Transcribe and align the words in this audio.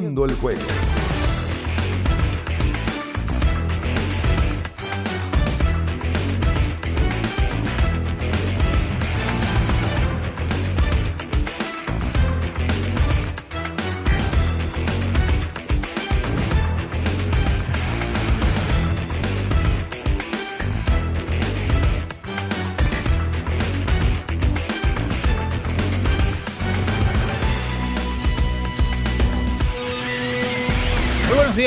Abriendo 0.00 0.24
el 0.24 0.34
juego. 0.36 0.89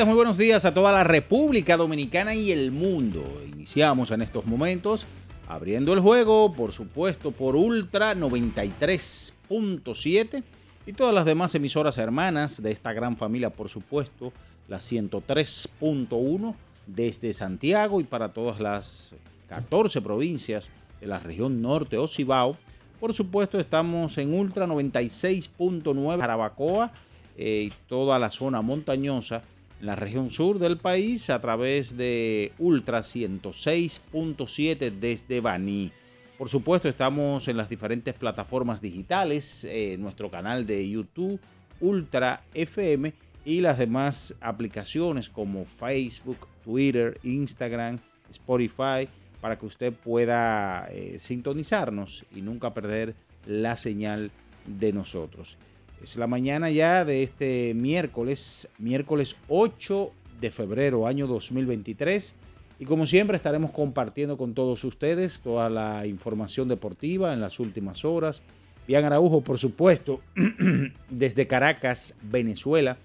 Muy 0.06 0.16
buenos 0.16 0.38
días 0.38 0.66
a 0.66 0.74
toda 0.74 0.92
la 0.92 1.06
República 1.06 1.78
Dominicana 1.78 2.36
y 2.36 2.52
el 2.52 2.74
mundo. 2.74 3.24
Iniciamos 3.54 4.12
en 4.12 4.22
estos 4.22 4.46
momentos 4.46 5.08
abriendo 5.48 5.94
el 5.94 6.02
juego, 6.02 6.52
por 6.54 6.74
supuesto, 6.74 7.32
por 7.32 7.56
Ultra 7.56 8.14
93.7 8.14 10.44
y 10.86 10.94
todas 10.94 11.16
las 11.16 11.24
demás 11.24 11.56
emisoras 11.56 11.98
hermanas 11.98 12.62
de 12.62 12.72
esta 12.72 12.92
gran 12.92 13.16
familia, 13.16 13.52
por 13.52 13.70
supuesto, 13.70 14.34
la 14.68 14.80
103.1 14.80 16.56
desde 16.86 17.34
Santiago 17.34 18.02
y 18.02 18.04
para 18.04 18.34
todas 18.34 18.60
las 18.60 19.16
14 19.48 20.02
provincias 20.02 20.74
de 21.00 21.08
la 21.08 21.20
región 21.20 21.62
norte 21.62 21.98
o 21.98 22.10
Cibao. 22.10 22.58
Por 23.00 23.14
supuesto, 23.14 23.58
estamos 23.58 24.18
en 24.18 24.34
Ultra 24.34 24.68
96.9 24.68 26.20
Jarabacoa 26.20 26.92
eh, 27.38 27.70
y 27.70 27.74
toda 27.88 28.20
la 28.20 28.30
zona 28.30 28.62
montañosa 28.62 29.44
la 29.84 29.96
región 29.98 30.30
sur 30.30 30.60
del 30.60 30.78
país 30.78 31.30
a 31.30 31.42
través 31.42 31.98
de 31.98 32.54
Ultra 32.58 33.02
106.7 33.02 34.92
desde 34.92 35.42
Baní. 35.42 35.92
Por 36.38 36.48
supuesto, 36.48 36.88
estamos 36.88 37.50
en 37.50 37.58
las 37.58 37.68
diferentes 37.68 38.14
plataformas 38.14 38.80
digitales, 38.80 39.66
eh, 39.66 39.98
nuestro 40.00 40.32
canal 40.32 40.66
de 40.66 40.90
YouTube, 40.90 41.38
Ultra 41.82 42.46
FM 42.54 43.14
y 43.44 43.60
las 43.60 43.78
demás 43.78 44.36
aplicaciones 44.40 45.30
como 45.30 45.66
Facebook, 45.66 46.48
Twitter, 46.64 47.20
Instagram, 47.24 48.00
Spotify, 48.30 49.10
para 49.42 49.58
que 49.58 49.66
usted 49.66 49.92
pueda 49.92 50.88
eh, 50.92 51.18
sintonizarnos 51.20 52.24
y 52.34 52.42
nunca 52.42 52.74
perder 52.74 53.16
la 53.46 53.76
señal 53.76 54.32
de 54.66 54.94
nosotros. 54.94 55.58
Es 56.04 56.18
la 56.18 56.28
mañana 56.28 56.70
ya 56.70 57.06
de 57.06 57.24
este 57.24 57.74
miércoles, 57.74 58.68
miércoles 58.78 59.38
8 59.48 60.12
de 60.42 60.52
febrero, 60.52 61.08
año 61.08 61.28
2023. 61.28 62.36
Y 62.80 62.84
como 62.84 63.06
siempre 63.06 63.38
estaremos 63.38 63.72
compartiendo 63.72 64.36
con 64.36 64.54
todos 64.54 64.84
ustedes 64.84 65.40
toda 65.40 65.70
la 65.70 66.06
información 66.06 66.68
deportiva 66.68 67.32
en 67.32 67.40
las 67.40 67.58
últimas 67.58 68.04
horas. 68.04 68.44
Bian 68.86 69.06
Araujo, 69.06 69.46
por 69.46 69.60
supuesto, 69.60 70.20
desde 71.10 71.48
Caracas, 71.48 72.16
Venezuela, 72.22 72.98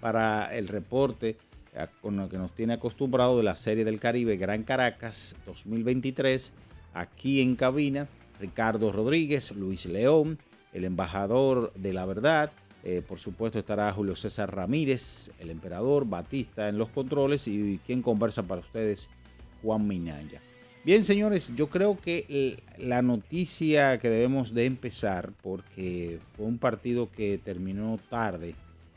para 0.00 0.52
el 0.52 0.66
reporte 0.66 1.36
eh, 1.72 1.86
con 2.02 2.16
lo 2.16 2.28
que 2.28 2.38
nos 2.38 2.52
tiene 2.52 2.72
acostumbrado 2.72 3.36
de 3.36 3.44
la 3.44 3.54
Serie 3.54 3.84
del 3.84 4.00
Caribe 4.00 4.36
Gran 4.36 4.64
Caracas 4.64 5.36
2023. 5.46 6.52
Aquí 6.94 7.40
en 7.40 7.54
cabina, 7.54 8.08
Ricardo 8.40 8.90
Rodríguez, 8.90 9.52
Luis 9.52 9.86
León, 9.86 10.36
el 10.72 10.84
embajador 10.84 11.72
de 11.74 11.92
la 11.92 12.06
verdad. 12.06 12.52
Eh, 12.82 13.02
por 13.06 13.18
supuesto 13.18 13.58
estará 13.58 13.92
Julio 13.92 14.16
César 14.16 14.54
Ramírez, 14.54 15.32
el 15.38 15.50
emperador 15.50 16.06
Batista 16.06 16.68
en 16.68 16.78
los 16.78 16.88
controles 16.88 17.46
y 17.46 17.78
quien 17.84 18.00
conversa 18.00 18.42
para 18.42 18.62
ustedes, 18.62 19.10
Juan 19.62 19.86
Minaya. 19.86 20.40
Bien, 20.82 21.04
señores, 21.04 21.52
yo 21.54 21.68
creo 21.68 21.98
que 22.00 22.56
la 22.78 23.02
noticia 23.02 23.98
que 23.98 24.08
debemos 24.08 24.54
de 24.54 24.64
empezar, 24.64 25.30
porque 25.42 26.20
fue 26.34 26.46
un 26.46 26.56
partido 26.56 27.10
que 27.10 27.36
terminó 27.36 28.00
tarde 28.08 28.54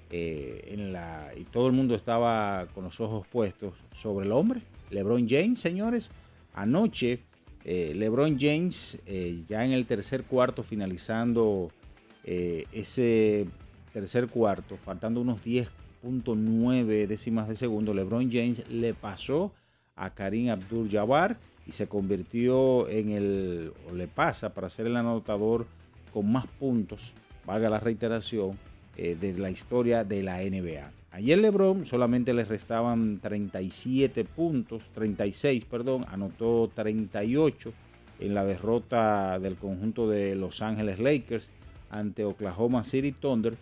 eh, 0.09 0.69
en 0.71 0.93
la, 0.93 1.31
y 1.35 1.43
todo 1.43 1.67
el 1.67 1.73
mundo 1.73 1.93
estaba 1.93 2.67
con 2.73 2.85
los 2.85 3.01
ojos 3.01 3.27
puestos 3.27 3.73
sobre 3.91 4.25
el 4.25 4.31
hombre, 4.31 4.61
LeBron 4.91 5.27
James, 5.27 5.59
señores. 5.59 6.11
Anoche 6.53 7.19
eh, 7.65 7.93
LeBron 7.95 8.37
James 8.39 8.99
eh, 9.05 9.43
ya 9.47 9.63
en 9.63 9.71
el 9.71 9.85
tercer 9.85 10.23
cuarto, 10.23 10.63
finalizando 10.63 11.71
eh, 12.23 12.65
ese 12.71 13.47
tercer 13.93 14.27
cuarto, 14.27 14.77
faltando 14.77 15.21
unos 15.21 15.41
10.9 15.43 17.07
décimas 17.07 17.47
de 17.47 17.55
segundo, 17.55 17.93
LeBron 17.93 18.29
James 18.31 18.67
le 18.69 18.93
pasó 18.93 19.53
a 19.95 20.09
Karim 20.13 20.49
Abdul-Jabbar 20.49 21.37
y 21.65 21.71
se 21.71 21.87
convirtió 21.87 22.89
en 22.89 23.11
el, 23.11 23.73
o 23.89 23.95
le 23.95 24.07
pasa 24.07 24.53
para 24.53 24.69
ser 24.69 24.87
el 24.87 24.97
anotador 24.97 25.65
con 26.11 26.31
más 26.31 26.47
puntos, 26.47 27.13
valga 27.45 27.69
la 27.69 27.79
reiteración, 27.79 28.57
de 28.95 29.33
la 29.39 29.49
historia 29.49 30.03
de 30.03 30.21
la 30.21 30.37
NBA. 30.43 31.02
Ayer 31.13 31.37
LeBron 31.37 31.85
solamente 31.85 32.33
le 32.33 32.43
restaban 32.43 33.19
37 33.19 34.25
puntos, 34.25 34.81
36, 34.95 35.63
perdón, 35.65 36.05
anotó 36.09 36.71
38 36.73 37.71
en 38.19 38.33
la 38.33 38.43
derrota 38.43 39.37
del 39.37 39.55
conjunto 39.55 40.09
de 40.09 40.33
Los 40.33 40.63
Ángeles 40.63 40.97
Lakers 40.97 41.51
ante 41.91 42.25
Oklahoma 42.25 42.83
City 42.83 43.11
Thunder 43.11 43.55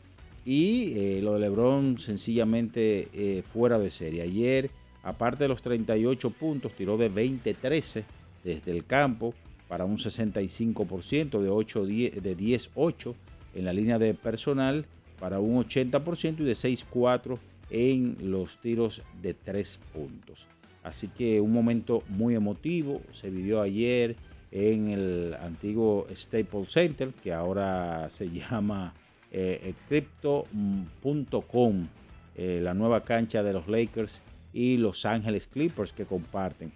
y 0.45 0.93
eh, 0.95 1.21
lo 1.21 1.33
de 1.33 1.41
LeBron 1.41 1.97
sencillamente 1.97 3.09
eh, 3.11 3.41
fuera 3.41 3.77
de 3.79 3.91
serie. 3.91 4.21
Ayer, 4.21 4.71
aparte 5.03 5.43
de 5.43 5.49
los 5.49 5.61
38 5.61 6.29
puntos, 6.29 6.73
tiró 6.73 6.95
de 6.95 7.11
20-13 7.11 8.05
desde 8.45 8.71
el 8.71 8.85
campo 8.85 9.33
para 9.67 9.83
un 9.83 9.97
65% 9.97 11.41
de 11.41 11.49
8 11.49 11.85
de 11.85 12.37
10-8 12.37 13.13
en 13.55 13.65
la 13.65 13.73
línea 13.73 13.99
de 13.99 14.13
personal 14.13 14.85
para 15.21 15.39
un 15.39 15.63
80% 15.63 16.39
y 16.39 16.43
de 16.43 16.53
6-4 16.53 17.37
en 17.69 18.17
los 18.31 18.57
tiros 18.57 19.03
de 19.21 19.35
3 19.35 19.79
puntos. 19.93 20.47
Así 20.83 21.09
que 21.09 21.39
un 21.39 21.53
momento 21.53 22.03
muy 22.09 22.33
emotivo 22.33 23.03
se 23.11 23.29
vivió 23.29 23.61
ayer 23.61 24.15
en 24.51 24.89
el 24.89 25.35
antiguo 25.39 26.07
Staples 26.11 26.71
Center, 26.71 27.13
que 27.13 27.31
ahora 27.31 28.09
se 28.09 28.29
llama 28.31 28.95
eh, 29.31 29.75
Crypto.com, 29.87 31.87
eh, 32.35 32.59
la 32.63 32.73
nueva 32.73 33.03
cancha 33.03 33.43
de 33.43 33.53
los 33.53 33.67
Lakers 33.67 34.23
y 34.53 34.77
Los 34.77 35.05
Ángeles 35.05 35.47
Clippers 35.47 35.93
que 35.93 36.05
comparten. 36.05 36.71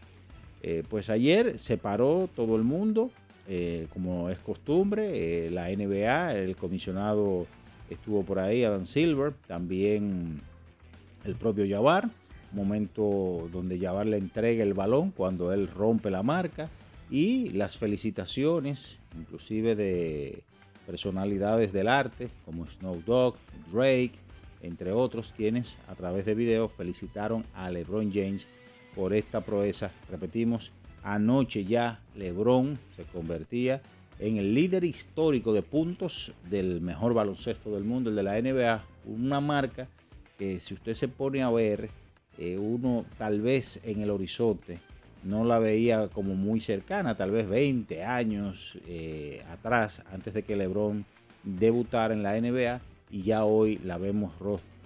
Eh, 0.62 0.83
pues 0.88 1.09
ayer 1.09 1.57
se 1.57 1.77
paró 1.77 2.30
todo 2.33 2.56
el 2.56 2.63
mundo, 2.63 3.12
como 3.94 4.31
es 4.31 4.39
costumbre, 4.39 5.51
la 5.51 5.69
NBA, 5.69 6.33
el 6.33 6.56
comisionado 6.56 7.45
estuvo 7.89 8.23
por 8.23 8.39
ahí, 8.39 8.63
Adam 8.63 8.85
Silver, 8.85 9.33
también 9.47 10.41
el 11.23 11.35
propio 11.35 11.65
Jabbar, 11.67 12.09
momento 12.51 13.49
donde 13.51 13.79
Jabbar 13.79 14.07
le 14.07 14.17
entrega 14.17 14.63
el 14.63 14.73
balón 14.73 15.11
cuando 15.11 15.51
él 15.53 15.67
rompe 15.67 16.09
la 16.09 16.23
marca 16.23 16.69
y 17.09 17.49
las 17.49 17.77
felicitaciones, 17.77 18.99
inclusive 19.17 19.75
de 19.75 20.43
personalidades 20.85 21.73
del 21.73 21.87
arte 21.87 22.29
como 22.45 22.67
Snow 22.67 23.01
Dogg, 23.05 23.35
Drake, 23.71 24.13
entre 24.61 24.91
otros, 24.91 25.33
quienes 25.35 25.77
a 25.88 25.95
través 25.95 26.25
de 26.25 26.35
videos 26.35 26.71
felicitaron 26.71 27.45
a 27.53 27.69
LeBron 27.69 28.11
James 28.11 28.47
por 28.95 29.13
esta 29.13 29.41
proeza. 29.41 29.91
Repetimos, 30.09 30.71
anoche 31.03 31.65
ya 31.65 32.01
LeBron 32.15 32.79
se 32.95 33.03
convertía 33.03 33.75
en 33.75 33.94
el 34.19 34.53
líder 34.53 34.83
histórico 34.83 35.53
de 35.53 35.62
puntos 35.62 36.33
del 36.50 36.81
mejor 36.81 37.13
baloncesto 37.13 37.73
del 37.73 37.83
mundo, 37.83 38.09
el 38.09 38.15
de 38.15 38.23
la 38.23 38.41
NBA, 38.41 38.85
una 39.06 39.41
marca 39.41 39.88
que 40.38 40.59
si 40.59 40.73
usted 40.73 40.95
se 40.95 41.07
pone 41.07 41.44
a 41.44 41.50
ver, 41.50 41.89
eh, 42.38 42.57
uno 42.57 43.06
tal 43.17 43.41
vez 43.41 43.81
en 43.83 44.01
el 44.01 44.09
horizonte 44.09 44.79
no 45.23 45.44
la 45.44 45.59
veía 45.59 46.07
como 46.07 46.35
muy 46.35 46.62
cercana, 46.62 47.17
tal 47.17 47.31
vez 47.31 47.47
20 47.47 48.03
años 48.03 48.77
eh, 48.88 49.44
atrás, 49.50 50.03
antes 50.12 50.33
de 50.33 50.44
que 50.44 50.56
LeBron 50.56 51.06
debutara 51.44 52.13
en 52.13 52.23
la 52.23 52.39
NBA, 52.39 52.81
y 53.09 53.21
ya 53.23 53.44
hoy 53.44 53.79
la 53.83 53.97
vemos 53.97 54.33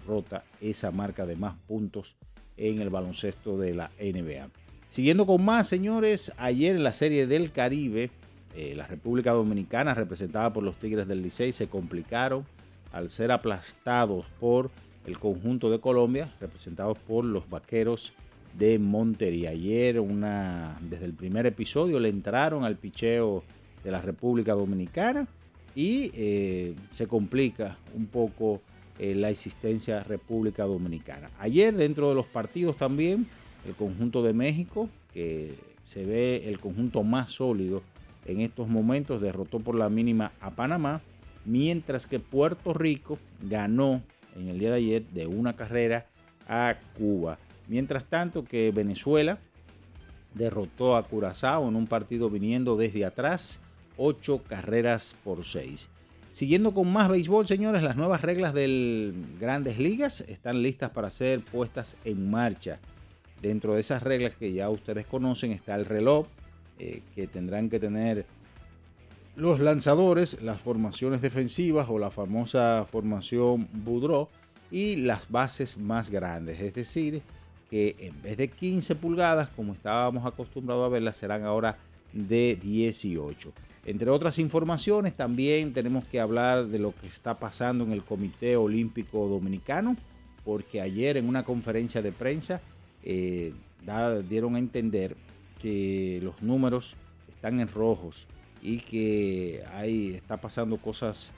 rota 0.07 0.43
esa 0.61 0.91
marca 0.91 1.25
de 1.25 1.35
más 1.35 1.55
puntos 1.67 2.15
en 2.57 2.79
el 2.81 2.89
baloncesto 2.89 3.57
de 3.57 3.73
la 3.73 3.91
NBA. 3.99 4.49
Siguiendo 4.87 5.25
con 5.25 5.43
más, 5.43 5.67
señores, 5.67 6.31
ayer 6.37 6.75
en 6.75 6.83
la 6.83 6.93
Serie 6.93 7.27
del 7.27 7.51
Caribe, 7.51 8.09
eh, 8.59 8.75
la 8.75 8.85
República 8.85 9.31
Dominicana, 9.31 9.93
representada 9.93 10.51
por 10.51 10.63
los 10.63 10.75
Tigres 10.75 11.07
del 11.07 11.21
Licey, 11.21 11.53
se 11.53 11.69
complicaron 11.69 12.45
al 12.91 13.09
ser 13.09 13.31
aplastados 13.31 14.25
por 14.37 14.69
el 15.05 15.17
conjunto 15.17 15.69
de 15.69 15.79
Colombia, 15.79 16.35
representados 16.41 16.97
por 16.97 17.23
los 17.23 17.49
Vaqueros 17.49 18.11
de 18.57 18.77
Montería. 18.77 19.51
Ayer, 19.51 20.01
una, 20.01 20.77
desde 20.81 21.05
el 21.05 21.13
primer 21.13 21.45
episodio, 21.45 22.01
le 22.01 22.09
entraron 22.09 22.65
al 22.65 22.75
picheo 22.75 23.45
de 23.81 23.91
la 23.91 24.01
República 24.01 24.55
Dominicana 24.55 25.25
y 25.73 26.11
eh, 26.13 26.75
se 26.91 27.07
complica 27.07 27.77
un 27.95 28.07
poco 28.07 28.59
eh, 28.97 29.15
la 29.15 29.29
existencia 29.29 30.03
República 30.03 30.65
Dominicana. 30.65 31.29
Ayer, 31.39 31.73
dentro 31.73 32.09
de 32.09 32.15
los 32.15 32.25
partidos 32.25 32.75
también, 32.75 33.25
el 33.65 33.75
conjunto 33.75 34.21
de 34.21 34.33
México, 34.33 34.89
que 35.13 35.55
se 35.81 36.03
ve 36.03 36.49
el 36.49 36.59
conjunto 36.59 37.03
más 37.03 37.31
sólido 37.31 37.83
en 38.25 38.41
estos 38.41 38.67
momentos, 38.67 39.21
derrotó 39.21 39.59
por 39.59 39.75
la 39.75 39.89
mínima 39.89 40.31
a 40.39 40.51
Panamá, 40.51 41.01
mientras 41.45 42.05
que 42.05 42.19
Puerto 42.19 42.73
Rico 42.73 43.17
ganó 43.41 44.01
en 44.35 44.49
el 44.49 44.59
día 44.59 44.71
de 44.71 44.77
ayer 44.77 45.05
de 45.11 45.27
una 45.27 45.55
carrera 45.55 46.05
a 46.47 46.75
Cuba. 46.97 47.39
Mientras 47.67 48.05
tanto 48.05 48.43
que 48.43 48.71
Venezuela 48.71 49.39
derrotó 50.33 50.95
a 50.95 51.03
Curazao 51.03 51.67
en 51.67 51.75
un 51.75 51.87
partido 51.87 52.29
viniendo 52.29 52.75
desde 52.75 53.05
atrás, 53.05 53.61
ocho 53.97 54.43
carreras 54.43 55.15
por 55.23 55.43
seis. 55.43 55.89
Siguiendo 56.31 56.73
con 56.73 56.91
más 56.91 57.09
béisbol, 57.09 57.47
señores, 57.47 57.81
las 57.81 57.95
nuevas 57.95 58.21
reglas 58.21 58.53
del 58.53 59.13
Grandes 59.39 59.79
Ligas 59.79 60.21
están 60.21 60.61
listas 60.61 60.91
para 60.91 61.09
ser 61.09 61.43
puestas 61.43 61.97
en 62.05 62.29
marcha. 62.29 62.79
Dentro 63.41 63.73
de 63.73 63.81
esas 63.81 64.03
reglas 64.03 64.35
que 64.35 64.53
ya 64.53 64.69
ustedes 64.69 65.07
conocen 65.07 65.51
está 65.51 65.75
el 65.75 65.85
reloj, 65.85 66.27
eh, 66.79 67.01
que 67.13 67.27
tendrán 67.27 67.69
que 67.69 67.79
tener 67.79 68.25
los 69.35 69.59
lanzadores, 69.59 70.41
las 70.41 70.61
formaciones 70.61 71.21
defensivas 71.21 71.87
o 71.89 71.99
la 71.99 72.11
famosa 72.11 72.85
formación 72.89 73.67
Boudreau 73.71 74.27
y 74.71 74.97
las 74.97 75.29
bases 75.29 75.77
más 75.77 76.09
grandes, 76.09 76.59
es 76.59 76.73
decir, 76.73 77.21
que 77.69 77.95
en 77.99 78.21
vez 78.21 78.37
de 78.37 78.47
15 78.49 78.95
pulgadas, 78.95 79.49
como 79.49 79.73
estábamos 79.73 80.25
acostumbrados 80.25 80.85
a 80.85 80.89
verlas, 80.89 81.17
serán 81.17 81.43
ahora 81.43 81.77
de 82.13 82.57
18. 82.61 83.53
Entre 83.85 84.09
otras 84.09 84.39
informaciones, 84.39 85.15
también 85.15 85.73
tenemos 85.73 86.05
que 86.05 86.19
hablar 86.19 86.67
de 86.67 86.79
lo 86.79 86.93
que 86.93 87.07
está 87.07 87.39
pasando 87.39 87.83
en 87.83 87.91
el 87.91 88.03
Comité 88.03 88.57
Olímpico 88.57 89.27
Dominicano, 89.27 89.95
porque 90.43 90.81
ayer 90.81 91.17
en 91.17 91.27
una 91.27 91.43
conferencia 91.43 92.01
de 92.01 92.11
prensa 92.11 92.61
eh, 93.03 93.53
dieron 94.27 94.55
a 94.55 94.59
entender 94.59 95.15
que 95.61 96.19
los 96.23 96.41
números 96.41 96.95
están 97.29 97.59
en 97.59 97.67
rojos 97.67 98.27
y 98.61 98.77
que 98.77 99.63
ahí 99.73 100.13
está 100.15 100.37
pasando 100.37 100.77
cosas 100.77 101.31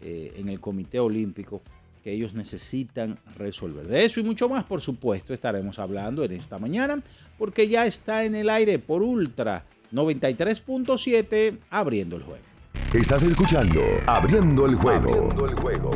eh, 0.00 0.34
en 0.36 0.48
el 0.48 0.60
Comité 0.60 1.00
Olímpico 1.00 1.62
que 2.02 2.12
ellos 2.12 2.34
necesitan 2.34 3.18
resolver. 3.36 3.86
De 3.86 4.04
eso 4.04 4.20
y 4.20 4.22
mucho 4.22 4.48
más, 4.48 4.64
por 4.64 4.80
supuesto, 4.80 5.34
estaremos 5.34 5.78
hablando 5.78 6.22
en 6.22 6.32
esta 6.32 6.58
mañana, 6.58 7.02
porque 7.36 7.68
ya 7.68 7.86
está 7.86 8.24
en 8.24 8.34
el 8.34 8.50
aire 8.50 8.78
por 8.78 9.02
Ultra 9.02 9.64
93.7, 9.92 11.58
abriendo 11.70 12.16
el 12.16 12.22
juego. 12.22 12.48
Estás 12.94 13.22
escuchando 13.22 13.82
Abriendo 14.06 14.64
el 14.64 14.76
juego. 14.76 15.10
Abriendo 15.10 15.46
el 15.46 15.54
juego. 15.56 15.90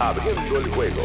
Abriendo 0.00 0.58
el 0.58 0.68
juego. 0.68 1.02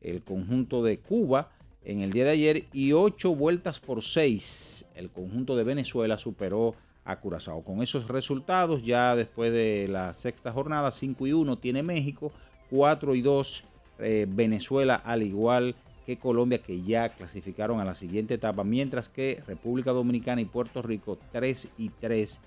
el 0.02 0.22
conjunto 0.22 0.84
de 0.84 1.00
Cuba 1.00 1.50
en 1.86 2.02
el 2.02 2.12
día 2.12 2.26
de 2.26 2.32
ayer 2.32 2.66
y 2.74 2.92
8 2.92 3.34
vueltas 3.34 3.80
por 3.80 4.04
6. 4.04 4.88
El 4.96 5.10
conjunto 5.12 5.56
de 5.56 5.64
Venezuela 5.64 6.18
superó 6.18 6.76
a 7.06 7.22
Curazao. 7.22 7.64
Con 7.64 7.82
esos 7.82 8.10
resultados, 8.10 8.84
ya 8.84 9.16
después 9.16 9.54
de 9.54 9.88
la 9.88 10.14
sexta 10.14 10.52
jornada, 10.52 10.92
5 10.92 11.26
y 11.26 11.32
1 11.32 11.58
tiene 11.60 11.84
México, 11.84 12.34
4 12.70 13.16
y 13.16 13.22
2 13.22 13.64
eh, 14.00 14.26
Venezuela, 14.28 14.96
al 14.96 15.24
igual 15.24 15.78
que 16.06 16.18
Colombia, 16.18 16.62
que 16.62 16.82
ya 16.82 17.08
clasificaron 17.16 17.80
a 17.80 17.86
la 17.86 17.96
siguiente 17.96 18.34
etapa, 18.34 18.66
mientras 18.66 19.08
que 19.08 19.42
República 19.48 19.94
Dominicana 19.94 20.42
y 20.42 20.46
Puerto 20.46 20.82
Rico, 20.82 21.18
3 21.32 21.70
y 21.78 21.90
3 22.02 22.42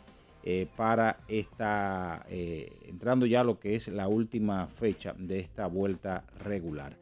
eh, 0.51 0.67
para 0.77 1.19
esta, 1.29 2.25
eh, 2.31 2.73
entrando 2.89 3.27
ya 3.27 3.41
a 3.41 3.45
lo 3.45 3.61
que 3.61 3.75
es 3.75 3.89
la 3.89 4.09
última 4.09 4.67
fecha 4.67 5.15
de 5.19 5.41
esta 5.41 5.67
vuelta 5.67 6.25
regular. 6.43 6.97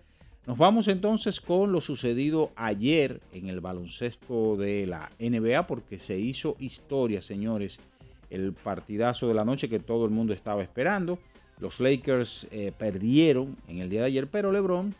Nos 0.48 0.58
vamos 0.58 0.88
entonces 0.88 1.40
con 1.40 1.70
lo 1.70 1.80
sucedido 1.80 2.50
ayer 2.56 3.20
en 3.32 3.48
el 3.48 3.60
baloncesto 3.60 4.56
de 4.56 4.88
la 4.88 5.12
NBA 5.20 5.68
porque 5.68 6.00
se 6.00 6.18
hizo 6.18 6.56
historia, 6.58 7.22
señores, 7.22 7.78
el 8.30 8.52
partidazo 8.52 9.28
de 9.28 9.34
la 9.34 9.44
noche 9.44 9.68
que 9.68 9.78
todo 9.78 10.06
el 10.06 10.10
mundo 10.10 10.32
estaba 10.32 10.64
esperando. 10.64 11.20
Los 11.60 11.78
Lakers 11.78 12.48
eh, 12.50 12.72
perdieron 12.76 13.56
en 13.68 13.78
el 13.78 13.88
día 13.88 14.00
de 14.00 14.06
ayer, 14.06 14.28
pero 14.28 14.50
LeBron 14.50 14.92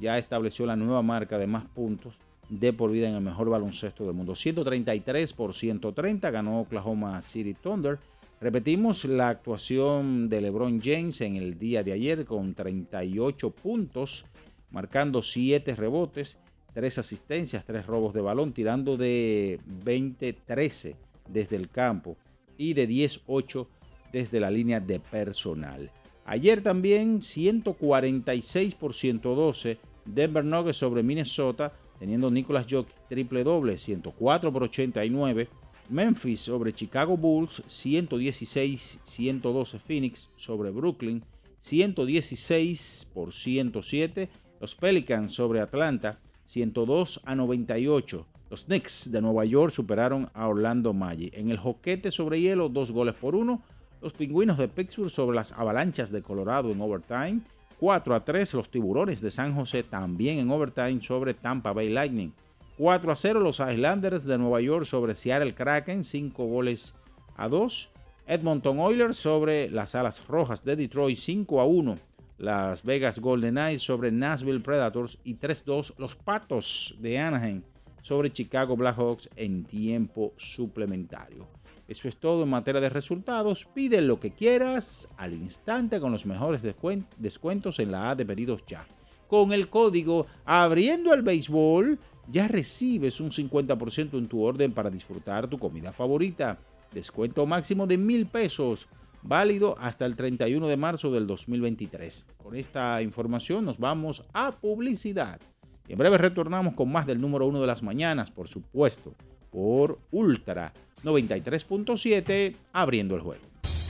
ya 0.00 0.18
estableció 0.18 0.66
la 0.66 0.74
nueva 0.74 1.02
marca 1.02 1.38
de 1.38 1.46
más 1.46 1.66
puntos 1.66 2.18
de 2.48 2.72
por 2.72 2.90
vida 2.90 3.08
en 3.08 3.14
el 3.14 3.20
mejor 3.22 3.50
baloncesto 3.50 4.04
del 4.04 4.14
mundo. 4.14 4.34
133 4.34 5.32
por 5.32 5.54
130 5.54 6.30
ganó 6.30 6.60
Oklahoma 6.60 7.20
City 7.22 7.54
Thunder. 7.54 7.98
Repetimos 8.40 9.04
la 9.06 9.30
actuación 9.30 10.28
de 10.28 10.40
LeBron 10.40 10.80
James 10.82 11.20
en 11.22 11.36
el 11.36 11.58
día 11.58 11.82
de 11.82 11.92
ayer 11.92 12.24
con 12.24 12.54
38 12.54 13.50
puntos 13.50 14.26
marcando 14.70 15.22
7 15.22 15.74
rebotes, 15.74 16.38
3 16.74 16.98
asistencias, 16.98 17.64
3 17.64 17.86
robos 17.86 18.12
de 18.12 18.20
balón, 18.20 18.52
tirando 18.52 18.96
de 18.96 19.58
20-13 19.84 20.96
desde 21.28 21.56
el 21.56 21.70
campo 21.70 22.16
y 22.58 22.74
de 22.74 22.88
10-8 22.88 23.66
desde 24.12 24.40
la 24.40 24.50
línea 24.50 24.80
de 24.80 25.00
personal. 25.00 25.90
Ayer 26.26 26.60
también 26.60 27.22
146 27.22 28.74
por 28.74 28.94
112 28.94 29.78
Denver 30.04 30.44
Nuggets 30.44 30.76
sobre 30.76 31.02
Minnesota, 31.02 31.72
teniendo 31.98 32.30
Nicolas 32.30 32.66
Jokic 32.68 32.94
triple 33.08 33.44
doble, 33.44 33.78
104 33.78 34.52
por 34.52 34.64
89. 34.64 35.48
Memphis 35.88 36.40
sobre 36.40 36.72
Chicago 36.72 37.16
Bulls, 37.16 37.62
116-112 37.68 39.78
Phoenix 39.78 40.28
sobre 40.36 40.70
Brooklyn, 40.70 41.22
116 41.60 43.12
por 43.14 43.32
107 43.32 44.28
los 44.60 44.74
Pelicans 44.74 45.32
sobre 45.32 45.60
Atlanta, 45.60 46.18
102 46.46 47.20
a 47.24 47.34
98. 47.34 48.26
Los 48.48 48.64
Knicks 48.64 49.10
de 49.10 49.20
Nueva 49.20 49.44
York 49.44 49.72
superaron 49.72 50.30
a 50.32 50.48
Orlando 50.48 50.92
Magic. 50.92 51.36
En 51.36 51.50
el 51.50 51.58
joquete 51.58 52.10
sobre 52.10 52.40
hielo, 52.40 52.68
dos 52.68 52.90
goles 52.90 53.14
por 53.14 53.34
uno. 53.34 53.62
Los 54.00 54.12
Pingüinos 54.12 54.56
de 54.56 54.68
Pittsburgh 54.68 55.10
sobre 55.10 55.36
las 55.36 55.52
Avalanchas 55.52 56.10
de 56.10 56.22
Colorado 56.22 56.70
en 56.70 56.80
overtime. 56.80 57.40
4 57.78 58.14
a 58.14 58.24
3 58.24 58.54
los 58.54 58.70
Tiburones 58.70 59.20
de 59.20 59.30
San 59.30 59.54
José 59.54 59.82
también 59.82 60.38
en 60.38 60.50
overtime 60.50 61.00
sobre 61.02 61.34
Tampa 61.34 61.72
Bay 61.72 61.88
Lightning. 61.88 62.32
4 62.78 63.12
a 63.12 63.16
0 63.16 63.40
los 63.40 63.60
Islanders 63.60 64.24
de 64.24 64.38
Nueva 64.38 64.60
York 64.60 64.84
sobre 64.84 65.14
Seattle 65.14 65.54
Kraken, 65.54 66.04
5 66.04 66.44
goles 66.44 66.94
a 67.36 67.48
2. 67.48 67.90
Edmonton 68.26 68.80
Oilers 68.80 69.16
sobre 69.16 69.70
las 69.70 69.94
Alas 69.94 70.26
Rojas 70.26 70.64
de 70.64 70.76
Detroit, 70.76 71.16
5 71.16 71.60
a 71.60 71.66
1 71.66 71.98
las 72.38 72.82
Vegas 72.82 73.18
Golden 73.18 73.54
Knights 73.54 73.82
sobre 73.82 74.12
Nashville 74.12 74.60
Predators 74.60 75.18
y 75.24 75.36
3-2 75.36 75.94
los 75.98 76.14
Patos 76.14 76.94
de 77.00 77.18
Anaheim 77.18 77.62
sobre 78.02 78.30
Chicago 78.30 78.76
Blackhawks 78.76 79.28
en 79.36 79.64
tiempo 79.64 80.32
suplementario. 80.36 81.55
Eso 81.88 82.08
es 82.08 82.16
todo 82.16 82.42
en 82.42 82.50
materia 82.50 82.80
de 82.80 82.88
resultados. 82.88 83.66
Pide 83.72 84.00
lo 84.00 84.18
que 84.18 84.32
quieras 84.32 85.08
al 85.16 85.34
instante 85.34 86.00
con 86.00 86.12
los 86.12 86.26
mejores 86.26 86.62
descuentos 86.62 87.78
en 87.78 87.92
la 87.92 88.10
A 88.10 88.14
de 88.14 88.26
pedidos 88.26 88.64
ya. 88.66 88.86
Con 89.28 89.52
el 89.52 89.68
código 89.68 90.26
abriendo 90.44 91.14
el 91.14 91.22
béisbol 91.22 91.98
ya 92.28 92.48
recibes 92.48 93.20
un 93.20 93.30
50% 93.30 94.18
en 94.18 94.26
tu 94.26 94.42
orden 94.42 94.72
para 94.72 94.90
disfrutar 94.90 95.48
tu 95.48 95.58
comida 95.58 95.92
favorita. 95.92 96.58
Descuento 96.92 97.46
máximo 97.46 97.86
de 97.86 97.98
mil 97.98 98.26
pesos 98.26 98.88
válido 99.22 99.76
hasta 99.78 100.06
el 100.06 100.16
31 100.16 100.66
de 100.66 100.76
marzo 100.76 101.12
del 101.12 101.26
2023. 101.26 102.28
Con 102.42 102.56
esta 102.56 103.02
información 103.02 103.64
nos 103.64 103.78
vamos 103.78 104.24
a 104.32 104.52
publicidad. 104.52 105.40
En 105.88 105.98
breve 105.98 106.18
retornamos 106.18 106.74
con 106.74 106.90
más 106.90 107.06
del 107.06 107.20
número 107.20 107.46
uno 107.46 107.60
de 107.60 107.66
las 107.66 107.82
mañanas, 107.82 108.30
por 108.30 108.48
supuesto, 108.48 109.14
por 109.50 109.98
Ultra 110.10 110.72
93.7, 111.02 112.54
abriendo 112.72 113.14
el 113.14 113.20
juego. 113.20 113.42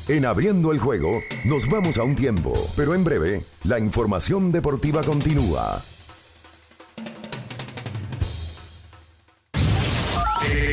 En 0.09 0.25
abriendo 0.25 0.71
el 0.71 0.79
juego 0.79 1.21
nos 1.45 1.69
vamos 1.69 1.99
a 1.99 2.05
un 2.05 2.15
tiempo, 2.15 2.55
pero 2.77 2.95
en 2.95 3.03
breve 3.03 3.43
la 3.65 3.79
información 3.79 4.53
deportiva 4.53 5.03
continúa. 5.03 5.83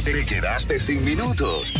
Te, 0.03 0.25
quedaste 0.25 0.79
sin 0.79 1.05
minutos. 1.05 1.72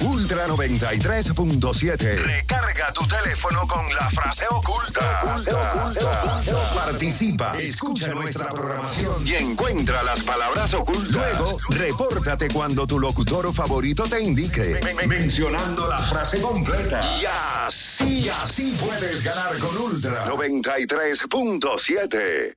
Ultra 0.00 0.46
93.7. 0.46 2.16
Recarga 2.16 2.90
tu 2.92 3.06
teléfono 3.06 3.66
con 3.66 3.86
la 3.94 4.08
frase 4.08 4.46
oculta. 4.50 5.22
Participa, 6.74 7.58
escucha 7.58 8.14
nuestra 8.14 8.48
programación 8.48 9.26
y 9.26 9.34
encuentra 9.34 10.02
las 10.04 10.22
palabras 10.22 10.72
ocultas. 10.72 11.12
Luego, 11.12 11.58
repórtate 11.68 12.48
cuando 12.48 12.86
tu 12.86 12.98
locutor 12.98 13.52
favorito 13.52 14.04
te 14.04 14.22
indique, 14.22 14.80
mencionando 15.06 15.86
la 15.86 15.98
frase 15.98 16.40
completa. 16.40 16.98
Y 17.20 17.26
así, 17.66 18.30
así 18.30 18.74
puedes 18.80 19.22
ganar 19.22 19.58
con 19.58 19.76
Ultra 19.76 20.24
93.7. 20.26 22.56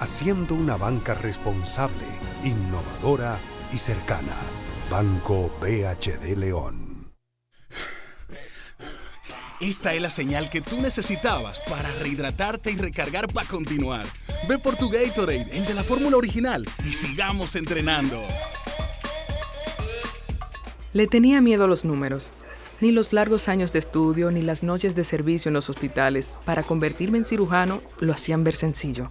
haciendo 0.00 0.54
una 0.54 0.76
banca 0.76 1.14
responsable, 1.14 2.06
innovadora 2.42 3.38
y 3.72 3.78
cercana. 3.78 4.36
Banco 4.90 5.50
BHD 5.60 6.36
León. 6.36 7.12
Esta 9.60 9.94
es 9.94 10.02
la 10.02 10.10
señal 10.10 10.50
que 10.50 10.60
tú 10.60 10.80
necesitabas 10.82 11.60
para 11.60 11.90
rehidratarte 11.92 12.70
y 12.70 12.76
recargar 12.76 13.26
para 13.32 13.48
continuar. 13.48 14.06
Ve 14.48 14.58
por 14.58 14.76
tu 14.76 14.90
Gatorade, 14.90 15.48
el 15.50 15.64
de 15.64 15.72
la 15.72 15.82
fórmula 15.82 16.18
original, 16.18 16.68
y 16.84 16.92
sigamos 16.92 17.56
entrenando. 17.56 18.22
Le 20.92 21.06
tenía 21.06 21.40
miedo 21.40 21.64
a 21.64 21.68
los 21.68 21.86
números. 21.86 22.32
Ni 22.82 22.92
los 22.92 23.14
largos 23.14 23.48
años 23.48 23.72
de 23.72 23.78
estudio 23.78 24.30
ni 24.30 24.42
las 24.42 24.62
noches 24.62 24.94
de 24.94 25.04
servicio 25.04 25.48
en 25.48 25.54
los 25.54 25.70
hospitales 25.70 26.34
para 26.44 26.62
convertirme 26.62 27.16
en 27.16 27.24
cirujano 27.24 27.80
lo 28.00 28.12
hacían 28.12 28.44
ver 28.44 28.54
sencillo. 28.54 29.10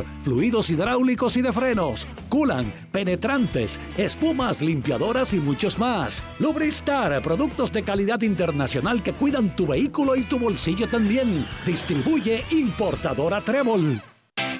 fluidos 0.23 0.69
hidráulicos 0.69 1.37
y 1.37 1.41
de 1.41 1.51
frenos, 1.51 2.07
culan, 2.29 2.73
penetrantes, 2.91 3.79
espumas, 3.97 4.61
limpiadoras 4.61 5.33
y 5.33 5.37
muchos 5.37 5.77
más. 5.77 6.21
Lubristar, 6.39 7.21
productos 7.21 7.71
de 7.71 7.83
calidad 7.83 8.21
internacional 8.21 9.03
que 9.03 9.13
cuidan 9.13 9.55
tu 9.55 9.67
vehículo 9.67 10.15
y 10.15 10.23
tu 10.23 10.39
bolsillo 10.39 10.89
también. 10.89 11.45
Distribuye 11.65 12.43
importadora 12.51 13.41
Trébol. 13.41 14.01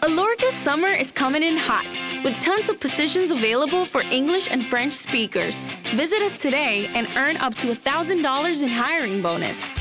Alorca's 0.03 0.55
summer 0.55 0.89
is 0.89 1.12
coming 1.12 1.43
in 1.43 1.57
hot, 1.57 1.86
with 2.24 2.36
tons 2.41 2.69
of 2.69 2.79
positions 2.79 3.29
available 3.29 3.86
for 3.86 4.01
English 4.12 4.51
and 4.51 4.63
French 4.63 4.93
speakers. 4.93 5.55
Visit 5.95 6.21
us 6.24 6.39
today 6.39 6.89
and 6.95 7.07
earn 7.15 7.38
up 7.38 7.53
to 7.55 7.67
$1,000 7.67 8.63
in 8.63 8.69
hiring 8.69 9.21
bonus. 9.21 9.80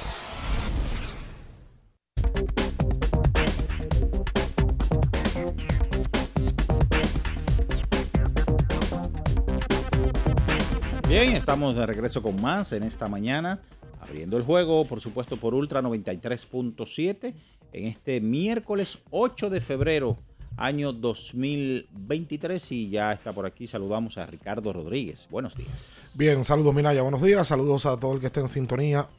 Bien, 11.11 11.33
estamos 11.33 11.75
de 11.75 11.85
regreso 11.85 12.21
con 12.21 12.41
más 12.41 12.71
en 12.71 12.83
esta 12.83 13.09
mañana, 13.09 13.59
abriendo 13.99 14.37
el 14.37 14.43
juego, 14.43 14.85
por 14.85 15.01
supuesto, 15.01 15.35
por 15.35 15.53
Ultra 15.53 15.81
93.7 15.81 17.33
en 17.73 17.85
este 17.85 18.21
miércoles 18.21 18.97
8 19.09 19.49
de 19.49 19.59
febrero, 19.59 20.17
año 20.55 20.93
2023. 20.93 22.71
Y 22.71 22.87
ya 22.87 23.11
está 23.11 23.33
por 23.33 23.45
aquí. 23.45 23.67
Saludamos 23.67 24.17
a 24.17 24.25
Ricardo 24.25 24.71
Rodríguez. 24.71 25.27
Buenos 25.29 25.57
días. 25.57 26.15
Bien, 26.17 26.45
saludos 26.45 26.73
Minaya, 26.73 27.01
buenos 27.01 27.21
días. 27.21 27.45
Saludos 27.45 27.85
a 27.87 27.97
todo 27.99 28.13
el 28.13 28.21
que 28.21 28.27
esté 28.27 28.39
en 28.39 28.47
sintonía, 28.47 29.09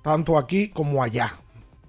tanto 0.00 0.38
aquí 0.38 0.70
como 0.70 1.02
allá. 1.02 1.30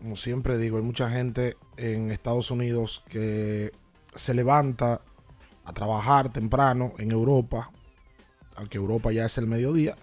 Como 0.01 0.17
siempre 0.17 0.57
digo, 0.57 0.75
hay 0.75 0.83
mucha 0.83 1.09
gente 1.09 1.55
en 1.77 2.11
Estados 2.11 2.51
Unidos 2.51 3.05
que 3.07 3.71
se 4.13 4.33
levanta 4.33 4.99
a 5.63 5.71
trabajar 5.71 6.27
temprano 6.27 6.91
en 6.97 7.11
Europa, 7.11 7.71
aunque 8.57 8.77
Europa 8.77 9.11
ya 9.13 9.25
es 9.25 9.37
el 9.37 9.47
mediodía, 9.47 9.95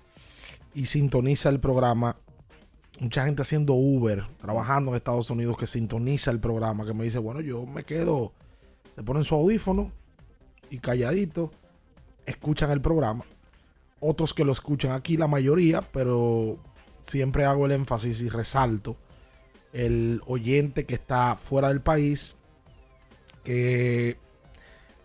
y 0.73 0.87
sintoniza 0.87 1.51
el 1.51 1.61
programa 1.61 2.17
mucha 3.01 3.25
gente 3.25 3.43
haciendo 3.43 3.75
Uber, 3.75 4.25
trabajando 4.40 4.90
en 4.90 4.97
Estados 4.97 5.31
Unidos, 5.31 5.57
que 5.57 5.67
sintoniza 5.67 6.31
el 6.31 6.40
programa, 6.40 6.87
que 6.87 6.95
me 6.95 7.05
dice, 7.05 7.19
bueno, 7.19 7.40
yo 7.40 7.67
me 7.67 7.85
quedo, 7.85 8.33
se 8.95 9.03
ponen 9.03 9.25
su 9.25 9.35
audífono 9.35 9.93
y 10.71 10.79
calladito, 10.79 11.51
escuchan 12.27 12.71
el 12.71 12.81
programa. 12.81 13.25
Otros 14.01 14.35
que 14.35 14.45
lo 14.45 14.53
escuchan 14.53 14.93
aquí, 14.93 15.17
la 15.17 15.27
mayoría, 15.27 15.83
pero 15.93 16.59
siempre 17.01 17.45
hago 17.45 17.67
el 17.67 17.73
énfasis 17.73 18.23
y 18.23 18.29
resalto 18.29 18.97
el 19.73 20.21
oyente 20.27 20.87
que 20.87 20.95
está 20.95 21.35
fuera 21.37 21.69
del 21.69 21.81
país, 21.81 22.37
que 23.43 24.19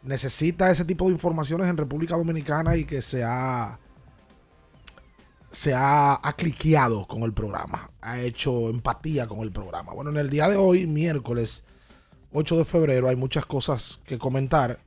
necesita 0.04 0.72
ese 0.72 0.86
tipo 0.86 1.06
de 1.06 1.12
informaciones 1.12 1.68
en 1.68 1.78
República 1.78 2.16
Dominicana 2.16 2.76
y 2.78 2.86
que 2.86 3.02
se 3.02 3.24
ha 3.24 3.80
se 5.52 5.74
ha, 5.76 6.20
cliqueado 6.38 7.08
con 7.08 7.24
el 7.24 7.34
programa, 7.34 7.92
ha 8.02 8.20
hecho 8.20 8.70
empatía 8.70 9.28
con 9.28 9.40
el 9.40 9.52
programa. 9.52 9.94
Bueno, 9.94 10.12
en 10.12 10.18
el 10.18 10.30
día 10.30 10.48
de 10.48 10.58
hoy, 10.58 10.86
miércoles 10.86 11.66
8 12.34 12.58
de 12.58 12.66
febrero, 12.66 13.10
hay 13.10 13.16
muchas 13.16 13.46
cosas 13.46 14.02
que 14.06 14.18
comentar. 14.18 14.80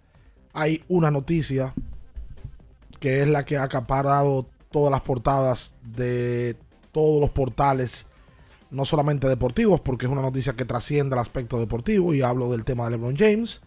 Hay 0.53 0.85
una 0.89 1.11
noticia 1.11 1.75
que 3.01 3.23
es 3.23 3.29
la 3.29 3.45
que 3.45 3.57
ha 3.57 3.65
acaparado 3.65 4.49
todas 4.71 4.91
las 4.91 5.01
portadas 5.01 5.75
de 5.83 6.57
todos 6.93 7.21
los 7.21 7.31
portales, 7.31 8.07
no 8.71 8.85
solamente 8.85 9.29
deportivos, 9.29 9.81
porque 9.81 10.07
es 10.07 10.13
una 10.13 10.23
noticia 10.23 10.53
que 10.53 10.65
trasciende 10.65 11.17
el 11.17 11.21
aspecto 11.21 11.59
deportivo 11.59 12.15
y 12.15 12.23
hablo 12.23 12.51
del 12.51 12.65
tema 12.65 12.85
de 12.85 12.93
LeBron 12.93 13.17
James. 13.17 13.61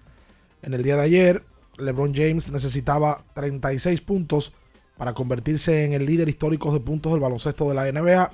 En 0.65 0.73
el 0.73 0.81
día 0.81 0.95
de 0.95 1.03
ayer, 1.03 1.43
LeBron 1.77 2.15
James 2.15 2.51
necesitaba 2.51 3.23
36 3.35 4.01
puntos 4.01 4.51
para 4.97 5.13
convertirse 5.13 5.85
en 5.85 5.93
el 5.93 6.07
líder 6.07 6.27
histórico 6.27 6.73
de 6.73 6.79
puntos 6.79 7.11
del 7.11 7.21
baloncesto 7.21 7.69
de 7.69 7.75
la 7.75 7.91
NBA 7.91 8.31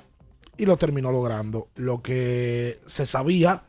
y 0.56 0.64
lo 0.64 0.78
terminó 0.78 1.12
logrando. 1.12 1.68
Lo 1.74 2.00
que 2.00 2.80
se 2.86 3.04
sabía, 3.04 3.64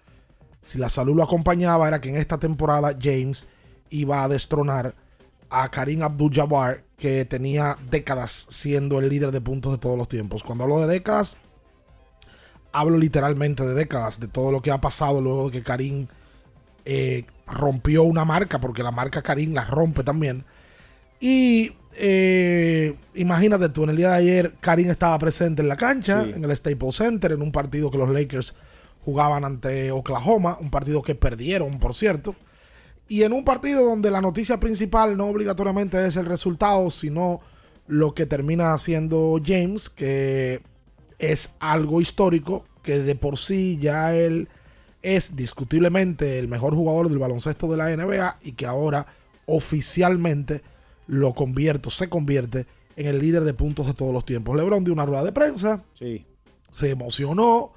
si 0.62 0.78
la 0.78 0.88
salud 0.88 1.14
lo 1.14 1.24
acompañaba, 1.24 1.90
era 1.90 2.00
que 2.00 2.08
en 2.08 2.16
esta 2.16 2.38
temporada 2.38 2.98
James 2.98 3.50
iba 3.90 4.24
a 4.24 4.30
destronar 4.30 4.96
a 5.50 5.70
Karim 5.70 6.02
Abdul-Jabbar, 6.02 6.86
que 6.96 7.26
tenía 7.26 7.78
décadas 7.92 8.48
siendo 8.50 8.98
el 9.00 9.10
líder 9.10 9.32
de 9.32 9.42
puntos 9.42 9.74
de 9.74 9.78
todos 9.78 9.98
los 9.98 10.08
tiempos. 10.08 10.42
Cuando 10.42 10.64
hablo 10.64 10.80
de 10.80 10.88
décadas, 10.88 11.36
hablo 12.72 12.98
literalmente 12.98 13.68
de 13.68 13.74
décadas, 13.74 14.22
de 14.22 14.30
todo 14.30 14.54
lo 14.54 14.62
que 14.62 14.72
ha 14.72 14.80
pasado 14.80 15.20
luego 15.20 15.50
de 15.50 15.52
que 15.52 15.64
Karim 15.64 16.08
eh, 16.86 17.26
rompió 17.48 18.04
una 18.04 18.26
marca, 18.26 18.60
porque 18.60 18.84
la 18.84 18.92
marca 18.92 19.22
Karim 19.22 19.54
la 19.54 19.66
rompe 19.66 20.04
también. 20.04 20.46
Y 21.20 21.72
eh, 21.96 22.96
imagínate 23.16 23.70
tú, 23.70 23.84
en 23.84 23.92
el 23.92 23.98
día 23.98 24.10
de 24.10 24.16
ayer, 24.16 24.54
Karim 24.60 24.90
estaba 24.90 25.18
presente 25.20 25.62
en 25.62 25.70
la 25.70 25.76
cancha, 25.76 26.24
en 26.24 26.44
el 26.44 26.56
Staples 26.56 26.96
Center, 26.96 27.32
en 27.32 27.42
un 27.42 27.52
partido 27.52 27.90
que 27.92 27.98
los 27.98 28.10
Lakers 28.10 28.54
jugaban 29.06 29.46
ante 29.46 29.92
Oklahoma, 29.92 30.58
un 30.60 30.70
partido 30.70 31.02
que 31.02 31.16
perdieron, 31.16 31.80
por 31.80 31.94
cierto. 31.94 32.36
Y 33.08 33.24
en 33.24 33.34
un 33.34 33.44
partido 33.44 33.84
donde 33.86 34.12
la 34.12 34.22
noticia 34.22 34.60
principal 34.60 35.18
no 35.18 35.28
obligatoriamente 35.28 36.06
es 36.06 36.16
el 36.16 36.26
resultado, 36.26 36.90
sino 36.90 37.42
lo 37.88 38.14
que 38.14 38.26
termina 38.26 38.74
haciendo 38.74 39.40
James, 39.46 39.90
que 39.90 40.62
es 41.20 41.56
algo 41.60 42.02
histórico, 42.02 42.66
que 42.82 43.00
de 43.00 43.16
por 43.16 43.38
sí 43.38 43.78
ya 43.80 44.16
él 44.16 44.48
es 45.04 45.36
discutiblemente 45.36 46.40
el 46.40 46.48
mejor 46.48 46.74
jugador 46.76 47.10
del 47.10 47.20
baloncesto 47.20 47.68
de 47.68 47.78
la 47.78 47.90
NBA 47.96 48.40
y 48.42 48.54
que 48.54 48.66
ahora 48.66 49.06
oficialmente 49.46 50.62
lo 51.08 51.34
convierte, 51.34 51.90
se 51.90 52.10
convierte 52.10 52.66
en 52.96 53.08
el 53.08 53.20
líder 53.20 53.44
de 53.44 53.54
puntos 53.54 53.88
de 53.88 53.94
todos 53.94 54.14
los 54.14 54.26
tiempos. 54.26 54.56
LeBron 54.56 54.84
dio 54.84 54.94
una 54.94 55.06
rueda 55.06 55.24
de 55.24 55.32
prensa, 55.32 55.84
Sí. 55.98 56.26
se 56.72 56.92
emocionó, 56.92 57.72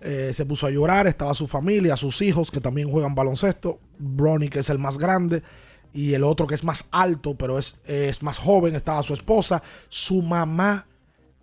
eh, 0.00 0.30
se 0.34 0.46
puso 0.46 0.66
a 0.66 0.70
llorar, 0.70 1.06
estaba 1.06 1.34
su 1.34 1.46
familia, 1.46 1.96
sus 1.96 2.22
hijos 2.22 2.50
que 2.50 2.60
también 2.60 2.90
juegan 2.90 3.14
baloncesto, 3.14 3.78
Bronny 3.98 4.48
que 4.48 4.60
es 4.60 4.70
el 4.70 4.78
más 4.78 4.98
grande 4.98 5.42
y 5.92 6.14
el 6.14 6.24
otro 6.24 6.46
que 6.46 6.54
es 6.54 6.64
más 6.64 6.88
alto 6.90 7.34
pero 7.36 7.58
es, 7.58 7.78
es 7.86 8.22
más 8.22 8.38
joven, 8.38 8.74
estaba 8.74 9.02
su 9.02 9.14
esposa, 9.14 9.62
su 9.88 10.22
mamá. 10.22 10.86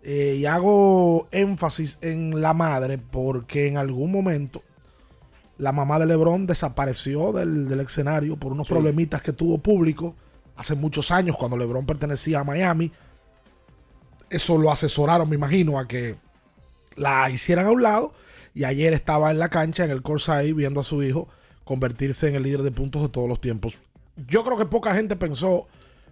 eh, 0.02 0.38
y 0.40 0.46
hago 0.46 1.28
énfasis 1.32 1.98
en 2.02 2.42
la 2.42 2.54
madre 2.54 2.98
porque 2.98 3.68
en 3.68 3.76
algún 3.78 4.12
momento 4.14 4.64
la 5.60 5.72
mamá 5.72 6.00
de 6.00 6.08
Lebron 6.08 6.48
desapareció 6.48 7.32
del, 7.32 7.68
del 7.70 7.82
escenario 7.82 8.36
por 8.38 8.52
unos 8.54 8.66
Sí. 8.68 8.74
problemitas 8.74 9.22
que 9.22 9.34
tuvo 9.34 9.60
público 9.60 10.16
hace 10.56 10.74
muchos 10.74 11.12
años 11.12 11.38
cuando 11.38 11.56
Lebron 11.58 11.86
pertenecía 11.86 12.40
a 12.40 12.44
Miami. 12.44 12.92
Eso 14.30 14.58
lo 14.58 14.72
asesoraron, 14.72 15.30
me 15.30 15.36
imagino, 15.36 15.80
a 15.80 15.88
que 15.88 16.16
la 16.96 17.30
hicieran 17.30 17.66
a 17.68 17.72
un 17.72 17.82
lado. 17.84 18.12
Y 18.54 18.64
ayer 18.64 18.94
estaba 18.94 19.32
en 19.32 19.40
la 19.40 19.50
cancha, 19.50 19.84
en 19.84 19.92
el 19.92 20.02
Corsay, 20.02 20.54
viendo 20.54 20.80
a 20.80 20.84
su 20.84 21.02
hijo 21.04 21.28
convertirse 21.64 22.28
en 22.28 22.36
el 22.36 22.44
líder 22.44 22.64
de 22.64 22.72
puntos 22.72 23.02
de 23.02 23.10
todos 23.10 23.30
los 23.30 23.40
tiempos. 23.40 23.82
Yo 24.28 24.44
creo 24.44 24.58
que 24.58 24.66
poca 24.66 24.96
gente 24.96 25.16
pensó 25.16 25.68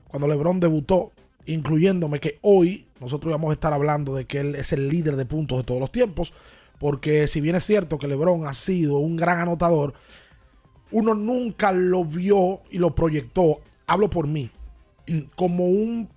cuando 0.08 0.28
LeBron 0.28 0.60
debutó, 0.60 1.12
incluyéndome, 1.46 2.20
que 2.20 2.38
hoy 2.42 2.88
nosotros 3.00 3.32
íbamos 3.32 3.50
a 3.50 3.54
estar 3.54 3.74
hablando 3.74 4.16
de 4.16 4.26
que 4.26 4.40
él 4.40 4.56
es 4.56 4.72
el 4.74 4.88
líder 4.88 5.16
de 5.16 5.26
puntos 5.26 5.58
de 5.58 5.64
todos 5.64 5.80
los 5.80 5.92
tiempos. 5.92 6.32
Porque 6.80 7.28
si 7.28 7.42
bien 7.42 7.56
es 7.56 7.66
cierto 7.66 7.98
que 7.98 8.08
LeBron 8.08 8.46
ha 8.46 8.54
sido 8.54 8.98
un 8.98 9.16
gran 9.16 9.40
anotador, 9.40 9.94
uno 10.92 11.14
nunca 11.14 11.72
lo 11.72 12.06
vio 12.06 12.62
y 12.70 12.78
lo 12.78 12.94
proyectó, 12.94 13.62
hablo 13.88 14.10
por 14.10 14.28
mí, 14.28 14.52
como 15.36 15.66
un 15.66 16.10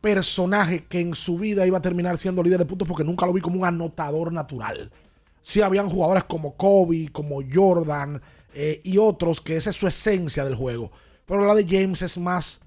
personaje 0.00 0.84
que 0.84 1.00
en 1.00 1.14
su 1.14 1.38
vida 1.38 1.66
iba 1.66 1.78
a 1.78 1.82
terminar 1.82 2.18
siendo 2.18 2.42
líder 2.42 2.58
de 2.58 2.66
puntos 2.66 2.86
porque 2.86 3.04
nunca 3.04 3.26
lo 3.26 3.32
vi 3.32 3.40
como 3.40 3.58
un 3.58 3.64
anotador 3.64 4.32
natural. 4.32 4.92
Sí 5.42 5.62
habían 5.62 5.88
jugadores 5.88 6.24
como 6.24 6.54
Kobe, 6.54 7.08
como 7.10 7.40
Jordan 7.52 8.20
eh, 8.54 8.80
y 8.84 8.98
otros 8.98 9.40
que 9.40 9.56
esa 9.56 9.70
es 9.70 9.76
su 9.76 9.86
esencia 9.86 10.44
del 10.44 10.54
juego. 10.54 10.90
Pero 11.26 11.46
la 11.46 11.54
de 11.54 11.66
James 11.66 12.02
es 12.02 12.18
más 12.18 12.60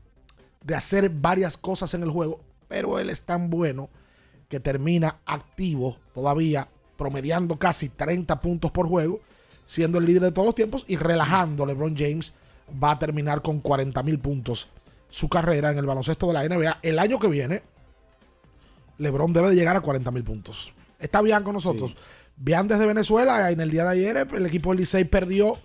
de 0.63 0.75
hacer 0.75 1.09
varias 1.09 1.57
cosas 1.57 1.93
en 1.93 2.03
el 2.03 2.09
juego, 2.09 2.41
pero 2.67 2.99
él 2.99 3.09
es 3.09 3.21
tan 3.23 3.49
bueno 3.49 3.89
que 4.49 4.59
termina 4.59 5.19
activo 5.25 5.97
todavía, 6.13 6.69
promediando 6.97 7.57
casi 7.57 7.89
30 7.89 8.41
puntos 8.41 8.71
por 8.71 8.87
juego, 8.87 9.21
siendo 9.65 9.99
el 9.99 10.05
líder 10.05 10.23
de 10.23 10.31
todos 10.31 10.47
los 10.47 10.55
tiempos 10.55 10.83
y 10.87 10.97
relajando 10.97 11.65
LeBron 11.65 11.95
James 11.95 12.33
va 12.83 12.91
a 12.91 12.99
terminar 12.99 13.41
con 13.41 13.59
40 13.59 14.01
mil 14.03 14.19
puntos 14.19 14.69
su 15.09 15.29
carrera 15.29 15.71
en 15.71 15.77
el 15.77 15.85
baloncesto 15.85 16.27
de 16.27 16.33
la 16.33 16.47
NBA. 16.47 16.79
El 16.81 16.99
año 16.99 17.19
que 17.19 17.27
viene, 17.27 17.61
LeBron 18.97 19.31
debe 19.31 19.49
de 19.49 19.55
llegar 19.55 19.75
a 19.75 19.81
40 19.81 20.11
mil 20.11 20.23
puntos. 20.23 20.73
Está 20.99 21.21
bien 21.21 21.43
con 21.43 21.53
nosotros. 21.53 21.95
Bien 22.35 22.67
desde 22.67 22.85
Venezuela, 22.85 23.49
en 23.51 23.61
el 23.61 23.71
día 23.71 23.83
de 23.83 23.91
ayer 23.91 24.27
el 24.31 24.45
equipo 24.45 24.71
del 24.71 24.79
Licey 24.79 25.05
perdió 25.05 25.57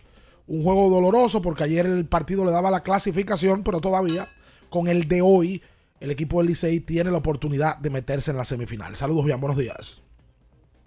un 0.47 0.63
juego 0.63 0.91
doloroso 0.91 1.43
porque 1.43 1.65
ayer 1.65 1.87
el 1.87 2.07
partido 2.07 2.45
le 2.45 2.51
daba 2.51 2.71
la 2.71 2.83
clasificación, 2.83 3.63
pero 3.63 3.81
todavía 3.81 4.29
con 4.71 4.89
el 4.89 5.09
de 5.09 5.23
hoy 5.23 5.63
el 6.01 6.11
equipo 6.11 6.39
del 6.39 6.49
Licey 6.49 6.81
tiene 6.81 7.11
la 7.11 7.19
oportunidad 7.19 7.79
de 7.79 7.91
meterse 7.91 8.31
en 8.31 8.37
la 8.37 8.45
semifinal. 8.45 8.97
Saludos, 8.97 9.25
bien, 9.25 9.41
buenos 9.41 9.59
días. 9.59 10.03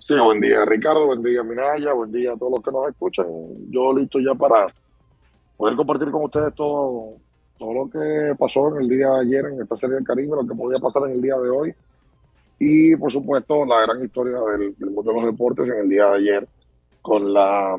Sí, 0.08 0.14
buen 0.20 0.40
día 0.40 0.64
Ricardo, 0.66 1.08
buen 1.08 1.24
día 1.24 1.42
Minaya, 1.42 1.92
buen 1.94 2.12
día 2.12 2.32
a 2.32 2.38
todos 2.38 2.52
los 2.52 2.62
que 2.62 2.72
nos 2.72 2.88
escuchan. 2.88 3.26
Yo 3.72 3.92
listo 3.92 4.20
ya 4.20 4.36
para 4.36 4.68
poder 5.58 5.76
compartir 5.76 6.12
con 6.12 6.26
ustedes 6.26 6.54
todo, 6.54 7.16
todo 7.58 7.74
lo 7.74 7.90
que 7.90 8.36
pasó 8.38 8.68
en 8.68 8.84
el 8.84 8.90
día 8.90 9.10
de 9.10 9.22
ayer 9.22 9.46
en 9.52 9.64
esta 9.64 9.76
serie 9.76 9.96
del 9.96 10.04
Caribe, 10.04 10.36
lo 10.36 10.48
que 10.48 10.54
podía 10.54 10.78
pasar 10.78 11.06
en 11.06 11.14
el 11.14 11.22
día 11.24 11.36
de 11.38 11.50
hoy 11.50 11.74
y 12.60 12.96
por 12.98 13.12
supuesto 13.12 13.66
la 13.66 13.82
gran 13.82 14.06
historia 14.06 14.38
del, 14.52 14.76
mundo 14.92 15.12
de 15.12 15.14
los 15.18 15.26
deportes 15.26 15.70
en 15.70 15.78
el 15.78 15.90
día 15.90 16.06
de 16.06 16.18
ayer 16.18 16.48
con 17.02 17.34
la, 17.34 17.76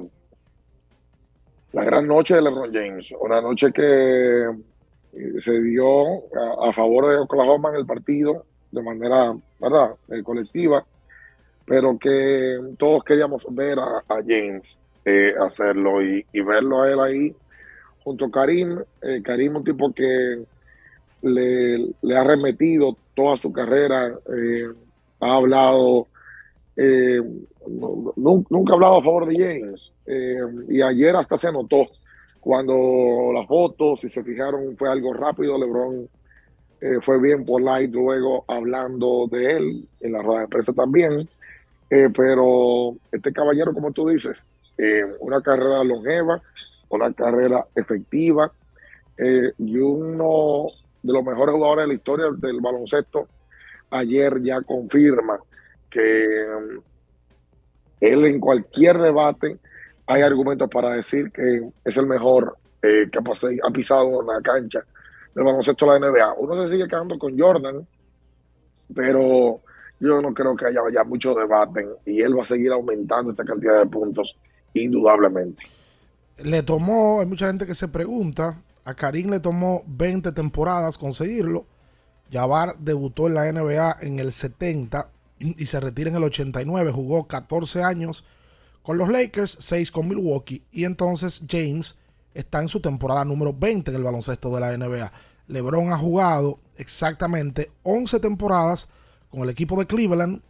la 1.74 1.84
gran 1.84 2.08
noche 2.08 2.34
de 2.34 2.42
LeBron 2.42 2.74
James, 2.74 3.14
una 3.20 3.40
noche 3.40 3.72
que 3.72 4.46
eh, 5.12 5.38
se 5.38 5.62
dio 5.62 6.06
a, 6.34 6.70
a 6.70 6.72
favor 6.72 7.08
de 7.08 7.18
Oklahoma 7.18 7.68
en 7.68 7.76
el 7.76 7.86
partido 7.86 8.44
de 8.72 8.82
manera 8.82 9.32
¿verdad? 9.60 9.92
Eh, 10.08 10.24
colectiva 10.24 10.84
pero 11.66 11.98
que 11.98 12.56
todos 12.78 13.02
queríamos 13.02 13.44
ver 13.50 13.78
a, 13.80 14.02
James 14.26 14.78
eh, 15.04 15.34
hacerlo 15.38 16.00
y, 16.00 16.24
verlo 16.40 16.80
a 16.80 16.90
él 16.90 17.00
ahí 17.00 17.36
junto 18.04 18.26
a 18.26 18.30
Karim. 18.30 18.78
Eh, 19.02 19.20
Karim, 19.22 19.56
un 19.56 19.64
tipo 19.64 19.92
que 19.92 20.44
le, 21.22 22.16
ha 22.16 22.24
remetido 22.24 22.96
toda 23.14 23.36
su 23.36 23.52
carrera, 23.52 24.06
eh, 24.06 24.66
ha 25.20 25.34
hablado, 25.34 26.06
no- 26.76 28.44
nunca 28.48 28.72
ha 28.72 28.74
hablado 28.74 28.98
a 28.98 29.02
favor 29.02 29.26
de 29.26 29.36
James. 29.36 29.92
y 30.68 30.80
ayer 30.82 31.16
hasta 31.16 31.36
se 31.36 31.50
notó 31.50 31.86
cuando 32.38 33.32
las 33.34 33.46
fotos, 33.46 34.00
si 34.00 34.08
se 34.08 34.22
fijaron, 34.22 34.76
fue 34.76 34.88
algo 34.88 35.12
rápido. 35.12 35.58
LeBron 35.58 36.08
fue 37.00 37.20
bien 37.20 37.44
por 37.44 37.60
light 37.60 37.92
luego 37.92 38.44
hablando 38.46 39.26
de 39.28 39.56
él 39.56 39.88
en 40.02 40.12
la 40.12 40.22
rueda 40.22 40.42
de 40.42 40.48
prensa 40.48 40.72
también. 40.72 41.28
Eh, 41.88 42.08
pero 42.14 42.96
este 43.12 43.32
caballero, 43.32 43.72
como 43.72 43.92
tú 43.92 44.08
dices, 44.08 44.46
eh, 44.76 45.04
una 45.20 45.40
carrera 45.40 45.84
longeva, 45.84 46.40
una 46.88 47.12
carrera 47.12 47.66
efectiva 47.74 48.52
eh, 49.16 49.52
y 49.58 49.78
uno 49.78 50.66
de 51.02 51.12
los 51.12 51.24
mejores 51.24 51.54
jugadores 51.54 51.84
de 51.84 51.88
la 51.88 51.94
historia 51.94 52.26
del 52.36 52.60
baloncesto, 52.60 53.28
ayer 53.90 54.42
ya 54.42 54.60
confirma 54.62 55.38
que 55.88 56.46
mm, 56.60 56.78
él 58.00 58.24
en 58.24 58.40
cualquier 58.40 58.98
debate 58.98 59.58
hay 60.06 60.22
argumentos 60.22 60.68
para 60.68 60.90
decir 60.90 61.30
que 61.30 61.70
es 61.84 61.96
el 61.96 62.06
mejor 62.06 62.56
que 62.82 63.10
ha, 63.18 63.70
pisado 63.72 64.06
una 64.06 64.40
cancha 64.40 64.84
del 65.34 65.44
baloncesto 65.44 65.90
de 65.90 65.98
la 65.98 66.08
NBA. 66.08 66.34
Uno 66.38 66.62
se 66.62 66.70
sigue 66.70 66.86
quedando 66.86 67.18
con 67.18 67.36
Jordan, 67.36 67.84
pero 68.94 69.60
yo 70.00 70.20
no 70.20 70.34
creo 70.34 70.56
que 70.56 70.66
haya 70.66 70.80
ya 70.92 71.04
mucho 71.04 71.34
debate 71.34 71.86
y 72.04 72.20
él 72.20 72.36
va 72.36 72.42
a 72.42 72.46
seguir 72.46 72.72
aumentando 72.72 73.30
esta 73.30 73.44
cantidad 73.44 73.78
de 73.78 73.86
puntos 73.86 74.36
indudablemente. 74.74 75.62
Le 76.38 76.62
tomó, 76.62 77.20
hay 77.20 77.26
mucha 77.26 77.46
gente 77.46 77.66
que 77.66 77.74
se 77.74 77.88
pregunta, 77.88 78.60
a 78.84 78.94
Karim 78.94 79.30
le 79.30 79.40
tomó 79.40 79.82
20 79.86 80.32
temporadas 80.32 80.98
conseguirlo. 80.98 81.66
Jabbar 82.30 82.76
debutó 82.78 83.26
en 83.26 83.34
la 83.34 83.50
NBA 83.50 83.98
en 84.02 84.18
el 84.18 84.32
70 84.32 85.08
y 85.38 85.66
se 85.66 85.80
retira 85.80 86.10
en 86.10 86.16
el 86.16 86.24
89. 86.24 86.92
Jugó 86.92 87.26
14 87.26 87.82
años 87.82 88.24
con 88.82 88.98
los 88.98 89.08
Lakers, 89.08 89.56
6 89.60 89.90
con 89.90 90.08
Milwaukee. 90.08 90.62
Y 90.72 90.84
entonces 90.84 91.42
James 91.48 91.96
está 92.34 92.60
en 92.60 92.68
su 92.68 92.80
temporada 92.80 93.24
número 93.24 93.52
20 93.52 93.90
en 93.90 93.96
el 93.96 94.02
baloncesto 94.02 94.54
de 94.54 94.60
la 94.60 94.76
NBA. 94.76 95.10
LeBron 95.48 95.92
ha 95.92 95.98
jugado 95.98 96.58
exactamente 96.76 97.70
11 97.82 98.20
temporadas 98.20 98.88
con 99.36 99.42
el 99.42 99.50
equipo 99.50 99.78
de 99.78 99.86
Cleveland, 99.86 100.40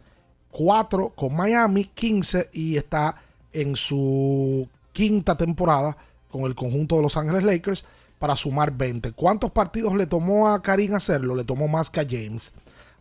4 0.51 1.09
con 1.09 1.35
Miami, 1.35 1.91
15 1.93 2.51
y 2.53 2.77
está 2.77 3.21
en 3.51 3.75
su 3.75 4.69
quinta 4.93 5.35
temporada 5.35 5.97
con 6.31 6.43
el 6.43 6.55
conjunto 6.55 6.95
de 6.95 7.01
Los 7.01 7.17
Ángeles 7.17 7.43
Lakers 7.43 7.83
para 8.17 8.37
sumar 8.37 8.71
20. 8.71 9.11
¿Cuántos 9.11 9.51
partidos 9.51 9.93
le 9.93 10.05
tomó 10.05 10.47
a 10.47 10.61
Karim 10.61 10.95
hacerlo? 10.95 11.35
Le 11.35 11.43
tomó 11.43 11.67
más 11.67 11.89
que 11.89 11.99
a 11.99 12.07
James. 12.09 12.53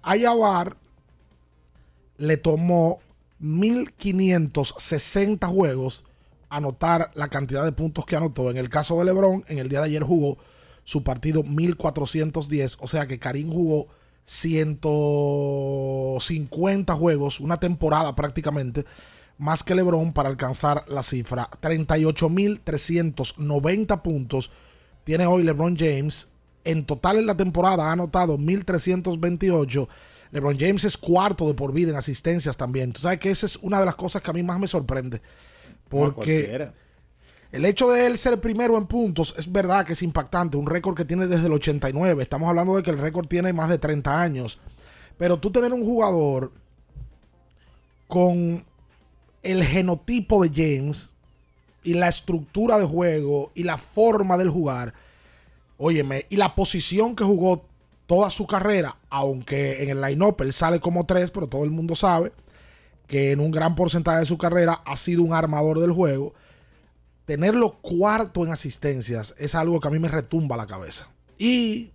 A 0.03 0.17
le 2.19 2.37
tomó 2.37 2.99
1560 3.39 5.47
juegos 5.47 6.03
anotar 6.49 7.13
la 7.15 7.29
cantidad 7.29 7.65
de 7.65 7.71
puntos 7.71 8.07
que 8.07 8.17
anotó. 8.17 8.51
En 8.51 8.57
el 8.57 8.71
caso 8.71 8.99
de 8.99 9.05
LeBron, 9.05 9.45
en 9.47 9.59
el 9.59 9.69
día 9.69 9.79
de 9.79 9.87
ayer 9.87 10.03
jugó 10.03 10.37
su 10.83 11.05
partido 11.05 11.45
1410, 11.45 12.79
o 12.81 12.89
sea 12.89 13.07
que 13.07 13.21
Karim 13.21 13.53
jugó 13.53 13.87
150 14.27 16.95
juegos, 16.95 17.41
una 17.41 17.59
temporada 17.59 18.15
prácticamente, 18.17 18.85
más 19.39 19.63
que 19.63 19.75
LeBron 19.75 20.13
para 20.13 20.29
alcanzar 20.29 20.85
la 20.89 21.03
cifra. 21.03 21.49
38.390 21.63 24.03
puntos 24.03 24.51
tiene 25.05 25.25
hoy 25.27 25.43
LeBron 25.45 25.75
James. 25.77 26.29
En 26.65 26.85
total 26.85 27.17
en 27.19 27.27
la 27.27 27.37
temporada 27.37 27.89
ha 27.89 27.93
anotado 27.93 28.37
1.328. 28.37 29.89
LeBron 30.33 30.59
James 30.59 30.83
es 30.85 30.99
cuarto 30.99 31.47
de 31.47 31.55
por 31.55 31.73
vida 31.73 31.91
en 31.91 31.97
asistencias 31.97 32.57
también. 32.57 32.93
Tú 32.93 33.03
sabes 33.03 33.21
que 33.21 33.31
esa 33.31 33.47
es 33.47 33.55
una 33.57 33.79
de 33.79 33.87
las 33.87 33.95
cosas 33.95 34.23
que 34.23 34.31
a 34.31 34.35
mí 34.35 34.43
más 34.43 34.59
me 34.59 34.67
sorprende. 34.67 35.23
Porque. 35.89 36.73
El 37.57 37.65
hecho 37.65 37.91
de 37.91 38.05
él 38.05 38.19
ser 38.19 38.39
primero 38.39 38.77
en 38.77 38.87
puntos 38.87 39.35
es 39.39 39.51
verdad 39.51 39.87
que 39.87 39.95
es 39.95 40.03
impactante, 40.03 40.59
un 40.59 40.67
récord 40.67 40.95
que 40.95 41.07
tiene 41.07 41.27
desde 41.27 41.47
el 41.47 41.55
89. 41.55 42.23
Estamos 42.23 42.51
hablando 42.51 42.77
de 42.77 42.83
que 42.83 42.91
el 42.91 42.99
récord 42.99 43.27
tiene 43.27 43.55
más 43.55 43.71
de 43.71 43.79
30 43.79 44.21
años. 44.21 44.59
Pero 45.17 45.39
tú 45.39 45.51
tener 45.51 45.73
un 45.73 45.83
jugador 45.83 46.53
con 48.09 48.63
el 49.43 49.65
genotipo 49.65 50.45
de 50.45 50.51
James 50.55 51.15
y 51.83 51.95
la 51.95 52.09
estructura 52.09 52.77
de 52.77 52.85
juego 52.85 53.53
y 53.55 53.63
la 53.63 53.79
forma 53.79 54.37
del 54.37 54.51
jugar, 54.51 54.93
óyeme, 55.79 56.27
y 56.29 56.37
la 56.37 56.55
posición 56.55 57.17
que 57.17 57.25
jugó 57.25 57.65
toda 58.07 58.29
su 58.29 58.47
carrera, 58.47 58.99
aunque 59.09 59.83
en 59.83 59.89
el 59.89 60.03
line-up 60.03 60.43
él 60.43 60.53
sale 60.53 60.79
como 60.79 61.07
tres, 61.07 61.31
pero 61.31 61.47
todo 61.47 61.65
el 61.65 61.71
mundo 61.71 61.95
sabe 61.95 62.33
que 63.07 63.33
en 63.33 63.41
un 63.41 63.51
gran 63.51 63.75
porcentaje 63.75 64.19
de 64.19 64.27
su 64.27 64.37
carrera 64.37 64.83
ha 64.85 64.97
sido 64.97 65.23
un 65.23 65.33
armador 65.33 65.81
del 65.81 65.93
juego. 65.93 66.35
Tenerlo 67.27 67.79
cuarto 67.83 68.47
en 68.47 68.53
asistencias 68.53 69.35
es 69.37 69.55
algo 69.55 69.81
que 69.81 69.89
a 69.89 69.91
mí 69.91 69.99
me 69.99 70.09
retumba 70.09 70.57
la 70.57 70.67
cabeza. 70.67 71.09
Y 71.39 71.91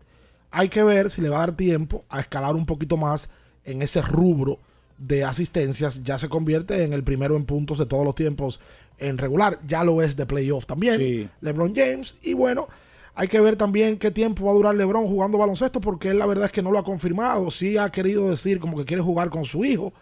hay 0.52 0.70
que 0.70 0.84
ver 0.84 1.10
si 1.10 1.22
le 1.22 1.30
va 1.30 1.38
a 1.38 1.48
dar 1.48 1.56
tiempo 1.56 2.06
a 2.10 2.20
escalar 2.20 2.56
un 2.56 2.66
poquito 2.66 2.98
más 2.98 3.30
en 3.64 3.82
ese 3.82 4.02
rubro 4.02 4.60
de 4.98 5.24
asistencias. 5.24 6.04
Ya 6.04 6.18
se 6.18 6.30
convierte 6.30 6.84
en 6.84 6.94
el 6.94 7.04
primero 7.04 7.36
en 7.38 7.46
puntos 7.46 7.78
de 7.78 7.86
todos 7.86 8.04
los 8.04 8.14
tiempos 8.14 8.60
en 8.98 9.18
regular. 9.18 9.60
Ya 9.66 9.84
lo 9.84 10.02
es 10.02 10.16
de 10.16 10.26
playoff 10.26 10.66
también. 10.66 11.32
LeBron 11.40 11.74
James. 11.74 12.18
Y 12.22 12.34
bueno, 12.34 12.68
hay 13.16 13.28
que 13.28 13.40
ver 13.40 13.56
también 13.56 13.98
qué 13.98 14.12
tiempo 14.12 14.46
va 14.46 14.52
a 14.52 14.56
durar 14.56 14.76
LeBron 14.76 15.08
jugando 15.08 15.38
baloncesto, 15.38 15.82
porque 15.82 16.10
él 16.10 16.20
la 16.20 16.26
verdad 16.26 16.46
es 16.46 16.52
que 16.52 16.62
no 16.62 16.72
lo 16.72 16.80
ha 16.80 16.84
confirmado. 16.84 17.50
Sí 17.52 17.78
ha 17.78 17.90
querido 17.90 18.30
decir 18.30 18.60
como 18.60 18.78
que 18.78 18.86
quiere 18.86 19.02
jugar 19.02 19.30
con 19.30 19.46
su 19.46 19.64
hijo. 19.64 19.94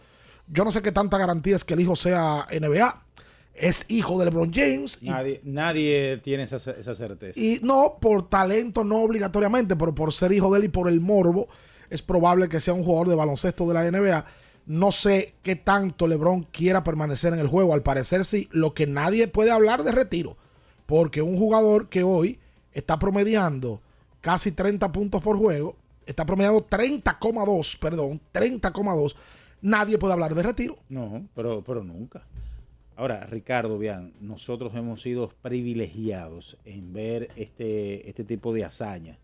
Yo 0.48 0.66
no 0.66 0.72
sé 0.72 0.82
qué 0.82 0.92
tanta 0.92 1.20
garantía 1.20 1.56
es 1.56 1.64
que 1.64 1.76
el 1.76 1.82
hijo 1.82 1.96
sea 1.96 2.48
NBA. 2.52 3.04
Es 3.60 3.86
hijo 3.90 4.18
de 4.18 4.26
LeBron 4.26 4.52
James. 4.54 5.04
Nadie, 5.04 5.42
nadie 5.44 6.18
tiene 6.24 6.44
esa, 6.44 6.56
esa 6.56 6.96
certeza. 6.96 7.40
Y 7.40 7.60
no 7.62 7.98
por 8.00 8.30
talento, 8.30 8.84
no 8.84 9.02
obligatoriamente, 9.02 9.76
pero 9.76 9.94
por 9.94 10.14
ser 10.14 10.32
hijo 10.32 10.52
de 10.52 10.60
él 10.60 10.66
y 10.66 10.70
por 10.70 10.88
el 10.88 11.02
morbo, 11.02 11.48
es 11.90 12.02
probable 12.02 12.48
que 12.48 12.62
sea 12.62 12.74
un 12.74 12.84
jugador 12.84 13.10
de 13.10 13.16
baloncesto 13.16 13.68
de 13.68 13.74
la 13.74 13.92
NBA. 13.92 14.26
No 14.68 14.92
sé 14.92 15.34
qué 15.42 15.56
tanto 15.56 16.08
LeBron 16.08 16.44
quiera 16.52 16.84
permanecer 16.84 17.34
en 17.34 17.40
el 17.40 17.48
juego. 17.48 17.74
Al 17.74 17.84
parecer 17.84 18.24
sí, 18.24 18.48
lo 18.52 18.74
que 18.74 18.88
nadie 18.88 19.28
puede 19.28 19.52
hablar 19.52 19.84
de 19.84 19.92
retiro. 19.92 20.38
Porque 20.86 21.22
un 21.22 21.38
jugador 21.38 21.90
que 21.90 22.04
hoy 22.04 22.40
está 22.72 22.98
promediando 22.98 23.82
casi 24.22 24.52
30 24.52 24.92
puntos 24.92 25.22
por 25.22 25.38
juego, 25.38 25.76
está 26.06 26.26
promediando 26.26 26.66
30,2, 26.68 27.80
perdón, 27.80 28.20
30,2, 28.34 29.16
nadie 29.62 29.98
puede 29.98 30.14
hablar 30.14 30.36
de 30.36 30.44
retiro. 30.44 30.78
No, 30.90 31.28
pero, 31.36 31.64
pero 31.64 31.84
nunca. 31.84 32.24
Ahora, 33.00 33.26
Ricardo, 33.32 33.78
vean, 33.78 34.12
nosotros 34.20 34.74
hemos 34.76 35.02
sido 35.02 35.32
privilegiados 35.42 36.58
en 36.66 36.92
ver 36.92 37.30
este, 37.38 38.10
este 38.10 38.26
tipo 38.26 38.54
de 38.54 38.66
hazaña 38.66 39.18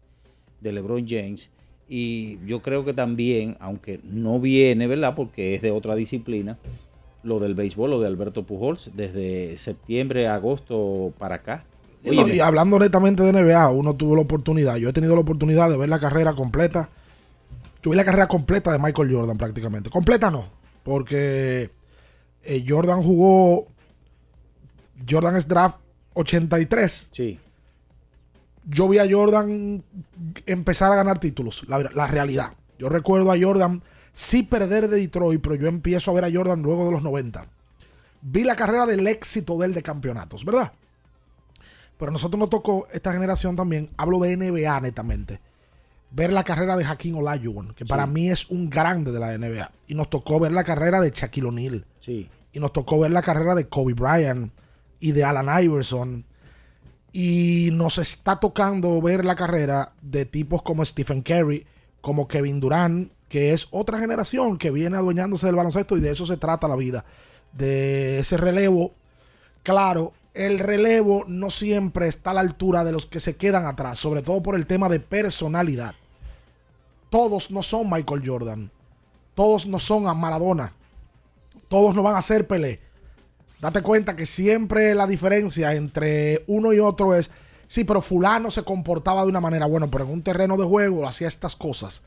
de 0.61 0.71
LeBron 0.71 1.05
James. 1.05 1.51
Y 1.89 2.39
yo 2.45 2.61
creo 2.61 2.85
que 2.85 2.93
también, 2.93 3.57
aunque 3.59 3.99
no 4.05 4.39
viene, 4.39 4.87
¿verdad? 4.87 5.13
Porque 5.13 5.55
es 5.55 5.61
de 5.61 5.71
otra 5.71 5.93
disciplina, 5.95 6.57
lo 7.21 7.39
del 7.39 7.53
béisbol, 7.53 7.91
lo 7.91 7.99
de 7.99 8.07
Alberto 8.07 8.43
Pujols, 8.43 8.91
desde 8.95 9.57
septiembre, 9.57 10.29
agosto 10.29 11.11
para 11.17 11.35
acá. 11.35 11.65
y 12.01 12.39
hablando 12.39 12.79
netamente 12.79 13.23
de 13.23 13.33
NBA, 13.33 13.71
uno 13.71 13.93
tuvo 13.93 14.15
la 14.15 14.21
oportunidad, 14.21 14.77
yo 14.77 14.87
he 14.87 14.93
tenido 14.93 15.15
la 15.15 15.21
oportunidad 15.21 15.69
de 15.69 15.75
ver 15.75 15.89
la 15.89 15.99
carrera 15.99 16.31
completa. 16.31 16.89
Tuve 17.81 17.97
la 17.97 18.05
carrera 18.05 18.29
completa 18.29 18.71
de 18.71 18.79
Michael 18.79 19.13
Jordan 19.13 19.37
prácticamente. 19.37 19.89
Completa 19.89 20.31
no, 20.31 20.45
porque 20.83 21.71
eh, 22.45 22.63
Jordan 22.67 23.01
jugó. 23.01 23.65
Jordan 25.09 25.35
es 25.35 25.47
draft 25.47 25.79
83. 26.13 27.09
Sí. 27.11 27.39
Yo 28.67 28.87
vi 28.87 28.97
a 28.97 29.07
Jordan 29.09 29.83
empezar 30.45 30.91
a 30.91 30.95
ganar 30.95 31.19
títulos, 31.19 31.65
la, 31.67 31.79
la, 31.79 32.07
realidad. 32.07 32.53
Yo 32.79 32.89
recuerdo 32.89 33.31
a 33.31 33.39
Jordan 33.39 33.83
sí 34.11 34.43
perder 34.43 34.87
de 34.87 34.97
Detroit, 34.97 35.41
pero 35.41 35.55
yo 35.55 35.67
empiezo 35.67 36.09
a 36.09 36.13
ver 36.15 36.25
a 36.25 36.31
Jordan 36.31 36.61
luego 36.63 36.85
de 36.85 36.91
los 36.91 37.03
90. 37.03 37.45
Vi 38.21 38.43
la 38.43 38.55
carrera 38.55 38.87
del 38.87 39.05
éxito 39.05 39.57
de 39.59 39.67
él 39.67 39.73
de 39.73 39.83
campeonatos, 39.83 40.45
¿verdad? 40.45 40.71
Pero 41.97 42.09
a 42.09 42.13
nosotros 42.13 42.39
nos 42.39 42.49
tocó 42.49 42.87
esta 42.91 43.13
generación 43.13 43.55
también, 43.55 43.89
hablo 43.97 44.19
de 44.19 44.35
NBA 44.35 44.79
netamente, 44.81 45.39
ver 46.09 46.33
la 46.33 46.43
carrera 46.43 46.75
de 46.75 46.85
Hakeem 46.85 47.17
Olajuwon, 47.17 47.75
que 47.75 47.85
para 47.85 48.07
mí 48.07 48.29
es 48.29 48.49
un 48.49 48.69
grande 48.69 49.11
de 49.11 49.19
la 49.19 49.37
NBA. 49.37 49.71
Y 49.87 49.93
nos 49.93 50.09
tocó 50.09 50.39
ver 50.39 50.53
la 50.53 50.63
carrera 50.63 50.99
de 50.99 51.11
Shaquille 51.11 51.47
O'Neal. 51.47 51.85
Sí 51.99 52.29
y 52.55 52.59
nos 52.59 52.71
tocó 52.71 52.99
ver 52.99 53.11
la 53.11 53.21
carrera 53.21 53.53
de 53.53 53.67
Kobe 53.67 53.93
Bryant 53.93 54.53
y 55.01 55.11
de 55.11 55.25
Alan 55.25 55.61
Iverson. 55.61 56.25
Y 57.11 57.69
nos 57.73 57.97
está 57.97 58.39
tocando 58.39 59.01
ver 59.01 59.25
la 59.25 59.35
carrera 59.35 59.91
de 60.01 60.25
tipos 60.25 60.61
como 60.61 60.85
Stephen 60.85 61.21
Curry, 61.21 61.67
como 61.99 62.29
Kevin 62.29 62.61
Durant, 62.61 63.11
que 63.27 63.51
es 63.51 63.67
otra 63.71 63.99
generación 63.99 64.57
que 64.57 64.71
viene 64.71 64.95
adueñándose 64.95 65.47
del 65.47 65.57
baloncesto 65.57 65.97
y 65.97 65.99
de 65.99 66.11
eso 66.11 66.25
se 66.25 66.37
trata 66.37 66.69
la 66.69 66.77
vida. 66.77 67.03
De 67.51 68.19
ese 68.19 68.37
relevo. 68.37 68.93
Claro, 69.61 70.13
el 70.33 70.59
relevo 70.59 71.25
no 71.27 71.49
siempre 71.49 72.07
está 72.07 72.31
a 72.31 72.35
la 72.35 72.41
altura 72.41 72.85
de 72.85 72.93
los 72.93 73.05
que 73.05 73.19
se 73.19 73.35
quedan 73.35 73.65
atrás, 73.65 73.99
sobre 73.99 74.21
todo 74.21 74.41
por 74.41 74.55
el 74.55 74.65
tema 74.65 74.87
de 74.87 75.01
personalidad. 75.01 75.93
Todos 77.09 77.51
no 77.51 77.61
son 77.61 77.89
Michael 77.89 78.23
Jordan. 78.25 78.71
Todos 79.33 79.67
no 79.67 79.77
son 79.77 80.07
a 80.07 80.13
Maradona 80.13 80.71
todos 81.75 81.93
no 81.93 82.03
van 82.03 82.15
a 82.15 82.21
ser 82.21 82.47
Pelé. 82.47 82.79
Date 83.59 83.81
cuenta 83.81 84.15
que 84.15 84.25
siempre 84.25 84.95
la 84.95 85.05
diferencia 85.05 85.73
entre 85.73 86.45
uno 86.47 86.71
y 86.71 86.79
otro 86.79 87.13
es, 87.13 87.31
sí, 87.67 87.83
pero 87.83 87.99
fulano 87.99 88.49
se 88.49 88.63
comportaba 88.63 89.23
de 89.23 89.27
una 89.27 89.41
manera, 89.41 89.65
bueno, 89.65 89.91
pero 89.91 90.05
en 90.05 90.11
un 90.11 90.21
terreno 90.21 90.55
de 90.55 90.63
juego 90.63 91.05
hacía 91.05 91.27
estas 91.27 91.53
cosas. 91.53 92.03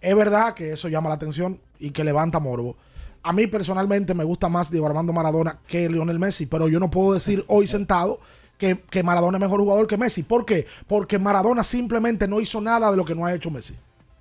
Es 0.00 0.14
verdad 0.14 0.54
que 0.54 0.70
eso 0.70 0.86
llama 0.86 1.08
la 1.08 1.16
atención 1.16 1.60
y 1.80 1.90
que 1.90 2.04
levanta 2.04 2.38
morbo. 2.38 2.76
A 3.24 3.32
mí 3.32 3.48
personalmente 3.48 4.14
me 4.14 4.22
gusta 4.22 4.48
más 4.48 4.70
Diego 4.70 4.86
Armando 4.86 5.12
Maradona 5.12 5.58
que 5.66 5.88
Lionel 5.88 6.20
Messi, 6.20 6.46
pero 6.46 6.68
yo 6.68 6.78
no 6.78 6.88
puedo 6.88 7.14
decir 7.14 7.44
hoy 7.48 7.66
sentado 7.66 8.20
que, 8.56 8.82
que 8.88 9.02
Maradona 9.02 9.38
es 9.38 9.42
mejor 9.42 9.58
jugador 9.58 9.88
que 9.88 9.98
Messi. 9.98 10.22
¿Por 10.22 10.46
qué? 10.46 10.64
Porque 10.86 11.18
Maradona 11.18 11.64
simplemente 11.64 12.28
no 12.28 12.38
hizo 12.38 12.60
nada 12.60 12.88
de 12.92 12.96
lo 12.96 13.04
que 13.04 13.16
no 13.16 13.26
ha 13.26 13.34
hecho 13.34 13.50
Messi. 13.50 13.74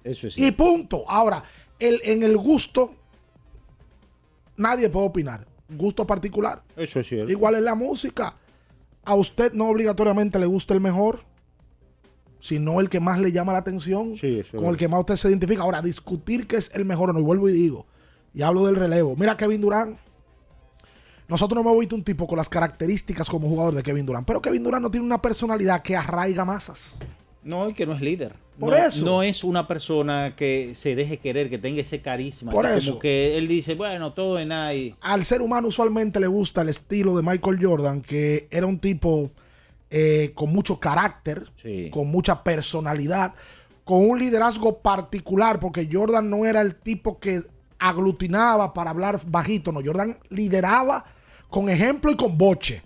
Eso 0.04 0.26
es 0.26 0.40
y 0.40 0.50
punto. 0.54 1.06
Ahora, 1.08 1.44
el, 1.78 2.02
en 2.04 2.24
el 2.24 2.36
gusto 2.36 2.96
nadie 4.58 4.89
puede 4.89 5.08
opinar. 5.08 5.48
Gusto 5.70 6.06
particular. 6.06 6.63
Eso 6.76 7.00
es 7.00 7.08
cierto. 7.08 7.32
Igual 7.32 7.56
es 7.56 7.62
la 7.62 7.76
música. 7.76 8.36
A 9.04 9.15
usted 9.15 9.54
no 9.54 9.70
obligatoriamente 9.70 10.39
le 10.39 10.46
gusta 10.46 10.74
el 10.74 10.82
mejor, 10.82 11.22
sino 12.39 12.80
el 12.80 12.89
que 12.89 13.00
más 13.00 13.20
le 13.20 13.32
llama 13.32 13.54
la 13.54 13.60
atención, 13.60 14.13
con 14.58 14.65
el 14.67 14.78
que 14.78 14.88
más 14.88 15.00
usted 15.00 15.15
se 15.15 15.30
identifica. 15.30 15.63
Ahora, 15.63 15.82
discutir 15.82 16.48
qué 16.48 16.58
es 16.58 16.76
el 16.76 16.86
mejor 16.86 17.10
o 17.10 17.13
no, 17.13 17.20
y 17.20 17.24
vuelvo 17.24 17.50
y 17.50 17.54
digo, 17.54 17.86
y 18.34 18.41
hablo 18.41 18.65
del 18.65 18.76
relevo. 18.76 19.15
Mira 19.15 19.38
Kevin 19.38 19.62
Durant. 19.62 19.98
Nosotros 21.28 21.62
no 21.62 21.70
hemos 21.70 21.80
visto 21.80 21.96
un 21.96 22.04
tipo 22.04 22.26
con 22.26 22.38
las 22.38 22.48
características 22.48 23.30
como 23.30 23.50
jugador 23.50 23.76
de 23.76 23.84
Kevin 23.84 24.06
Durant, 24.06 24.26
pero 24.26 24.41
Kevin 24.41 24.63
Durant 24.63 24.84
no 24.84 24.91
tiene 24.91 25.06
una 25.06 25.22
personalidad 25.22 25.82
que 25.82 25.96
arraiga 25.96 26.46
masas. 26.46 27.00
No, 27.48 27.70
y 27.70 27.74
que 27.74 27.86
no 27.86 27.94
es 27.94 28.02
líder. 28.02 28.36
Por 28.60 28.72
no, 28.72 28.78
eso. 28.78 29.06
No 29.06 29.24
es 29.24 29.44
una 29.44 29.68
persona 29.68 30.36
que 30.36 30.74
se 30.76 30.96
deje 30.96 31.18
querer, 31.18 31.50
que 31.50 31.58
tenga 31.58 31.82
ese 31.82 32.02
carisma. 32.02 32.52
Por 32.52 32.66
Como 32.66 32.76
eso. 32.78 33.00
que 33.00 33.38
él 33.38 33.48
dice, 33.48 33.76
bueno, 33.76 34.14
todo 34.14 34.40
en 34.40 34.52
ahí. 34.52 34.94
Al 35.02 35.24
ser 35.24 35.42
humano 35.42 35.68
usualmente 35.68 36.20
le 36.20 36.28
gusta 36.28 36.62
el 36.62 36.70
estilo 36.70 37.16
de 37.16 37.24
Michael 37.24 37.60
Jordan, 37.62 38.02
que 38.02 38.48
era 38.52 38.66
un 38.66 38.80
tipo 38.80 39.32
eh, 39.90 40.32
con 40.36 40.52
mucho 40.52 40.80
carácter, 40.80 41.46
Sí. 41.62 41.90
con 41.92 42.08
mucha 42.10 42.44
personalidad, 42.44 43.34
con 43.86 44.10
un 44.10 44.20
liderazgo 44.20 44.80
particular, 44.80 45.60
porque 45.60 45.88
Jordan 45.90 46.30
no 46.30 46.46
era 46.46 46.60
el 46.62 46.76
tipo 46.76 47.20
que 47.20 47.42
aglutinaba 47.80 48.74
para 48.74 48.90
hablar 48.90 49.20
bajito, 49.28 49.72
no, 49.72 49.80
Jordan 49.86 50.18
lideraba 50.30 51.06
con 51.50 51.70
ejemplo 51.70 52.12
y 52.12 52.18
con 52.18 52.38
boche. 52.38 52.82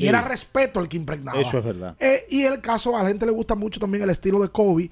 Y 0.00 0.04
Sí. 0.04 0.08
era 0.08 0.22
respeto 0.22 0.80
el 0.80 0.88
que 0.88 0.96
impregnaba. 0.96 1.40
Eso 1.40 1.58
es 1.58 1.64
verdad. 1.64 1.94
Eh, 2.00 2.26
y 2.30 2.42
el 2.44 2.60
caso, 2.60 2.96
a 2.96 3.02
la 3.02 3.08
gente 3.10 3.26
le 3.26 3.32
gusta 3.32 3.54
mucho 3.54 3.78
también 3.80 4.02
el 4.02 4.10
estilo 4.10 4.40
de 4.40 4.48
Kobe, 4.48 4.90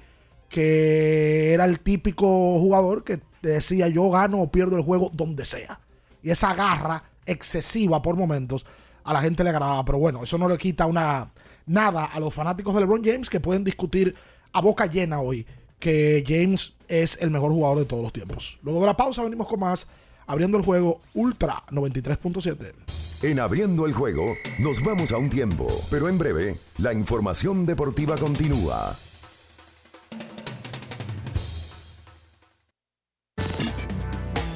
que 0.49 1.53
era 1.53 1.65
el 1.65 1.79
típico 1.79 2.27
jugador 2.59 3.03
que 3.03 3.19
decía 3.41 3.87
yo 3.87 4.09
gano 4.09 4.41
o 4.41 4.51
pierdo 4.51 4.75
el 4.77 4.83
juego 4.83 5.09
donde 5.13 5.45
sea. 5.45 5.79
Y 6.21 6.29
esa 6.29 6.53
garra 6.53 7.03
excesiva 7.25 8.01
por 8.01 8.15
momentos 8.15 8.65
a 9.03 9.13
la 9.13 9.21
gente 9.21 9.43
le 9.43 9.49
agradaba. 9.51 9.85
Pero 9.85 9.97
bueno, 9.99 10.23
eso 10.23 10.37
no 10.37 10.47
le 10.49 10.57
quita 10.57 10.85
una 10.85 11.31
nada 11.65 12.05
a 12.05 12.19
los 12.19 12.33
fanáticos 12.33 12.73
de 12.73 12.81
LeBron 12.81 13.03
James 13.03 13.29
que 13.29 13.39
pueden 13.39 13.63
discutir 13.63 14.15
a 14.51 14.61
boca 14.61 14.85
llena 14.87 15.21
hoy 15.21 15.45
que 15.79 16.23
James 16.27 16.73
es 16.87 17.21
el 17.21 17.29
mejor 17.31 17.51
jugador 17.51 17.79
de 17.79 17.85
todos 17.85 18.03
los 18.03 18.11
tiempos. 18.11 18.59
Luego 18.63 18.81
de 18.81 18.87
la 18.87 18.97
pausa 18.97 19.23
venimos 19.23 19.47
con 19.47 19.59
más 19.61 19.87
abriendo 20.27 20.57
el 20.57 20.65
juego 20.65 20.99
Ultra 21.13 21.63
93.7. 21.71 22.73
En 23.21 23.39
abriendo 23.39 23.85
el 23.85 23.93
juego, 23.93 24.37
nos 24.59 24.81
vamos 24.81 25.11
a 25.11 25.17
un 25.17 25.29
tiempo, 25.29 25.67
pero 25.91 26.07
en 26.07 26.17
breve, 26.17 26.57
la 26.77 26.93
información 26.93 27.65
deportiva 27.65 28.15
continúa. 28.15 28.95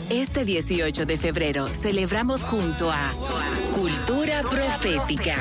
Este 0.10 0.46
Este 0.46 0.46
18 0.46 1.06
de 1.06 1.18
febrero 1.18 1.68
celebramos 1.68 2.44
junto 2.44 2.90
a 2.90 3.12
Cultura 3.74 4.42
Profética. 4.44 5.36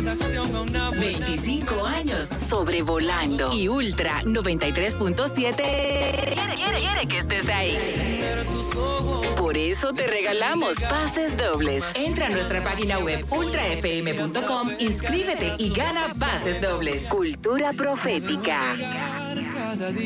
25 0.00 1.86
años 1.86 2.28
sobrevolando 2.36 3.52
y 3.52 3.68
Ultra 3.68 4.22
93.7 4.22 5.54
quiere, 5.56 6.78
quiere 6.78 7.08
que 7.08 7.18
estés 7.18 7.48
ahí. 7.48 7.76
Por 9.36 9.56
eso 9.56 9.92
te 9.92 10.06
regalamos 10.06 10.78
pases 10.80 11.36
dobles. 11.36 11.84
Entra 11.94 12.26
a 12.26 12.30
nuestra 12.30 12.62
página 12.62 12.98
web 12.98 13.24
ultrafm.com, 13.30 14.70
inscríbete 14.78 15.54
y 15.58 15.70
gana 15.70 16.10
pases 16.18 16.60
dobles. 16.60 17.04
Cultura 17.04 17.72
Profética. 17.72 18.76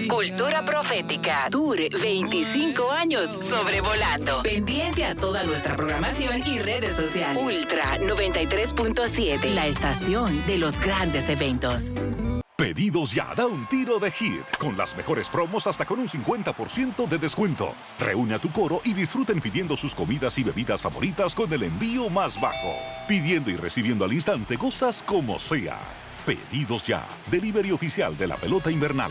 Cultura 0.08 0.64
Profética. 0.64 1.46
Tour 1.50 1.78
25 2.02 2.90
años 2.90 3.38
sobrevolando. 3.40 4.42
Pendiente 4.42 5.04
a 5.04 5.14
toda 5.14 5.44
nuestra 5.44 5.76
programación 5.76 6.42
y 6.46 6.58
redes 6.58 6.96
sociales. 6.96 7.40
Ultra 7.40 7.96
93.7. 7.98 9.54
La 9.54 9.66
estación 9.66 10.44
de 10.46 10.58
los 10.58 10.80
grandes 10.80 11.28
eventos. 11.28 11.92
Pedidos 12.56 13.12
ya, 13.12 13.34
da 13.36 13.46
un 13.46 13.66
tiro 13.68 13.98
de 13.98 14.10
hit, 14.10 14.56
con 14.58 14.76
las 14.76 14.96
mejores 14.96 15.28
promos 15.28 15.66
hasta 15.66 15.84
con 15.84 15.98
un 15.98 16.08
50% 16.08 17.08
de 17.08 17.18
descuento. 17.18 17.74
Reúne 17.98 18.34
a 18.34 18.38
tu 18.38 18.50
coro 18.50 18.80
y 18.84 18.94
disfruten 18.94 19.40
pidiendo 19.40 19.76
sus 19.76 19.94
comidas 19.94 20.38
y 20.38 20.44
bebidas 20.44 20.80
favoritas 20.82 21.34
con 21.34 21.52
el 21.52 21.64
envío 21.64 22.08
más 22.08 22.40
bajo. 22.40 22.74
Pidiendo 23.08 23.50
y 23.50 23.56
recibiendo 23.56 24.04
al 24.04 24.12
instante 24.12 24.56
cosas 24.58 25.02
como 25.04 25.38
sea. 25.38 25.78
Pedidos 26.24 26.84
ya, 26.84 27.04
delivery 27.30 27.72
oficial 27.72 28.16
de 28.16 28.28
la 28.28 28.36
pelota 28.36 28.70
invernal. 28.70 29.10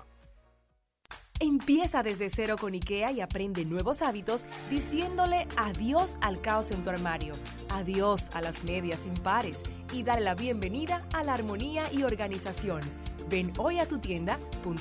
Empieza 1.41 2.03
desde 2.03 2.29
cero 2.29 2.55
con 2.55 2.75
IKEA 2.75 3.11
y 3.11 3.19
aprende 3.19 3.65
nuevos 3.65 4.03
hábitos 4.03 4.45
diciéndole 4.69 5.47
adiós 5.57 6.17
al 6.21 6.39
caos 6.39 6.69
en 6.69 6.83
tu 6.83 6.91
armario, 6.91 7.33
adiós 7.69 8.29
a 8.35 8.41
las 8.41 8.63
medias 8.63 9.07
impares 9.07 9.61
y 9.91 10.03
dale 10.03 10.21
la 10.21 10.35
bienvenida 10.35 11.03
a 11.13 11.23
la 11.23 11.33
armonía 11.33 11.91
y 11.91 12.03
organización. 12.03 12.81
Ven 13.27 13.51
hoy 13.57 13.79
a 13.79 13.87
tu 13.87 13.97
tienda 13.97 14.37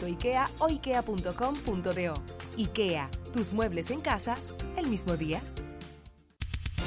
.ikea 0.07 0.51
o 0.59 0.67
ikea.com.do. 0.67 2.15
IKEA, 2.59 3.11
tus 3.33 3.55
muebles 3.55 3.91
en 3.91 4.03
casa 4.03 4.37
el 4.77 4.87
mismo 4.89 5.17
día. 5.17 5.41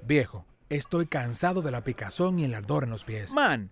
Viejo, 0.04 0.46
estoy 0.68 1.08
cansado 1.08 1.62
de 1.62 1.72
la 1.72 1.86
picazón 1.86 2.40
y 2.40 2.44
el 2.44 2.54
ardor 2.54 2.84
en 2.84 2.90
los 2.90 3.06
pies. 3.06 3.34
Man. 3.34 3.72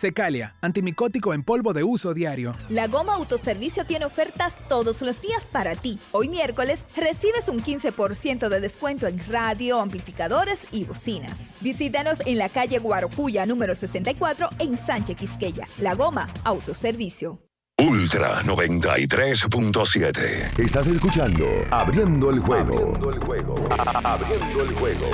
Secalia, 0.00 0.56
antimicótico 0.62 1.34
en 1.34 1.42
polvo 1.42 1.74
de 1.74 1.84
uso 1.84 2.14
diario. 2.14 2.56
La 2.70 2.86
Goma 2.86 3.16
Autoservicio 3.16 3.84
tiene 3.84 4.06
ofertas 4.06 4.56
todos 4.66 5.02
los 5.02 5.20
días 5.20 5.44
para 5.44 5.76
ti. 5.76 5.98
Hoy 6.12 6.30
miércoles 6.30 6.86
recibes 6.96 7.48
un 7.48 7.62
15% 7.62 8.48
de 8.48 8.60
descuento 8.60 9.06
en 9.06 9.20
radio, 9.28 9.78
amplificadores 9.78 10.62
y 10.72 10.86
bocinas. 10.86 11.56
Visítanos 11.60 12.20
en 12.24 12.38
la 12.38 12.48
calle 12.48 12.78
Guarocuya 12.78 13.44
número 13.44 13.74
64 13.74 14.48
en 14.60 14.78
Sánchez 14.78 15.16
Quisqueya. 15.16 15.68
La 15.80 15.94
Goma 15.94 16.32
Autoservicio. 16.44 17.38
Ultra 17.78 18.40
93.7. 18.46 20.64
Estás 20.64 20.86
escuchando 20.86 21.44
Abriendo 21.70 22.30
el 22.30 22.40
juego. 22.40 22.74
Abriendo 22.74 23.10
el 23.10 23.18
juego. 23.20 23.54
Abriendo 24.02 24.62
el 24.62 24.74
juego. 24.74 25.10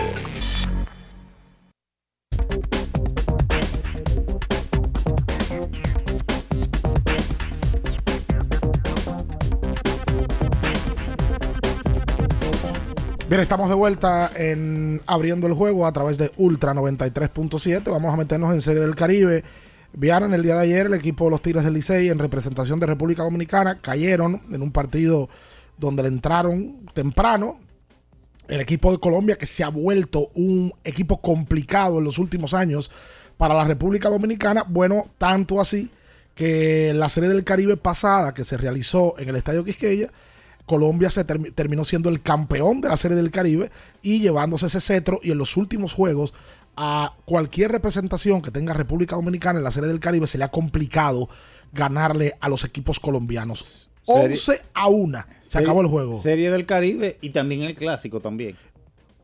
Bien, 13.29 13.41
estamos 13.41 13.68
de 13.68 13.74
vuelta 13.74 14.31
en 14.37 15.03
abriendo 15.05 15.49
el 15.49 15.55
juego 15.55 15.85
a 15.85 15.93
través 15.93 16.16
de 16.16 16.31
Ultra 16.37 16.72
93.7. 16.74 17.91
Vamos 17.91 18.14
a 18.14 18.16
meternos 18.16 18.55
en 18.55 18.61
Serie 18.61 18.83
del 18.83 18.95
Caribe. 18.95 19.43
Vieron 19.95 20.33
el 20.33 20.45
día 20.45 20.55
de 20.55 20.61
ayer 20.61 20.87
el 20.87 20.95
equipo 20.95 21.24
de 21.24 21.33
los 21.33 21.43
Tigres 21.43 21.64
del 21.64 21.74
Licey 21.74 22.09
en 22.09 22.20
representación 22.20 22.79
de 22.79 22.87
República 22.87 23.24
Dominicana. 23.24 23.81
Cayeron 23.81 24.43
en 24.53 24.62
un 24.62 24.70
partido 24.70 25.29
donde 25.77 26.05
le 26.05 26.09
entraron 26.09 26.87
temprano. 26.95 27.59
El 28.47 28.61
equipo 28.61 28.93
de 28.93 28.99
Colombia 28.99 29.37
que 29.37 29.47
se 29.47 29.64
ha 29.64 29.70
vuelto 29.70 30.31
un 30.37 30.72
equipo 30.85 31.20
complicado 31.20 31.99
en 31.99 32.05
los 32.05 32.20
últimos 32.20 32.55
años 32.55 32.93
para 33.37 33.55
la 33.55 33.64
República 33.64 34.09
Dominicana. 34.09 34.64
Bueno, 34.68 35.07
tanto 35.18 35.61
así 35.61 35.91
que 36.37 36.93
la 36.95 37.09
Serie 37.09 37.31
del 37.31 37.43
Caribe 37.43 37.77
pasada 37.77 38.33
que 38.33 38.45
se 38.45 38.57
realizó 38.57 39.18
en 39.18 39.31
el 39.31 39.35
Estadio 39.35 39.64
Quisqueya, 39.64 40.12
Colombia 40.67 41.09
se 41.11 41.27
termi- 41.27 41.55
terminó 41.55 41.85
siendo 41.85 42.09
el 42.09 42.21
campeón 42.23 42.81
de 42.81 42.89
la 42.89 42.97
Serie 42.97 43.17
del 43.17 43.31
Caribe 43.31 43.71
y 44.03 44.21
llevándose 44.21 44.67
ese 44.67 44.81
cetro 44.81 45.21
y 45.23 45.31
en 45.31 45.39
los 45.39 45.57
últimos 45.57 45.93
juegos 45.93 46.35
a 46.77 47.14
cualquier 47.25 47.73
representación 47.73 48.43
que 48.43 48.51
tenga 48.51 48.75
República 48.75 49.17
Dominicana 49.17 49.59
en 49.61 49.64
la 49.64 49.71
Serie 49.71 49.89
del 49.89 50.01
Caribe 50.01 50.27
se 50.27 50.37
le 50.39 50.45
ha 50.45 50.51
complicado 50.51 51.29
ganarle 51.73 52.35
a 52.41 52.49
los 52.49 52.64
equipos 52.64 53.01
colombianos. 53.01 53.89
Serie- 54.03 54.23
11 54.35 54.62
a 54.75 54.87
1. 54.89 55.25
Se 55.41 55.51
Serie- 55.53 55.67
acabó 55.67 55.81
el 55.81 55.87
juego. 55.89 56.14
Serie 56.14 56.51
del 56.51 56.67
Caribe 56.67 57.19
y 57.21 57.31
también 57.31 57.62
el 57.62 57.75
clásico 57.75 58.21
también. 58.21 58.57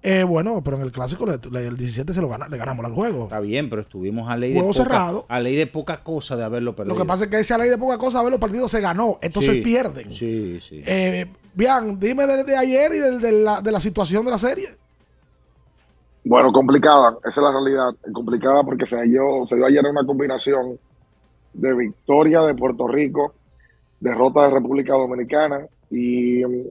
Eh, 0.05 0.25
bueno, 0.25 0.63
pero 0.65 0.77
en 0.79 0.83
el 0.83 0.91
clásico 0.91 1.25
le- 1.27 1.39
le- 1.51 1.67
el 1.69 1.77
17 1.77 2.13
se 2.13 2.21
lo 2.21 2.29
gana, 2.29 2.49
le 2.49 2.57
ganamos 2.57 2.85
al 2.85 2.93
juego. 2.93 3.25
Está 3.25 3.39
bien, 3.39 3.71
pero 3.71 3.83
estuvimos 3.83 4.29
a 4.29 4.37
ley 4.37 4.53
de 4.53 4.61
poca, 4.61 4.73
cerrado. 4.73 5.27
a 5.29 5.39
ley 5.39 5.55
de 5.55 5.69
poca 5.69 6.03
cosa 6.03 6.37
de 6.37 6.43
haberlo 6.43 6.75
perdido. 6.75 6.97
Lo 6.97 7.01
que 7.01 7.07
pasa 7.07 7.25
es 7.25 7.31
que 7.31 7.39
esa 7.39 7.57
ley 7.57 7.69
de 7.71 7.79
poca 7.79 7.99
cosa, 7.99 8.19
a 8.19 8.23
ver, 8.25 8.33
los 8.33 8.41
partidos 8.41 8.71
se 8.71 8.81
ganó, 8.81 9.19
entonces 9.23 9.55
Sí, 9.55 9.61
pierden. 9.61 10.11
Sí, 10.11 10.59
sí. 10.61 10.83
Eh, 10.85 11.27
bien, 11.55 12.01
dime 12.01 12.27
de, 12.27 12.43
de 12.43 12.57
ayer 12.57 12.93
y 12.95 12.99
de, 12.99 13.33
la, 13.33 13.61
de 13.63 13.71
la 13.71 13.79
situación 13.79 14.25
de 14.25 14.33
la 14.33 14.39
serie. 14.39 14.67
Bueno, 16.25 16.53
complicada, 16.53 17.17
esa 17.25 17.41
es 17.41 17.45
la 17.45 17.53
realidad. 17.53 17.95
Complicada 18.13 18.63
porque 18.65 18.87
se 18.87 19.01
dio, 19.03 19.45
se 19.47 19.57
dio 19.57 19.67
ayer 19.67 19.85
una 19.87 20.05
combinación 20.07 20.79
de 21.53 21.75
victoria 21.75 22.43
de 22.43 22.55
Puerto 22.55 22.87
Rico, 22.89 23.35
derrota 24.01 24.43
de 24.47 24.53
República 24.55 24.95
Dominicana 24.95 25.67
y 25.91 26.45
mm, 26.45 26.67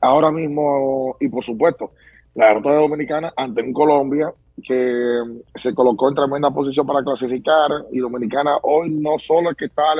ahora 0.00 0.30
mismo, 0.30 1.16
y 1.20 1.28
por 1.28 1.44
supuesto, 1.44 1.92
la 2.34 2.48
derrota 2.48 2.70
de 2.70 2.76
Dominicana 2.76 3.32
ante 3.36 3.62
un 3.62 3.72
Colombia 3.72 4.32
que 4.62 5.20
mm, 5.24 5.58
se 5.58 5.74
colocó 5.74 6.08
en 6.08 6.14
tremenda 6.14 6.50
posición 6.50 6.86
para 6.86 7.02
clasificar 7.02 7.70
y 7.90 7.98
Dominicana 7.98 8.56
hoy 8.62 8.90
no 8.90 9.18
solo 9.18 9.50
es 9.50 9.56
que 9.56 9.66
está 9.66 9.92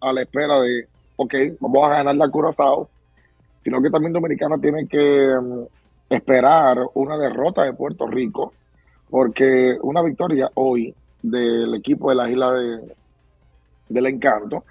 a 0.00 0.12
la, 0.12 0.22
espera 0.22 0.60
de, 0.60 0.86
ok, 1.16 1.34
vamos 1.60 1.84
a 1.84 1.96
ganar 1.96 2.16
la 2.16 2.28
Curazao, 2.28 2.88
sino 3.62 3.82
que 3.82 3.90
también 3.90 4.12
Dominicana 4.12 4.58
tiene 4.58 4.86
que 4.86 5.28
mm, 5.40 5.62
esperar 6.10 6.78
una 6.94 7.16
derrota 7.16 7.64
de 7.64 7.72
Puerto 7.74 8.06
Rico, 8.06 8.52
porque 9.10 9.76
una 9.82 10.02
victoria 10.02 10.50
hoy 10.54 10.94
del 11.22 11.74
equipo 11.74 12.10
de 12.10 12.16
la 12.16 12.30
isla 12.30 12.52
de, 12.52 12.94
del 13.88 14.06
encanto 14.06 14.64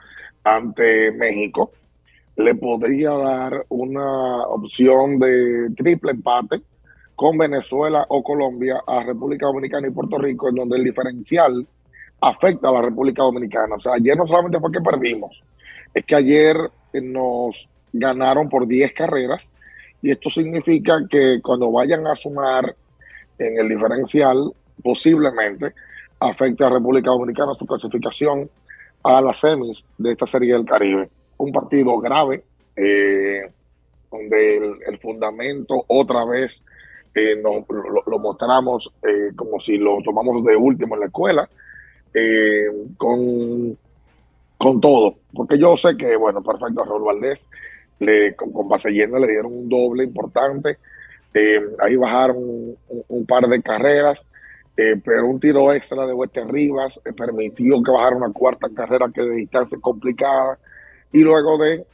ante 0.44 1.12
México 1.12 1.72
le 2.38 2.56
podría 2.56 3.12
dar 3.12 3.66
una 3.70 4.44
opción 4.44 5.20
de 5.20 5.72
triple 5.76 6.12
empate 6.12 6.62
con 7.18 7.36
Venezuela 7.36 8.06
o 8.10 8.22
Colombia 8.22 8.84
a 8.86 9.04
República 9.04 9.48
Dominicana 9.48 9.88
y 9.88 9.92
Puerto 9.92 10.20
Rico, 10.20 10.50
en 10.50 10.56
donde 10.56 10.78
el 10.78 10.84
diferencial 10.84 11.68
afecta 12.22 12.70
a 12.70 12.74
la 12.74 12.84
República 12.84 13.24
Dominicana. 13.24 13.74
O 13.74 13.80
sea, 13.80 13.94
ayer 13.94 14.16
no 14.16 14.28
solamente 14.28 14.60
fue 14.60 14.72
que 14.72 14.82
perdimos, 14.82 15.42
es 15.96 16.06
que 16.06 16.14
ayer 16.14 16.56
eh, 16.94 17.02
nos 17.02 17.68
ganaron 17.92 18.48
por 18.48 18.68
10 18.68 18.94
carreras 18.94 19.50
y 20.00 20.12
esto 20.12 20.30
significa 20.30 21.00
que 21.10 21.42
cuando 21.42 21.72
vayan 21.72 22.06
a 22.06 22.16
sumar 22.16 22.76
en 23.40 23.58
el 23.58 23.68
diferencial, 23.68 24.54
posiblemente 24.84 25.74
afecte 26.20 26.66
a 26.66 26.70
República 26.70 27.10
Dominicana 27.10 27.56
su 27.56 27.66
clasificación 27.66 28.48
a 29.02 29.20
las 29.22 29.38
semis 29.38 29.84
de 29.98 30.12
esta 30.12 30.28
serie 30.28 30.54
del 30.54 30.66
Caribe. 30.66 31.10
Un 31.38 31.52
partido 31.52 31.98
grave, 31.98 32.44
eh, 32.76 33.42
donde 34.12 34.58
el, 34.58 34.72
el 34.88 35.00
fundamento 35.00 35.84
otra 35.88 36.24
vez 36.26 36.62
eh, 37.18 37.36
nos- 37.42 37.66
lo, 38.06 38.20
mostramos 38.20 38.92
eh, 39.02 39.32
como 39.36 39.60
si 39.60 39.78
lo 39.78 39.98
tomamos 40.04 40.44
de 40.46 40.56
último 40.56 40.94
en 40.96 41.00
la 41.02 41.06
escuela, 41.08 41.50
eh, 42.14 42.68
con, 42.96 43.76
con 44.58 44.82
todo. 44.82 45.16
Porque 45.34 45.58
yo 45.58 45.76
sé 45.78 45.98
que, 45.98 46.16
bueno, 46.16 46.44
perfecto, 46.44 46.84
a 46.84 46.86
Raúl 46.86 47.04
Valdés 47.04 47.50
le, 48.00 48.36
con, 48.36 48.70
base 48.70 48.92
llena 48.92 49.18
le 49.20 49.28
dieron 49.28 49.52
un 49.54 49.70
doble 49.70 50.04
importante. 50.04 50.78
Eh, 51.34 51.60
ahí 51.80 51.96
bajaron 51.96 52.38
un, 53.08 53.26
par 53.26 53.48
de 53.48 53.62
carreras, 53.64 54.26
eh, 54.78 54.96
pero 55.04 55.28
un 55.28 55.40
tiro 55.40 55.74
extra 55.74 56.06
de 56.06 56.14
Hueste 56.14 56.44
Rivas 56.46 57.00
permitió 57.16 57.82
que 57.84 57.92
bajara 57.92 58.16
una 58.16 58.32
cuarta 58.32 58.70
carrera 58.76 59.12
que 59.14 59.24
de 59.24 59.36
distancia 59.36 59.78
complicada. 59.82 60.60
Y 61.12 61.22
luego 61.22 61.58
de, 61.58 61.86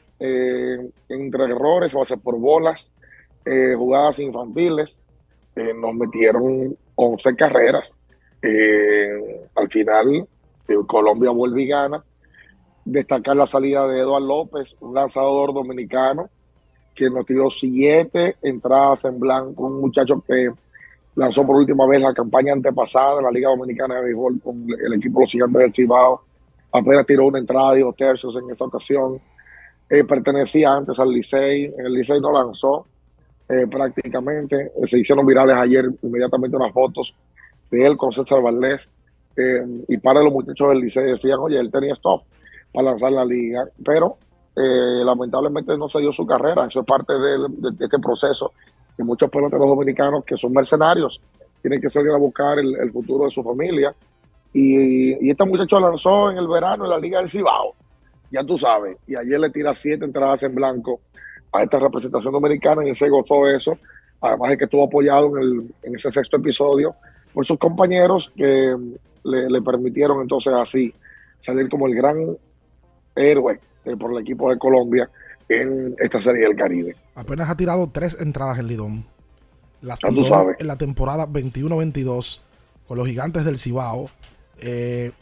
entre 1.08 1.44
errores, 1.44 1.94
base 1.94 2.16
por 2.18 2.38
bolas, 2.38 2.90
jugadas 3.76 4.18
infantiles, 4.18 5.03
eh, 5.56 5.72
nos 5.74 5.94
metieron 5.94 6.76
11 6.94 7.36
carreras. 7.36 7.98
Eh, 8.42 9.48
al 9.54 9.68
final, 9.70 10.26
eh, 10.68 10.74
Colombia 10.86 11.30
vuelve 11.30 11.62
y 11.62 11.66
gana. 11.66 12.04
Destacar 12.84 13.36
la 13.36 13.46
salida 13.46 13.86
de 13.88 14.00
Eduardo 14.00 14.26
López, 14.26 14.76
un 14.80 14.94
lanzador 14.94 15.54
dominicano 15.54 16.28
que 16.94 17.10
nos 17.10 17.26
tiró 17.26 17.50
siete 17.50 18.36
entradas 18.42 19.04
en 19.04 19.18
blanco, 19.18 19.64
un 19.66 19.80
muchacho 19.80 20.22
que 20.26 20.48
lanzó 21.16 21.46
por 21.46 21.56
última 21.56 21.86
vez 21.86 22.00
la 22.00 22.12
campaña 22.12 22.52
antepasada 22.52 23.18
en 23.18 23.24
la 23.24 23.30
Liga 23.30 23.48
Dominicana 23.48 23.96
de 23.96 24.02
Béisbol 24.04 24.40
con 24.40 24.66
el 24.68 24.92
equipo 24.94 25.20
los 25.20 25.30
Gigantes 25.30 25.60
del 25.60 25.72
Cibao. 25.72 26.22
Apenas 26.72 27.06
tiró 27.06 27.26
una 27.26 27.38
entrada 27.38 27.72
de 27.72 27.80
dos 27.80 27.96
tercios 27.96 28.36
en 28.36 28.50
esa 28.50 28.64
ocasión. 28.64 29.20
Eh, 29.88 30.04
pertenecía 30.04 30.72
antes 30.72 30.98
al 30.98 31.10
Licey, 31.10 31.64
en 31.66 31.86
el 31.86 31.92
Licey 31.92 32.20
no 32.20 32.32
lanzó 32.32 32.86
eh, 33.46 33.66
prácticamente. 33.70 34.72
Eh, 34.74 34.86
se 34.86 34.98
hicieron 34.98 35.26
virales 35.26 35.54
ayer 35.56 35.86
inmediatamente 36.02 36.56
unas 36.56 36.72
fotos 36.72 37.14
de 37.70 37.86
él 37.86 37.94
con 37.96 38.10
César 38.10 38.40
Valdés 38.40 38.88
eh, 39.36 39.62
y 39.88 39.98
para 39.98 40.22
los 40.22 40.32
muchachos 40.32 40.70
del 40.70 40.78
Licey 40.78 41.04
decían, 41.04 41.38
oye, 41.40 41.58
él 41.58 41.70
tenía 41.70 41.92
stop 41.92 42.22
para 42.72 42.90
lanzar 42.90 43.12
la 43.12 43.24
liga, 43.24 43.68
pero 43.84 44.16
lamentablemente 44.56 45.76
no 45.76 45.88
se 45.88 46.10
su 46.12 46.24
carrera. 46.26 46.64
Eso 46.66 46.80
es 46.80 46.86
parte 46.86 47.12
de, 47.12 47.74
este 47.80 47.98
proceso 47.98 48.52
de 48.96 49.04
muchos 49.04 49.28
peloteros 49.28 49.66
dominicanos 49.66 50.24
que 50.24 50.36
son 50.36 50.52
mercenarios, 50.52 51.20
tienen 51.60 51.80
que 51.80 51.90
salir 51.90 52.12
a 52.12 52.16
buscar 52.16 52.58
el, 52.58 52.74
el 52.76 52.90
futuro 52.90 53.24
de 53.24 53.30
su 53.30 53.42
familia. 53.42 53.94
Y, 54.52 55.26
y 55.26 55.30
este 55.30 55.44
muchacho 55.44 55.80
lanzó 55.80 56.30
en 56.30 56.38
el 56.38 56.46
verano 56.48 56.84
en 56.84 56.90
la 56.90 56.98
Liga 56.98 57.18
del 57.18 57.28
Cibao, 57.28 57.74
ya 58.30 58.42
tú 58.44 58.56
sabes, 58.56 58.96
y 59.06 59.16
ayer 59.16 59.38
le 59.38 59.50
tira 59.50 59.74
siete 59.74 60.04
entradas 60.04 60.44
en 60.44 60.54
blanco 60.54 61.00
a 61.54 61.62
esta 61.62 61.78
representación 61.78 62.32
dominicana 62.32 62.84
y 62.84 62.90
él 62.90 62.96
se 62.96 63.08
gozó 63.08 63.46
de 63.46 63.56
eso. 63.56 63.78
Además 64.20 64.50
de 64.50 64.58
que 64.58 64.64
estuvo 64.64 64.84
apoyado 64.84 65.36
en, 65.36 65.42
el, 65.42 65.74
en 65.82 65.94
ese 65.94 66.10
sexto 66.10 66.36
episodio 66.36 66.94
por 67.32 67.44
sus 67.46 67.58
compañeros 67.58 68.32
que 68.36 68.74
le, 69.24 69.50
le 69.50 69.62
permitieron 69.62 70.20
entonces 70.20 70.52
así 70.54 70.92
salir 71.40 71.68
como 71.68 71.86
el 71.86 71.94
gran 71.94 72.16
héroe 73.14 73.60
eh, 73.84 73.96
por 73.96 74.12
el 74.12 74.18
equipo 74.18 74.50
de 74.50 74.58
Colombia 74.58 75.08
en 75.48 75.94
esta 75.98 76.20
serie 76.22 76.46
del 76.46 76.56
Caribe. 76.56 76.96
Apenas 77.14 77.50
ha 77.50 77.56
tirado 77.56 77.88
tres 77.90 78.20
entradas 78.20 78.58
en 78.58 78.66
Lidón. 78.66 79.04
Las 79.82 80.00
Ya 80.00 80.08
tú 80.08 80.14
tiró 80.22 80.28
sabes. 80.28 80.56
en 80.58 80.66
la 80.66 80.76
temporada 80.78 81.26
21-22 81.28 82.40
con 82.88 82.98
los 82.98 83.06
gigantes 83.06 83.44
del 83.44 83.58
Cibao. 83.58 84.08
Eh, 84.58 85.12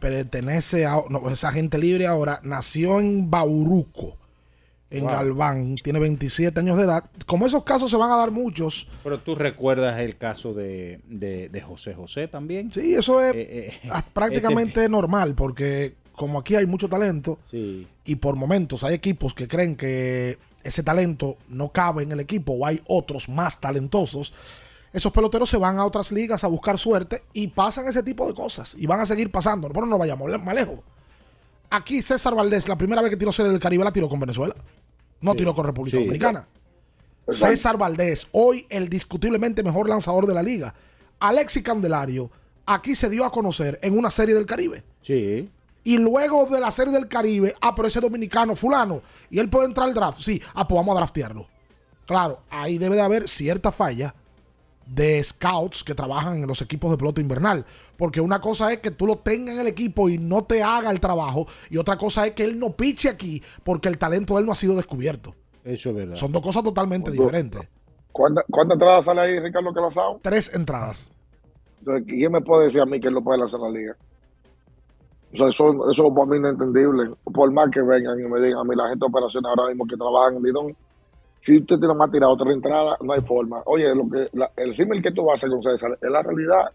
pertenece 0.00 0.84
a 0.86 0.96
no, 1.08 1.30
es 1.30 1.44
agente 1.44 1.78
libre 1.78 2.06
ahora. 2.06 2.40
Nació 2.42 2.98
en 3.00 3.30
Bauruco, 3.30 4.16
en 4.90 5.04
Wow. 5.04 5.12
Galván. 5.12 5.74
Tiene 5.76 5.98
27 5.98 6.58
años 6.60 6.76
de 6.78 6.84
edad. 6.84 7.04
Como 7.26 7.46
esos 7.46 7.62
casos 7.64 7.90
se 7.90 7.96
van 7.96 8.10
a 8.10 8.16
dar 8.16 8.30
muchos. 8.30 8.86
Pero 9.04 9.18
tú 9.18 9.34
recuerdas 9.34 10.00
el 10.00 10.16
caso 10.16 10.54
de, 10.54 11.00
de, 11.06 11.48
de 11.50 11.60
José 11.60 11.94
José 11.94 12.26
también. 12.28 12.72
Sí, 12.72 12.94
eso 12.94 13.22
es 13.22 13.34
Eh, 13.34 13.68
eh, 13.68 13.80
ah, 13.90 14.04
prácticamente 14.12 14.88
normal 14.88 15.34
porque 15.34 15.94
como 16.12 16.38
aquí 16.40 16.56
hay 16.56 16.66
mucho 16.66 16.88
talento 16.88 17.38
Sí. 17.44 17.86
y 18.04 18.16
por 18.16 18.34
momentos 18.34 18.82
hay 18.82 18.94
equipos 18.94 19.34
que 19.34 19.46
creen 19.46 19.76
que 19.76 20.38
ese 20.64 20.82
talento 20.82 21.36
no 21.48 21.68
cabe 21.70 22.02
en 22.02 22.10
el 22.12 22.20
equipo 22.20 22.54
o 22.54 22.66
hay 22.66 22.82
otros 22.88 23.28
más 23.28 23.60
talentosos, 23.60 24.34
esos 24.92 25.12
peloteros 25.12 25.48
se 25.48 25.58
van 25.58 25.78
a 25.78 25.84
otras 25.84 26.10
ligas 26.10 26.42
a 26.44 26.48
buscar 26.48 26.76
suerte 26.78 27.22
y 27.32 27.48
pasan 27.48 27.86
ese 27.86 28.02
tipo 28.02 28.26
de 28.26 28.34
cosas 28.34 28.74
y 28.76 28.86
van 28.86 29.00
a 29.00 29.06
seguir 29.06 29.30
pasando. 29.30 29.68
Pero 29.68 29.86
no 29.86 29.96
vayamos 29.98 30.28
más 30.42 30.54
lejos. 30.54 30.80
Aquí 31.70 32.00
César 32.00 32.34
Valdés, 32.34 32.66
la 32.68 32.76
primera 32.78 33.02
vez 33.02 33.10
que 33.10 33.16
tiró 33.18 33.30
serie 33.30 33.52
del 33.52 33.60
Caribe, 33.60 33.84
la 33.84 33.92
tiró 33.92 34.08
con 34.08 34.18
Venezuela. 34.18 34.54
No 35.20 35.34
tiró 35.34 35.54
con 35.54 35.66
República. 35.66 35.98
Dominicana. 35.98 36.48
César 37.28 37.76
Valdés, 37.76 38.26
hoy 38.32 38.66
el 38.70 38.88
discutiblemente 38.88 39.62
mejor 39.62 39.88
lanzador 39.88 40.26
de 40.26 40.34
la 40.34 40.42
liga. 40.42 40.74
Alexis 41.20 41.62
Candelario, 41.62 42.30
aquí 42.64 42.94
se 42.94 43.10
dio 43.10 43.24
a 43.24 43.32
conocer 43.32 43.78
en 43.82 43.98
una 43.98 44.10
serie 44.10 44.34
del 44.34 44.46
Caribe. 44.46 44.82
Sí. 45.02 45.50
Y 45.84 45.98
luego 45.98 46.46
de 46.46 46.60
la 46.60 46.70
serie 46.70 46.92
del 46.92 47.08
Caribe, 47.08 47.54
ah, 47.60 47.74
pero 47.74 47.88
ese 47.88 48.00
dominicano, 48.00 48.54
fulano, 48.54 49.02
y 49.30 49.38
él 49.38 49.48
puede 49.48 49.66
entrar 49.66 49.88
al 49.88 49.94
draft. 49.94 50.20
Sí, 50.20 50.40
ah, 50.54 50.66
pues 50.66 50.76
vamos 50.76 50.94
a 50.94 50.98
draftearlo. 50.98 51.46
Claro, 52.06 52.42
ahí 52.48 52.78
debe 52.78 52.96
de 52.96 53.02
haber 53.02 53.28
cierta 53.28 53.72
falla 53.72 54.14
de 54.88 55.22
scouts 55.22 55.84
que 55.84 55.94
trabajan 55.94 56.38
en 56.38 56.46
los 56.46 56.62
equipos 56.62 56.90
de 56.90 56.96
pelota 56.96 57.20
invernal. 57.20 57.64
Porque 57.96 58.20
una 58.20 58.40
cosa 58.40 58.72
es 58.72 58.78
que 58.78 58.90
tú 58.90 59.06
lo 59.06 59.16
tengas 59.16 59.54
en 59.54 59.60
el 59.60 59.66
equipo 59.66 60.08
y 60.08 60.18
no 60.18 60.44
te 60.44 60.62
haga 60.62 60.90
el 60.90 61.00
trabajo. 61.00 61.46
Y 61.70 61.76
otra 61.76 61.96
cosa 61.96 62.26
es 62.26 62.32
que 62.32 62.44
él 62.44 62.58
no 62.58 62.70
piche 62.70 63.08
aquí 63.08 63.42
porque 63.64 63.88
el 63.88 63.98
talento 63.98 64.34
de 64.34 64.40
él 64.40 64.46
no 64.46 64.52
ha 64.52 64.56
sido 64.56 64.76
descubierto. 64.76 65.34
Eso 65.64 65.90
es 65.90 65.94
verdad. 65.94 66.16
Son 66.16 66.32
dos 66.32 66.42
cosas 66.42 66.62
totalmente 66.62 67.10
diferentes. 67.10 67.68
¿Cuántas 68.12 68.44
cuántas 68.50 68.76
entradas 68.76 69.04
sale 69.04 69.20
ahí, 69.20 69.38
Ricardo, 69.38 69.72
que 69.72 69.80
lanzado? 69.80 70.18
Tres 70.22 70.54
entradas. 70.54 71.10
Entonces, 71.80 72.04
¿quién 72.08 72.32
me 72.32 72.40
puede 72.40 72.64
decir 72.64 72.80
a 72.80 72.86
mí 72.86 73.00
que 73.00 73.08
él 73.08 73.14
no 73.14 73.22
puede 73.22 73.38
lanzar 73.38 73.60
la 73.60 73.70
liga? 73.70 73.96
O 75.32 75.36
sea, 75.36 75.48
eso, 75.48 75.90
eso 75.90 76.14
para 76.14 76.26
mí 76.26 76.40
no 76.40 76.48
es 76.48 76.54
entendible. 76.54 77.10
Por 77.22 77.52
más 77.52 77.68
que 77.70 77.82
vengan 77.82 78.18
y 78.18 78.22
me 78.22 78.40
digan 78.40 78.60
a 78.60 78.64
mí 78.64 78.74
la 78.74 78.88
gente 78.88 79.00
de 79.00 79.06
operaciones 79.06 79.48
ahora 79.48 79.68
mismo 79.68 79.86
que 79.86 79.96
trabajan 79.96 80.36
en 80.36 80.42
Lidón, 80.42 80.76
si 81.38 81.58
usted 81.58 81.78
tiene 81.78 81.94
más 81.94 82.10
tirado 82.10 82.32
otra 82.32 82.52
entrada, 82.52 82.96
no 83.02 83.12
hay 83.12 83.20
forma. 83.22 83.62
Oye, 83.66 83.94
lo 83.94 84.08
que 84.08 84.28
la- 84.32 84.50
el 84.56 84.74
símil 84.74 85.02
que 85.02 85.10
tú 85.12 85.24
vas 85.24 85.34
a 85.34 85.36
hacer 85.36 85.50
con 85.50 85.62
César 85.62 85.98
es 86.00 86.10
la 86.10 86.22
realidad. 86.22 86.70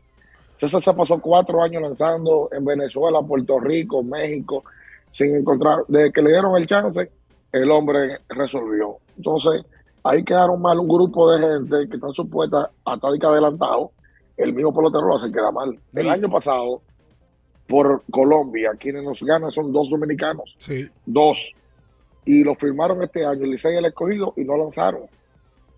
César 0.58 0.82
se 0.82 0.94
pasó 0.94 1.20
cuatro 1.20 1.62
años 1.62 1.82
lanzando 1.82 2.50
en 2.52 2.64
Venezuela, 2.64 3.22
Puerto 3.22 3.60
Rico, 3.60 4.04
México, 4.04 4.64
sin 5.12 5.36
encontrar. 5.36 5.80
Desde 5.88 6.12
que 6.12 6.22
le 6.22 6.30
dieron 6.32 6.56
el 6.58 6.66
chance, 6.68 7.12
el 7.52 7.70
hombre 7.72 8.20
resolvió. 8.30 8.98
Entonces, 9.18 9.64
ahí 10.04 10.24
quedaron 10.24 10.62
mal 10.62 10.80
un 10.80 10.88
grupo 10.88 11.32
de 11.32 11.40
gente 11.46 11.90
que 11.90 11.96
están 11.96 12.14
supuestas 12.14 12.68
a 12.86 12.98
tádica 12.98 13.28
adelantado. 13.28 13.92
El 14.38 14.54
mismo 14.54 14.74
pelotero 14.74 15.08
lo 15.08 15.16
hace 15.18 15.32
queda 15.32 15.52
mal. 15.52 15.78
El 15.94 16.10
año 16.10 16.30
pasado, 16.30 16.82
por 17.68 18.04
Colombia, 18.12 18.72
quienes 18.80 19.04
nos 19.04 19.22
ganan 19.24 19.52
son 19.52 19.72
dos 19.72 19.90
dominicanos. 19.90 20.56
Sí. 20.58 20.88
Dos. 21.06 21.54
Y 22.26 22.44
lo 22.44 22.56
firmaron 22.56 23.02
este 23.04 23.26
año, 23.26 23.44
el 23.44 23.52
Licey 23.52 23.76
el 23.76 23.86
escogido, 23.86 24.34
y 24.38 24.44
no 24.44 24.58
lanzaron. 24.58 25.04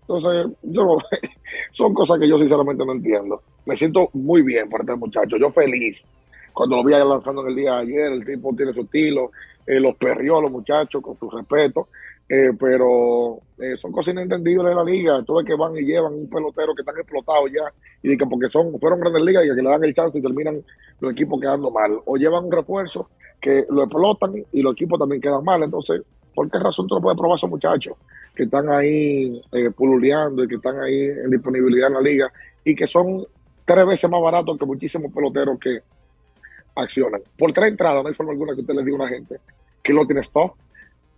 Entonces, 0.02 0.46
yo 0.62 0.84
no- 0.84 0.98
son 1.70 1.94
cosas 1.94 2.18
que 2.18 2.28
yo 2.28 2.38
sinceramente 2.38 2.84
no 2.86 2.92
entiendo. 2.92 3.42
Me 3.64 3.76
siento 3.76 4.10
muy 4.12 4.42
bien 4.42 4.68
por 4.68 4.80
este 4.80 4.94
muchacho, 4.96 5.36
yo 5.36 5.50
feliz. 5.50 6.04
Cuando 6.52 6.76
lo 6.76 6.84
vi 6.84 6.92
lanzando 6.92 7.42
en 7.42 7.48
el 7.48 7.56
día 7.56 7.74
de 7.74 7.80
ayer, 7.80 8.12
el 8.12 8.24
tipo 8.24 8.54
tiene 8.56 8.72
su 8.72 8.82
estilo, 8.82 9.30
eh, 9.66 9.80
los 9.80 9.94
perrió 9.96 10.38
a 10.38 10.42
los 10.42 10.50
muchachos 10.50 11.02
con 11.02 11.16
su 11.16 11.28
respeto, 11.28 11.88
eh, 12.28 12.50
pero 12.58 13.40
eh, 13.58 13.76
son 13.76 13.92
cosas 13.92 14.14
inentendibles 14.14 14.68
de 14.68 14.74
la 14.74 14.84
liga. 14.84 15.22
Tú 15.22 15.34
ves 15.34 15.44
que 15.44 15.54
van 15.54 15.76
y 15.76 15.82
llevan 15.82 16.14
un 16.14 16.30
pelotero 16.30 16.74
que 16.74 16.82
están 16.82 16.96
explotados 16.96 17.50
ya, 17.52 17.70
y 18.02 18.08
de 18.08 18.16
que 18.16 18.24
porque 18.26 18.48
son, 18.48 18.78
fueron 18.80 19.00
grandes 19.00 19.22
ligas 19.22 19.44
y 19.44 19.48
que 19.48 19.62
le 19.62 19.68
dan 19.68 19.84
el 19.84 19.92
chance 19.94 20.18
y 20.18 20.22
terminan 20.22 20.64
los 21.00 21.12
equipos 21.12 21.40
quedando 21.40 21.70
mal. 21.70 21.98
O 22.06 22.16
llevan 22.16 22.44
un 22.44 22.52
refuerzo 22.52 23.10
que 23.40 23.66
lo 23.68 23.82
explotan 23.82 24.32
y 24.52 24.62
los 24.62 24.72
equipos 24.72 24.98
también 24.98 25.20
quedan 25.20 25.44
mal. 25.44 25.62
Entonces, 25.62 26.00
¿por 26.36 26.50
qué 26.50 26.58
razón 26.58 26.86
tú 26.86 26.96
no 26.96 27.00
puedes 27.00 27.16
probar 27.16 27.34
a 27.34 27.36
esos 27.36 27.48
muchachos 27.48 27.96
que 28.34 28.42
están 28.42 28.68
ahí 28.68 29.42
eh, 29.52 29.70
pululeando 29.70 30.44
y 30.44 30.48
que 30.48 30.56
están 30.56 30.78
ahí 30.78 31.00
en 31.00 31.30
disponibilidad 31.30 31.88
en 31.88 31.94
la 31.94 32.00
liga 32.02 32.30
y 32.62 32.74
que 32.74 32.86
son 32.86 33.26
tres 33.64 33.86
veces 33.86 34.10
más 34.10 34.20
baratos 34.20 34.58
que 34.58 34.66
muchísimos 34.66 35.10
peloteros 35.10 35.58
que 35.58 35.80
accionan? 36.74 37.22
Por 37.38 37.52
tres 37.52 37.70
entradas, 37.70 38.02
no 38.02 38.08
hay 38.10 38.14
forma 38.14 38.32
alguna 38.32 38.54
que 38.54 38.60
usted 38.60 38.74
le 38.74 38.84
diga 38.84 38.98
a 38.98 39.00
una 39.00 39.08
gente 39.08 39.40
que 39.82 39.94
no 39.94 40.04
tiene 40.04 40.20
stock 40.20 40.54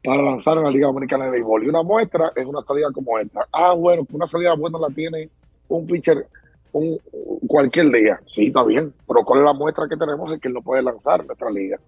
para 0.04 0.22
lanzar 0.22 0.56
en 0.58 0.64
la 0.64 0.70
Liga 0.70 0.86
Dominicana 0.86 1.24
de 1.24 1.32
Béisbol. 1.32 1.64
Y 1.64 1.68
una 1.68 1.82
muestra 1.82 2.32
es 2.36 2.46
una 2.46 2.62
salida 2.62 2.86
como 2.92 3.18
esta. 3.18 3.48
Ah, 3.52 3.72
bueno, 3.72 4.06
una 4.12 4.28
salida 4.28 4.54
buena 4.54 4.78
la 4.78 4.88
tiene 4.88 5.28
un 5.66 5.84
pitcher 5.84 6.28
un, 6.72 6.96
cualquier 7.48 7.90
día. 7.90 8.20
Sí, 8.22 8.46
está 8.46 8.62
bien. 8.62 8.94
Pero 9.08 9.24
¿cuál 9.24 9.40
es 9.40 9.46
la 9.46 9.52
muestra 9.52 9.88
que 9.88 9.96
tenemos 9.96 10.30
de 10.30 10.38
que 10.38 10.46
él 10.46 10.54
no 10.54 10.62
puede 10.62 10.84
lanzar 10.84 11.26
nuestra 11.26 11.50
liga? 11.50 11.80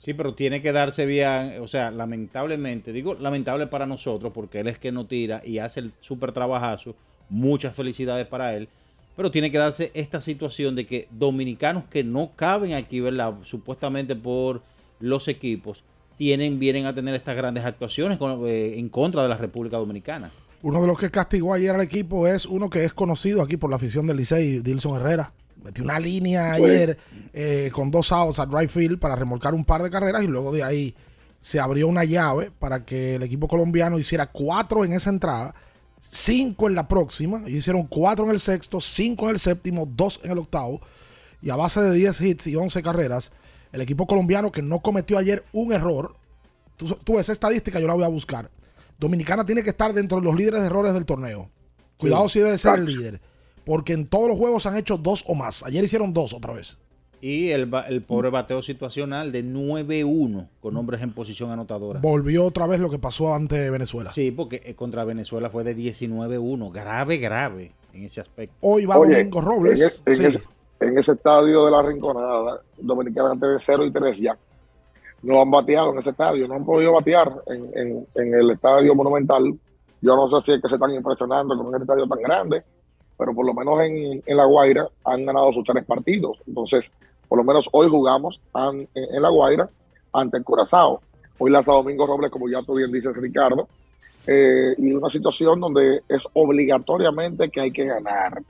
Sí, 0.00 0.14
pero 0.14 0.34
tiene 0.34 0.62
que 0.62 0.72
darse 0.72 1.04
bien, 1.04 1.56
o 1.60 1.68
sea, 1.68 1.90
lamentablemente, 1.90 2.90
digo 2.90 3.12
lamentable 3.16 3.66
para 3.66 3.84
nosotros 3.84 4.32
porque 4.32 4.60
él 4.60 4.68
es 4.68 4.78
que 4.78 4.92
no 4.92 5.06
tira 5.06 5.42
y 5.44 5.58
hace 5.58 5.80
el 5.80 5.92
súper 6.00 6.32
trabajazo, 6.32 6.96
muchas 7.28 7.76
felicidades 7.76 8.26
para 8.26 8.56
él, 8.56 8.70
pero 9.14 9.30
tiene 9.30 9.50
que 9.50 9.58
darse 9.58 9.90
esta 9.92 10.22
situación 10.22 10.74
de 10.74 10.86
que 10.86 11.06
dominicanos 11.10 11.84
que 11.90 12.02
no 12.02 12.30
caben 12.34 12.72
aquí, 12.72 13.00
¿verdad? 13.00 13.34
Supuestamente 13.42 14.16
por 14.16 14.62
los 15.00 15.28
equipos, 15.28 15.84
tienen, 16.16 16.58
vienen 16.58 16.86
a 16.86 16.94
tener 16.94 17.14
estas 17.14 17.36
grandes 17.36 17.66
actuaciones 17.66 18.18
eh, 18.46 18.76
en 18.78 18.88
contra 18.88 19.22
de 19.22 19.28
la 19.28 19.36
República 19.36 19.76
Dominicana. 19.76 20.32
Uno 20.62 20.80
de 20.80 20.86
los 20.86 20.98
que 20.98 21.10
castigó 21.10 21.52
ayer 21.52 21.74
al 21.74 21.82
equipo 21.82 22.26
es 22.26 22.46
uno 22.46 22.70
que 22.70 22.86
es 22.86 22.94
conocido 22.94 23.42
aquí 23.42 23.58
por 23.58 23.68
la 23.68 23.76
afición 23.76 24.06
del 24.06 24.16
Licey, 24.16 24.60
Dilson 24.60 24.96
Herrera. 24.96 25.34
Metió 25.62 25.84
una 25.84 25.98
línea 25.98 26.52
ayer 26.52 26.96
eh, 27.32 27.70
con 27.72 27.90
dos 27.90 28.12
outs 28.12 28.38
a 28.38 28.46
drive 28.46 28.68
field 28.68 28.98
para 28.98 29.16
remolcar 29.16 29.54
un 29.54 29.64
par 29.64 29.82
de 29.82 29.90
carreras 29.90 30.22
y 30.22 30.26
luego 30.26 30.52
de 30.52 30.62
ahí 30.62 30.94
se 31.40 31.58
abrió 31.60 31.88
una 31.88 32.04
llave 32.04 32.50
para 32.58 32.84
que 32.84 33.14
el 33.14 33.22
equipo 33.22 33.48
colombiano 33.48 33.98
hiciera 33.98 34.26
cuatro 34.26 34.84
en 34.84 34.92
esa 34.92 35.10
entrada, 35.10 35.54
cinco 35.98 36.68
en 36.68 36.74
la 36.74 36.88
próxima. 36.88 37.38
Ellos 37.38 37.58
hicieron 37.58 37.86
cuatro 37.86 38.24
en 38.26 38.30
el 38.30 38.40
sexto, 38.40 38.80
cinco 38.80 39.26
en 39.26 39.30
el 39.32 39.38
séptimo, 39.38 39.86
dos 39.86 40.20
en 40.22 40.32
el 40.32 40.38
octavo. 40.38 40.80
Y 41.42 41.50
a 41.50 41.56
base 41.56 41.80
de 41.80 41.92
10 41.92 42.20
hits 42.20 42.46
y 42.48 42.56
11 42.56 42.82
carreras, 42.82 43.32
el 43.72 43.80
equipo 43.80 44.06
colombiano 44.06 44.52
que 44.52 44.60
no 44.60 44.80
cometió 44.80 45.16
ayer 45.16 45.42
un 45.52 45.72
error, 45.72 46.14
tú, 46.76 46.86
tú 47.02 47.18
esa 47.18 47.32
estadística 47.32 47.80
yo 47.80 47.86
la 47.86 47.94
voy 47.94 48.04
a 48.04 48.08
buscar. 48.08 48.50
Dominicana 48.98 49.46
tiene 49.46 49.62
que 49.62 49.70
estar 49.70 49.94
dentro 49.94 50.18
de 50.18 50.24
los 50.24 50.36
líderes 50.36 50.60
de 50.60 50.66
errores 50.66 50.92
del 50.92 51.06
torneo. 51.06 51.48
Cuidado 51.96 52.28
si 52.28 52.40
debe 52.40 52.58
ser 52.58 52.74
el 52.74 52.84
líder. 52.84 53.20
Porque 53.70 53.92
en 53.92 54.08
todos 54.08 54.26
los 54.26 54.36
juegos 54.36 54.66
han 54.66 54.76
hecho 54.76 54.96
dos 54.98 55.22
o 55.28 55.36
más. 55.36 55.62
Ayer 55.62 55.84
hicieron 55.84 56.12
dos 56.12 56.34
otra 56.34 56.52
vez. 56.52 56.76
Y 57.20 57.50
el, 57.50 57.70
pobre 58.02 58.28
bateo 58.28 58.62
situacional 58.62 59.30
de 59.30 59.44
9-1 59.44 60.48
con 60.60 60.76
hombres 60.76 61.00
en 61.02 61.12
posición 61.12 61.52
anotadora. 61.52 62.00
Volvió 62.00 62.44
otra 62.46 62.66
vez 62.66 62.80
lo 62.80 62.90
que 62.90 62.98
pasó 62.98 63.32
ante 63.32 63.70
Venezuela. 63.70 64.10
Sí, 64.10 64.32
porque 64.32 64.60
eh, 64.64 64.74
contra 64.74 65.04
Venezuela 65.04 65.50
fue 65.50 65.62
de 65.62 65.76
19-1. 65.76 66.72
Grave, 66.72 67.18
grave 67.18 67.70
en 67.94 68.02
ese 68.06 68.20
aspecto. 68.20 68.56
Hoy 68.60 68.86
va 68.86 68.98
Oye, 68.98 69.18
Domingo 69.18 69.40
Robles. 69.40 70.02
En, 70.04 70.12
e- 70.14 70.16
en 70.16 70.16
Sí. 70.16 70.24
ese, 70.36 70.42
en 70.80 70.98
ese 70.98 71.12
estadio 71.12 71.64
de 71.66 71.70
la 71.70 71.82
Rinconada, 71.82 72.62
Dominicana 72.76 73.30
antes 73.30 73.50
de 73.52 73.58
0 73.60 73.86
y 73.86 73.92
3 73.92 74.18
ya. 74.18 74.36
No 75.22 75.40
han 75.42 75.50
bateado 75.52 75.92
en 75.92 75.98
ese 76.00 76.10
estadio, 76.10 76.48
no 76.48 76.54
han 76.54 76.64
podido 76.64 76.92
batear 76.94 77.32
en, 77.46 77.70
en- 77.78 78.06
en 78.16 78.34
el 78.34 78.50
estadio 78.50 78.96
monumental. 78.96 79.44
Yo 80.00 80.16
no 80.16 80.28
sé 80.40 80.44
si 80.44 80.52
es 80.56 80.60
que 80.60 80.68
se 80.68 80.74
están 80.74 80.90
impresionando 80.92 81.56
con 81.56 81.66
un 81.66 81.80
estadio 81.80 82.08
tan 82.08 82.18
grande, 82.20 82.64
pero 83.20 83.34
por 83.34 83.44
lo 83.44 83.52
menos 83.52 83.78
en, 83.82 84.22
en 84.24 84.36
La 84.36 84.46
Guaira 84.46 84.88
han 85.04 85.26
ganado 85.26 85.52
sus 85.52 85.62
tres 85.62 85.84
partidos. 85.84 86.38
Entonces, 86.46 86.90
por 87.28 87.36
lo 87.36 87.44
menos 87.44 87.68
hoy 87.72 87.86
jugamos 87.90 88.40
en, 88.54 88.88
en 88.94 89.22
La 89.22 89.28
Guaira 89.28 89.68
ante 90.14 90.38
el 90.38 90.42
Curazao. 90.42 91.02
Hoy 91.36 91.50
lanza 91.50 91.70
Domingo 91.72 92.06
Robles, 92.06 92.30
como 92.30 92.48
ya 92.48 92.62
tú 92.62 92.76
bien 92.76 92.90
dices, 92.90 93.14
Ricardo, 93.14 93.68
eh, 94.26 94.74
y 94.78 94.94
una 94.94 95.10
situación 95.10 95.60
donde 95.60 96.02
es 96.08 96.26
obligatoriamente 96.32 97.50
que 97.50 97.60
hay 97.60 97.70
que 97.70 97.84
ganar. 97.84 98.42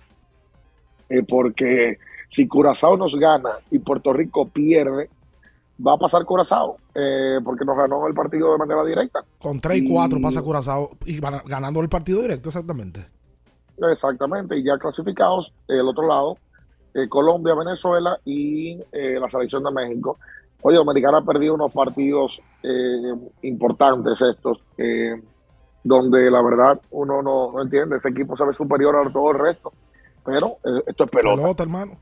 Eh, 1.09 1.25
porque 1.29 1.99
si 2.29 2.47
Curazao 2.47 2.97
nos 2.97 3.17
gana 3.17 3.51
y 3.73 3.81
Puerto 3.81 4.13
Rico 4.13 4.47
pierde, 4.49 5.11
va 5.85 5.95
a 5.95 5.99
pasar 5.99 6.25
Curazao, 6.25 6.77
eh, 6.95 7.41
porque 7.45 7.65
nos 7.65 7.77
ganó 7.77 8.07
el 8.07 8.15
partido 8.15 8.53
de 8.53 8.59
manera 8.59 8.85
directa. 8.85 9.25
Con 9.41 9.61
3 9.61 9.79
y 9.79 9.93
4 9.93 10.19
Y- 10.19 10.23
pasa 10.23 10.43
Curazao 10.43 10.91
y 11.07 11.19
van 11.19 11.43
ganando 11.45 11.81
el 11.81 11.89
partido 11.89 12.23
directo, 12.23 12.51
exactamente. 12.51 13.05
Exactamente, 13.91 14.59
y 14.59 14.63
ya 14.63 14.77
clasificados, 14.79 15.53
el 15.69 15.87
otro 15.89 16.07
lado, 16.07 16.37
eh, 16.93 17.09
Colombia, 17.09 17.55
Venezuela 17.55 18.19
y 18.25 18.81
eh, 18.91 19.19
la 19.21 19.29
selección 19.29 19.63
de 19.63 19.71
México. 19.71 20.19
Oye, 20.63 20.77
Dominicana 20.77 21.19
ha 21.19 21.25
perdido 21.25 21.55
unos 21.55 21.73
partidos 21.73 22.41
eh, 22.63 23.15
importantes 23.43 24.21
estos, 24.21 24.65
donde 25.83 26.31
la 26.31 26.43
verdad 26.43 26.81
uno 26.91 27.23
no, 27.23 27.53
no 27.53 27.63
entiende, 27.63 27.97
ese 27.97 28.11
equipo 28.11 28.37
se 28.37 28.45
ve 28.45 28.53
superior 28.53 28.97
a 28.97 29.11
todo 29.11 29.31
el 29.31 29.39
resto, 29.39 29.73
pero 30.25 30.59
esto 30.87 31.05
es 31.05 31.11
pelota. 31.11 31.37
Pelota, 31.37 31.63
hermano. 31.63 31.97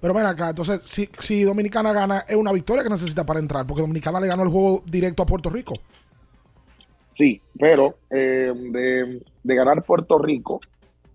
Pero 0.00 0.14
ven 0.14 0.24
acá, 0.24 0.50
entonces, 0.50 0.80
si, 0.84 1.10
si 1.18 1.42
Dominicana 1.42 1.92
gana, 1.92 2.20
es 2.20 2.36
una 2.36 2.52
victoria 2.52 2.84
que 2.84 2.88
necesita 2.88 3.26
para 3.26 3.40
entrar, 3.40 3.66
porque 3.66 3.82
Dominicana 3.82 4.20
le 4.20 4.28
ganó 4.28 4.44
el 4.44 4.48
juego 4.48 4.82
directo 4.86 5.24
a 5.24 5.26
Puerto 5.26 5.50
Rico. 5.50 5.74
Sí, 7.08 7.42
pero 7.58 7.96
de, 8.08 9.22
de 9.42 9.54
ganar 9.54 9.82
Puerto 9.82 10.18
Rico, 10.18 10.60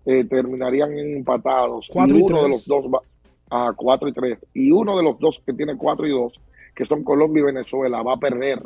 eh, 0.06 0.24
terminarían 0.24 0.96
empatados. 0.98 1.88
Cuatro 1.92 2.16
y 2.16 2.22
uno 2.22 2.36
de 2.36 2.42
tres. 2.42 2.50
los 2.50 2.66
dos 2.66 2.84
va 2.92 3.00
a 3.50 3.72
4 3.72 4.08
y 4.08 4.12
3. 4.12 4.46
Y 4.54 4.70
uno 4.72 4.96
de 4.96 5.02
los 5.04 5.18
dos 5.18 5.40
que 5.46 5.52
tiene 5.52 5.76
4 5.76 6.06
y 6.06 6.10
2, 6.10 6.40
que 6.74 6.84
son 6.86 7.04
Colombia 7.04 7.40
y 7.42 7.44
Venezuela, 7.44 8.02
va 8.02 8.14
a 8.14 8.16
perder. 8.16 8.60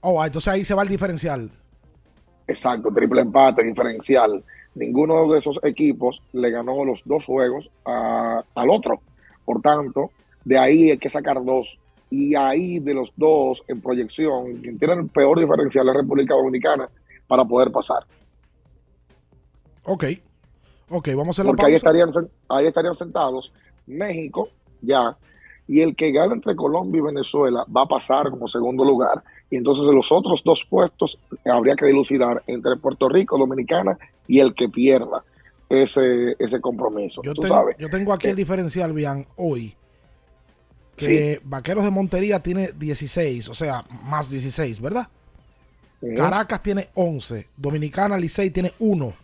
Oh, 0.00 0.20
ah, 0.20 0.26
entonces 0.26 0.52
ahí 0.52 0.64
se 0.64 0.74
va 0.74 0.82
el 0.82 0.88
diferencial. 0.88 1.50
Exacto, 2.46 2.92
triple 2.92 3.22
empate, 3.22 3.62
diferencial. 3.62 4.44
Ninguno 4.74 5.26
de 5.32 5.38
esos 5.38 5.58
equipos 5.62 6.20
le 6.32 6.50
ganó 6.50 6.84
los 6.84 7.02
dos 7.06 7.24
juegos 7.24 7.70
a- 7.86 8.44
al 8.54 8.70
otro. 8.70 9.00
Por 9.46 9.62
tanto, 9.62 10.10
de 10.44 10.58
ahí 10.58 10.90
hay 10.90 10.98
que 10.98 11.08
sacar 11.08 11.42
dos. 11.42 11.78
Y 12.10 12.34
ahí 12.34 12.80
de 12.80 12.92
los 12.92 13.12
dos 13.16 13.64
en 13.66 13.80
proyección, 13.80 14.56
quien 14.60 14.78
tiene 14.78 14.94
el 14.94 15.08
peor 15.08 15.38
diferencial 15.40 15.88
es 15.88 15.94
República 15.94 16.34
Dominicana 16.34 16.88
para 17.26 17.44
poder 17.46 17.70
pasar. 17.72 18.04
Ok. 19.84 20.04
Ok, 20.96 21.08
vamos 21.16 21.28
a 21.28 21.30
hacer 21.30 21.44
la 21.46 21.50
porque 21.50 21.62
ahí 21.66 21.72
pausa. 21.72 21.76
estarían, 21.76 22.10
sen- 22.12 22.30
ahí 22.48 22.66
estarían 22.66 22.94
sentados 22.94 23.52
México 23.86 24.48
ya 24.80 25.16
y 25.66 25.80
el 25.80 25.96
que 25.96 26.12
gane 26.12 26.34
entre 26.34 26.54
Colombia 26.54 26.98
y 26.98 27.02
Venezuela 27.02 27.64
va 27.74 27.82
a 27.82 27.86
pasar 27.88 28.30
como 28.30 28.46
segundo 28.46 28.84
lugar. 28.84 29.24
Y 29.50 29.56
entonces 29.56 29.84
los 29.92 30.12
otros 30.12 30.42
dos 30.44 30.64
puestos 30.68 31.18
habría 31.44 31.74
que 31.74 31.86
dilucidar 31.86 32.42
entre 32.46 32.76
Puerto 32.76 33.08
Rico, 33.08 33.38
Dominicana 33.38 33.98
y 34.28 34.40
el 34.40 34.54
que 34.54 34.68
pierda 34.68 35.24
ese, 35.68 36.36
ese 36.38 36.60
compromiso. 36.60 37.22
Yo, 37.22 37.34
¿tú 37.34 37.40
tengo, 37.42 37.54
sabes? 37.56 37.76
yo 37.78 37.88
tengo 37.90 38.12
aquí 38.12 38.26
Eh, 38.26 38.30
el 38.30 38.36
diferencial, 38.36 38.92
bien, 38.92 39.26
hoy. 39.36 39.74
Que 40.96 41.40
Vaqueros 41.42 41.82
de 41.82 41.90
Montería 41.90 42.40
tiene 42.40 42.70
16, 42.76 43.48
o 43.48 43.54
sea, 43.54 43.84
más 44.04 44.30
16, 44.30 44.80
¿verdad? 44.80 45.08
Caracas 46.16 46.62
tiene 46.62 46.88
11, 46.94 47.48
Dominicana 47.56 48.16
Licey 48.18 48.50
tiene 48.50 48.72
1 48.78 49.14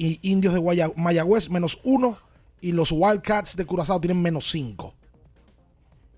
y 0.00 0.18
Indios 0.22 0.54
de 0.54 0.60
Guaya- 0.60 0.92
Mayagüez 0.96 1.50
menos 1.50 1.78
1 1.84 2.16
y 2.62 2.72
los 2.72 2.90
Wildcats 2.90 3.54
de 3.56 3.66
Curazao 3.66 4.00
tienen 4.00 4.22
menos 4.22 4.50
5. 4.50 4.94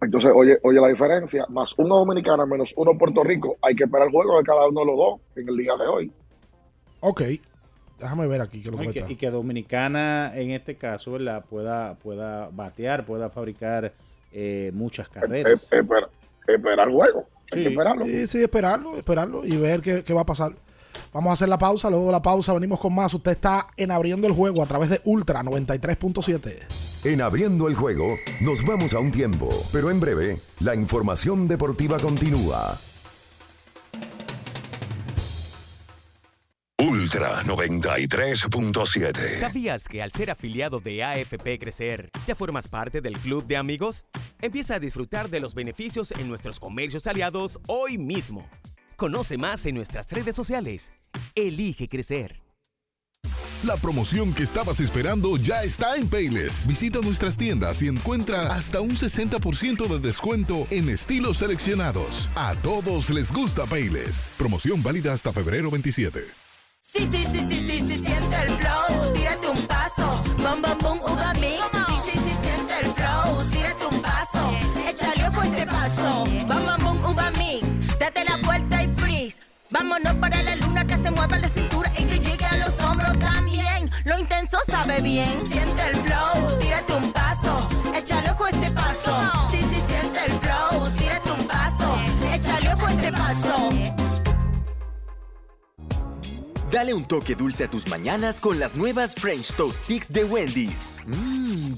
Entonces, 0.01 0.33
oye, 0.35 0.57
oye 0.63 0.81
la 0.81 0.89
diferencia, 0.89 1.47
más 1.49 1.75
uno 1.79 1.97
dominicana 1.99 2.47
menos 2.47 2.73
uno 2.77 2.97
Puerto 2.97 3.23
Rico, 3.25 3.57
hay 3.61 3.75
que 3.75 3.85
esperar 3.85 4.07
el 4.07 4.13
juego 4.13 4.39
de 4.39 4.45
cada 4.45 4.69
uno 4.69 4.81
de 4.81 4.87
los 4.87 4.97
dos 4.97 5.21
en 5.37 5.49
el 5.49 5.57
día 5.57 5.77
de 5.77 5.87
hoy. 5.87 6.13
Ok, 7.01 7.23
déjame 7.99 8.27
ver 8.29 8.41
aquí 8.41 8.63
lo 8.63 8.81
Y 8.83 8.89
que, 8.89 8.99
está. 9.01 9.13
y 9.13 9.17
que 9.17 9.31
Dominicana, 9.31 10.33
en 10.35 10.51
este 10.51 10.77
caso, 10.77 11.13
¿verdad? 11.13 11.45
Pueda, 11.49 11.95
pueda 11.97 12.49
batear, 12.53 13.05
pueda 13.05 13.31
fabricar 13.31 13.93
eh, 14.33 14.71
muchas 14.75 15.09
carreras. 15.09 15.65
Eh, 15.73 15.79
espera, 15.79 16.09
esperar 16.47 16.87
el 16.89 16.95
juego. 16.95 17.27
Hay 17.53 17.63
que 17.65 17.69
esperarlo. 17.71 18.05
Sí, 18.05 18.27
sí, 18.29 18.43
esperarlo, 18.43 18.97
esperarlo 18.97 19.45
y 19.45 19.57
ver 19.57 19.81
qué, 19.83 20.03
qué 20.05 20.15
va 20.15 20.23
a 20.23 20.27
pasar. 20.27 20.53
Vamos 21.13 21.29
a 21.31 21.33
hacer 21.35 21.49
la 21.49 21.59
pausa, 21.59 21.91
luego 21.91 22.07
de 22.07 22.13
la 22.13 22.23
pausa 22.23 22.55
venimos 22.55 22.81
con 22.81 22.95
más. 22.95 23.13
Usted 23.13 23.33
está 23.33 23.67
en 23.77 23.91
abriendo 23.91 24.27
el 24.27 24.33
juego 24.33 24.63
a 24.63 24.67
través 24.67 24.89
de 24.89 25.03
Ultra 25.05 25.43
93.7. 25.43 26.59
En 27.05 27.21
abriendo 27.21 27.69
el 27.69 27.75
juego, 27.75 28.17
nos 28.41 28.65
vamos 28.65 28.95
a 28.95 28.99
un 28.99 29.13
tiempo, 29.13 29.51
pero 29.73 29.91
en 29.91 30.01
breve, 30.01 30.41
la 30.61 30.75
información 30.75 31.47
deportiva 31.49 31.99
continúa. 31.99 32.79
Ultra 36.79 37.29
93.7. 37.43 39.13
¿Sabías 39.39 39.87
que 39.89 40.03
al 40.03 40.13
ser 40.13 40.31
afiliado 40.31 40.81
de 40.81 41.05
AFP 41.05 41.59
Crecer, 41.59 42.11
ya 42.27 42.35
formas 42.35 42.69
parte 42.69 43.03
del 43.03 43.19
club 43.19 43.47
de 43.47 43.59
amigos? 43.59 44.07
Empieza 44.41 44.77
a 44.77 44.81
disfrutar 44.81 45.29
de 45.29 45.41
los 45.41 45.55
beneficios 45.55 46.13
en 46.13 46.27
nuestros 46.29 46.59
comercios 46.59 47.07
aliados 47.07 47.61
hoy 47.67 47.99
mismo. 47.99 48.49
Conoce 49.03 49.37
más 49.37 49.67
en 49.67 49.75
nuestras 49.75 50.09
redes 50.13 50.37
sociales. 50.37 50.93
Elige 51.35 51.89
crecer. 51.89 52.41
La 53.65 53.77
promoción 53.77 54.33
que 54.33 54.45
estabas 54.45 54.79
esperando 54.79 55.37
ya 55.39 55.65
está 55.65 55.97
en 55.97 56.09
Payless. 56.09 56.69
Visita 56.69 57.01
nuestras 57.01 57.37
tiendas 57.37 57.83
y 57.83 57.89
encuentra 57.89 58.55
hasta 58.55 58.81
un 58.81 58.95
60% 58.95 59.89
de 59.89 59.99
descuento 59.99 60.69
en 60.71 60.89
estilos 60.89 61.39
seleccionados. 61.39 62.31
A 62.37 62.55
todos 62.63 63.11
les 63.11 63.33
gusta 63.33 63.67
Payless. 63.67 64.31
Promoción 64.39 64.81
válida 64.85 65.13
hasta 65.13 65.33
febrero 65.33 65.69
27. 65.69 66.21
Sí, 66.79 67.09
sí, 67.11 67.25
sí, 67.33 67.41
sí, 67.49 67.67
sí, 67.67 67.81
sí, 67.81 68.05
siente 68.05 68.37
el 68.47 68.57
flow, 68.57 69.13
tírate 69.15 69.49
un 69.49 69.67
paso, 69.67 70.23
bom, 70.37 70.63
bom, 70.63 70.79
bom, 70.81 71.01
uva 71.13 71.33
mix. 71.41 71.72
Bien, 85.13 85.47
siente 85.47 85.83
el 85.91 85.97
flow, 85.97 86.59
tírate 86.59 86.93
un 86.95 87.13
paso, 87.13 87.69
échale 87.95 88.31
ojo 88.31 88.47
este 88.47 88.71
paso. 88.71 89.13
Sí, 89.51 89.59
sí, 89.59 89.81
siente 89.87 90.19
el 90.27 90.33
flow, 90.41 90.91
tírate 90.99 91.31
un 91.31 91.47
paso, 91.47 91.89
échale 92.33 92.73
ojo 92.73 92.89
este 92.89 93.13
paso. 93.13 93.69
Dale 96.71 96.95
un 96.95 97.05
toque 97.05 97.35
dulce 97.35 97.65
a 97.65 97.69
tus 97.69 97.87
mañanas 97.89 98.41
con 98.41 98.59
las 98.59 98.77
nuevas 98.77 99.15
French 99.15 99.55
Toast 99.55 99.85
Sticks 99.85 100.11
de 100.11 100.25
Wendy's. 100.25 101.03
Mmm, 101.07 101.32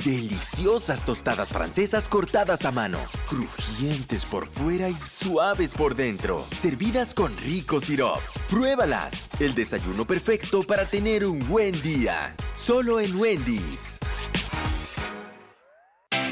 deliciosas 0.05 1.05
tostadas 1.05 1.48
francesas 1.48 2.09
cortadas 2.09 2.64
a 2.66 2.70
mano, 2.70 2.98
crujientes 3.26 4.24
por 4.26 4.46
fuera 4.46 4.88
y 4.90 4.94
suaves 4.94 5.72
por 5.74 5.94
dentro, 5.94 6.44
servidas 6.55 7.14
con 7.14 7.34
rico 7.38 7.80
sirop. 7.80 8.20
Pruébalas, 8.48 9.30
el 9.40 9.55
desayuno 9.55 10.07
perfecto 10.07 10.62
para 10.62 10.84
tener 10.84 11.24
un 11.24 11.38
buen 11.48 11.72
día. 11.82 12.36
Solo 12.52 13.00
en 13.00 13.16
Wendy's. 13.16 13.98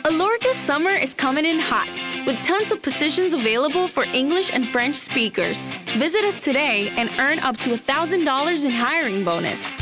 Alorca's 0.04 0.56
summer 0.56 0.94
is 0.94 1.14
coming 1.14 1.46
in 1.46 1.58
hot, 1.58 1.88
with 2.26 2.36
tons 2.44 2.70
of 2.70 2.82
positions 2.82 3.32
available 3.32 3.86
for 3.86 4.04
English 4.12 4.52
and 4.52 4.66
French 4.66 4.96
speakers. 4.96 5.58
Visit 5.96 6.24
us 6.24 6.42
today 6.42 6.92
and 6.98 7.08
earn 7.18 7.38
up 7.38 7.56
to 7.58 7.70
$1,000 7.70 8.64
in 8.64 8.70
hiring 8.70 9.24
bonus. 9.24 9.81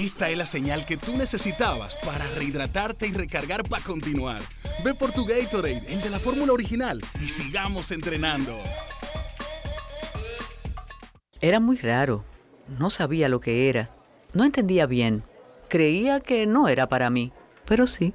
Esta 0.00 0.30
es 0.30 0.38
la 0.38 0.46
señal 0.46 0.86
que 0.86 0.96
tú 0.96 1.14
necesitabas 1.14 1.94
para 1.96 2.26
rehidratarte 2.30 3.06
y 3.06 3.12
recargar 3.12 3.68
para 3.68 3.84
continuar. 3.84 4.40
Ve 4.82 4.94
por 4.94 5.12
tu 5.12 5.26
Gatorade, 5.26 5.84
el 5.88 6.00
de 6.00 6.08
la 6.08 6.18
fórmula 6.18 6.54
original, 6.54 7.02
y 7.20 7.28
sigamos 7.28 7.90
entrenando. 7.90 8.58
Era 11.42 11.60
muy 11.60 11.76
raro. 11.76 12.24
No 12.78 12.88
sabía 12.88 13.28
lo 13.28 13.40
que 13.40 13.68
era. 13.68 13.90
No 14.32 14.44
entendía 14.44 14.86
bien. 14.86 15.22
Creía 15.68 16.20
que 16.20 16.46
no 16.46 16.68
era 16.68 16.88
para 16.88 17.10
mí, 17.10 17.30
pero 17.66 17.86
sí. 17.86 18.14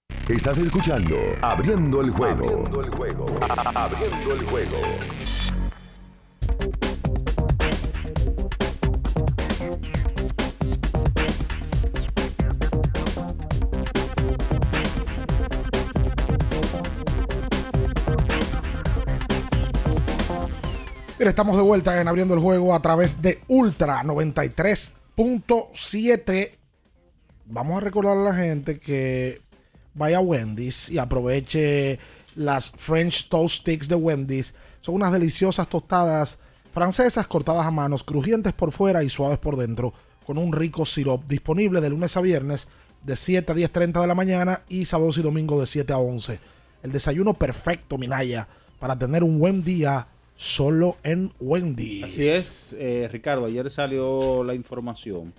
Estás 0.31 0.57
escuchando 0.59 1.17
Abriendo 1.41 1.99
el 1.99 2.11
juego. 2.11 2.45
Abriendo 2.45 2.81
el 2.81 2.89
juego. 2.91 3.25
Abriendo 3.75 4.33
el 4.33 4.45
juego. 4.45 4.77
Mira, 21.19 21.29
estamos 21.29 21.57
de 21.57 21.63
vuelta 21.63 21.99
en 21.99 22.07
abriendo 22.07 22.35
el 22.35 22.39
juego 22.39 22.73
a 22.73 22.81
través 22.81 23.21
de 23.21 23.41
Ultra 23.49 24.01
93.7. 24.03 26.51
vamos 27.47 27.75
a 27.75 27.81
recordar 27.81 28.17
a 28.17 28.21
la 28.21 28.33
gente 28.33 28.79
que 28.79 29.50
vaya 29.93 30.17
a 30.17 30.21
Wendy's 30.21 30.89
y 30.89 30.97
aproveche 30.97 31.99
las 32.35 32.69
French 32.69 33.29
Toast 33.29 33.61
Sticks 33.61 33.87
de 33.87 33.95
Wendy's. 33.95 34.55
Son 34.79 34.95
unas 34.95 35.11
deliciosas 35.11 35.67
tostadas 35.67 36.39
francesas 36.71 37.27
cortadas 37.27 37.65
a 37.65 37.71
manos, 37.71 38.03
crujientes 38.03 38.53
por 38.53 38.71
fuera 38.71 39.03
y 39.03 39.09
suaves 39.09 39.37
por 39.37 39.57
dentro, 39.57 39.93
con 40.25 40.37
un 40.37 40.53
rico 40.53 40.85
syrup 40.85 41.27
disponible 41.27 41.81
de 41.81 41.89
lunes 41.89 42.15
a 42.15 42.21
viernes 42.21 42.67
de 43.03 43.15
7 43.15 43.51
a 43.51 43.55
10.30 43.55 44.01
de 44.01 44.07
la 44.07 44.15
mañana 44.15 44.63
y 44.69 44.85
sábados 44.85 45.17
y 45.17 45.21
domingos 45.21 45.59
de 45.59 45.65
7 45.65 45.93
a 45.93 45.97
11. 45.97 46.39
El 46.83 46.91
desayuno 46.91 47.33
perfecto, 47.33 47.97
Minaya, 47.97 48.47
para 48.79 48.97
tener 48.97 49.23
un 49.23 49.39
buen 49.39 49.63
día 49.63 50.07
solo 50.35 50.97
en 51.03 51.31
Wendy's. 51.39 52.05
Así 52.05 52.27
es, 52.27 52.75
eh, 52.79 53.09
Ricardo. 53.11 53.45
Ayer 53.45 53.69
salió 53.69 54.43
la 54.43 54.55
información 54.55 55.33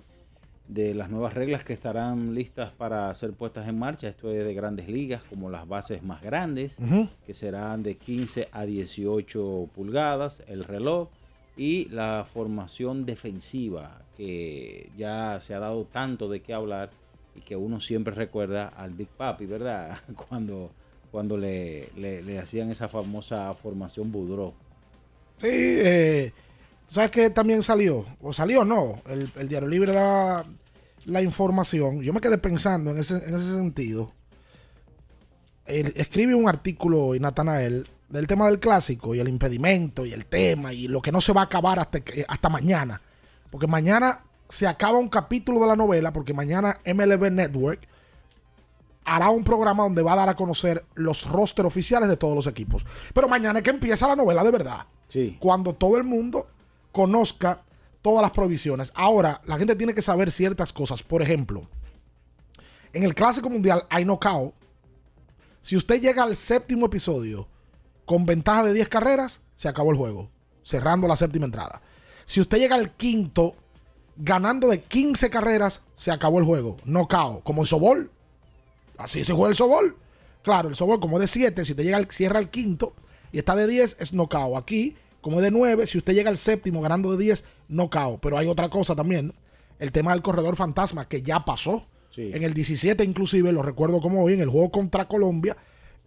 de 0.67 0.93
las 0.95 1.09
nuevas 1.09 1.33
reglas 1.33 1.63
que 1.63 1.73
estarán 1.73 2.33
listas 2.33 2.71
para 2.71 3.13
ser 3.15 3.33
puestas 3.33 3.67
en 3.67 3.77
marcha. 3.77 4.07
Esto 4.07 4.31
es 4.31 4.45
de 4.45 4.53
grandes 4.53 4.87
ligas, 4.87 5.21
como 5.23 5.49
las 5.49 5.67
bases 5.67 6.03
más 6.03 6.21
grandes, 6.21 6.77
que 7.25 7.33
serán 7.33 7.83
de 7.83 7.95
15 7.95 8.47
a 8.51 8.65
18 8.65 9.69
pulgadas, 9.75 10.41
el 10.47 10.63
reloj 10.63 11.09
y 11.57 11.85
la 11.89 12.25
formación 12.31 13.05
defensiva, 13.05 14.01
que 14.17 14.89
ya 14.97 15.39
se 15.41 15.53
ha 15.53 15.59
dado 15.59 15.85
tanto 15.85 16.29
de 16.29 16.41
qué 16.41 16.53
hablar 16.53 16.89
y 17.35 17.41
que 17.41 17.55
uno 17.55 17.79
siempre 17.79 18.13
recuerda 18.15 18.67
al 18.69 18.91
Big 18.93 19.09
Papi, 19.09 19.45
¿verdad? 19.45 19.97
Cuando, 20.29 20.71
cuando 21.11 21.37
le, 21.37 21.89
le- 21.97 22.23
le 22.23 22.39
hacían 22.39 22.71
esa 22.71 22.87
famosa 22.89 23.53
formación 23.53 24.11
Boudreau. 24.11 24.53
Sí, 25.37 25.47
eh, 25.49 26.31
¿sabes 26.87 27.11
qué 27.11 27.29
también 27.29 27.63
salió? 27.63 28.05
O 28.21 28.33
salió, 28.33 28.63
no. 28.63 29.01
El, 29.07 29.31
el 29.35 29.47
Diario 29.47 29.67
Libre 29.67 29.93
da 29.93 30.45
la 31.05 31.21
información. 31.21 32.01
Yo 32.01 32.13
me 32.13 32.21
quedé 32.21 32.37
pensando 32.37 32.91
en 32.91 32.97
ese, 32.97 33.15
en 33.15 33.35
ese 33.35 33.55
sentido. 33.55 34.11
Él 35.65 35.93
escribe 35.95 36.35
un 36.35 36.47
artículo 36.47 37.05
hoy, 37.05 37.19
Natanael, 37.19 37.87
del 38.09 38.27
tema 38.27 38.47
del 38.47 38.59
clásico 38.59 39.15
y 39.15 39.19
el 39.19 39.27
impedimento 39.27 40.05
y 40.05 40.13
el 40.13 40.25
tema 40.25 40.73
y 40.73 40.87
lo 40.87 41.01
que 41.01 41.11
no 41.11 41.21
se 41.21 41.33
va 41.33 41.41
a 41.41 41.45
acabar 41.45 41.79
hasta, 41.79 41.99
hasta 42.27 42.49
mañana. 42.49 43.01
Porque 43.49 43.67
mañana 43.67 44.23
se 44.49 44.67
acaba 44.67 44.97
un 44.97 45.09
capítulo 45.09 45.59
de 45.59 45.67
la 45.67 45.75
novela, 45.75 46.11
porque 46.13 46.33
mañana 46.33 46.79
MLB 46.85 47.31
Network 47.31 47.87
hará 49.05 49.29
un 49.29 49.43
programa 49.43 49.83
donde 49.83 50.01
va 50.01 50.13
a 50.13 50.17
dar 50.17 50.29
a 50.29 50.35
conocer 50.35 50.85
los 50.95 51.29
roster 51.29 51.65
oficiales 51.65 52.07
de 52.07 52.17
todos 52.17 52.35
los 52.35 52.47
equipos. 52.47 52.85
Pero 53.13 53.27
mañana 53.27 53.59
es 53.59 53.63
que 53.63 53.71
empieza 53.71 54.07
la 54.07 54.15
novela 54.15 54.43
de 54.43 54.51
verdad. 54.51 54.85
Sí. 55.07 55.37
Cuando 55.39 55.73
todo 55.73 55.97
el 55.97 56.03
mundo 56.03 56.47
conozca 56.93 57.65
todas 58.01 58.21
las 58.21 58.31
provisiones. 58.31 58.93
Ahora, 58.95 59.41
la 59.45 59.57
gente 59.57 59.75
tiene 59.75 59.93
que 59.93 60.01
saber 60.01 60.31
ciertas 60.31 60.71
cosas. 60.71 61.03
Por 61.03 61.21
ejemplo, 61.21 61.67
en 62.93 63.03
el 63.03 63.15
Clásico 63.15 63.49
Mundial 63.49 63.85
hay 63.89 64.05
knockout. 64.05 64.53
Si 65.61 65.75
usted 65.75 65.99
llega 65.99 66.23
al 66.23 66.37
séptimo 66.37 66.85
episodio 66.85 67.49
con 68.05 68.25
ventaja 68.25 68.63
de 68.63 68.73
10 68.73 68.87
carreras, 68.87 69.41
se 69.55 69.67
acabó 69.67 69.91
el 69.91 69.97
juego, 69.97 70.29
cerrando 70.61 71.07
la 71.07 71.15
séptima 71.15 71.45
entrada. 71.45 71.81
Si 72.25 72.39
usted 72.39 72.59
llega 72.59 72.75
al 72.75 72.91
quinto 72.91 73.55
ganando 74.15 74.67
de 74.67 74.81
15 74.81 75.29
carreras, 75.29 75.81
se 75.95 76.11
acabó 76.11 76.39
el 76.39 76.45
juego. 76.45 76.77
Knockout, 76.85 77.43
como 77.43 77.61
el 77.61 77.67
sobol. 77.67 78.11
Así 78.97 79.23
se 79.23 79.33
juega 79.33 79.49
el 79.49 79.55
sobol. 79.55 79.97
Claro, 80.43 80.69
el 80.69 80.75
sobol 80.75 80.99
como 80.99 81.19
de 81.19 81.27
7, 81.27 81.65
si 81.65 81.73
te 81.73 81.83
llega 81.83 81.97
al, 81.97 82.11
cierra 82.11 82.39
el 82.39 82.49
quinto 82.49 82.93
y 83.31 83.39
está 83.39 83.55
de 83.55 83.65
10, 83.65 83.97
es 83.99 84.13
knockout. 84.13 84.57
Aquí, 84.57 84.95
como 85.23 85.39
es 85.39 85.43
de 85.43 85.51
9, 85.51 85.87
si 85.87 85.97
usted 85.97 86.13
llega 86.13 86.29
al 86.29 86.37
séptimo 86.37 86.81
ganando 86.81 87.11
de 87.15 87.23
10, 87.23 87.45
knockout. 87.69 88.19
Pero 88.19 88.37
hay 88.37 88.47
otra 88.47 88.69
cosa 88.69 88.93
también, 88.93 89.33
el 89.79 89.91
tema 89.91 90.11
del 90.11 90.21
corredor 90.21 90.55
fantasma, 90.55 91.07
que 91.07 91.23
ya 91.23 91.45
pasó. 91.45 91.87
Sí. 92.09 92.29
En 92.33 92.43
el 92.43 92.53
17 92.53 93.03
inclusive, 93.03 93.51
lo 93.51 93.63
recuerdo 93.63 93.99
como 93.99 94.21
hoy, 94.21 94.33
en 94.33 94.41
el 94.41 94.49
juego 94.49 94.69
contra 94.69 95.07
Colombia, 95.07 95.57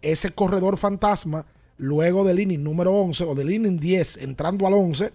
ese 0.01 0.31
corredor 0.31 0.77
fantasma, 0.77 1.45
luego 1.77 2.23
del 2.23 2.39
inning 2.39 2.63
número 2.63 2.93
11 2.93 3.23
o 3.23 3.35
del 3.35 3.51
inning 3.51 3.79
10, 3.79 4.17
entrando 4.17 4.67
al 4.67 4.73
11, 4.73 5.11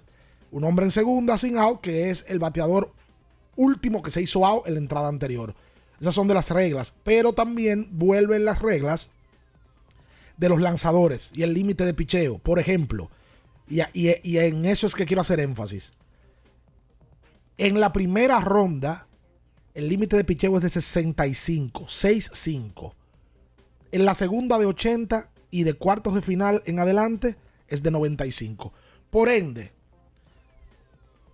un 0.50 0.64
hombre 0.64 0.84
en 0.84 0.90
segunda 0.90 1.38
sin 1.38 1.56
out, 1.56 1.80
que 1.80 2.10
es 2.10 2.26
el 2.28 2.40
bateador 2.40 2.92
último 3.56 4.02
que 4.02 4.10
se 4.10 4.20
hizo 4.20 4.44
out 4.44 4.66
en 4.66 4.74
la 4.74 4.80
entrada 4.80 5.08
anterior. 5.08 5.54
Esas 6.00 6.14
son 6.14 6.26
de 6.26 6.34
las 6.34 6.50
reglas, 6.50 6.92
pero 7.04 7.32
también 7.32 7.88
vuelven 7.92 8.44
las 8.44 8.60
reglas 8.60 9.10
de 10.36 10.48
los 10.48 10.60
lanzadores 10.60 11.30
y 11.34 11.44
el 11.44 11.54
límite 11.54 11.84
de 11.84 11.94
picheo. 11.94 12.38
Por 12.38 12.58
ejemplo, 12.58 13.08
y, 13.68 14.38
en 14.38 14.66
eso 14.66 14.86
es 14.86 14.94
que 14.94 15.06
quiero 15.06 15.22
hacer 15.22 15.40
énfasis. 15.40 15.94
En 17.58 17.80
la 17.80 17.92
primera 17.92 18.40
ronda, 18.40 19.06
el 19.74 19.88
límite 19.88 20.16
de 20.16 20.24
picheo 20.24 20.56
es 20.56 20.62
de 20.62 20.70
65, 20.70 21.86
6-5. 21.86 22.92
En 23.92 24.04
la 24.04 24.14
segunda 24.14 24.58
de 24.58 24.66
80 24.66 25.30
y 25.50 25.64
de 25.64 25.74
cuartos 25.74 26.14
de 26.14 26.22
final 26.22 26.62
en 26.66 26.78
adelante 26.78 27.36
es 27.68 27.82
de 27.82 27.90
95. 27.90 28.72
Por 29.10 29.28
ende, 29.28 29.72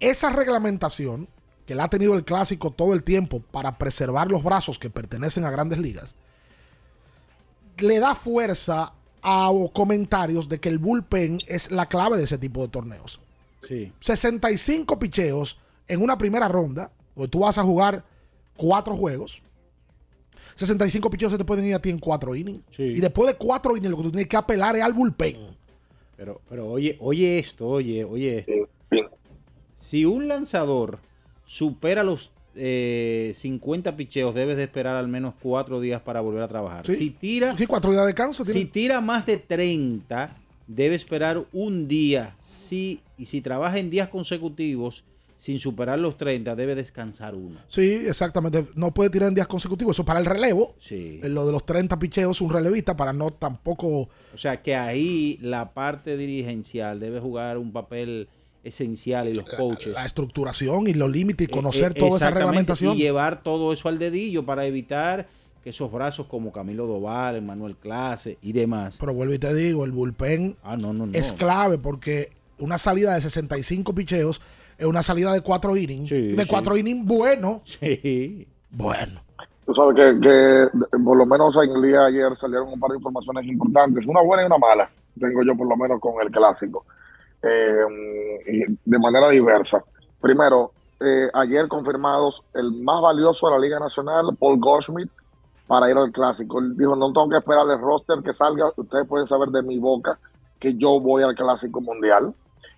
esa 0.00 0.30
reglamentación 0.30 1.28
que 1.66 1.74
la 1.74 1.84
ha 1.84 1.90
tenido 1.90 2.14
el 2.14 2.24
clásico 2.24 2.70
todo 2.70 2.94
el 2.94 3.04
tiempo 3.04 3.40
para 3.40 3.78
preservar 3.78 4.30
los 4.30 4.42
brazos 4.42 4.78
que 4.78 4.90
pertenecen 4.90 5.44
a 5.44 5.50
grandes 5.50 5.78
ligas, 5.78 6.16
le 7.78 7.98
da 7.98 8.14
fuerza 8.14 8.94
a 9.30 9.50
o 9.50 9.70
comentarios 9.70 10.48
de 10.48 10.58
que 10.58 10.70
el 10.70 10.78
bullpen 10.78 11.40
es 11.46 11.70
la 11.70 11.86
clave 11.86 12.16
de 12.16 12.24
ese 12.24 12.38
tipo 12.38 12.62
de 12.62 12.68
torneos. 12.68 13.20
Sí. 13.60 13.92
65 14.00 14.98
picheos 14.98 15.58
en 15.86 16.00
una 16.00 16.16
primera 16.16 16.48
ronda, 16.48 16.90
donde 17.14 17.28
tú 17.28 17.40
vas 17.40 17.58
a 17.58 17.62
jugar 17.62 18.06
cuatro 18.56 18.96
juegos. 18.96 19.42
65 20.54 21.10
picheos 21.10 21.32
se 21.32 21.36
te 21.36 21.44
pueden 21.44 21.66
ir 21.66 21.74
a 21.74 21.78
ti 21.78 21.90
en 21.90 21.98
cuatro 21.98 22.34
innings. 22.34 22.62
Y 22.78 23.00
después 23.00 23.30
de 23.30 23.36
cuatro 23.36 23.76
innings, 23.76 23.90
lo 23.90 23.96
que 23.98 24.02
tú 24.04 24.10
tienes 24.12 24.28
que 24.28 24.36
apelar 24.38 24.76
es 24.76 24.82
al 24.82 24.94
bullpen. 24.94 25.36
Pero, 26.16 26.40
pero 26.48 26.70
oye, 26.70 26.96
oye 26.98 27.38
esto, 27.38 27.68
oye, 27.68 28.04
oye 28.04 28.38
esto. 28.38 28.52
Si 29.74 30.06
un 30.06 30.26
lanzador 30.26 31.00
supera 31.44 32.02
los 32.02 32.32
eh, 32.58 33.32
50 33.34 33.96
picheos, 33.96 34.34
debes 34.34 34.56
de 34.56 34.64
esperar 34.64 34.96
al 34.96 35.08
menos 35.08 35.34
cuatro 35.40 35.80
días 35.80 36.00
para 36.00 36.20
volver 36.20 36.42
a 36.42 36.48
trabajar. 36.48 36.84
Sí. 36.84 36.96
Si 36.96 37.10
tira, 37.10 37.56
Sí, 37.56 37.66
cuatro 37.66 37.90
días 37.90 38.02
de 38.02 38.08
descanso. 38.08 38.44
si 38.44 38.64
tira 38.64 39.00
más 39.00 39.24
de 39.26 39.38
30, 39.38 40.36
debe 40.66 40.94
esperar 40.94 41.44
un 41.52 41.88
día. 41.88 42.36
Si, 42.40 43.00
y 43.16 43.26
si 43.26 43.40
trabaja 43.40 43.78
en 43.78 43.90
días 43.90 44.08
consecutivos 44.08 45.04
sin 45.36 45.60
superar 45.60 46.00
los 46.00 46.16
30, 46.18 46.56
debe 46.56 46.74
descansar 46.74 47.36
uno. 47.36 47.60
Sí, 47.68 47.92
exactamente. 48.08 48.66
No 48.74 48.92
puede 48.92 49.08
tirar 49.08 49.28
en 49.28 49.34
días 49.36 49.46
consecutivos. 49.46 49.94
Eso 49.94 50.04
para 50.04 50.18
el 50.18 50.26
relevo. 50.26 50.74
Sí. 50.80 51.20
En 51.22 51.32
lo 51.32 51.46
de 51.46 51.52
los 51.52 51.64
30 51.64 51.96
picheos, 52.00 52.40
un 52.40 52.52
relevista 52.52 52.96
para 52.96 53.12
no 53.12 53.30
tampoco. 53.30 53.86
O 54.34 54.36
sea 54.36 54.60
que 54.62 54.74
ahí 54.74 55.38
la 55.40 55.72
parte 55.74 56.16
dirigencial 56.16 56.98
debe 56.98 57.20
jugar 57.20 57.56
un 57.56 57.72
papel 57.72 58.28
esencial 58.68 59.28
y 59.28 59.34
los 59.34 59.44
coaches. 59.44 59.92
La 59.94 60.04
estructuración 60.06 60.86
y 60.88 60.94
los 60.94 61.10
límites 61.10 61.48
y 61.48 61.50
conocer 61.50 61.92
Eh, 61.92 61.94
eh, 61.96 62.00
toda 62.00 62.16
esa 62.16 62.30
reglamentación. 62.30 62.94
Y 62.96 62.98
llevar 63.00 63.42
todo 63.42 63.72
eso 63.72 63.88
al 63.88 63.98
dedillo 63.98 64.44
para 64.44 64.64
evitar 64.66 65.26
que 65.62 65.70
esos 65.70 65.90
brazos 65.90 66.26
como 66.26 66.52
Camilo 66.52 66.86
Doval, 66.86 67.36
Emanuel 67.36 67.76
Clase 67.76 68.38
y 68.40 68.52
demás. 68.52 68.96
Pero 69.00 69.12
vuelvo 69.14 69.34
y 69.34 69.38
te 69.38 69.52
digo, 69.54 69.84
el 69.84 69.92
bullpen 69.92 70.56
Ah, 70.62 70.76
no, 70.76 70.92
no, 70.92 71.06
no. 71.06 71.12
es 71.18 71.32
clave 71.32 71.78
porque 71.78 72.30
una 72.58 72.78
salida 72.78 73.14
de 73.14 73.20
65 73.20 73.94
picheos 73.94 74.40
es 74.78 74.86
una 74.86 75.02
salida 75.02 75.32
de 75.32 75.40
cuatro 75.40 75.76
innings. 75.76 76.08
de 76.10 76.36
sí. 76.38 76.48
cuatro 76.48 76.76
innings 76.76 77.04
bueno. 77.04 77.62
Sí. 77.64 78.46
Bueno. 78.70 79.22
Tú 79.66 79.74
sabes 79.74 79.96
que, 79.96 80.20
que 80.20 80.98
por 81.04 81.16
lo 81.16 81.26
menos 81.26 81.54
en 81.56 81.70
el 81.76 81.82
día 81.82 82.00
de 82.02 82.06
ayer 82.06 82.36
salieron 82.36 82.68
un 82.72 82.80
par 82.80 82.90
de 82.90 82.96
informaciones 82.96 83.44
importantes, 83.44 84.06
una 84.06 84.22
buena 84.22 84.44
y 84.44 84.46
una 84.46 84.56
mala, 84.58 84.90
tengo 85.20 85.42
yo 85.44 85.54
por 85.56 85.68
lo 85.68 85.76
menos 85.76 86.00
con 86.00 86.14
el 86.22 86.30
clásico, 86.30 86.86
eh, 87.42 88.66
de 88.84 88.98
manera 88.98 89.28
diversa. 89.30 89.82
Primero, 90.20 90.72
eh, 91.00 91.28
ayer 91.32 91.68
confirmados 91.68 92.42
el 92.54 92.72
más 92.82 93.00
valioso 93.00 93.46
de 93.46 93.52
la 93.52 93.58
Liga 93.60 93.78
Nacional, 93.78 94.36
Paul 94.38 94.58
Goldschmidt, 94.58 95.10
para 95.66 95.88
ir 95.90 95.96
al 95.96 96.10
clásico. 96.10 96.60
Dijo, 96.60 96.96
no 96.96 97.12
tengo 97.12 97.28
que 97.28 97.36
esperar 97.36 97.66
el 97.70 97.80
roster 97.80 98.20
que 98.22 98.32
salga, 98.32 98.72
ustedes 98.76 99.06
pueden 99.06 99.26
saber 99.26 99.50
de 99.50 99.62
mi 99.62 99.78
boca 99.78 100.18
que 100.58 100.74
yo 100.74 100.98
voy 100.98 101.22
al 101.22 101.34
clásico 101.34 101.80
mundial. 101.80 102.34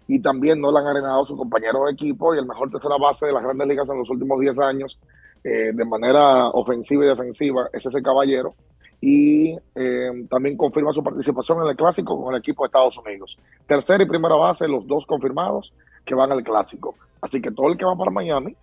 Y 0.06 0.20
también 0.20 0.60
no 0.60 0.72
le 0.72 0.80
han 0.80 0.88
arenado 0.88 1.24
su 1.24 1.36
compañero 1.36 1.84
de 1.84 1.92
equipo 1.92 2.34
y 2.34 2.38
el 2.38 2.46
mejor 2.46 2.70
tercera 2.70 2.96
base 2.98 3.26
de 3.26 3.32
las 3.32 3.42
grandes 3.42 3.68
ligas 3.68 3.88
en 3.88 3.98
los 3.98 4.10
últimos 4.10 4.40
10 4.40 4.58
años, 4.58 4.98
eh, 5.44 5.70
de 5.72 5.84
manera 5.84 6.48
ofensiva 6.48 7.04
y 7.04 7.08
defensiva, 7.08 7.68
es 7.72 7.86
ese 7.86 8.02
caballero. 8.02 8.54
Y 9.00 9.52
eh, 9.74 10.10
también 10.28 10.56
confirma 10.56 10.92
su 10.92 11.02
participación 11.02 11.62
en 11.62 11.68
el 11.68 11.76
clásico 11.76 12.22
con 12.22 12.34
el 12.34 12.40
equipo 12.40 12.62
de 12.62 12.66
Estados 12.66 12.98
Unidos. 12.98 13.38
Tercera 13.66 14.02
y 14.02 14.06
primera 14.06 14.36
base, 14.36 14.68
los 14.68 14.86
dos 14.86 15.06
confirmados 15.06 15.72
que 16.04 16.14
van 16.14 16.30
al 16.32 16.42
clásico. 16.42 16.94
Así 17.20 17.40
que 17.40 17.50
todo 17.50 17.68
el 17.68 17.78
que 17.78 17.84
va 17.84 17.96
para 17.96 18.10
Miami, 18.10 18.54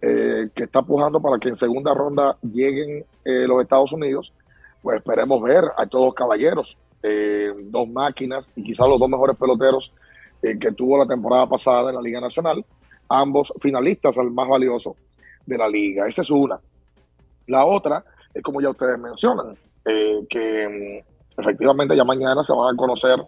eh, 0.00 0.48
que 0.54 0.64
está 0.64 0.82
pujando 0.82 1.20
para 1.20 1.38
que 1.38 1.50
en 1.50 1.56
segunda 1.56 1.92
ronda 1.92 2.36
lleguen 2.42 3.04
eh, 3.24 3.46
los 3.46 3.60
Estados 3.60 3.92
Unidos, 3.92 4.32
pues 4.82 4.98
esperemos 4.98 5.42
ver 5.42 5.64
a 5.76 5.86
todos 5.86 6.06
los 6.06 6.14
caballeros, 6.14 6.78
dos 7.64 7.86
máquinas 7.88 8.50
y 8.56 8.62
quizás 8.62 8.88
los 8.88 8.98
dos 8.98 9.10
mejores 9.10 9.36
peloteros 9.36 9.92
que 10.40 10.72
tuvo 10.72 10.96
la 10.96 11.06
temporada 11.06 11.46
pasada 11.46 11.90
en 11.90 11.96
la 11.96 12.02
Liga 12.02 12.18
Nacional, 12.18 12.64
ambos 13.08 13.52
finalistas 13.60 14.16
al 14.18 14.30
más 14.30 14.48
valioso 14.48 14.96
de 15.46 15.58
la 15.58 15.68
liga. 15.68 16.06
Esa 16.06 16.22
es 16.22 16.30
una. 16.30 16.58
La 17.46 17.64
otra 17.66 18.04
es 18.32 18.42
como 18.42 18.60
ya 18.60 18.70
ustedes 18.70 18.98
mencionan, 18.98 19.56
eh, 19.84 20.24
que 20.28 21.02
mm, 21.36 21.40
efectivamente 21.40 21.96
ya 21.96 22.04
mañana 22.04 22.44
se 22.44 22.52
van 22.52 22.74
a 22.74 22.76
conocer 22.76 23.24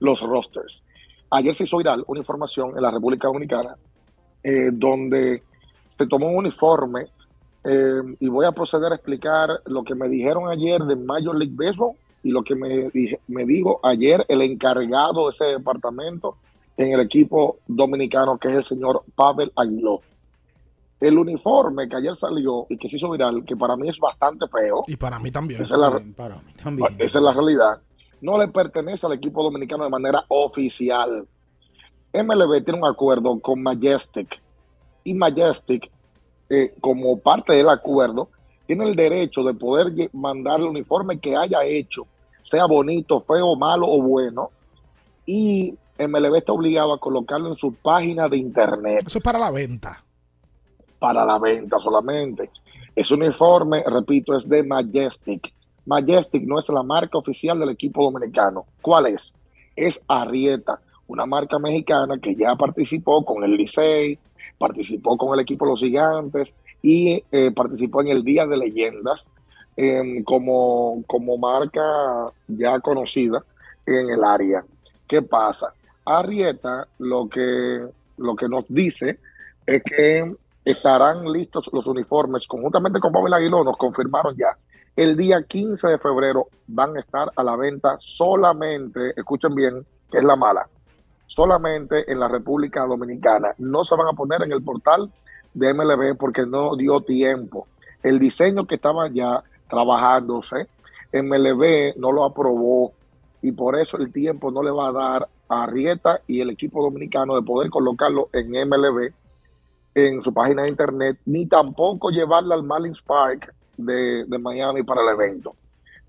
los 0.00 0.20
rosters. 0.20 0.82
Ayer 1.30 1.54
se 1.54 1.64
hizo 1.64 1.78
viral 1.78 2.04
una 2.06 2.20
información 2.20 2.72
en 2.76 2.82
la 2.82 2.90
República 2.90 3.28
Dominicana 3.28 3.76
eh, 4.42 4.70
donde 4.72 5.42
se 5.88 6.06
tomó 6.06 6.28
un 6.28 6.36
uniforme 6.36 7.06
eh, 7.64 8.00
y 8.20 8.28
voy 8.28 8.46
a 8.46 8.52
proceder 8.52 8.92
a 8.92 8.94
explicar 8.94 9.50
lo 9.64 9.82
que 9.82 9.94
me 9.94 10.08
dijeron 10.08 10.48
ayer 10.48 10.80
de 10.82 10.94
Major 10.94 11.36
League 11.36 11.54
Baseball 11.56 11.96
y 12.22 12.30
lo 12.30 12.42
que 12.42 12.54
me, 12.54 12.90
me 13.26 13.44
dijo 13.44 13.80
ayer 13.82 14.24
el 14.28 14.42
encargado 14.42 15.24
de 15.24 15.30
ese 15.30 15.44
departamento 15.46 16.36
en 16.76 16.92
el 16.92 17.00
equipo 17.00 17.58
dominicano, 17.66 18.38
que 18.38 18.48
es 18.48 18.54
el 18.54 18.64
señor 18.64 19.02
Pavel 19.14 19.52
Aguiló. 19.56 20.00
El 20.98 21.18
uniforme 21.18 21.88
que 21.88 21.96
ayer 21.96 22.16
salió 22.16 22.66
y 22.70 22.78
que 22.78 22.88
se 22.88 22.96
hizo 22.96 23.10
viral, 23.10 23.44
que 23.44 23.56
para 23.56 23.76
mí 23.76 23.88
es 23.88 23.98
bastante 23.98 24.46
feo. 24.48 24.82
Y 24.86 24.96
para 24.96 25.18
mí 25.18 25.30
también. 25.30 25.60
Esa 25.60 25.74
es 25.74 25.80
la, 25.80 25.90
para 26.16 26.36
mí 26.36 26.52
también. 26.62 26.94
esa 26.98 27.18
es 27.18 27.24
la 27.24 27.32
realidad. 27.32 27.82
No 28.20 28.38
le 28.38 28.48
pertenece 28.48 29.06
al 29.06 29.12
equipo 29.12 29.42
dominicano 29.42 29.84
de 29.84 29.90
manera 29.90 30.24
oficial. 30.28 31.26
MLB 32.14 32.64
tiene 32.64 32.80
un 32.80 32.86
acuerdo 32.86 33.38
con 33.40 33.62
Majestic 33.62 34.40
y 35.06 35.14
Majestic, 35.14 35.90
eh, 36.50 36.74
como 36.80 37.18
parte 37.18 37.52
del 37.52 37.68
acuerdo, 37.68 38.28
tiene 38.66 38.84
el 38.84 38.96
derecho 38.96 39.44
de 39.44 39.54
poder 39.54 39.92
mandar 40.12 40.60
el 40.60 40.66
uniforme 40.66 41.18
que 41.18 41.36
haya 41.36 41.64
hecho, 41.64 42.06
sea 42.42 42.66
bonito, 42.66 43.20
feo, 43.20 43.54
malo 43.56 43.86
o 43.88 44.02
bueno, 44.02 44.50
y 45.24 45.76
MLB 45.98 46.36
está 46.36 46.52
obligado 46.52 46.92
a 46.92 46.98
colocarlo 46.98 47.48
en 47.48 47.56
su 47.56 47.72
página 47.74 48.28
de 48.28 48.36
internet 48.36 49.04
Eso 49.06 49.18
es 49.18 49.24
para 49.24 49.38
la 49.38 49.50
venta. 49.50 50.04
Para 50.98 51.24
la 51.24 51.38
venta 51.38 51.78
solamente. 51.78 52.50
Ese 52.94 53.14
uniforme, 53.14 53.82
repito, 53.86 54.34
es 54.34 54.48
de 54.48 54.62
Majestic. 54.62 55.52
Majestic 55.84 56.42
no 56.44 56.58
es 56.58 56.68
la 56.68 56.82
marca 56.82 57.18
oficial 57.18 57.58
del 57.58 57.70
equipo 57.70 58.02
dominicano. 58.02 58.66
¿Cuál 58.82 59.06
es? 59.06 59.32
Es 59.76 60.00
Arrieta, 60.08 60.80
una 61.06 61.26
marca 61.26 61.58
mexicana 61.58 62.18
que 62.18 62.34
ya 62.34 62.56
participó 62.56 63.24
con 63.24 63.44
el 63.44 63.52
Licey, 63.52 64.18
participó 64.58 65.16
con 65.16 65.34
el 65.34 65.40
equipo 65.40 65.66
Los 65.66 65.80
Gigantes 65.80 66.54
y 66.82 67.22
eh, 67.30 67.50
participó 67.50 68.00
en 68.00 68.08
el 68.08 68.22
Día 68.22 68.46
de 68.46 68.56
Leyendas 68.56 69.30
em, 69.76 70.24
como, 70.24 71.04
como 71.06 71.36
marca 71.36 72.32
ya 72.48 72.80
conocida 72.80 73.44
en 73.84 74.10
el 74.10 74.24
área. 74.24 74.64
¿Qué 75.06 75.22
pasa? 75.22 75.72
Arrieta 76.04 76.88
lo 76.98 77.28
que, 77.28 77.86
lo 78.16 78.34
que 78.34 78.48
nos 78.48 78.66
dice 78.68 79.18
es 79.66 79.82
que 79.82 80.34
estarán 80.66 81.24
listos 81.32 81.70
los 81.72 81.86
uniformes 81.86 82.48
conjuntamente 82.48 82.98
con 82.98 83.12
Pavel 83.12 83.32
Aguiló, 83.32 83.62
nos 83.62 83.76
confirmaron 83.76 84.36
ya. 84.36 84.58
El 84.96 85.16
día 85.16 85.44
15 85.44 85.86
de 85.86 85.98
febrero 85.98 86.48
van 86.66 86.96
a 86.96 87.00
estar 87.00 87.30
a 87.36 87.44
la 87.44 87.54
venta 87.54 87.96
solamente, 88.00 89.12
escuchen 89.16 89.54
bien, 89.54 89.86
que 90.10 90.18
es 90.18 90.24
la 90.24 90.34
mala, 90.34 90.68
solamente 91.26 92.10
en 92.10 92.18
la 92.18 92.26
República 92.26 92.84
Dominicana. 92.84 93.54
No 93.58 93.84
se 93.84 93.94
van 93.94 94.08
a 94.08 94.16
poner 94.16 94.42
en 94.42 94.50
el 94.50 94.62
portal 94.64 95.12
de 95.54 95.72
MLB 95.72 96.16
porque 96.18 96.44
no 96.44 96.74
dio 96.74 97.00
tiempo. 97.00 97.68
El 98.02 98.18
diseño 98.18 98.66
que 98.66 98.74
estaba 98.74 99.08
ya 99.08 99.44
trabajándose, 99.70 100.66
MLB 101.12 101.96
no 101.96 102.10
lo 102.10 102.24
aprobó 102.24 102.92
y 103.40 103.52
por 103.52 103.78
eso 103.78 103.98
el 103.98 104.12
tiempo 104.12 104.50
no 104.50 104.64
le 104.64 104.72
va 104.72 104.88
a 104.88 104.92
dar 104.92 105.28
a 105.48 105.62
Arrieta 105.62 106.22
y 106.26 106.40
el 106.40 106.50
equipo 106.50 106.82
dominicano 106.82 107.36
de 107.36 107.42
poder 107.42 107.70
colocarlo 107.70 108.30
en 108.32 108.50
MLB 108.68 109.12
en 109.96 110.22
su 110.22 110.32
página 110.34 110.62
de 110.62 110.68
internet, 110.68 111.18
ni 111.24 111.46
tampoco 111.46 112.10
llevarla 112.10 112.54
al 112.54 112.62
Marlins 112.62 113.00
Park 113.00 113.54
de, 113.78 114.26
de 114.26 114.38
Miami 114.38 114.82
para 114.82 115.00
el 115.00 115.08
evento. 115.08 115.56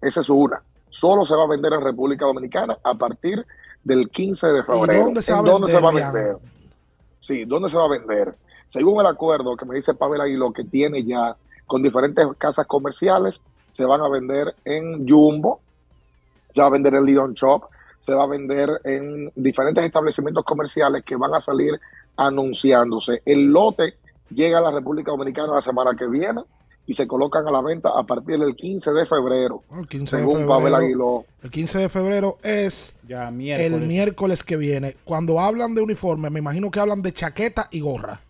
Esa 0.02 0.20
es 0.20 0.30
una. 0.30 0.62
Solo 0.90 1.24
se 1.24 1.34
va 1.34 1.44
a 1.44 1.48
vender 1.48 1.72
en 1.72 1.82
República 1.82 2.26
Dominicana 2.26 2.78
a 2.84 2.96
partir 2.96 3.46
del 3.86 4.10
15 4.10 4.48
de 4.48 4.64
febrero. 4.64 5.06
dónde 5.06 5.22
se 5.22 5.32
va 5.32 5.38
a 5.38 5.42
¿En 5.42 5.48
dónde 5.48 5.68
se 5.72 5.80
va 5.80 5.90
a 5.90 5.94
vender, 5.94 6.14
vender? 6.14 6.38
Sí, 7.22 7.46
¿dónde 7.46 7.70
se 7.70 7.78
va 7.78 7.86
a 7.86 7.90
vender? 7.90 8.36
Según 8.68 9.00
el 9.00 9.08
acuerdo 9.08 9.56
que 9.56 9.66
me 9.66 9.76
dice 9.76 9.94
Pavel 9.94 10.20
Aguiló, 10.20 10.52
que 10.52 10.66
tiene 10.66 11.06
ya 11.06 11.38
con 11.66 11.82
diferentes 11.82 12.28
casas 12.38 12.68
comerciales, 12.68 13.40
se 13.70 13.86
van 13.86 14.02
a 14.02 14.10
vender 14.10 14.54
en 14.66 15.08
Jumbo, 15.08 15.62
se 16.54 16.60
va 16.60 16.68
a 16.68 16.72
vender 16.72 16.94
en 16.94 17.06
Lidon 17.06 17.34
Shop, 17.36 17.64
se 17.98 18.14
va 18.14 18.26
a 18.26 18.28
vender 18.28 18.82
en 18.84 19.32
diferentes 19.34 19.82
establecimientos 19.86 20.44
comerciales 20.44 21.04
que 21.06 21.16
van 21.16 21.34
a 21.34 21.40
salir 21.40 21.80
anunciándose. 22.18 23.22
El 23.26 23.46
lote 23.46 23.96
llega 24.30 24.60
a 24.60 24.62
la 24.62 24.72
República 24.72 25.12
Dominicana 25.12 25.54
la 25.54 25.62
semana 25.62 25.92
que 25.98 26.08
viene 26.08 26.42
y 26.86 26.94
se 26.94 27.06
colocan 27.08 27.48
a 27.48 27.52
la 27.52 27.62
venta 27.62 27.90
a 27.98 28.04
partir 28.04 28.40
del 28.40 28.56
15 28.56 28.92
de 28.92 29.06
febrero, 29.06 29.62
El 29.78 29.88
15 29.88 30.16
de 30.18 30.22
según 30.24 30.48
Pavel 30.48 30.72
febrero. 30.74 30.78
Aguiló. 30.78 31.26
El 31.44 31.52
15 31.52 31.80
de 31.80 31.90
febrero 31.90 32.38
es 32.44 32.98
Ya 33.08 33.28
el 33.28 33.36
miércoles. 33.36 33.88
miércoles 33.88 34.44
que 34.44 34.56
viene. 34.58 34.96
Cuando 35.04 35.40
hablan 35.40 35.76
de 35.76 35.82
uniforme, 35.82 36.30
me 36.30 36.40
imagino 36.40 36.72
que 36.72 36.80
hablan 36.80 37.02
de 37.02 37.14
chaqueta 37.14 37.68
y 37.72 37.82
gorra. 37.82 38.22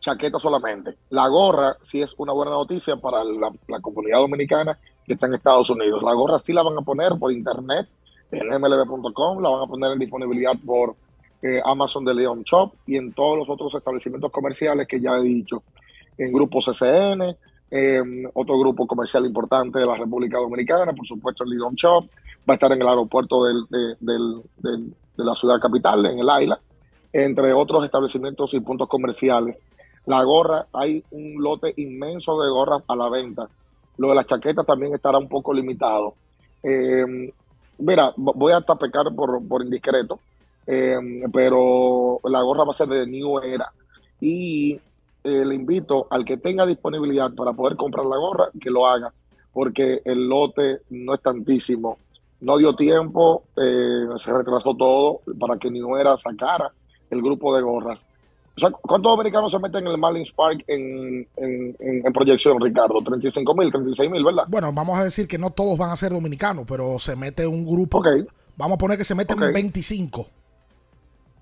chaqueta 0.00 0.38
solamente. 0.38 0.96
La 1.10 1.26
gorra 1.26 1.76
sí 1.82 2.00
es 2.00 2.14
una 2.18 2.32
buena 2.32 2.52
noticia 2.52 2.96
para 2.96 3.24
la, 3.24 3.52
la 3.66 3.80
comunidad 3.80 4.18
dominicana 4.18 4.78
que 5.04 5.14
está 5.14 5.26
en 5.26 5.34
Estados 5.34 5.68
Unidos. 5.70 6.02
La 6.04 6.12
gorra 6.14 6.38
sí 6.38 6.52
la 6.52 6.62
van 6.62 6.78
a 6.78 6.82
poner 6.82 7.12
por 7.18 7.32
internet 7.32 7.88
en 8.30 8.46
mlb.com, 8.46 9.42
la 9.42 9.48
van 9.48 9.62
a 9.62 9.66
poner 9.66 9.90
en 9.92 9.98
disponibilidad 9.98 10.52
por 10.64 10.94
eh, 11.42 11.60
Amazon 11.64 12.04
de 12.04 12.14
Leon 12.14 12.42
Shop 12.42 12.72
y 12.86 12.96
en 12.96 13.12
todos 13.12 13.38
los 13.38 13.48
otros 13.48 13.74
establecimientos 13.74 14.30
comerciales 14.30 14.86
que 14.88 15.00
ya 15.00 15.16
he 15.16 15.22
dicho. 15.22 15.62
En 16.16 16.32
Grupo 16.32 16.60
CCN, 16.60 17.36
eh, 17.70 18.02
otro 18.34 18.58
grupo 18.58 18.86
comercial 18.86 19.24
importante 19.26 19.78
de 19.78 19.86
la 19.86 19.94
República 19.94 20.38
Dominicana, 20.38 20.92
por 20.92 21.06
supuesto 21.06 21.44
el 21.44 21.50
Leon 21.50 21.74
Shop, 21.74 22.04
va 22.48 22.52
a 22.52 22.54
estar 22.54 22.72
en 22.72 22.80
el 22.82 22.88
aeropuerto 22.88 23.44
del- 23.44 23.66
de, 23.68 23.96
del- 24.00 24.42
de 25.16 25.24
la 25.24 25.34
ciudad 25.34 25.60
capital, 25.60 26.04
en 26.06 26.18
el 26.18 26.28
Aila, 26.30 26.58
entre 27.12 27.52
otros 27.52 27.84
establecimientos 27.84 28.54
y 28.54 28.60
puntos 28.60 28.88
comerciales. 28.88 29.56
La 30.06 30.22
gorra, 30.22 30.66
hay 30.72 31.04
un 31.10 31.42
lote 31.42 31.74
inmenso 31.76 32.40
de 32.40 32.48
gorras 32.50 32.82
a 32.88 32.96
la 32.96 33.08
venta. 33.10 33.48
Lo 33.98 34.08
de 34.08 34.14
las 34.14 34.26
chaquetas 34.26 34.64
también 34.64 34.94
estará 34.94 35.18
un 35.18 35.28
poco 35.28 35.52
limitado. 35.52 36.14
Eh, 36.62 37.32
mira, 37.78 38.14
vo- 38.16 38.32
voy 38.34 38.52
hasta 38.52 38.76
pecar 38.76 39.06
por, 39.14 39.46
por 39.46 39.62
indiscreto, 39.62 40.18
eh, 40.68 40.96
pero 41.32 42.20
la 42.24 42.42
gorra 42.42 42.64
va 42.64 42.70
a 42.70 42.74
ser 42.74 42.88
de 42.88 43.06
New 43.06 43.38
Era. 43.40 43.72
Y 44.20 44.74
eh, 45.24 45.44
le 45.44 45.54
invito 45.54 46.06
al 46.10 46.24
que 46.24 46.36
tenga 46.36 46.66
disponibilidad 46.66 47.32
para 47.34 47.52
poder 47.52 47.76
comprar 47.76 48.06
la 48.06 48.16
gorra, 48.18 48.50
que 48.60 48.70
lo 48.70 48.86
haga, 48.86 49.12
porque 49.52 50.02
el 50.04 50.28
lote 50.28 50.82
no 50.90 51.14
es 51.14 51.20
tantísimo. 51.20 51.98
No 52.40 52.56
dio 52.58 52.76
tiempo, 52.76 53.44
eh, 53.56 54.06
se 54.18 54.32
retrasó 54.32 54.74
todo 54.76 55.20
para 55.40 55.58
que 55.58 55.70
New 55.70 55.96
Era 55.96 56.16
sacara 56.16 56.70
el 57.10 57.20
grupo 57.22 57.56
de 57.56 57.62
gorras. 57.62 58.04
O 58.56 58.60
sea, 58.60 58.70
¿cuántos 58.70 59.12
dominicanos 59.16 59.52
se 59.52 59.58
meten 59.60 59.86
en 59.86 59.92
el 59.92 59.98
Marlins 59.98 60.32
Park 60.32 60.64
en, 60.66 61.26
en- 61.36 61.76
en- 61.78 62.06
en 62.06 62.12
proyección, 62.12 62.60
Ricardo? 62.60 63.00
35 63.04 63.54
mil, 63.54 63.70
36 63.70 64.10
mil, 64.10 64.24
¿verdad? 64.24 64.44
Bueno, 64.48 64.72
vamos 64.72 64.98
a 64.98 65.04
decir 65.04 65.26
que 65.28 65.38
no 65.38 65.50
todos 65.50 65.78
van 65.78 65.90
a 65.92 65.96
ser 65.96 66.10
dominicanos, 66.12 66.64
pero 66.66 66.98
se 66.98 67.14
mete 67.16 67.46
un 67.46 67.64
grupo. 67.64 68.02
Vamos 68.56 68.74
a 68.74 68.78
poner 68.78 68.98
que 68.98 69.04
se 69.04 69.14
meten 69.14 69.40
Ok. 69.40 69.52
25. 69.54 70.26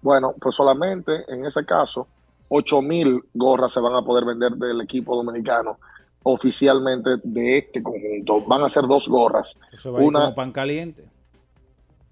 Bueno, 0.07 0.37
pues 0.41 0.55
solamente 0.55 1.25
en 1.27 1.47
ese 1.47 1.65
caso, 1.65 2.07
8 2.49 2.81
mil 2.81 3.25
gorras 3.35 3.73
se 3.73 3.81
van 3.81 3.93
a 3.93 4.03
poder 4.03 4.25
vender 4.25 4.53
del 4.53 4.81
equipo 4.81 5.17
dominicano 5.17 5.79
oficialmente 6.23 7.11
de 7.25 7.59
este 7.59 7.83
conjunto. 7.83 8.41
Van 8.43 8.63
a 8.63 8.69
ser 8.69 8.87
dos 8.87 9.09
gorras. 9.09 9.57
Eso 9.73 9.91
va 9.91 9.99
a 9.99 10.03
ir 10.03 10.09
Una, 10.09 10.21
como 10.21 10.35
pan 10.37 10.53
caliente. 10.53 11.11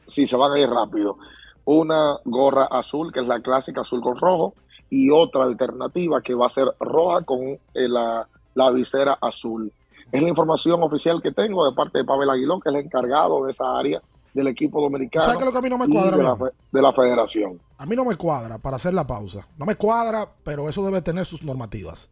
sí, 0.09 0.27
se 0.27 0.37
van 0.37 0.51
a 0.55 0.59
ir 0.59 0.69
rápido. 0.69 1.19
Una 1.67 2.19
gorra 2.25 2.65
azul, 2.65 3.13
que 3.13 3.21
es 3.21 3.29
la 3.29 3.39
clásica 3.39 3.83
azul 3.83 4.01
con 4.01 4.17
rojo, 4.17 4.55
y 4.91 5.11
otra 5.11 5.45
alternativa 5.45 6.21
que 6.21 6.35
va 6.35 6.47
a 6.47 6.51
ser 6.51 6.67
roja 6.81 7.23
con 7.23 7.43
eh, 7.43 7.61
la, 7.75 8.27
la 8.55 8.71
visera 8.73 9.17
azul. 9.21 9.73
Es 10.11 10.21
la 10.21 10.29
información 10.29 10.83
oficial 10.83 11.23
que 11.23 11.31
tengo 11.31 11.65
de 11.65 11.77
parte 11.77 11.99
de 11.99 12.05
Pavel 12.05 12.29
Aguilón, 12.29 12.61
que 12.61 12.71
es 12.71 12.75
el 12.75 12.81
encargado 12.87 13.45
de 13.45 13.53
esa 13.53 13.79
área 13.79 14.03
del 14.35 14.49
equipo 14.49 14.81
dominicano. 14.83 15.25
¿Sabes 15.25 15.39
qué 15.39 15.45
es 15.45 15.47
lo 15.47 15.53
que 15.53 15.59
a 15.59 15.63
mí 15.63 15.71
no 15.71 15.79
me 15.79 15.89
cuadra, 15.89 16.17
de 16.17 16.23
la, 16.23 16.29
León? 16.35 16.39
fe- 16.39 16.57
de 16.73 16.83
la 16.83 16.93
federación. 16.93 17.61
A 17.79 17.87
mí 17.87 17.95
no 17.97 18.05
me 18.05 18.17
cuadra, 18.17 18.59
para 18.59 18.77
hacer 18.77 18.93
la 18.93 19.07
pausa. 19.07 19.47
No 19.57 19.65
me 19.65 19.77
cuadra, 19.77 20.29
pero 20.43 20.69
eso 20.69 20.85
debe 20.85 21.01
tener 21.03 21.25
sus 21.25 21.43
normativas. 21.43 22.11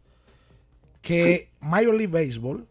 Que 1.01 1.49
Major 1.59 1.93
League 1.93 2.07
Baseball 2.07 2.65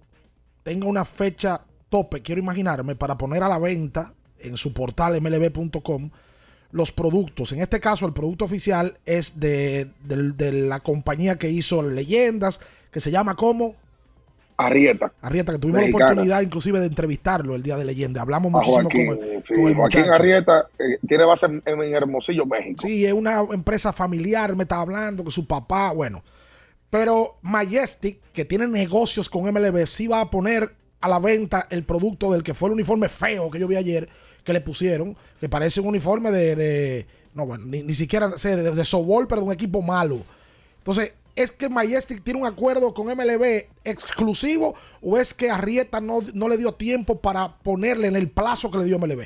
tenga 0.63 0.87
una 0.87 1.05
fecha 1.05 1.61
tope, 1.91 2.23
quiero 2.23 2.41
imaginarme, 2.41 2.97
para 2.97 3.19
poner 3.19 3.43
a 3.43 3.49
la 3.49 3.59
venta 3.59 4.15
en 4.39 4.57
su 4.57 4.73
portal 4.73 5.21
mlb.com 5.21 6.11
los 6.71 6.91
productos. 6.91 7.53
En 7.53 7.61
este 7.61 7.79
caso, 7.81 8.07
el 8.07 8.15
producto 8.15 8.47
oficial 8.47 8.97
es 9.05 9.39
de, 9.39 9.91
del- 10.03 10.37
de 10.39 10.53
la 10.53 10.81
compañía 10.81 11.37
que 11.37 11.51
hizo 11.51 11.83
Leyendas, 11.83 12.61
que 12.91 13.01
se 13.01 13.11
llama 13.11 13.37
como 13.37 13.75
Arrieta. 14.67 15.13
Arrieta, 15.21 15.53
que 15.53 15.59
tuvimos 15.59 15.81
Mexicana. 15.81 16.05
la 16.07 16.13
oportunidad 16.13 16.41
inclusive 16.43 16.81
de 16.81 16.87
entrevistarlo 16.87 17.55
el 17.55 17.63
día 17.63 17.77
de 17.77 17.85
Leyenda. 17.85 18.23
Hablamos 18.23 18.51
muchísimo 18.53 18.83
Joaquín, 18.83 19.07
con 19.17 19.25
el, 19.25 19.43
sí, 19.43 19.55
con 19.55 19.67
el 19.69 19.75
Joaquín. 19.75 20.05
Arrieta 20.11 20.69
eh, 20.79 20.99
tiene 21.07 21.25
base 21.25 21.47
en, 21.47 21.63
en 21.67 21.95
Hermosillo, 21.95 22.47
México. 22.47 22.87
Sí, 22.87 23.05
es 23.07 23.13
una 23.13 23.41
empresa 23.53 23.93
familiar, 23.93 24.55
me 24.57 24.63
está 24.63 24.81
hablando 24.81 25.25
que 25.25 25.31
su 25.31 25.47
papá, 25.47 25.93
bueno, 25.93 26.23
Pero 26.91 27.37
Majestic, 27.43 28.21
que 28.33 28.45
tiene 28.45 28.67
negocios 28.67 29.29
con 29.31 29.45
MLB, 29.45 29.87
sí 29.87 30.07
va 30.07 30.21
a 30.21 30.31
poner 30.31 30.75
a 31.01 31.09
la 31.09 31.19
venta 31.19 31.67
el 31.71 31.85
producto 31.85 32.31
del 32.33 32.43
que 32.43 32.55
fue 32.55 32.69
el 32.69 32.75
uniforme 32.75 33.09
feo 33.09 33.51
que 33.51 33.59
yo 33.59 33.67
vi 33.67 33.77
ayer, 33.77 34.09
que 34.45 34.53
le 34.53 34.61
pusieron, 34.61 35.17
que 35.41 35.49
parece 35.49 35.81
un 35.81 35.89
uniforme 35.89 36.31
de, 36.31 36.55
de- 36.55 37.07
no, 37.35 37.47
bueno, 37.47 37.65
ni, 37.67 37.83
ni 37.83 37.95
siquiera 37.95 38.37
sé, 38.37 38.57
de, 38.57 38.71
de 38.73 38.85
softball, 38.85 39.27
pero 39.27 39.41
de 39.41 39.47
un 39.49 39.53
equipo 39.55 39.81
malo. 39.83 40.19
Entonces, 40.79 41.15
¿es 41.35 41.53
que 41.53 41.69
Majestic 41.69 42.23
tiene 42.23 42.41
un 42.41 42.47
acuerdo 42.47 42.93
con 42.95 43.07
MLB 43.07 43.67
exclusivo 43.85 44.75
o 45.03 45.17
es 45.19 45.33
que 45.35 45.51
Arrieta 45.51 46.01
no, 46.01 46.19
no 46.35 46.49
le 46.49 46.57
dio 46.57 46.73
tiempo 46.73 47.19
para 47.21 47.57
ponerle 47.59 48.09
en 48.09 48.17
el 48.17 48.31
plazo 48.31 48.71
que 48.71 48.79
le 48.79 48.85
dio 48.85 48.99
MLB? 48.99 49.23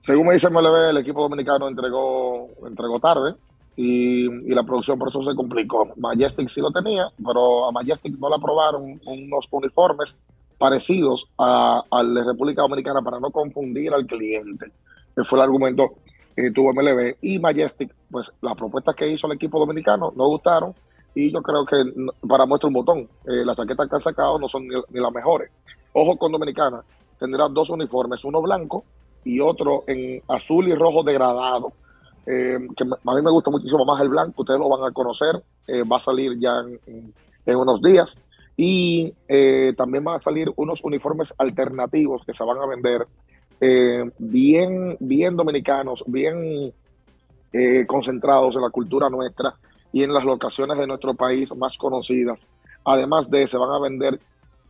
Según 0.00 0.28
me 0.28 0.34
dice 0.34 0.48
MLB, 0.48 0.90
el 0.90 0.96
equipo 0.98 1.22
dominicano 1.22 1.68
entregó, 1.68 2.48
entregó 2.66 3.00
tarde 3.00 3.34
y, 3.76 4.26
y 4.26 4.54
la 4.54 4.62
producción 4.62 4.98
por 4.98 5.08
eso 5.08 5.22
se 5.22 5.34
complicó. 5.34 5.92
Majestic 5.96 6.48
sí 6.48 6.60
lo 6.60 6.70
tenía, 6.70 7.10
pero 7.24 7.66
a 7.68 7.72
Majestic 7.72 8.16
no 8.18 8.28
le 8.28 8.36
aprobaron 8.36 9.00
unos 9.04 9.48
uniformes 9.50 10.16
parecidos 10.56 11.26
a- 11.38 11.82
al 11.90 12.14
de 12.14 12.24
República 12.24 12.62
Dominicana 12.62 13.02
para 13.02 13.20
no 13.20 13.30
confundir 13.30 13.92
al 13.92 14.06
cliente. 14.06 14.72
Ese 15.16 15.24
fue 15.24 15.38
el 15.38 15.44
argumento 15.44 15.94
que 16.42 16.50
tuvo 16.50 16.72
MLB. 16.72 17.16
Y 17.20 17.38
Majestic, 17.38 17.94
pues 18.10 18.30
las 18.40 18.54
propuestas 18.54 18.94
que 18.94 19.08
hizo 19.08 19.26
el 19.26 19.34
equipo 19.34 19.58
dominicano 19.58 20.12
no 20.14 20.26
gustaron 20.26 20.74
y 21.14 21.32
yo 21.32 21.42
creo 21.42 21.64
que 21.64 21.82
para 22.28 22.46
muestra 22.46 22.68
un 22.68 22.74
botón, 22.74 22.98
eh, 23.26 23.44
las 23.44 23.56
chaquetas 23.56 23.88
que 23.88 23.96
han 23.96 24.02
sacado 24.02 24.38
no 24.38 24.46
son 24.46 24.66
ni, 24.68 25.00
las 25.00 25.12
mejores. 25.12 25.50
Ojo 25.92 26.16
con 26.16 26.30
Dominicana, 26.30 26.82
tendrá 27.18 27.48
dos 27.48 27.70
uniformes, 27.70 28.24
uno 28.24 28.40
blanco 28.40 28.84
y 29.24 29.40
otro 29.40 29.82
en 29.88 30.22
azul 30.28 30.68
y 30.68 30.74
rojo 30.74 31.02
degradado. 31.02 31.72
eh, 32.26 32.58
que 32.76 32.84
a 32.84 33.14
mí 33.14 33.22
me 33.22 33.30
gusta 33.30 33.50
muchísimo 33.50 33.84
más 33.86 34.00
el 34.02 34.10
blanco, 34.10 34.42
ustedes 34.42 34.60
lo 34.60 34.68
van 34.68 34.84
a 34.88 34.92
conocer, 34.92 35.42
eh, 35.66 35.82
va 35.82 35.96
a 35.96 36.00
salir 36.00 36.38
ya 36.38 36.58
en, 36.60 37.12
en- 37.46 37.56
unos 37.56 37.80
días. 37.80 38.18
Y 38.54 39.14
eh, 39.28 39.72
también 39.76 40.04
van 40.04 40.16
a 40.16 40.20
salir 40.20 40.52
unos 40.56 40.84
uniformes 40.84 41.32
alternativos 41.38 42.22
que 42.26 42.34
se 42.34 42.44
van 42.44 42.58
a 42.58 42.66
vender 42.66 43.06
eh, 43.60 44.10
bien, 44.18 44.96
bien 45.00 45.36
dominicanos, 45.36 46.04
bien 46.06 46.72
eh, 47.52 47.86
concentrados 47.86 48.56
en 48.56 48.62
la 48.62 48.70
cultura 48.70 49.08
nuestra 49.08 49.54
y 49.92 50.02
en 50.02 50.12
las 50.12 50.24
locaciones 50.24 50.78
de 50.78 50.86
nuestro 50.86 51.14
país 51.14 51.54
más 51.56 51.76
conocidas. 51.78 52.46
Además 52.84 53.30
de, 53.30 53.46
se 53.46 53.56
van 53.56 53.70
a 53.70 53.80
vender 53.80 54.20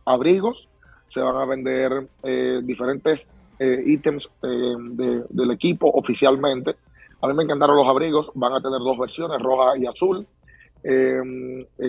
abrigos, 0.05 0.67
se 1.05 1.21
van 1.21 1.35
a 1.37 1.45
vender 1.45 2.07
eh, 2.23 2.61
diferentes 2.63 3.29
ítems 3.61 4.29
de- 4.41 5.25
del 5.27 5.51
equipo 5.51 5.91
oficialmente. 5.93 6.77
A 7.21 7.27
mí 7.27 7.33
me 7.33 7.43
encantaron 7.43 7.75
los 7.75 7.87
abrigos, 7.87 8.31
van 8.33 8.53
a 8.53 8.61
tener 8.61 8.79
dos 8.79 8.97
versiones, 8.97 9.41
roja 9.41 9.77
y 9.77 9.85
azul, 9.85 10.25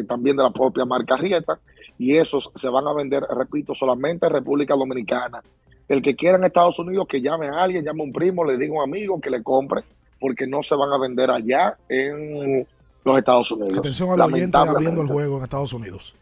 también 0.08 0.36
de 0.36 0.42
la 0.42 0.50
propia 0.50 0.84
marca 0.84 1.16
Rieta, 1.16 1.60
y 1.96 2.16
esos 2.16 2.50
se 2.56 2.68
van 2.68 2.88
a 2.88 2.92
vender, 2.92 3.22
repito, 3.22 3.72
solamente 3.72 4.26
en 4.26 4.32
República 4.32 4.74
Dominicana. 4.74 5.40
El 5.90 6.02
que 6.02 6.14
quiera 6.14 6.38
en 6.38 6.44
Estados 6.44 6.78
Unidos, 6.78 7.06
que 7.08 7.20
llame 7.20 7.48
a 7.48 7.62
alguien, 7.62 7.84
llame 7.84 8.02
a 8.02 8.04
un 8.04 8.12
primo, 8.12 8.44
le 8.44 8.56
diga 8.56 8.74
a 8.74 8.84
un 8.84 8.88
amigo 8.88 9.20
que 9.20 9.28
le 9.28 9.42
compre, 9.42 9.82
porque 10.20 10.46
no 10.46 10.62
se 10.62 10.76
van 10.76 10.92
a 10.92 10.98
vender 10.98 11.32
allá 11.32 11.76
en 11.88 12.64
los 13.04 13.18
Estados 13.18 13.50
Unidos. 13.50 13.76
Atención 13.76 14.08
al 14.12 14.20
oyente 14.32 14.56
abriendo 14.56 15.02
el 15.02 15.08
juego 15.08 15.38
en 15.38 15.42
Estados 15.42 15.72
Unidos. 15.72 16.14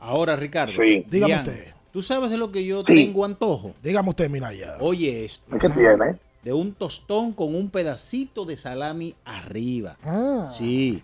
Ahora, 0.00 0.34
Ricardo. 0.34 0.72
Sí. 0.72 1.04
Dígame 1.08 1.30
Ian, 1.34 1.46
usted. 1.46 1.72
¿Tú 1.92 2.02
sabes 2.02 2.30
de 2.30 2.36
lo 2.36 2.50
que 2.50 2.64
yo 2.66 2.82
Sí. 2.82 2.94
tengo 2.96 3.24
antojo? 3.24 3.74
Dígame 3.80 4.08
usted, 4.08 4.28
Minaya. 4.28 4.76
Oye, 4.80 5.24
esto. 5.24 5.56
¿Qué 5.56 5.70
tiene? 5.70 6.18
De 6.42 6.52
un 6.52 6.72
tostón 6.74 7.32
con 7.32 7.54
un 7.54 7.70
pedacito 7.70 8.44
de 8.44 8.56
salami 8.56 9.14
arriba. 9.24 9.98
Ah. 10.02 10.44
Sí. 10.52 11.00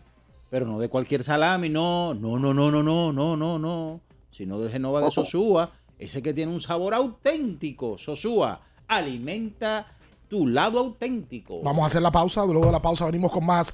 Pero 0.51 0.67
no 0.67 0.81
de 0.81 0.89
cualquier 0.89 1.23
salami, 1.23 1.69
no. 1.69 2.15
No, 2.15 2.39
no, 2.41 2.53
no, 2.53 2.73
no, 2.73 2.83
no, 2.83 3.13
no, 3.13 3.37
no, 3.37 3.59
no. 3.61 4.01
Sino 4.33 4.59
de 4.59 4.71
Genova 4.71 5.01
de. 5.03 5.11
Sosúa. 5.13 5.71
Ese 6.03 6.21
que 6.21 6.35
tiene 6.35 6.51
un 6.51 6.59
sabor 6.59 6.95
auténtico. 6.95 7.97
Sosúa. 7.97 8.61
Alimenta 8.89 9.87
tu 10.29 10.49
lado 10.49 10.81
auténtico. 10.81 11.63
Vamos 11.63 11.85
a 11.85 11.87
hacer 11.87 12.03
la 12.03 12.11
pausa. 12.11 12.45
Luego 12.45 12.67
de 12.67 12.73
la 12.73 12.83
pausa 12.83 13.07
venimos 13.07 13.31
con 13.31 13.47
más. 13.47 13.73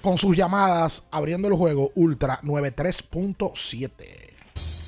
Con 0.00 0.16
sus 0.16 0.34
llamadas 0.34 1.06
abriendo 1.10 1.46
el 1.48 1.54
juego 1.54 1.90
Ultra 1.96 2.40
93.7. 2.40 3.90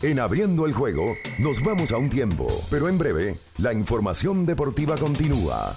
En 0.01 0.19
abriendo 0.19 0.65
el 0.65 0.73
juego, 0.73 1.15
nos 1.39 1.63
vamos 1.63 1.93
a 1.93 1.99
un 1.99 2.09
tiempo, 2.09 2.47
pero 2.71 2.89
en 2.89 2.97
breve, 2.97 3.39
la 3.59 3.75
información 3.75 4.47
deportiva 4.47 4.97
continúa. 4.97 5.77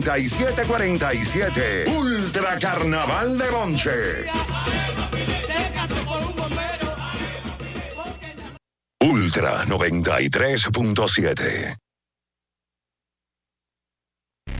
829-697-4747. 0.00 1.88
Ultra 1.88 2.58
Carnaval 2.58 3.38
de 3.38 3.50
Bonche. 3.50 3.90
Ultra 9.00 9.64
93.7. 9.64 11.76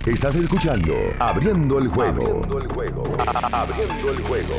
Estás 0.04 0.34
escuchando 0.34 0.92
Abriendo 1.20 1.78
el 1.78 1.86
juego. 1.86 2.42
Abriendo 2.42 2.58
el 2.58 2.68
juego. 2.68 3.04
Abriendo 3.52 4.10
el 4.10 4.20
juego. 4.22 4.58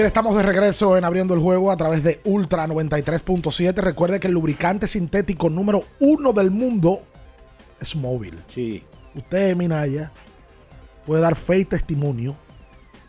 Bien, 0.00 0.06
estamos 0.06 0.34
de 0.34 0.42
regreso 0.42 0.96
en 0.96 1.04
Abriendo 1.04 1.34
el 1.34 1.40
Juego 1.40 1.70
a 1.70 1.76
través 1.76 2.02
de 2.02 2.22
Ultra 2.24 2.66
93.7. 2.66 3.74
Recuerde 3.82 4.18
que 4.18 4.28
el 4.28 4.32
lubricante 4.32 4.88
sintético 4.88 5.50
número 5.50 5.84
uno 5.98 6.32
del 6.32 6.50
mundo 6.50 7.02
es 7.78 7.94
móvil. 7.94 8.42
Sí. 8.48 8.82
Usted, 9.14 9.54
Minaya, 9.56 10.10
puede 11.04 11.20
dar 11.20 11.36
fe 11.36 11.58
y 11.58 11.64
testimonio 11.66 12.34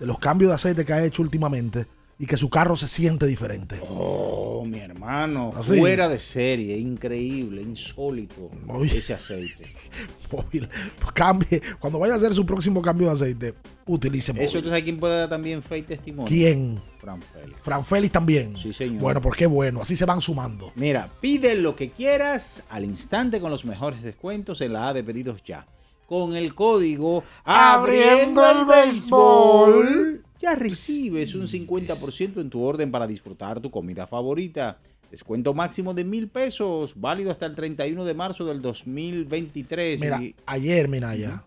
de 0.01 0.05
los 0.05 0.19
cambios 0.19 0.49
de 0.49 0.55
aceite 0.55 0.83
que 0.83 0.91
ha 0.91 1.01
hecho 1.01 1.21
últimamente 1.21 1.87
y 2.22 2.28
que 2.28 2.38
su 2.38 2.51
carro 2.51 2.78
se 2.78 2.88
siente 2.88 3.26
diferente. 3.26 3.82
Oh, 3.89 4.63
mi 4.63 4.78
hermano, 4.78 5.51
Así. 5.55 5.80
fuera 5.80 6.07
de 6.07 6.19
serie, 6.19 6.78
increíble, 6.78 7.63
insólito 7.63 8.51
Oye. 8.67 8.99
ese 8.99 9.15
aceite. 9.15 9.74
Móvil. 10.32 10.69
Pues 10.99 11.11
cambie. 11.13 11.59
Cuando 11.80 11.97
vaya 11.97 12.13
a 12.13 12.17
hacer 12.17 12.36
su 12.36 12.45
próximo 12.45 12.80
cambio 12.80 13.07
de 13.07 13.13
aceite, 13.13 13.55
utilice 13.88 14.34
móvil. 14.34 14.45
Eso 14.45 14.61
tú 14.61 14.67
sabes 14.67 14.84
quién 14.84 14.99
puede 14.99 15.17
dar 15.17 15.30
también 15.30 15.63
fe 15.63 15.80
y 15.80 15.82
testimonio. 15.82 16.28
¿Quién? 16.28 16.80
Fran 16.99 17.19
Félix. 17.24 17.59
Fran 17.63 17.84
Félix 17.84 18.13
también. 18.13 18.55
Sí, 18.55 18.72
señor. 18.72 19.01
Bueno, 19.01 19.19
qué 19.36 19.47
bueno. 19.47 19.82
Así 19.82 19.95
se 19.95 20.05
van 20.05 20.22
sumando. 20.22 20.72
Mira, 20.76 21.09
pide 21.22 21.55
lo 21.55 21.76
que 21.76 21.89
quieras 21.89 22.61
al 22.69 22.86
instante 22.86 23.41
con 23.41 23.49
los 23.49 23.65
mejores 23.65 24.03
descuentos 24.03 24.61
en 24.61 24.74
la 24.74 24.89
A 24.89 24.93
de 24.93 25.03
pedidos 25.03 25.41
ya. 25.43 25.65
Con 26.05 26.36
el 26.36 26.53
código 26.53 27.24
Abriendo 27.45 28.47
el 28.47 28.65
béisbol. 28.65 30.20
Ya 30.41 30.55
recibes 30.55 31.35
un 31.35 31.47
50% 31.47 32.41
en 32.41 32.49
tu 32.49 32.61
orden 32.63 32.91
para 32.91 33.05
disfrutar 33.07 33.59
tu 33.61 33.69
comida 33.69 34.07
favorita. 34.07 34.79
Descuento 35.11 35.53
máximo 35.53 35.93
de 35.93 36.03
mil 36.05 36.29
pesos, 36.29 36.99
válido 36.99 37.31
hasta 37.31 37.45
el 37.45 37.53
31 37.55 38.05
de 38.05 38.13
marzo 38.13 38.45
del 38.45 38.61
2023. 38.61 39.99
Mira, 40.01 40.21
Y- 40.21 40.35
ayer, 40.45 40.87
Minaya, 40.87 41.43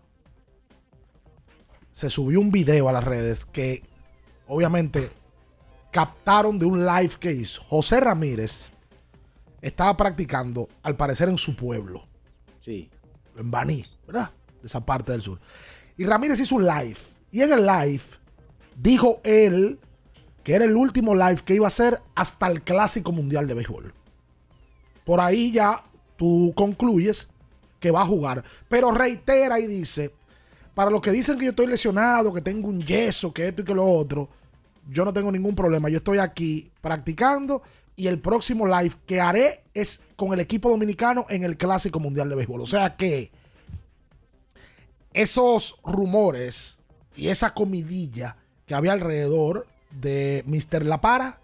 se 1.91 2.09
subió 2.09 2.39
un 2.39 2.51
video 2.51 2.87
a 2.89 2.91
las 2.93 3.03
redes 3.03 3.45
que 3.45 3.81
obviamente 4.47 5.09
captaron 5.91 6.59
de 6.59 6.65
un 6.65 6.85
live 6.85 7.13
que 7.19 7.31
hizo. 7.31 7.63
José 7.63 7.99
Ramírez 7.99 8.69
estaba 9.61 9.95
practicando, 9.97 10.69
al 10.83 10.95
parecer, 10.95 11.27
en 11.29 11.37
su 11.37 11.55
pueblo, 11.55 12.05
sí. 12.59 12.89
en 13.37 13.49
Baní, 13.49 13.83
¿verdad? 14.05 14.29
De 14.61 14.67
esa 14.67 14.85
parte 14.85 15.11
del 15.11 15.21
sur. 15.21 15.39
Y 15.97 16.05
Ramírez 16.05 16.39
hizo 16.39 16.55
un 16.55 16.65
live. 16.65 16.97
Y 17.31 17.41
en 17.41 17.51
el 17.53 17.65
live 17.65 18.03
dijo 18.75 19.21
él 19.23 19.79
que 20.43 20.53
era 20.53 20.65
el 20.65 20.75
último 20.75 21.15
live 21.15 21.41
que 21.43 21.55
iba 21.55 21.65
a 21.65 21.67
hacer 21.67 22.01
hasta 22.13 22.47
el 22.47 22.61
Clásico 22.61 23.11
Mundial 23.11 23.47
de 23.47 23.55
Béisbol. 23.55 23.93
Por 25.03 25.19
ahí 25.19 25.51
ya 25.51 25.83
tú 26.17 26.53
concluyes 26.55 27.29
que 27.79 27.91
va 27.91 28.01
a 28.01 28.05
jugar. 28.05 28.43
Pero 28.69 28.91
reitera 28.91 29.59
y 29.59 29.67
dice, 29.67 30.13
para 30.75 30.91
los 30.91 31.01
que 31.01 31.11
dicen 31.11 31.37
que 31.37 31.45
yo 31.45 31.51
estoy 31.51 31.67
lesionado, 31.67 32.31
que 32.31 32.41
tengo 32.41 32.67
un 32.67 32.81
yeso, 32.81 33.33
que 33.33 33.47
esto 33.47 33.63
y 33.63 33.65
que 33.65 33.73
lo 33.73 33.85
otro, 33.85 34.29
yo 34.89 35.03
no 35.03 35.13
tengo 35.13 35.31
ningún 35.31 35.55
problema. 35.55 35.89
Yo 35.89 35.97
estoy 35.97 36.19
aquí 36.19 36.71
practicando 36.81 37.63
y 37.95 38.07
el 38.07 38.19
próximo 38.19 38.67
live 38.67 38.93
que 39.05 39.21
haré 39.21 39.63
es 39.73 40.01
con 40.15 40.33
el 40.33 40.39
equipo 40.39 40.69
dominicano 40.69 41.25
en 41.29 41.43
el 41.43 41.57
Clásico 41.57 41.99
Mundial 41.99 42.29
de 42.29 42.35
Béisbol. 42.35 42.61
O 42.61 42.65
sea 42.67 42.95
que 42.95 43.31
esos 45.13 45.79
rumores 45.83 46.79
y 47.15 47.29
esa 47.29 47.53
comidilla 47.53 48.35
que 48.65 48.73
había 48.73 48.93
alrededor 48.93 49.67
de 49.91 50.43
Mr. 50.47 50.85
La 50.85 51.01
Para, 51.01 51.39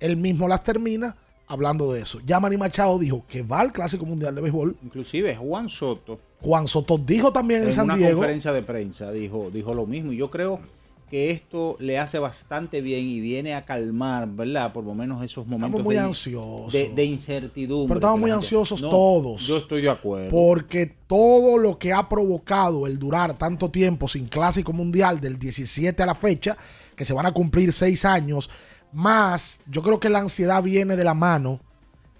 él 0.00 0.16
mismo 0.16 0.48
las 0.48 0.62
termina 0.62 1.16
hablando 1.46 1.92
de 1.92 2.02
eso. 2.02 2.20
Ya 2.26 2.38
Manny 2.40 2.56
Machado 2.56 2.98
dijo 2.98 3.24
que 3.26 3.42
va 3.42 3.60
al 3.60 3.72
Clásico 3.72 4.04
Mundial 4.04 4.34
de 4.34 4.42
Béisbol. 4.42 4.76
Inclusive 4.84 5.34
Juan 5.36 5.68
Soto 5.68 6.20
Juan 6.40 6.68
Soto 6.68 6.98
dijo 6.98 7.32
también 7.32 7.62
en, 7.62 7.68
en 7.68 7.72
San 7.72 7.86
una 7.86 7.96
Diego. 7.96 8.12
conferencia 8.16 8.52
de 8.52 8.62
prensa 8.62 9.10
dijo, 9.10 9.50
dijo 9.50 9.74
lo 9.74 9.86
mismo. 9.86 10.12
Y 10.12 10.18
yo 10.18 10.30
creo 10.30 10.60
que 11.08 11.30
esto 11.30 11.76
le 11.80 11.98
hace 11.98 12.18
bastante 12.18 12.80
bien 12.80 13.06
y 13.08 13.20
viene 13.20 13.54
a 13.54 13.64
calmar, 13.64 14.28
¿verdad? 14.28 14.72
Por 14.72 14.84
lo 14.84 14.94
menos 14.94 15.22
esos 15.24 15.46
momentos 15.46 15.82
muy 15.82 15.94
de, 15.94 16.00
ansiosos. 16.02 16.72
de, 16.72 16.90
de 16.90 17.04
incertidumbre. 17.04 17.88
Pero 17.88 17.98
estamos 17.98 18.20
muy 18.20 18.30
gente- 18.30 18.44
ansiosos 18.44 18.82
No, 18.82 18.90
todos. 18.90 19.46
Yo 19.46 19.56
estoy 19.56 19.82
de 19.82 19.90
acuerdo. 19.90 20.30
Porque 20.30 20.86
todo 21.06 21.58
lo 21.58 21.78
que 21.78 21.92
ha 21.92 22.08
provocado 22.08 22.86
el 22.86 22.98
durar 22.98 23.36
tanto 23.38 23.70
tiempo 23.70 24.06
sin 24.08 24.26
clásico 24.28 24.72
mundial 24.72 25.20
del 25.20 25.38
17 25.38 26.02
a 26.02 26.06
la 26.06 26.14
fecha, 26.14 26.56
que 26.94 27.04
se 27.04 27.14
van 27.14 27.26
a 27.26 27.32
cumplir 27.32 27.72
seis 27.72 28.04
años, 28.04 28.50
Más, 28.92 29.60
yo 29.66 29.82
creo 29.82 30.00
que 30.00 30.08
la 30.08 30.20
ansiedad 30.20 30.62
viene 30.62 30.96
de 30.96 31.04
la 31.04 31.12
mano 31.14 31.60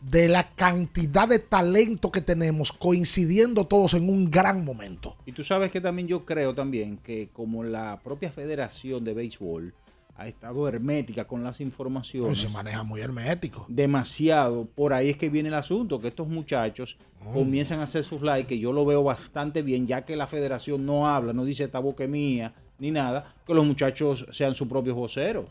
de 0.00 0.28
la 0.28 0.50
cantidad 0.54 1.28
de 1.28 1.38
talento 1.38 2.10
que 2.12 2.20
tenemos 2.20 2.72
coincidiendo 2.72 3.66
todos 3.66 3.94
en 3.94 4.08
un 4.08 4.30
gran 4.30 4.64
momento. 4.64 5.16
Y 5.26 5.32
tú 5.32 5.42
sabes 5.42 5.72
que 5.72 5.80
también 5.80 6.06
yo 6.08 6.24
creo 6.24 6.54
también 6.54 6.98
que 6.98 7.28
como 7.32 7.64
la 7.64 8.00
propia 8.02 8.30
Federación 8.30 9.04
de 9.04 9.14
Béisbol 9.14 9.74
ha 10.16 10.26
estado 10.26 10.66
hermética 10.68 11.26
con 11.26 11.44
las 11.44 11.60
informaciones. 11.60 12.28
Pues 12.28 12.40
se 12.40 12.48
maneja 12.48 12.82
muy 12.82 13.00
hermético. 13.00 13.66
Demasiado. 13.68 14.66
Por 14.66 14.92
ahí 14.92 15.10
es 15.10 15.16
que 15.16 15.30
viene 15.30 15.48
el 15.48 15.54
asunto, 15.54 16.00
que 16.00 16.08
estos 16.08 16.28
muchachos 16.28 16.98
Mm. 17.24 17.34
comienzan 17.34 17.80
a 17.80 17.84
hacer 17.84 18.04
sus 18.04 18.22
likes, 18.22 18.46
que 18.46 18.58
yo 18.58 18.72
lo 18.72 18.84
veo 18.84 19.02
bastante 19.02 19.62
bien, 19.62 19.86
ya 19.86 20.04
que 20.04 20.16
la 20.16 20.26
federación 20.26 20.86
no 20.86 21.08
habla, 21.08 21.32
no 21.32 21.44
dice 21.44 21.64
esta 21.64 21.80
boca 21.80 22.06
mía, 22.06 22.54
ni 22.78 22.90
nada, 22.90 23.34
que 23.46 23.54
los 23.54 23.66
muchachos 23.66 24.26
sean 24.30 24.54
sus 24.54 24.68
propios 24.68 24.94
voceros. 24.96 25.46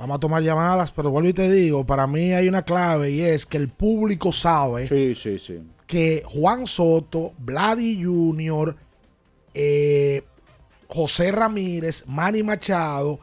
Vamos 0.00 0.16
a 0.16 0.20
tomar 0.20 0.42
llamadas, 0.42 0.92
pero 0.92 1.10
vuelvo 1.10 1.28
y 1.28 1.34
te 1.34 1.50
digo, 1.52 1.84
para 1.84 2.06
mí 2.06 2.32
hay 2.32 2.48
una 2.48 2.62
clave 2.64 3.10
y 3.10 3.20
es 3.20 3.44
que 3.44 3.58
el 3.58 3.68
público 3.68 4.32
sabe 4.32 4.86
Sí, 4.86 5.14
sí, 5.14 5.38
sí. 5.38 5.60
que 5.86 6.22
Juan 6.24 6.66
Soto, 6.66 7.34
Vladi 7.38 8.02
Jr., 8.02 8.76
eh, 9.52 10.22
José 10.88 11.30
Ramírez, 11.32 12.04
Manny 12.06 12.42
Machado, 12.42 13.20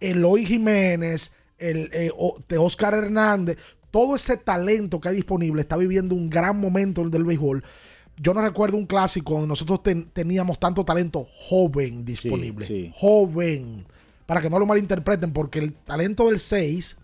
Eloy 0.00 0.44
Jiménez, 0.44 1.30
el, 1.58 1.88
eh, 1.92 2.10
Oscar 2.58 2.94
Hernández, 2.94 3.56
todo 3.92 4.16
ese 4.16 4.36
talento 4.36 5.00
que 5.00 5.10
hay 5.10 5.14
disponible 5.14 5.62
está 5.62 5.76
viviendo 5.76 6.14
un 6.16 6.28
gran 6.28 6.58
momento 6.60 7.08
del 7.08 7.22
béisbol. 7.24 7.62
Yo 8.20 8.34
no 8.34 8.42
recuerdo 8.42 8.76
un 8.76 8.86
clásico 8.86 9.34
donde 9.34 9.48
nosotros 9.48 9.82
ten- 9.84 10.10
teníamos 10.12 10.58
tanto 10.58 10.84
talento 10.84 11.26
joven 11.48 12.04
disponible. 12.04 12.66
sí. 12.66 12.90
Joven. 12.94 13.86
Para 14.26 14.40
que 14.42 14.50
no 14.50 14.58
lo 14.58 14.66
malinterpreten, 14.66 15.32
porque 15.32 15.60
el 15.60 15.72
talento 15.72 16.26
del 16.28 16.38
6, 16.40 16.96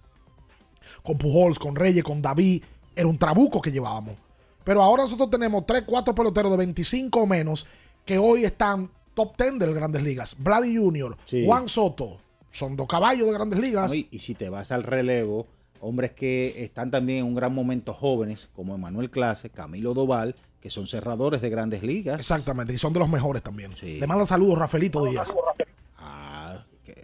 con 1.03 1.17
Pujols, 1.19 1.59
con 1.59 1.77
Reyes, 1.77 2.03
con 2.05 2.21
David, 2.21 2.63
era 2.95 3.07
un 3.09 3.17
trabuco 3.19 3.61
que 3.61 3.71
llevábamos. 3.73 4.17
Pero 4.65 4.83
ahora 4.83 5.05
nosotros 5.05 5.31
tenemos 5.31 5.65
3, 5.67 5.85
4 5.87 6.15
peloteros 6.15 6.51
de 6.53 6.57
25 6.59 7.21
o 7.21 7.27
menos 7.27 7.67
que 8.05 8.19
hoy 8.19 8.45
están 8.45 8.91
top 9.15 9.37
10 9.37 9.59
de 9.59 9.67
las 9.67 9.75
grandes 9.75 10.03
ligas. 10.03 10.37
Brady 10.39 10.77
Jr., 10.77 11.17
Sí. 11.25 11.45
Juan 11.47 11.69
Soto, 11.69 12.19
son 12.49 12.77
dos 12.77 12.87
caballos 12.87 13.27
de 13.29 13.33
grandes 13.33 13.59
ligas. 13.61 13.91
¿no? 13.91 13.95
Y, 13.97 14.09
y 14.11 14.19
si 14.19 14.35
te 14.35 14.49
vas 14.49 14.73
al 14.73 14.83
relevo, 14.83 15.47
hombres 15.81 16.13
que 16.13 16.63
están 16.63 16.91
también 16.91 17.21
en 17.21 17.25
un 17.27 17.35
gran 17.35 17.55
momento 17.55 17.95
jóvenes, 17.95 18.49
como 18.53 18.75
Emanuel 18.75 19.11
Clase, 19.11 19.51
Camilo 19.51 19.95
Doval, 19.95 20.37
que 20.61 20.71
son 20.71 20.87
cerradores 20.87 21.41
de 21.41 21.51
grandes 21.51 21.83
ligas. 21.83 22.21
Exactamente, 22.21 22.73
y 22.73 22.79
son 22.79 22.93
de 22.93 23.01
los 23.01 23.09
mejores 23.09 23.43
también. 23.43 23.73
Le 23.83 24.07
mando 24.07 24.25
saludos, 24.27 24.59
Rafaelito 24.59 25.05
Díaz. 25.05 25.35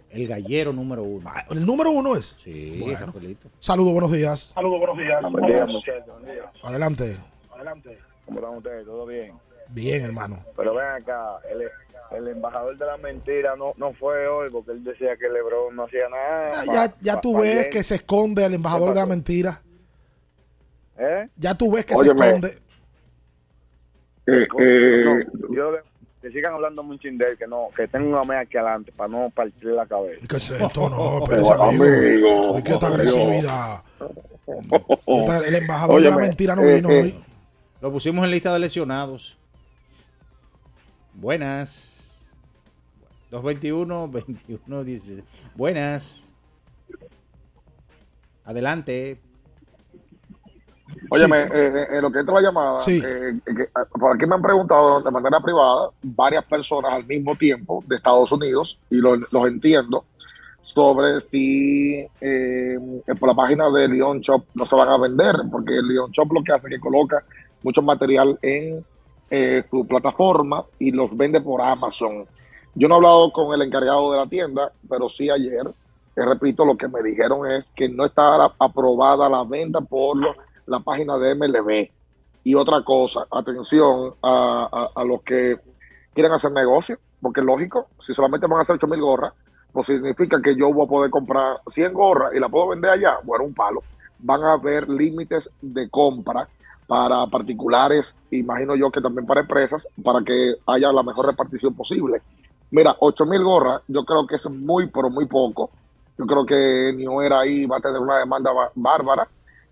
El 0.09 0.27
gallero 0.27 0.73
número 0.73 1.03
uno. 1.03 1.29
El 1.49 1.65
número 1.65 1.91
uno 1.91 2.15
es. 2.15 2.37
Sí, 2.39 2.79
Bueno. 2.81 3.13
Saludos, 3.59 3.93
buenos 3.93 4.11
días. 4.11 4.51
Saludos, 4.55 4.79
buenos 4.79 4.97
días. 4.97 5.21
Buen 5.31 5.45
día, 5.45 5.65
muchachos. 5.65 6.05
Buen 6.21 6.25
día. 6.25 6.51
Adelante. 6.63 7.17
Adelante. 7.53 7.99
¿Cómo 8.25 8.39
están 8.39 8.57
ustedes? 8.57 8.85
¿Todo 8.85 9.05
bien? 9.05 9.33
Bien, 9.69 10.03
hermano. 10.03 10.43
Pero 10.55 10.73
ven 10.75 10.85
acá, 10.87 11.39
el, 11.51 11.69
el 12.17 12.27
embajador 12.27 12.77
de 12.77 12.85
la 12.85 12.97
mentira 12.97 13.55
no, 13.55 13.73
no 13.77 13.93
fue 13.93 14.27
hoy 14.27 14.49
porque 14.49 14.71
él 14.71 14.83
decía 14.83 15.15
que 15.17 15.29
Lebron 15.29 15.75
no 15.75 15.83
hacía 15.85 16.09
nada. 16.09 16.65
Ya, 16.65 16.73
ya, 16.73 16.95
ya 17.01 17.21
tú 17.21 17.37
ves 17.39 17.67
que 17.67 17.83
se 17.83 17.95
esconde 17.95 18.45
el 18.45 18.53
embajador 18.55 18.93
de 18.93 18.99
la 18.99 19.05
mentira. 19.05 19.61
¿Eh? 20.97 21.29
Ya 21.37 21.55
tú 21.55 21.71
ves 21.71 21.85
que 21.85 21.93
Óyeme. 21.95 22.19
se 22.19 22.25
esconde. 22.27 22.47
Eh, 24.27 24.47
eh, 24.59 25.25
yo 25.51 25.71
que 26.21 26.29
sigan 26.31 26.53
hablando 26.53 26.83
mucho 26.83 27.07
de 27.11 27.29
él, 27.31 27.37
que 27.37 27.47
no, 27.47 27.69
que 27.75 27.87
tenga 27.87 28.07
una 28.07 28.23
media 28.23 28.41
aquí 28.41 28.57
adelante 28.57 28.91
para 28.95 29.09
no 29.09 29.29
partir 29.29 29.65
la 29.69 29.85
cabeza. 29.85 30.25
¿Qué 30.27 30.35
es 30.37 30.51
esto? 30.51 30.89
No, 30.89 31.23
pero 31.27 31.43
pero 31.47 31.63
amigo, 31.63 31.83
amigo. 31.85 32.59
¿Y 32.59 32.63
qué 32.63 32.73
esta 32.73 32.87
agresividad? 32.87 33.83
Esta- 35.05 35.37
El 35.47 35.55
embajador 35.55 36.01
de 36.01 36.09
la 36.09 36.15
Óyeme, 36.15 36.27
mentira 36.27 36.55
no 36.55 36.63
eh, 36.63 36.75
vino 36.75 36.89
eh, 36.89 37.01
hoy. 37.01 37.23
Lo 37.81 37.91
pusimos 37.91 38.25
en 38.25 38.31
lista 38.31 38.51
de 38.51 38.59
lesionados. 38.59 39.37
Buenas. 41.13 42.33
221 43.31 44.07
21 44.09 44.83
16. 44.83 45.23
Buenas. 45.55 46.33
Adelante. 48.43 49.19
Óyeme, 51.11 51.41
eh, 51.43 51.49
eh, 51.53 51.87
en 51.91 52.01
lo 52.01 52.11
que 52.11 52.19
entra 52.19 52.35
la 52.35 52.41
llamada, 52.41 52.79
Sí. 52.81 53.01
eh, 53.03 53.33
que, 53.45 53.67
ah, 53.75 53.85
por 53.99 54.15
aquí 54.15 54.25
me 54.25 54.35
han 54.35 54.41
preguntado 54.41 55.01
de 55.01 55.11
manera 55.11 55.39
privada 55.39 55.89
varias 56.03 56.43
personas 56.45 56.93
al 56.93 57.05
mismo 57.05 57.35
tiempo 57.35 57.83
de 57.87 57.95
Estados 57.95 58.31
Unidos, 58.31 58.79
y 58.89 58.97
lo- 58.97 59.15
los 59.15 59.47
entiendo, 59.47 60.05
sobre 60.61 61.19
si 61.21 62.05
eh, 62.21 62.77
por 63.19 63.29
la 63.29 63.35
página 63.35 63.69
de 63.71 63.87
Leon 63.87 64.19
Shop 64.19 64.43
no 64.53 64.65
se 64.65 64.75
van 64.75 64.89
a 64.89 64.97
vender, 64.97 65.35
porque 65.51 65.77
el 65.77 65.87
Leon 65.87 66.11
Shop 66.11 66.31
lo 66.33 66.43
que 66.43 66.51
hace 66.51 66.67
es 66.67 66.73
que 66.75 66.79
coloca 66.79 67.23
mucho 67.63 67.81
material 67.81 68.37
en 68.41 68.85
eh, 69.31 69.63
su 69.69 69.85
plataforma 69.87 70.65
y 70.79 70.91
los 70.91 71.15
vende 71.15 71.39
por 71.39 71.61
Amazon. 71.61 72.25
Yo 72.75 72.87
no 72.87 72.95
he 72.95 72.97
hablado 72.97 73.31
con 73.31 73.53
el 73.53 73.61
encargado 73.61 74.11
de 74.11 74.17
la 74.17 74.25
tienda, 74.27 74.71
pero 74.89 75.07
sí 75.07 75.29
ayer, 75.29 75.67
eh, 76.15 76.25
repito, 76.25 76.65
lo 76.65 76.75
que 76.75 76.87
me 76.87 77.01
dijeron 77.03 77.49
es 77.49 77.71
que 77.75 77.87
no 77.89 78.05
está 78.05 78.51
aprobada 78.59 79.29
la 79.29 79.43
venta 79.43 79.81
por 79.81 80.17
lo- 80.17 80.35
la 80.69 80.79
página 80.79 81.17
de 81.17 81.35
MLB. 81.35 81.89
Y 82.43 82.55
otra 82.55 82.83
cosa, 82.83 83.25
atención 83.31 84.13
a, 84.23 84.89
a- 84.95 85.03
los 85.03 85.21
que 85.23 85.57
quieren 86.13 86.31
hacer 86.31 86.51
negocio, 86.51 86.97
porque 87.21 87.41
es 87.41 87.45
lógico, 87.45 87.87
si 87.99 88.13
solamente 88.13 88.47
van 88.47 88.59
a 88.59 88.61
hacer 88.61 88.75
8 88.75 88.87
mil 88.87 89.01
gorras, 89.01 89.33
pues 89.73 89.87
significa 89.87 90.41
que 90.41 90.55
yo 90.55 90.73
voy 90.73 90.85
a 90.85 90.89
poder 90.89 91.11
comprar 91.11 91.57
100 91.67 91.93
gorras 91.93 92.31
y 92.33 92.39
la 92.39 92.49
puedo 92.49 92.69
vender 92.69 92.91
allá. 92.91 93.17
Bueno, 93.23 93.43
un 93.45 93.53
palo. 93.53 93.83
Van 94.19 94.41
a 94.43 94.53
haber 94.53 94.89
límites 94.89 95.49
de 95.61 95.89
compra 95.89 96.47
para 96.87 97.27
particulares, 97.27 98.15
imagino 98.31 98.75
yo 98.75 98.89
que 98.89 99.01
también 99.01 99.25
para 99.27 99.41
empresas, 99.41 99.87
para 100.03 100.23
que 100.23 100.55
haya 100.65 100.91
la 100.91 101.03
mejor 101.03 101.27
repartición 101.27 101.73
posible. 101.75 102.21
Mira, 102.71 102.95
8 102.99 103.25
mil 103.25 103.43
gorras, 103.43 103.81
yo 103.87 104.03
creo 104.05 104.25
que 104.25 104.35
es 104.35 104.49
muy, 104.49 104.87
pero 104.87 105.09
muy 105.09 105.25
poco. 105.27 105.69
Yo 106.17 106.25
creo 106.25 106.45
que 106.45 106.93
New 106.95 107.21
Era 107.21 107.41
ahí 107.41 107.65
va 107.65 107.77
a 107.77 107.81
tener 107.81 107.99
una 108.01 108.17
demanda 108.17 108.51
ba- 108.51 108.71
bárbara 108.75 109.27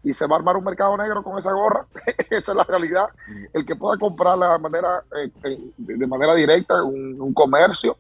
y 0.08 0.14
se 0.14 0.26
va 0.26 0.36
a 0.36 0.40
armar 0.40 0.56
un 0.56 0.64
mercado 0.64 0.96
negro 0.96 1.22
con 1.22 1.38
esa 1.38 1.52
gorra. 1.52 1.86
esa 2.30 2.52
es 2.52 2.56
la 2.56 2.64
realidad. 2.64 3.08
El 3.54 3.66
que 3.66 3.76
pueda 3.76 3.98
comprarla 3.98 4.54
de 4.54 4.60
manera, 4.60 5.04
eh, 5.18 5.30
eh, 5.44 5.60
de 5.78 6.08
manera 6.08 6.34
directa, 6.34 6.82
un, 6.82 7.20
un 7.20 7.34
comercio, 7.34 7.98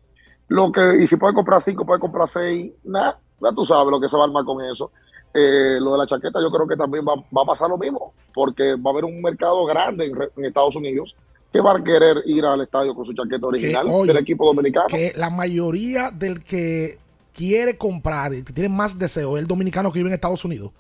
lo 0.48 0.72
que, 0.72 1.04
y 1.04 1.08
si 1.08 1.18
puede 1.18 1.34
comprar 1.34 1.62
cinco, 1.62 1.86
puede 1.86 2.00
comprar 2.00 2.28
seis, 2.30 2.72
nada, 2.86 3.20
ya 3.42 3.52
tú 3.52 3.66
sabes 3.66 3.92
lo 3.92 4.00
que 4.00 4.08
se 4.08 4.16
va 4.16 4.24
a 4.24 4.26
armar 4.28 4.46
con 4.46 4.64
eso. 4.64 4.92
Eh, 5.34 5.78
lo 5.82 5.92
de 5.92 5.98
la 5.98 6.08
chaqueta, 6.08 6.40
yo 6.42 6.50
creo 6.50 6.66
que 6.66 6.78
también 6.78 7.06
va, 7.06 7.16
va 7.16 7.42
a 7.42 7.46
pasar 7.46 7.70
lo 7.70 7.78
mismo, 7.78 8.14
porque 8.34 8.76
va 8.76 8.92
a 8.92 8.94
haber 8.94 9.06
un 9.06 9.22
mercado 9.22 9.66
grande 9.66 10.06
en, 10.06 10.46
Estados 10.46 10.76
Unidos 10.76 11.16
que 11.52 11.60
va 11.60 11.74
a 11.74 11.84
querer 11.84 12.24
ir 12.26 12.46
al 12.46 12.62
estadio 12.62 12.96
con 12.96 13.06
su 13.06 13.14
chaqueta 13.14 13.48
original 13.48 13.88
oye, 13.90 14.14
del 14.14 14.22
equipo 14.22 14.46
dominicano. 14.46 14.88
Que 14.88 15.12
la 15.16 15.30
mayoría 15.30 16.12
del 16.12 16.44
que 16.44 16.98
quiere 17.34 17.78
comprar, 17.78 18.32
que 18.32 18.54
tiene 18.54 18.70
más 18.70 18.98
deseo, 18.98 19.38
es 19.38 19.42
el 19.42 19.48
dominicano 19.48 19.92
que 19.92 20.00
vive 20.00 20.10
en 20.10 20.16
Estados 20.16 20.44
Unidos. 20.46 20.72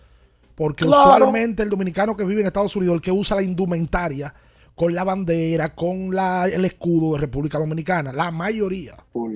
Porque 0.57 0.85
Claro. 0.85 1.13
usualmente 1.13 1.61
el 1.61 1.69
dominicano 1.69 2.15
que 2.15 2.23
vive 2.25 2.41
en 2.41 2.47
Estados 2.47 2.75
Unidos, 2.75 2.95
el 2.95 3.01
que 3.01 3.11
usa 3.11 3.35
la 3.37 3.43
indumentaria 3.43 4.33
con 4.73 4.91
la 4.95 5.03
bandera, 5.03 5.75
con 5.75 6.09
la, 6.13 6.47
el 6.47 6.65
escudo 6.65 7.13
de 7.13 7.19
República 7.21 7.59
Dominicana, 7.59 8.11
la 8.11 8.31
mayoría. 8.31 8.95
Full. 9.13 9.35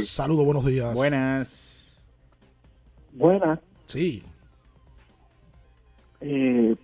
Saludos, 0.00 0.46
buenos 0.46 0.64
días. 0.64 0.94
Buenas. 0.94 2.02
Buenas. 3.12 3.58
Sí. 3.84 4.22
Eh, 6.22 6.74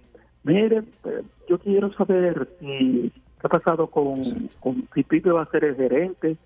mire, 0.42 0.78
eh, 1.04 1.22
yo 1.48 1.58
quiero 1.58 1.92
saber 1.94 2.48
si 2.60 3.10
qué 3.40 3.46
ha 3.46 3.48
pasado 3.48 3.86
con, 3.88 4.22
con 4.60 4.86
si 4.94 5.02
Pipe 5.02 5.30
va 5.30 5.42
a 5.44 5.50
ser 5.50 5.64
el 5.64 5.76
gerente 5.76 6.36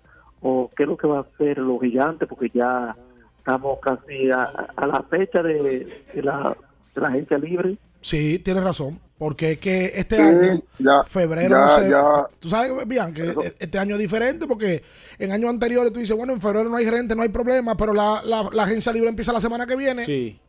o 0.41 0.71
qué 0.75 0.83
es 0.83 0.89
lo 0.89 0.97
que 0.97 1.07
va 1.07 1.17
a 1.19 1.21
hacer 1.21 1.57
los 1.57 1.81
gigantes, 1.81 2.27
porque 2.27 2.49
ya 2.53 2.95
estamos 3.37 3.79
casi 3.81 4.31
a, 4.31 4.43
a 4.75 4.87
la 4.87 5.03
fecha 5.03 5.43
de, 5.43 6.03
de 6.13 6.23
la, 6.23 6.55
de 6.95 7.01
la 7.01 7.07
agencia 7.09 7.37
libre. 7.37 7.77
Sí, 8.01 8.39
tienes 8.39 8.63
razón. 8.63 8.99
Porque 9.17 9.51
es 9.51 9.57
que 9.59 9.91
este 9.95 10.15
Sí, 10.15 10.21
año, 10.21 10.63
ya, 10.79 11.03
febrero, 11.03 11.49
ya, 11.49 11.59
no 11.59 11.67
sé. 11.69 11.89
ya. 11.89 12.27
Tú 12.39 12.47
sabes 12.47 12.87
bien 12.87 13.13
que 13.13 13.33
este 13.59 13.77
año 13.77 13.95
es 13.95 13.99
diferente 13.99 14.47
porque 14.47 14.81
en 15.17 15.33
años 15.33 15.49
anteriores 15.49 15.91
tú 15.91 15.99
dices, 15.99 16.15
bueno, 16.15 16.31
en 16.31 16.39
febrero 16.39 16.69
no 16.69 16.77
hay 16.77 16.85
gerente, 16.85 17.15
no 17.17 17.23
hay 17.23 17.27
problema, 17.29 17.75
pero 17.75 17.93
la, 17.93 18.21
la, 18.23 18.47
la 18.53 18.63
agencia 18.63 18.93
libre 18.93 19.09
empieza 19.09 19.33
la 19.33 19.41
semana 19.41 19.65
que 19.67 19.75
viene. 19.75 20.05
Sí. 20.05 20.39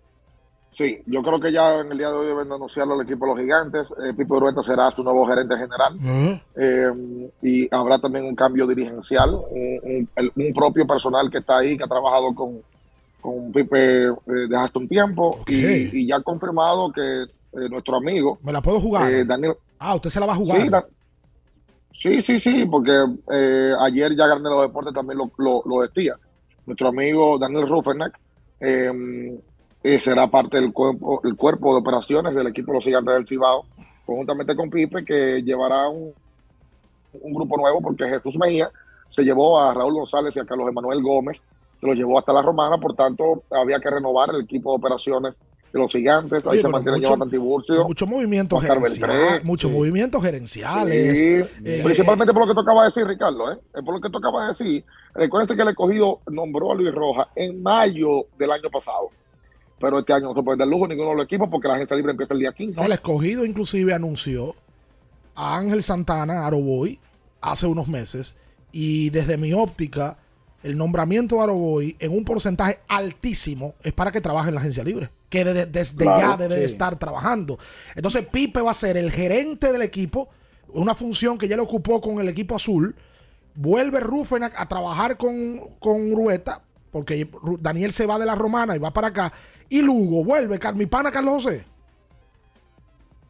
Sí, 0.73 1.03
yo 1.07 1.21
creo 1.25 1.41
que 1.41 1.51
ya 1.51 1.81
en 1.81 1.91
el 1.91 1.99
día 1.99 2.11
de 2.11 2.15
hoy 2.15 2.27
deben 2.29 2.49
de 2.49 2.55
anunciarlo 2.55 2.95
al 2.95 3.01
equipo 3.01 3.27
de 3.27 3.33
los 3.33 3.41
gigantes. 3.41 3.93
Eh, 4.05 4.15
Pipo 4.17 4.37
Urueta 4.37 4.63
será 4.63 4.89
su 4.93 5.03
nuevo 5.03 5.27
gerente 5.27 5.57
general. 5.57 5.99
Eh, 6.55 7.29
y 7.43 7.75
habrá 7.75 7.99
también 7.99 8.25
un 8.25 8.37
cambio 8.37 8.69
dirigencial, 8.69 9.35
un, 9.35 9.81
un- 9.83 10.09
el- 10.15 10.33
un 10.37 10.53
propio 10.55 10.87
personal 10.87 11.29
que 11.29 11.39
está 11.39 11.59
ahí, 11.59 11.77
que 11.77 11.83
ha 11.83 11.89
trabajado 11.89 12.33
con, 12.37 12.63
con 13.21 13.53
Pipe 13.53 14.07
eh, 14.07 14.13
hace 14.57 14.79
un 14.79 14.89
tiempo 14.89 15.39
y, 15.47 16.01
y 16.03 16.07
ya 16.09 16.17
ha 16.17 16.23
confirmado 16.23 16.93
que 16.93 17.23
eh, 17.23 17.69
nuestro 17.71 17.97
amigo... 17.97 18.39
¿Me 18.43 18.53
la 18.53 18.61
puedo 18.63 18.81
jugar? 18.81 19.11
eh, 19.13 19.25
Daniel, 19.25 19.55
Ah, 19.79 19.95
usted 19.95 20.11
se 20.11 20.21
la 20.21 20.27
va 20.27 20.33
a 20.35 20.37
jugar. 20.37 20.61
Sí, 20.63 20.69
Da- 20.69 20.87
sí, 21.91 22.21
sí, 22.23 22.39
sí, 22.39 22.67
porque 22.67 22.93
eh, 23.33 23.73
ayer 23.81 24.15
ya 24.17 24.27
Garnero 24.27 24.61
Deportes 24.63 24.93
también 24.93 25.19
lo, 25.19 25.31
lo, 25.39 25.63
lo 25.65 25.81
decía. 25.83 26.17
Nuestro 26.67 26.89
amigo 26.89 27.39
Daniel 27.39 27.67
Rufenack 27.69 28.19
eh, 28.61 29.41
eh, 29.83 29.99
será 29.99 30.27
parte 30.31 30.61
del 30.61 30.73
cuerpo, 30.73 31.21
el 31.25 31.35
cuerpo 31.37 31.73
de 31.75 31.81
operaciones 31.81 32.35
del 32.35 32.47
equipo 32.49 32.73
de 32.73 32.77
los 32.77 32.85
gigantes 32.85 33.15
del 33.15 33.27
Cibao, 33.27 33.65
conjuntamente 34.05 34.55
con 34.55 34.69
Pipe, 34.71 35.05
que 35.05 35.43
llevará 35.43 35.89
un, 35.89 36.13
un 37.23 37.33
grupo 37.33 37.57
nuevo 37.57 37.81
porque 37.81 38.05
Jesús 38.07 38.37
Mejía 38.37 38.71
se 39.07 39.25
llevó 39.25 39.59
a 39.59 39.73
Raúl 39.75 39.95
González 39.95 40.37
y 40.37 40.39
a 40.41 40.45
Carlos 40.45 40.69
Emanuel 40.69 41.03
Gómez, 41.03 41.43
se 41.81 41.87
los 41.87 41.97
llevó 41.97 42.19
hasta 42.19 42.33
la 42.33 42.43
Romana, 42.43 42.77
por 42.79 42.95
tanto 42.95 43.43
había 43.51 43.81
que 43.81 43.89
renovar 43.91 44.29
el 44.35 44.43
equipo 44.43 44.71
de 44.73 44.77
operaciones 44.77 45.41
de 45.73 45.79
los 45.79 45.91
gigantes, 45.91 46.47
ahí 46.47 46.55
Oye, 46.55 46.63
se 46.63 46.69
mantiene 46.69 46.99
mucho- 46.99 47.11
Jonathan 47.11 47.31
Tiburcio. 47.31 47.85
Muchos 47.87 48.09
movimientos 48.09 48.61
gerenciales, 48.63 49.45
muchos 49.45 49.71
sí. 49.71 49.77
movimientos 49.77 50.23
gerenciales. 50.23 51.19
Sí, 51.19 51.25
Eh, 51.65 51.81
principalmente 51.85 52.33
por 52.35 52.43
lo 52.43 52.49
que 52.49 52.55
tú 52.55 52.61
acabas 52.61 52.83
de 52.95 53.01
decir, 53.01 53.09
Ricardo, 53.09 53.53
¿eh? 53.53 53.57
Por 53.85 53.95
lo 53.95 54.01
que 54.01 54.11
tú 54.11 54.19
acabas 54.19 54.59
de 54.59 54.65
decir. 54.65 54.85
Recuerden 55.15 55.57
que 55.57 55.63
el 55.63 55.69
escogido 55.69 56.21
nombró 56.31 56.73
a 56.73 56.75
Luis 56.75 56.93
Rojas 56.93 57.29
en 57.37 57.63
mayo 57.63 58.27
del 58.39 58.51
año 58.53 58.69
pasado. 58.71 59.11
Pero 59.79 60.01
este 60.01 60.13
año 60.13 60.27
no 60.29 60.35
se 60.35 60.43
puede 60.43 60.59
dar 60.59 60.69
lujo 60.69 60.87
ninguno 60.87 61.11
de 61.11 61.17
los 61.17 61.25
equipos 61.25 61.49
porque 61.51 61.67
la 61.69 61.75
agencia 61.75 61.97
libre 61.97 62.11
empieza 62.13 62.35
el 62.35 62.41
día 62.41 62.53
15. 62.53 62.81
No, 62.81 62.87
el 62.87 62.93
escogido 62.93 63.45
inclusive 63.47 63.95
anunció 63.95 64.55
a 65.35 65.57
Ángel 65.57 65.83
Santana, 65.83 66.47
Aroboy, 66.47 66.99
hace 67.41 67.67
unos 67.67 67.89
meses. 67.89 68.37
Y 68.73 69.09
desde 69.11 69.37
mi 69.39 69.53
óptica, 69.53 70.19
el 70.63 70.77
nombramiento 70.77 71.37
de 71.37 71.43
Aroboy 71.43 71.97
en 71.99 72.13
un 72.13 72.25
porcentaje 72.25 72.81
altísimo 72.89 73.75
es 73.83 73.93
para 73.93 74.11
que 74.13 74.21
trabaje 74.21 74.49
en 74.49 74.55
la 74.55 74.61
agencia 74.61 74.85
libre. 74.85 75.11
Que 75.29 75.45
de- 75.45 75.67
desde 75.67 76.05
Claro, 76.05 76.21
ya 76.21 76.37
debe 76.37 76.57
de 76.57 76.65
estar 76.65 76.99
trabajando. 76.99 77.59
Entonces 77.95 78.27
Pipe 78.27 78.61
va 78.61 78.73
a 78.73 78.75
ser 78.75 78.97
el 78.97 79.11
gerente 79.11 79.73
del 79.73 79.83
equipo, 79.83 80.29
una 80.73 80.95
función 80.95 81.39
que 81.39 81.49
ya 81.49 81.57
le 81.57 81.63
ocupó 81.63 82.01
con 82.01 82.19
el 82.21 82.29
equipo 82.29 82.55
azul. 82.57 82.95
Vuelve 83.55 84.01
Rufen 84.01 84.45
a, 84.45 84.51
a 84.57 84.69
trabajar 84.69 85.17
con, 85.17 85.59
con 85.79 86.13
Rueta, 86.15 86.63
porque 86.91 87.29
Daniel 87.61 87.93
se 87.93 88.07
va 88.07 88.19
de 88.19 88.27
la 88.27 88.35
romana 88.35 88.75
y 88.77 88.79
va 88.79 88.93
para 88.93 89.09
acá. 89.09 89.33
Y 89.69 89.83
Lugo 89.83 90.25
vuelve, 90.25 90.59
mi 90.75 90.87
pana 90.87 91.11
Carlos 91.11 91.45
José. 91.45 91.65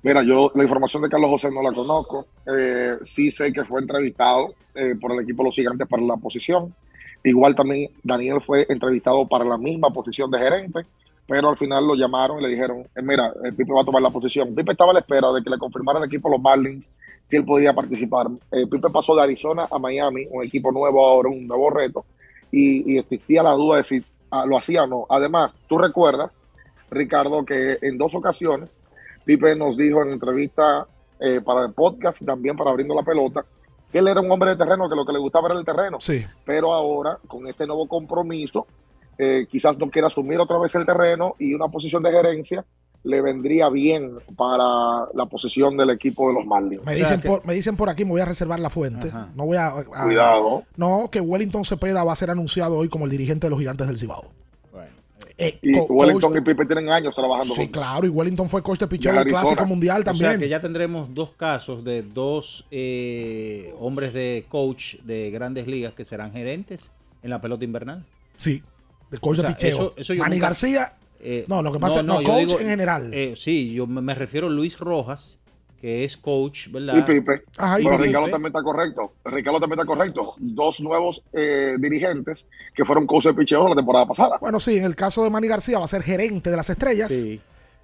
Mira, 0.02 0.22
yo 0.22 0.50
la 0.54 0.62
información 0.62 1.02
de 1.02 1.10
Carlos 1.10 1.28
José 1.30 1.50
no 1.50 1.62
la 1.62 1.72
conozco. 1.72 2.26
Eh, 2.46 2.96
sí 3.02 3.30
sé 3.30 3.52
que 3.52 3.64
fue 3.64 3.80
entrevistado 3.82 4.54
eh, 4.74 4.94
por 4.98 5.12
el 5.12 5.20
equipo 5.20 5.42
de 5.42 5.48
los 5.48 5.54
gigantes 5.54 5.86
para 5.86 6.02
la 6.02 6.16
posición. 6.16 6.74
Igual 7.22 7.54
también 7.54 7.90
Daniel 8.02 8.40
fue 8.40 8.66
entrevistado 8.68 9.26
para 9.28 9.44
la 9.44 9.58
misma 9.58 9.90
posición 9.90 10.30
de 10.30 10.38
gerente, 10.38 10.80
pero 11.26 11.50
al 11.50 11.56
final 11.56 11.86
lo 11.86 11.94
llamaron 11.94 12.38
y 12.38 12.42
le 12.42 12.48
dijeron, 12.48 12.78
eh, 12.80 13.02
mira, 13.02 13.32
el 13.44 13.54
Pipe 13.54 13.72
va 13.72 13.82
a 13.82 13.84
tomar 13.84 14.02
la 14.02 14.10
posición. 14.10 14.54
Pipe 14.54 14.72
estaba 14.72 14.90
a 14.90 14.94
la 14.94 15.00
espera 15.00 15.30
de 15.32 15.42
que 15.42 15.50
le 15.50 15.58
confirmara 15.58 15.98
el 15.98 16.06
equipo 16.06 16.30
los 16.30 16.40
Marlins 16.40 16.90
si 17.22 17.36
él 17.36 17.44
podía 17.44 17.74
participar. 17.74 18.28
Eh, 18.50 18.66
Pipe 18.66 18.90
pasó 18.90 19.14
de 19.14 19.22
Arizona 19.22 19.68
a 19.70 19.78
Miami, 19.78 20.26
un 20.30 20.44
equipo 20.44 20.72
nuevo 20.72 21.06
ahora, 21.06 21.28
un 21.28 21.46
nuevo 21.46 21.70
reto, 21.70 22.04
y, 22.50 22.94
y 22.94 22.98
existía 22.98 23.42
la 23.42 23.52
duda 23.52 23.76
de 23.76 23.82
si 23.84 24.04
ah, 24.30 24.44
lo 24.46 24.56
hacía 24.56 24.84
o 24.84 24.86
no. 24.86 25.06
Además, 25.08 25.54
tú 25.68 25.78
recuerdas, 25.78 26.32
Ricardo, 26.90 27.44
que 27.44 27.78
en 27.82 27.98
dos 27.98 28.14
ocasiones 28.14 28.76
Pipe 29.24 29.54
nos 29.54 29.76
dijo 29.76 30.02
en 30.02 30.12
entrevista 30.12 30.86
eh, 31.20 31.40
para 31.40 31.66
el 31.66 31.72
podcast 31.72 32.20
y 32.22 32.24
también 32.24 32.56
para 32.56 32.70
abriendo 32.70 32.94
la 32.94 33.02
pelota 33.02 33.44
que 33.92 33.98
él 33.98 34.08
era 34.08 34.20
un 34.20 34.30
hombre 34.30 34.50
de 34.50 34.56
terreno, 34.56 34.88
que 34.88 34.96
lo 34.96 35.04
que 35.04 35.12
le 35.12 35.18
gustaba 35.18 35.48
era 35.48 35.58
el 35.58 35.64
terreno. 35.64 35.98
Sí. 36.00 36.24
Pero 36.44 36.72
ahora, 36.72 37.18
con 37.26 37.46
este 37.46 37.66
nuevo 37.66 37.86
compromiso, 37.88 38.66
eh, 39.18 39.46
quizás 39.50 39.76
no 39.78 39.90
quiera 39.90 40.08
asumir 40.08 40.38
otra 40.40 40.58
vez 40.58 40.74
el 40.74 40.86
terreno 40.86 41.34
y 41.38 41.52
una 41.54 41.68
posición 41.68 42.02
de 42.02 42.10
gerencia 42.10 42.64
le 43.02 43.22
vendría 43.22 43.68
bien 43.70 44.18
para 44.36 45.06
la 45.14 45.24
posición 45.26 45.74
del 45.76 45.88
equipo 45.90 46.28
de 46.28 46.34
los 46.34 46.44
Marlins. 46.46 46.84
Me 46.84 46.94
dicen, 46.94 47.20
por, 47.22 47.46
me 47.46 47.54
dicen 47.54 47.74
por 47.76 47.88
aquí, 47.88 48.04
me 48.04 48.10
voy 48.10 48.20
a 48.20 48.26
reservar 48.26 48.60
la 48.60 48.68
fuente. 48.68 49.10
No 49.34 49.46
voy 49.46 49.56
a, 49.56 49.68
a- 49.68 49.84
Cuidado. 50.04 50.64
No, 50.76 51.08
que 51.10 51.20
Wellington 51.20 51.64
Cepeda 51.64 52.04
va 52.04 52.12
a 52.12 52.16
ser 52.16 52.30
anunciado 52.30 52.76
hoy 52.76 52.88
como 52.90 53.06
el 53.06 53.10
dirigente 53.10 53.46
de 53.46 53.50
los 53.50 53.58
gigantes 53.58 53.86
del 53.86 53.96
Cibao. 53.98 54.24
Eh, 55.42 55.58
Y 55.62 55.72
Wellington 55.78 56.36
y 56.36 56.40
Pipe 56.42 56.66
tienen 56.66 56.90
años 56.90 57.14
trabajando 57.14 57.54
Sí, 57.54 57.62
juntos. 57.62 57.80
claro, 57.82 58.06
y 58.06 58.10
Wellington 58.10 58.48
fue 58.50 58.62
coach 58.62 58.78
de 58.80 58.86
picheo 58.88 59.12
De 59.12 59.18
del. 59.20 59.28
Clásico 59.28 59.64
Mundial 59.64 60.02
O 60.02 60.04
también. 60.04 60.30
sea 60.32 60.38
que 60.38 60.48
ya 60.50 60.60
tendremos 60.60 61.14
dos 61.14 61.30
casos 61.32 61.82
de 61.82 62.02
dos 62.02 62.66
eh, 62.70 63.74
hombres 63.80 64.12
de 64.12 64.44
coach 64.48 64.96
de 65.02 65.30
grandes 65.30 65.66
ligas 65.66 65.94
que 65.94 66.04
serán 66.04 66.32
gerentes 66.32 66.92
en 67.22 67.30
la 67.30 67.40
pelota 67.40 67.64
invernal. 67.64 68.04
Sí, 68.36 68.62
de 69.10 69.18
coach 69.18 69.38
O 69.38 69.42
de 69.42 69.48
picheo. 69.48 69.94
eso- 69.96 70.14
Manny 70.14 70.36
nunca- 70.36 70.46
García, 70.48 70.92
Eh, 71.22 71.44
no, 71.48 71.62
lo 71.62 71.70
que 71.72 71.78
pasa 71.78 72.00
es 72.00 72.06
no, 72.06 72.22
yo 72.22 72.28
coach 72.28 72.38
digo, 72.46 72.60
en 72.60 72.68
general. 72.68 73.10
eh, 73.12 73.34
sí, 73.36 73.72
yo 73.74 73.86
me, 73.86 74.00
me 74.00 74.14
refiero 74.14 74.46
a 74.46 74.50
Luis 74.50 74.78
Rojas, 74.78 75.38
que 75.80 76.04
es 76.04 76.16
coach, 76.16 76.68
¿verdad? 76.70 76.94
Y 76.96 77.02
Pipe. 77.02 77.42
Ajá, 77.56 77.80
y 77.80 77.84
Pipe. 77.84 77.96
Ricardo 77.96 78.28
también 78.28 78.46
está 78.54 78.62
correcto. 78.62 79.12
Ricardo 79.24 79.60
también 79.60 79.80
está 79.80 79.86
correcto. 79.86 80.34
Dos 80.38 80.80
nuevos 80.80 81.22
eh, 81.32 81.76
dirigentes 81.80 82.46
que 82.74 82.84
fueron 82.84 83.06
coaches 83.06 83.34
de 83.34 83.40
picheo 83.40 83.68
la 83.68 83.74
temporada 83.74 84.06
pasada. 84.06 84.36
Bueno, 84.40 84.60
sí, 84.60 84.76
en 84.76 84.84
el 84.84 84.94
caso 84.94 85.24
de 85.24 85.30
Manny 85.30 85.48
García 85.48 85.78
va 85.78 85.86
a 85.86 85.88
ser 85.88 86.02
gerente 86.02 86.50
de 86.50 86.56
las 86.56 86.68
estrellas. 86.68 87.08
Sí. 87.08 87.40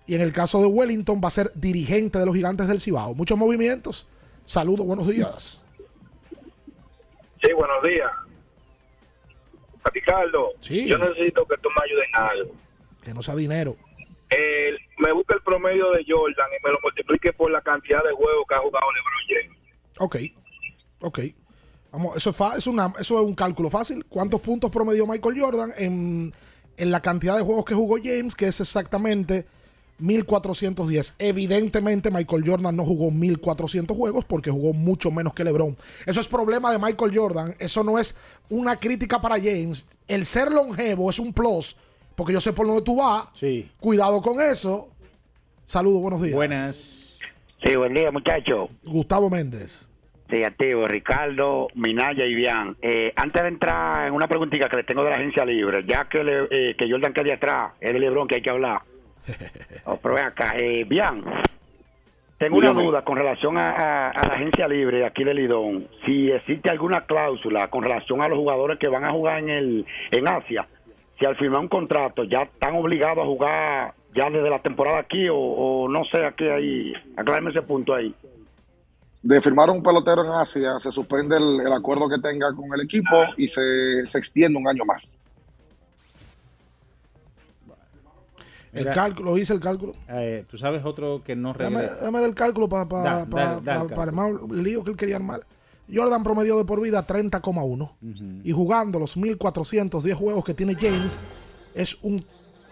Y 0.06 0.14
en 0.14 0.20
el 0.20 0.32
caso 0.32 0.60
de 0.60 0.66
Wellington 0.66 1.20
va 1.24 1.28
a 1.28 1.30
ser 1.30 1.50
dirigente 1.54 2.18
de 2.18 2.26
los 2.26 2.34
gigantes 2.34 2.68
del 2.68 2.80
Cibao. 2.80 3.14
Muchos 3.14 3.36
movimientos. 3.38 4.06
Saludos, 4.44 4.86
buenos 4.86 5.08
días. 5.08 5.64
Sí, 7.42 7.52
buenos 7.54 7.82
días. 7.82 8.10
Ricardo, 9.92 10.50
Sí. 10.60 10.86
yo 10.86 10.98
necesito 10.98 11.46
que 11.46 11.56
tú 11.62 11.68
me 11.70 11.84
ayudes 11.84 12.06
en 12.14 12.20
algo. 12.22 12.52
Que 13.02 13.14
no 13.14 13.22
sea 13.22 13.34
dinero. 13.36 13.76
El- 14.30 14.78
me 14.98 15.12
busca 15.12 15.34
el 15.34 15.42
promedio 15.42 15.90
de 15.92 16.04
Jordan 16.08 16.46
y 16.58 16.64
me 16.66 16.72
lo 16.72 16.78
multiplique 16.82 17.32
por 17.32 17.50
la 17.50 17.60
cantidad 17.60 18.02
de 18.04 18.12
juegos 18.12 18.44
que 18.48 18.54
ha 18.54 18.58
jugado 18.58 18.86
LeBron 18.92 19.22
James. 19.28 19.58
Ok. 19.98 20.16
Ok. 21.00 21.18
Vamos, 21.92 22.16
eso 22.16 22.30
es, 22.30 22.36
fa- 22.36 22.56
eso 22.56 22.70
es 23.00 23.10
un 23.10 23.34
cálculo 23.34 23.70
fácil. 23.70 24.04
¿Cuántos 24.06 24.40
puntos 24.40 24.70
promedió 24.70 25.06
Michael 25.06 25.40
Jordan 25.40 25.72
en, 25.78 26.32
en 26.76 26.90
la 26.90 27.00
cantidad 27.00 27.36
de 27.36 27.42
juegos 27.42 27.64
que 27.64 27.74
jugó 27.74 27.96
James? 28.02 28.34
Que 28.34 28.48
es 28.48 28.60
exactamente 28.60 29.46
1410. 29.98 31.14
Evidentemente, 31.18 32.10
Michael 32.10 32.42
Jordan 32.46 32.76
no 32.76 32.84
jugó 32.84 33.10
1400 33.10 33.96
juegos 33.96 34.24
porque 34.24 34.50
jugó 34.50 34.72
mucho 34.72 35.10
menos 35.10 35.32
que 35.34 35.44
LeBron. 35.44 35.76
Eso 36.04 36.20
es 36.20 36.28
problema 36.28 36.70
de 36.72 36.78
Michael 36.78 37.16
Jordan. 37.16 37.54
Eso 37.58 37.82
no 37.84 37.98
es 37.98 38.16
una 38.50 38.76
crítica 38.76 39.20
para 39.20 39.36
James. 39.36 39.86
El 40.08 40.24
ser 40.24 40.50
longevo 40.52 41.08
es 41.10 41.18
un 41.18 41.32
plus 41.32 41.76
porque 42.16 42.32
yo 42.32 42.40
sé 42.40 42.52
por 42.52 42.66
dónde 42.66 42.82
tú 42.82 42.96
vas. 42.96 43.26
Sí. 43.34 43.70
Cuidado 43.78 44.20
con 44.20 44.40
eso. 44.40 44.88
Saludos, 45.64 46.00
buenos 46.00 46.22
días. 46.22 46.34
Buenas. 46.34 47.20
Sí, 47.62 47.76
buen 47.76 47.94
día, 47.94 48.10
muchachos. 48.10 48.70
Gustavo 48.84 49.28
Méndez. 49.30 49.88
Sí, 50.30 50.42
activo, 50.42 50.86
Ricardo, 50.86 51.68
Minaya 51.74 52.24
y 52.26 52.34
Bian. 52.34 52.76
Eh, 52.82 53.12
antes 53.14 53.42
de 53.42 53.48
entrar 53.48 54.08
en 54.08 54.14
una 54.14 54.26
preguntita 54.26 54.68
que 54.68 54.76
le 54.76 54.84
tengo 54.84 55.04
de 55.04 55.10
la 55.10 55.16
agencia 55.16 55.44
libre, 55.44 55.84
ya 55.86 56.08
que, 56.08 56.24
le- 56.24 56.48
eh, 56.50 56.74
que 56.76 56.90
Jordan 56.90 57.12
quede 57.12 57.32
atrás, 57.32 57.72
es 57.80 57.92
de 57.92 57.98
Lebron 58.00 58.26
que 58.26 58.36
hay 58.36 58.42
que 58.42 58.50
hablar. 58.50 58.80
Oh, 59.84 59.96
pero 60.02 60.14
ven 60.16 60.24
acá, 60.26 60.54
eh, 60.56 60.84
Bian, 60.84 61.22
tengo 62.38 62.58
una 62.58 62.72
duda 62.72 63.04
con 63.04 63.16
relación 63.16 63.56
a, 63.56 63.70
a- 63.70 64.10
a 64.10 64.26
la 64.28 64.34
agencia 64.34 64.66
libre 64.66 65.06
aquí 65.06 65.22
de 65.22 65.32
Lidón. 65.34 65.86
Si 66.04 66.30
existe 66.30 66.70
alguna 66.70 67.06
cláusula 67.06 67.68
con 67.68 67.84
relación 67.84 68.20
a 68.20 68.28
los 68.28 68.36
jugadores 68.38 68.78
que 68.80 68.88
van 68.88 69.04
a 69.04 69.12
jugar 69.12 69.38
en, 69.38 69.48
el, 69.50 69.86
en 70.10 70.26
Asia, 70.28 70.66
si 71.18 71.24
al 71.24 71.36
firmar 71.36 71.60
un 71.60 71.68
contrato 71.68 72.24
ya 72.24 72.42
están 72.42 72.76
obligados 72.76 73.18
a 73.18 73.26
jugar 73.26 73.94
ya 74.14 74.30
desde 74.30 74.48
la 74.50 74.60
temporada 74.60 74.98
aquí 75.00 75.28
o, 75.28 75.36
o 75.36 75.88
no 75.88 76.04
sé, 76.04 76.24
aquí 76.24 76.44
ahí, 76.48 76.92
aclárame 77.16 77.50
ese 77.50 77.62
punto 77.62 77.94
ahí. 77.94 78.14
de 79.22 79.40
firmar 79.42 79.68
un 79.70 79.82
pelotero 79.82 80.24
en 80.24 80.30
Asia, 80.30 80.78
se 80.80 80.90
suspende 80.92 81.36
el, 81.36 81.60
el 81.60 81.72
acuerdo 81.72 82.08
que 82.08 82.18
tenga 82.18 82.54
con 82.54 82.72
el 82.74 82.82
equipo 82.82 83.16
y 83.36 83.48
se, 83.48 84.06
se 84.06 84.18
extiende 84.18 84.58
un 84.58 84.68
año 84.68 84.84
más. 84.84 85.18
El 88.72 88.80
Mira. 88.82 88.92
cálculo, 88.94 89.38
hice 89.38 89.54
el 89.54 89.60
cálculo. 89.60 89.92
Eh, 90.08 90.44
Tú 90.50 90.58
sabes 90.58 90.84
otro 90.84 91.22
que 91.24 91.34
no 91.34 91.54
regresa. 91.54 91.96
dame 92.04 92.20
del 92.20 92.34
cálculo 92.34 92.68
para 92.68 92.86
pa, 92.86 93.24
pa- 93.24 93.60
pa- 93.62 94.04
el 94.50 94.62
lío 94.62 94.84
que 94.84 94.90
él 94.90 94.96
quería 94.98 95.16
armar. 95.16 95.40
Jordan 95.92 96.22
promedió 96.22 96.58
de 96.58 96.64
por 96.64 96.80
vida 96.80 97.06
30,1. 97.06 98.42
Y 98.44 98.52
jugando 98.52 98.98
los 98.98 99.16
1410 99.16 100.16
juegos 100.16 100.44
que 100.44 100.54
tiene 100.54 100.74
James, 100.74 101.20
es 101.74 101.98
un 102.02 102.24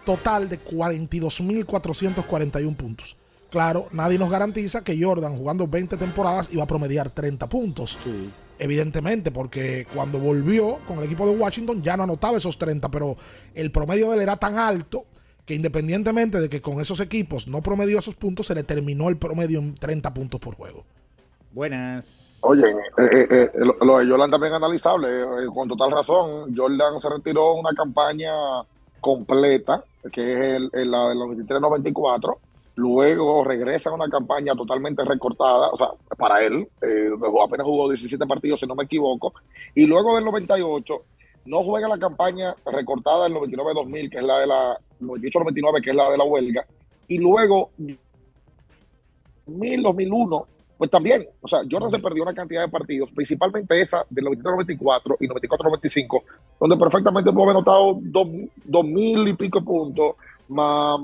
total 0.05 0.49
de 0.49 0.63
42.441 0.63 2.75
puntos. 2.75 3.17
Claro, 3.49 3.87
nadie 3.91 4.19
nos 4.19 4.29
garantiza 4.29 4.83
que 4.83 5.01
Jordan 5.01 5.37
jugando 5.37 5.67
20 5.67 5.97
temporadas 5.97 6.49
iba 6.51 6.63
a 6.63 6.67
promediar 6.67 7.09
30 7.09 7.47
puntos. 7.47 7.97
Evidentemente, 8.57 9.31
porque 9.31 9.85
cuando 9.93 10.19
volvió 10.19 10.79
con 10.87 10.99
el 10.99 11.05
equipo 11.05 11.27
de 11.27 11.35
Washington 11.35 11.81
ya 11.81 11.97
no 11.97 12.03
anotaba 12.03 12.37
esos 12.37 12.57
30, 12.57 12.89
pero 12.89 13.17
el 13.53 13.71
promedio 13.71 14.09
de 14.09 14.15
él 14.15 14.21
era 14.23 14.37
tan 14.37 14.57
alto 14.57 15.05
que 15.45 15.53
independientemente 15.53 16.39
de 16.39 16.49
que 16.49 16.61
con 16.61 16.81
esos 16.81 16.99
equipos 16.99 17.47
no 17.47 17.61
promedió 17.61 17.99
esos 17.99 18.15
puntos, 18.15 18.47
se 18.47 18.55
le 18.55 18.63
terminó 18.63 19.09
el 19.09 19.17
promedio 19.17 19.59
en 19.59 19.75
30 19.75 20.13
puntos 20.13 20.39
por 20.39 20.55
juego. 20.55 20.85
Buenas. 21.55 22.41
Oye, 22.43 22.69
eh, 22.69 22.73
eh, 22.97 23.27
eh, 23.31 23.49
lo, 23.85 23.97
de 23.97 24.05
Jordan 24.09 24.29
también 24.29 24.51
es 24.51 24.57
analizable, 24.57 25.07
eh, 25.21 25.47
con 25.53 25.69
total 25.69 25.89
razón. 25.89 26.53
Jordan 26.53 26.99
se 26.99 27.09
retiró 27.09 27.53
una 27.53 27.71
campaña 27.73 28.33
completa, 28.99 29.81
que 30.11 30.33
es 30.33 30.39
el- 30.57 30.69
el- 30.73 30.91
la 30.91 31.07
de 31.07 31.15
los 31.15 31.29
23-94. 31.29 32.39
Luego 32.75 33.45
regresa 33.45 33.89
a 33.89 33.93
una 33.93 34.09
campaña 34.09 34.53
totalmente 34.53 35.05
recortada, 35.05 35.69
o 35.69 35.77
sea, 35.77 35.91
para 36.17 36.43
él, 36.43 36.67
eh, 36.81 37.09
apenas 37.41 37.65
jugó 37.65 37.87
17 37.87 38.25
partidos, 38.27 38.59
si 38.59 38.67
no 38.67 38.75
me 38.75 38.83
equivoco. 38.83 39.33
Y 39.73 39.85
luego 39.85 40.13
del 40.17 40.25
98 40.25 40.97
no 41.45 41.63
juega 41.63 41.87
la 41.87 41.97
campaña 41.97 42.53
recortada 42.65 43.23
del 43.23 43.33
99-2000, 43.33 44.09
que 44.09 44.17
es 44.17 44.23
la 44.23 44.39
de 44.39 44.47
la 44.47 44.77
98-99, 44.99 45.81
que 45.81 45.91
es 45.91 45.95
la 45.95 46.11
de 46.11 46.17
la 46.17 46.25
huelga, 46.25 46.65
y 47.07 47.17
luego 47.17 47.69
2000-2001, 49.47 50.47
pues 50.77 50.89
también, 50.89 51.27
o 51.41 51.47
sea, 51.47 51.59
Jordan 51.69 51.91
se 51.91 51.99
perdió 51.99 52.23
una 52.23 52.33
cantidad 52.33 52.61
de 52.63 52.69
partidos, 52.69 53.09
principalmente 53.15 53.79
esa 53.79 54.05
del 54.09 54.25
93-94 54.25 55.17
y 55.19 55.27
94-95, 55.27 56.23
donde 56.59 56.77
perfectamente 56.77 57.31
pudo 57.31 57.43
haber 57.43 57.55
notado 57.55 57.97
dos, 58.01 58.27
dos 58.63 58.83
mil 58.83 59.27
y 59.27 59.33
pico 59.33 59.63
puntos, 59.63 60.15
más, 60.49 60.99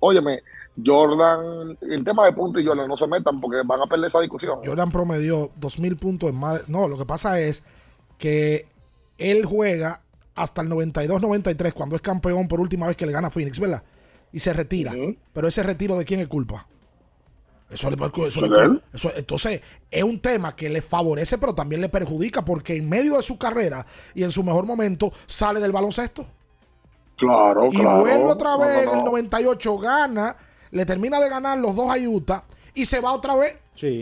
óyeme, 0.00 0.40
Jordan, 0.84 1.76
el 1.82 2.04
tema 2.04 2.24
de 2.24 2.32
puntos 2.32 2.62
y 2.62 2.66
Jordan 2.66 2.88
no 2.88 2.96
se 2.96 3.06
metan 3.06 3.40
porque 3.40 3.58
van 3.64 3.80
a 3.80 3.86
perder 3.86 4.08
esa 4.08 4.20
discusión. 4.20 4.60
Jordan 4.64 4.90
promedió 4.90 5.50
2000 5.56 5.96
puntos 5.96 6.30
en 6.30 6.38
más. 6.38 6.68
No, 6.68 6.88
lo 6.88 6.96
que 6.96 7.04
pasa 7.04 7.40
es 7.40 7.64
que 8.16 8.66
él 9.18 9.44
juega 9.44 10.02
hasta 10.34 10.62
el 10.62 10.68
92-93 10.68 11.72
cuando 11.72 11.96
es 11.96 12.02
campeón 12.02 12.46
por 12.46 12.60
última 12.60 12.86
vez 12.86 12.96
que 12.96 13.06
le 13.06 13.12
gana 13.12 13.30
Phoenix, 13.30 13.58
¿verdad? 13.58 13.82
Y 14.32 14.38
se 14.38 14.52
retira. 14.52 14.92
Pero 15.32 15.48
ese 15.48 15.62
retiro 15.62 15.96
de 15.96 16.04
quién 16.04 16.20
es 16.20 16.28
culpa? 16.28 16.66
Eso, 17.70 17.90
le- 17.90 17.96
eso 18.26 18.46
eso- 18.94 19.10
entonces, 19.14 19.60
es 19.90 20.02
un 20.02 20.20
tema 20.20 20.56
que 20.56 20.68
le 20.70 20.80
favorece, 20.80 21.36
pero 21.36 21.54
también 21.54 21.80
le 21.82 21.88
perjudica 21.90 22.42
porque 22.44 22.76
en 22.76 22.88
medio 22.88 23.16
de 23.16 23.22
su 23.22 23.36
carrera 23.38 23.84
y 24.14 24.22
en 24.22 24.30
su 24.30 24.42
mejor 24.42 24.64
momento 24.64 25.12
sale 25.26 25.60
del 25.60 25.72
baloncesto. 25.72 26.24
Claro, 27.16 27.66
y 27.66 27.76
claro. 27.76 28.00
vuelve 28.00 28.24
otra 28.30 28.52
No, 28.52 28.58
vez 28.60 28.86
no, 28.86 28.92
en 28.92 28.98
el 28.98 29.04
no. 29.04 29.10
98, 29.10 29.78
gana, 29.78 30.36
le 30.70 30.86
termina 30.86 31.18
de 31.20 31.28
ganar 31.28 31.58
los 31.58 31.74
dos 31.76 31.90
a 31.90 31.96
Utah 31.98 32.44
y 32.74 32.84
se 32.84 33.00
va 33.00 33.12
otra 33.12 33.34
vez. 33.34 33.56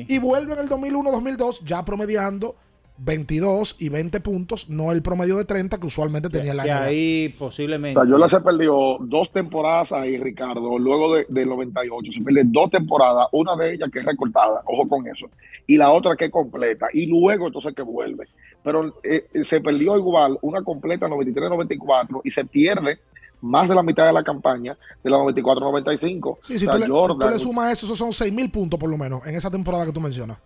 Y 0.08 0.18
vuelve 0.18 0.52
en 0.54 0.60
el 0.60 0.68
2001-2002 0.68 1.60
ya 1.64 1.84
promediando 1.84 2.56
22 2.98 3.76
y 3.78 3.88
20 3.88 4.20
puntos, 4.20 4.68
no 4.68 4.92
el 4.92 5.02
promedio 5.02 5.36
de 5.36 5.44
30 5.44 5.78
que 5.78 5.86
usualmente 5.86 6.28
tenía 6.28 6.52
el 6.52 6.62
Que 6.62 6.70
año. 6.70 6.82
ahí 6.84 7.34
O 7.36 7.38
posiblemente. 7.46 8.00
sea, 8.00 8.10
Jordan 8.10 8.28
se 8.28 8.40
perdió 8.40 8.96
dos 9.00 9.30
temporadas 9.32 9.92
ahí, 9.92 10.16
Ricardo, 10.16 10.78
luego 10.78 11.14
de, 11.14 11.26
del 11.28 11.48
98. 11.48 12.12
Se 12.12 12.20
pierde 12.22 12.42
dos 12.46 12.70
temporadas, 12.70 13.26
una 13.32 13.56
de 13.56 13.74
ellas 13.74 13.90
que 13.92 13.98
es 13.98 14.04
recortada, 14.04 14.62
ojo 14.66 14.88
con 14.88 15.06
eso, 15.06 15.28
y 15.66 15.76
la 15.76 15.90
otra 15.92 16.16
que 16.16 16.26
es 16.26 16.30
completa, 16.30 16.86
y 16.92 17.06
luego 17.06 17.46
entonces 17.46 17.74
que 17.74 17.82
vuelve. 17.82 18.24
Pero 18.62 18.86
eh, 19.04 19.26
eh, 19.32 19.44
se 19.44 19.60
perdió 19.60 19.96
igual 19.96 20.38
una 20.42 20.62
completa 20.62 21.06
93-94 21.08 22.20
y 22.24 22.30
se 22.30 22.44
pierde 22.44 22.98
más 23.42 23.68
de 23.68 23.74
la 23.74 23.82
mitad 23.82 24.06
de 24.06 24.12
la 24.12 24.24
campaña 24.24 24.76
de 25.04 25.10
la 25.10 25.18
94-95. 25.18 26.38
Sí, 26.42 26.58
si, 26.58 26.66
O 26.66 26.70
sea, 26.70 26.72
tú 26.72 26.78
le, 26.78 26.86
si 26.86 27.18
tú 27.18 27.28
le 27.30 27.38
sumas 27.38 27.72
eso, 27.72 27.86
esos 27.86 27.98
son 27.98 28.12
6 28.12 28.32
mil 28.32 28.50
puntos 28.50 28.80
por 28.80 28.88
lo 28.88 28.96
menos 28.96 29.26
en 29.26 29.34
esa 29.34 29.50
temporada 29.50 29.84
que 29.84 29.92
tú 29.92 30.00
mencionas. 30.00 30.38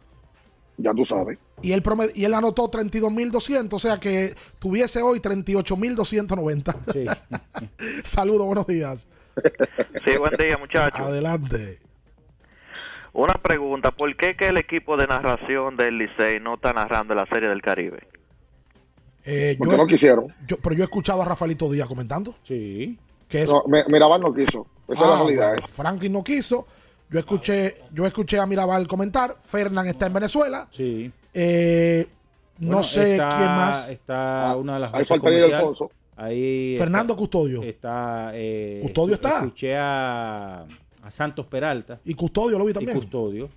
Ya 0.83 0.93
tú 0.95 1.05
sabes. 1.05 1.39
Y 1.63 1.73
él, 1.73 1.83
promed- 1.83 2.13
y 2.15 2.25
él 2.25 2.35
anotó 2.35 2.71
32.200, 2.71 3.73
o 3.75 3.79
sea 3.79 3.99
que 3.99 4.35
tuviese 4.59 5.03
hoy 5.03 5.21
38.290. 5.21 6.75
Sí. 6.93 7.07
Saludos, 8.05 8.47
buenos 8.47 8.67
días. 8.67 9.07
Sí, 10.05 10.17
buen 10.19 10.37
día, 10.37 10.57
muchachos. 10.59 11.01
Adelante. 11.01 11.79
Una 13.13 13.35
pregunta, 13.35 13.91
¿por 13.91 14.17
qué 14.17 14.35
que 14.35 14.49
el 14.49 14.57
equipo 14.57 14.97
de 14.97 15.07
narración 15.07 15.77
del 15.77 15.99
Licey 15.99 16.39
no 16.41 16.55
está 16.55 16.73
narrando 16.73 17.15
la 17.15 17.27
Serie 17.27 17.49
del 17.49 17.61
Caribe? 17.61 18.07
Eh, 19.25 19.57
Porque 19.59 19.77
no 19.77 19.87
quisieron. 19.87 20.29
yo- 20.47 20.57
pero 20.63 20.75
yo 20.75 20.83
he 20.83 20.85
escuchado 20.85 21.21
a 21.21 21.25
Rafaelito 21.25 21.71
Díaz 21.71 21.89
comentando. 21.89 22.37
Sí. 22.43 22.99
Que 23.29 23.43
es, 23.43 23.51
No, 23.51 23.65
Mi- 23.67 23.83
Mirabal 23.89 24.21
no 24.21 24.33
quiso. 24.33 24.67
Esa 24.89 25.03
es 25.03 25.09
la 25.09 25.15
Ah, 25.15 25.19
realidad. 25.19 25.49
bueno, 25.53 25.67
Franklin 25.69 26.13
no 26.13 26.25
quiso. 26.25 26.67
Yo 27.11 27.19
escuché, 27.19 27.75
yo 27.93 28.07
escuché 28.07 28.39
a 28.39 28.47
Mirabal 28.47 28.87
comentar. 28.87 29.37
Fernán 29.41 29.89
está 29.89 30.07
en 30.07 30.13
Venezuela. 30.15 30.69
Sí. 30.71 31.11
Eh, 31.35 32.07
no 32.59 32.67
Bueno, 32.69 32.83
sé 32.83 33.13
está- 33.13 33.29
quién 33.37 33.49
más. 33.49 33.91
Está 33.91 34.57
una 34.57 34.75
de 34.75 34.81
las 34.81 34.95
ahí 34.95 35.19
comerciales. 35.19 35.55
Alfonso. 35.55 35.91
Ahí 36.17 36.77
Fernando 36.79 37.15
está- 37.15 37.19
Custodio. 37.21 37.63
Está. 37.63 38.31
eh, 38.35 38.81
Custodio 38.83 39.15
está. 39.15 39.39
Escuché 39.39 39.77
a, 39.77 40.67
a 41.03 41.11
Santos 41.11 41.47
Peralta. 41.47 41.99
Y 42.05 42.15
Custodio 42.15 42.59
lo 42.59 42.65
vi 42.65 42.73
también. 42.75 42.97
Y 42.97 43.01
Custodio. 43.01 43.49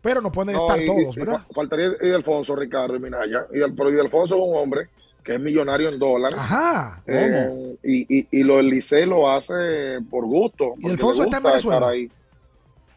Pero 0.00 0.20
no 0.20 0.30
pueden 0.30 0.54
No, 0.54 0.62
estar 0.66 0.80
y- 0.82 0.86
todos, 0.86 1.16
y 1.16 1.20
¿verdad? 1.20 1.38
fa- 1.38 1.54
faltaría 1.54 1.88
Alfonso, 2.14 2.54
Ricardo 2.56 2.94
y 2.96 2.98
Minaya. 3.00 3.46
Y 3.54 3.60
el, 3.60 3.72
pero 3.74 3.88
Alfonso 3.88 4.34
es 4.34 4.40
un 4.40 4.56
hombre 4.56 4.88
que 5.24 5.34
es 5.34 5.40
millonario 5.40 5.88
en 5.88 5.98
dólares. 5.98 6.36
Ajá. 6.38 7.02
Eh, 7.06 7.76
y, 7.84 8.18
y, 8.18 8.28
y 8.30 8.42
lo 8.42 8.56
del 8.56 8.66
Licey 8.66 9.06
lo 9.06 9.30
hace 9.30 10.00
por 10.10 10.26
gusto. 10.26 10.70
porque 10.74 10.90
Alfonso 10.90 11.24
está 11.24 11.36
en 11.38 11.42
Venezuela? 11.44 11.88
ahí. 11.88 12.10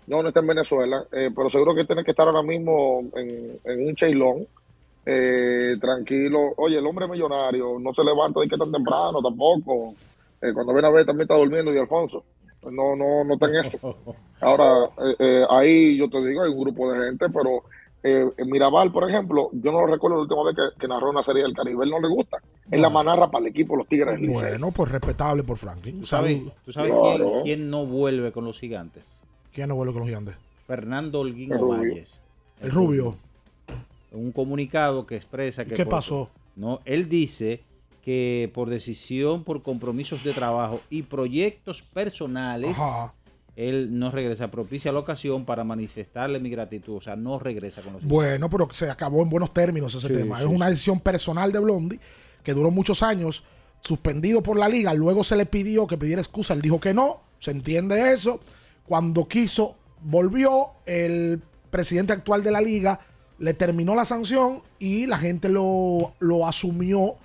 No, 0.07 0.21
no 0.21 0.27
está 0.29 0.39
en 0.41 0.47
Venezuela, 0.47 1.05
eh, 1.11 1.31
pero 1.35 1.49
seguro 1.49 1.73
que 1.75 1.85
tiene 1.85 2.03
que 2.03 2.11
estar 2.11 2.27
ahora 2.27 2.43
mismo 2.43 3.03
en, 3.15 3.59
en 3.63 3.87
un 3.87 3.95
cheilón, 3.95 4.47
eh, 5.05 5.75
tranquilo. 5.79 6.53
Oye, 6.57 6.77
el 6.77 6.85
hombre 6.85 7.05
es 7.05 7.11
millonario, 7.11 7.79
no 7.79 7.93
se 7.93 8.03
levanta 8.03 8.39
de 8.39 8.47
que 8.47 8.57
tan 8.57 8.71
temprano 8.71 9.21
tampoco. 9.21 9.93
Eh, 10.41 10.51
cuando 10.53 10.73
viene 10.73 10.87
a 10.87 10.91
ver 10.91 11.05
también 11.05 11.23
está 11.25 11.35
durmiendo 11.37 11.73
y 11.73 11.77
Alfonso. 11.77 12.23
No, 12.63 12.95
no, 12.95 13.23
no 13.23 13.33
está 13.35 13.47
en 13.47 13.65
eso. 13.65 13.97
Ahora, 14.41 14.89
eh, 15.03 15.15
eh, 15.19 15.45
ahí 15.49 15.97
yo 15.97 16.09
te 16.09 16.23
digo, 16.25 16.41
hay 16.43 16.51
un 16.51 16.59
grupo 16.59 16.91
de 16.91 17.05
gente, 17.07 17.27
pero 17.29 17.63
eh, 18.03 18.25
en 18.37 18.49
Mirabal, 18.49 18.91
por 18.91 19.07
ejemplo, 19.09 19.49
yo 19.53 19.71
no 19.71 19.85
recuerdo 19.85 20.17
la 20.17 20.21
última 20.23 20.43
vez 20.43 20.55
que, 20.55 20.79
que 20.81 20.87
narró 20.87 21.09
una 21.11 21.23
serie 21.23 21.43
del 21.43 21.53
Caribe, 21.53 21.83
él 21.85 21.89
no 21.91 21.99
le 21.99 22.07
gusta. 22.07 22.37
Él 22.71 22.81
la 22.81 22.89
manarra 22.89 23.29
para 23.29 23.43
el 23.45 23.49
equipo, 23.51 23.75
los 23.75 23.87
Tigres. 23.87 24.19
Bueno, 24.27 24.71
pues 24.71 24.91
respetable 24.91 25.43
por 25.43 25.57
Franklin. 25.57 25.99
¿Tú 25.99 26.05
sabes, 26.07 26.41
tú 26.63 26.71
sabes 26.71 26.91
Claro. 26.91 27.31
quién, 27.33 27.43
quién 27.43 27.69
no 27.69 27.85
vuelve 27.85 28.31
con 28.31 28.43
los 28.45 28.59
gigantes? 28.59 29.21
¿Quién 29.55 29.69
no 29.69 29.75
vuelve 29.75 29.93
con 29.93 30.01
los 30.01 30.07
gigantes? 30.09 30.35
Fernando 30.67 31.21
Holguín 31.21 31.51
El 31.53 31.59
rubio. 31.59 31.77
Valles. 31.79 32.21
El 32.61 32.71
rubio. 32.71 33.15
Un 34.11 34.31
comunicado 34.31 35.05
que 35.07 35.15
expresa 35.15 35.63
que. 35.65 35.73
¿Qué 35.75 35.85
por- 35.85 35.91
pasó? 35.91 36.29
No, 36.55 36.81
él 36.85 37.09
dice 37.09 37.61
que 38.03 38.51
por 38.53 38.69
decisión, 38.69 39.43
por 39.43 39.61
compromisos 39.61 40.23
de 40.23 40.33
trabajo 40.33 40.81
y 40.89 41.03
proyectos 41.03 41.81
personales, 41.81 42.77
Ajá. 42.77 43.13
él 43.55 43.97
no 43.97 44.11
regresa. 44.11 44.51
Propicia 44.51 44.91
la 44.91 44.99
ocasión 44.99 45.45
para 45.45 45.63
manifestarle 45.63 46.39
mi 46.39 46.49
gratitud. 46.49 46.97
O 46.97 47.01
sea, 47.01 47.15
no 47.15 47.39
regresa 47.39 47.81
con 47.81 47.93
los 47.93 48.03
Bueno, 48.03 48.49
pero 48.49 48.67
se 48.71 48.89
acabó 48.89 49.21
en 49.23 49.29
buenos 49.29 49.53
términos 49.53 49.95
ese 49.95 50.07
Sí, 50.07 50.13
tema. 50.13 50.37
sí, 50.37 50.43
es 50.43 50.49
una 50.49 50.65
sí. 50.65 50.71
decisión 50.71 50.99
personal 50.99 51.51
de 51.51 51.59
Blondie 51.59 51.99
que 52.43 52.53
duró 52.53 52.69
muchos 52.71 53.01
años, 53.03 53.43
suspendido 53.81 54.43
por 54.43 54.57
la 54.57 54.67
liga. 54.69 54.93
Luego 54.93 55.23
se 55.23 55.35
le 55.35 55.45
pidió 55.45 55.87
que 55.87 55.97
pidiera 55.97 56.21
excusa. 56.21 56.53
Él 56.53 56.61
dijo 56.61 56.79
que 56.79 56.93
no, 56.93 57.21
se 57.39 57.51
entiende 57.51 58.13
eso. 58.13 58.39
Cuando 58.87 59.27
quiso, 59.27 59.75
volvió. 60.01 60.71
El 60.85 61.41
presidente 61.69 62.13
actual 62.13 62.43
de 62.43 62.51
la 62.51 62.61
liga 62.61 62.99
le 63.39 63.53
terminó 63.53 63.95
la 63.95 64.05
sanción 64.05 64.61
y 64.79 65.07
la 65.07 65.17
gente 65.17 65.49
lo, 65.49 66.13
lo 66.19 66.47
asumió 66.47 67.17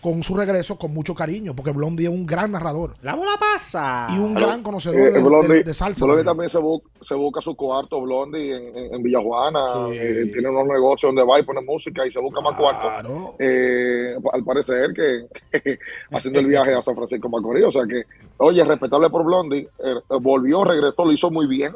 con 0.00 0.22
su 0.22 0.36
regreso 0.36 0.76
con 0.78 0.94
mucho 0.94 1.14
cariño, 1.14 1.54
porque 1.56 1.72
Blondie 1.72 2.06
es 2.06 2.12
un 2.12 2.24
gran 2.24 2.52
narrador. 2.52 2.94
¡La 3.02 3.14
bola 3.14 3.32
pasa! 3.38 4.06
Y 4.10 4.18
un 4.18 4.32
gran 4.34 4.62
conocedor 4.62 4.96
Eh, 5.08 5.10
de, 5.12 5.22
Blondie- 5.22 5.48
de- 5.48 5.64
de 5.64 5.74
salsa. 5.74 6.04
Blondie 6.04 6.24
también. 6.24 6.48
también 6.48 6.50
se, 6.50 6.58
bu- 6.58 7.04
se 7.04 7.14
busca 7.14 7.40
su 7.40 7.56
cuarto, 7.56 8.00
Blondie, 8.00 8.54
en, 8.54 8.76
en, 8.76 8.94
en 8.94 9.02
Villajuana. 9.02 9.60
Sí. 9.68 9.98
eh, 9.98 10.30
tiene 10.32 10.48
unos 10.50 10.66
negocios 10.66 11.08
donde 11.08 11.24
va 11.24 11.40
y 11.40 11.42
pone 11.42 11.60
música 11.62 12.06
y 12.06 12.12
se 12.12 12.20
busca 12.20 12.40
más 12.40 12.56
cuarto. 12.56 13.34
Eh, 13.38 14.14
al 14.32 14.44
parecer 14.44 14.92
que, 14.94 15.26
que 15.50 15.78
haciendo 16.12 16.40
el 16.40 16.46
viaje 16.46 16.74
a 16.74 16.82
San 16.82 16.94
Francisco 16.94 17.28
Macorís. 17.28 17.64
O 17.64 17.70
sea 17.72 17.82
que, 17.86 18.04
oye, 18.38 18.62
respetable 18.64 19.10
por 19.10 19.24
Blondie, 19.24 19.68
eh, 19.84 19.94
volvió, 20.20 20.62
regresó, 20.64 21.04
lo 21.04 21.12
hizo 21.12 21.30
muy 21.30 21.46
bien. 21.46 21.72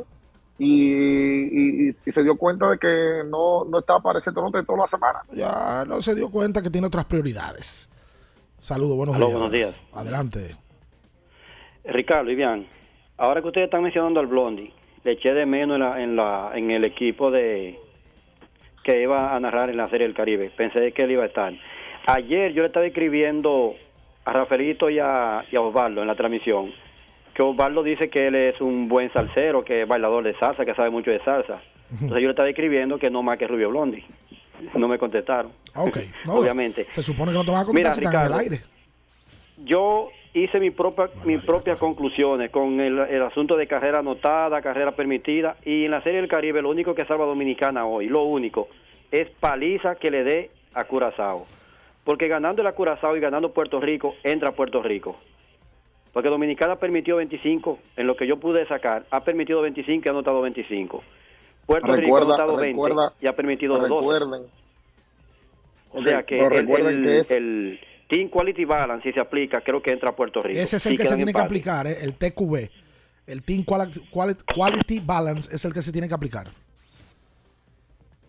Y, 0.59 1.87
y- 1.87 1.89
y 1.89 2.13
se 2.13 2.23
dio 2.23 2.37
cuenta 2.37 2.71
de 2.71 2.79
que 2.79 3.23
no, 3.29 3.65
no 3.65 3.79
estaba 3.81 4.01
para 4.01 4.19
ese 4.21 4.31
trote 4.33 4.63
toda 4.63 4.79
la 4.81 4.87
semana. 4.87 5.21
Ya 5.33 5.85
no 5.87 6.01
se 6.01 6.15
dio 6.15 6.31
cuenta 6.31 6.63
que 6.63 6.71
tiene 6.71 6.87
otras 6.87 7.05
prioridades. 7.07 7.89
Saludos, 8.63 8.97
buenos 8.97 9.19
días. 9.19 9.33
buenos 9.33 9.51
días. 9.51 9.83
Adelante. 9.93 10.55
Ricardo 11.85 12.31
y 12.31 12.37
Bian, 12.37 12.65
ahora 13.17 13.41
que 13.41 13.49
ustedes 13.49 13.65
están 13.65 13.83
mencionando 13.83 14.21
al 14.21 14.29
Blondie, 14.29 14.73
le 15.03 15.13
eché 15.13 15.35
de 15.35 15.47
menos 15.47 15.75
en, 15.75 15.81
la, 15.81 16.01
en, 16.01 16.15
la, 16.15 16.53
en 16.55 16.71
el 16.71 16.85
equipo 16.85 17.33
de 17.33 17.77
que 18.85 19.03
iba 19.03 19.35
a 19.35 19.41
narrar 19.41 19.69
en 19.69 19.79
la 19.79 19.91
Serie 19.91 20.07
del 20.07 20.15
Caribe. 20.15 20.53
Pensé 20.57 20.93
que 20.93 21.03
él 21.03 21.11
iba 21.11 21.25
a 21.25 21.27
estar. 21.27 21.53
Ayer 22.07 22.53
yo 22.53 22.63
le 22.63 22.69
estaba 22.69 22.87
escribiendo 22.87 23.75
a 24.25 24.33
Rafaelito 24.33 24.89
y 24.91 25.01
a, 25.01 25.45
y 25.51 25.57
a 25.57 25.61
Osvaldo 25.61 26.01
en 26.01 26.07
la 26.07 26.15
transmisión, 26.15 26.71
que 27.35 27.43
Osvaldo 27.43 27.83
dice 27.83 28.11
que 28.11 28.29
él 28.29 28.37
es 28.37 28.61
un 28.61 28.89
buen 28.89 29.13
salsero, 29.13 29.65
que 29.65 29.83
es 29.83 29.89
bailador 29.89 30.23
de 30.23 30.39
salsa, 30.39 30.65
que 30.65 30.77
sabe 30.77 30.91
mucho 30.91 31.11
de 31.11 31.19
salsa. 31.25 31.61
Entonces 31.91 32.21
yo 32.21 32.29
le 32.29 32.31
estaba 32.31 32.49
escribiendo 32.49 32.97
que 32.97 33.11
no 33.11 33.25
más 33.25 33.39
que 33.39 33.49
Rubio 33.49 33.71
Blondie. 33.71 34.05
No 34.75 34.89
me 34.89 34.99
contestaron. 34.99 35.53
Ok, 35.75 35.99
no, 36.27 36.35
Obviamente. 36.35 36.87
Se 36.91 37.03
supone 37.03 37.33
que 37.33 37.39
no 37.39 37.45
te 37.45 37.51
van 37.51 37.61
a 37.67 37.73
Mira, 37.73 37.91
contestar 37.91 37.95
si 37.95 38.27
en 38.27 38.33
el 38.33 38.39
aire. 38.39 38.61
yo 39.65 40.09
hice 40.35 40.59
mi 40.61 40.71
propia, 40.71 41.11
mis 41.25 41.41
propias 41.43 41.79
conclusiones 41.79 42.51
con 42.51 42.81
el, 42.81 42.99
el 42.99 43.23
asunto 43.23 43.57
de 43.57 43.67
carrera 43.67 43.99
anotada, 43.99 44.63
carrera 44.63 44.93
permitida, 44.93 45.57
y 45.65 45.85
en 45.85 45.91
la 45.91 46.03
Serie 46.03 46.21
del 46.21 46.29
Caribe 46.29 46.63
lo 46.63 46.71
único 46.71 46.95
que 46.95 47.05
salva 47.05 47.27
Dominicana 47.27 47.87
hoy, 47.87 48.07
lo 48.07 48.23
único, 48.25 48.69
es 49.11 49.29
paliza 49.29 49.97
que 49.97 50.11
le 50.11 50.25
dé 50.25 50.51
a 50.75 50.85
Curazao. 50.85 51.47
Porque 52.05 52.29
ganando 52.29 52.67
el 52.67 52.75
Curazao 52.75 53.17
y 53.17 53.21
ganando 53.21 53.53
Puerto 53.53 53.81
Rico, 53.81 54.15
entra 54.25 54.53
Puerto 54.53 54.83
Rico. 54.83 55.17
Porque 56.13 56.29
Dominicana 56.29 56.77
permitió 56.77 57.17
25, 57.17 57.79
en 57.97 58.07
lo 58.07 58.17
que 58.17 58.27
yo 58.27 58.39
pude 58.39 58.67
sacar, 58.67 59.05
ha 59.11 59.21
permitido 59.21 59.63
25 59.63 60.03
y 60.05 60.09
ha 60.09 60.13
anotado 60.13 60.43
25. 60.43 61.03
Puerto 61.67 61.93
Rico 61.95 62.17
ha 62.17 62.21
Recuerda- 62.21 62.35
anotado 62.35 62.57
20 62.57 62.73
recuerda- 62.73 63.13
y 63.21 63.27
ha 63.27 63.37
permitido 63.37 63.79
12. 63.79 63.89
Recuerden. 63.95 64.43
O 65.93 66.03
sea 66.03 66.23
que 66.25 66.41
el, 66.41 66.51
recuerden 66.51 66.99
el- 66.99 67.05
que 67.05 67.19
es- 67.21 67.31
el- 67.31 67.81
Team 68.09 68.29
Quality 68.29 68.65
Balance, 68.67 69.09
si 69.09 69.13
se 69.15 69.21
aplica, 69.21 69.63
creo 69.63 69.81
que 69.83 69.91
entra 69.91 70.11
a 70.11 70.17
Puerto 70.17 70.41
Rico. 70.43 70.59
Ese 70.59 70.77
es 70.77 70.85
el 70.87 70.97
que 70.99 71.05
se 71.07 71.13
en 71.15 71.17
tiene 71.17 71.33
que 71.33 71.41
aplicar, 71.41 71.87
¿eh? 71.87 71.99
el 72.03 72.15
TQB. 72.15 72.69
El 73.27 73.43
Team 73.43 73.65
Quali- 73.65 74.03
Quali- 74.11 74.37
Quality 74.55 75.01
Balance 75.01 75.55
es 75.55 75.65
el 75.65 75.73
que 75.73 75.81
se 75.81 75.93
tiene 75.93 76.09
que 76.09 76.15
aplicar. 76.15 76.49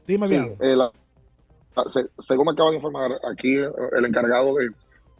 Dime 0.07 0.27
Sí, 0.27 0.33
bien. 0.35 0.55
eh, 0.61 0.75
la- 0.75 0.91
se- 1.91 2.07
según 2.19 2.45
me 2.45 2.51
acaba 2.51 2.69
de 2.69 2.75
informar, 2.77 3.11
aquí 3.29 3.57
eh, 3.57 3.67
el 3.97 4.05
encargado 4.05 4.55
de, 4.55 4.69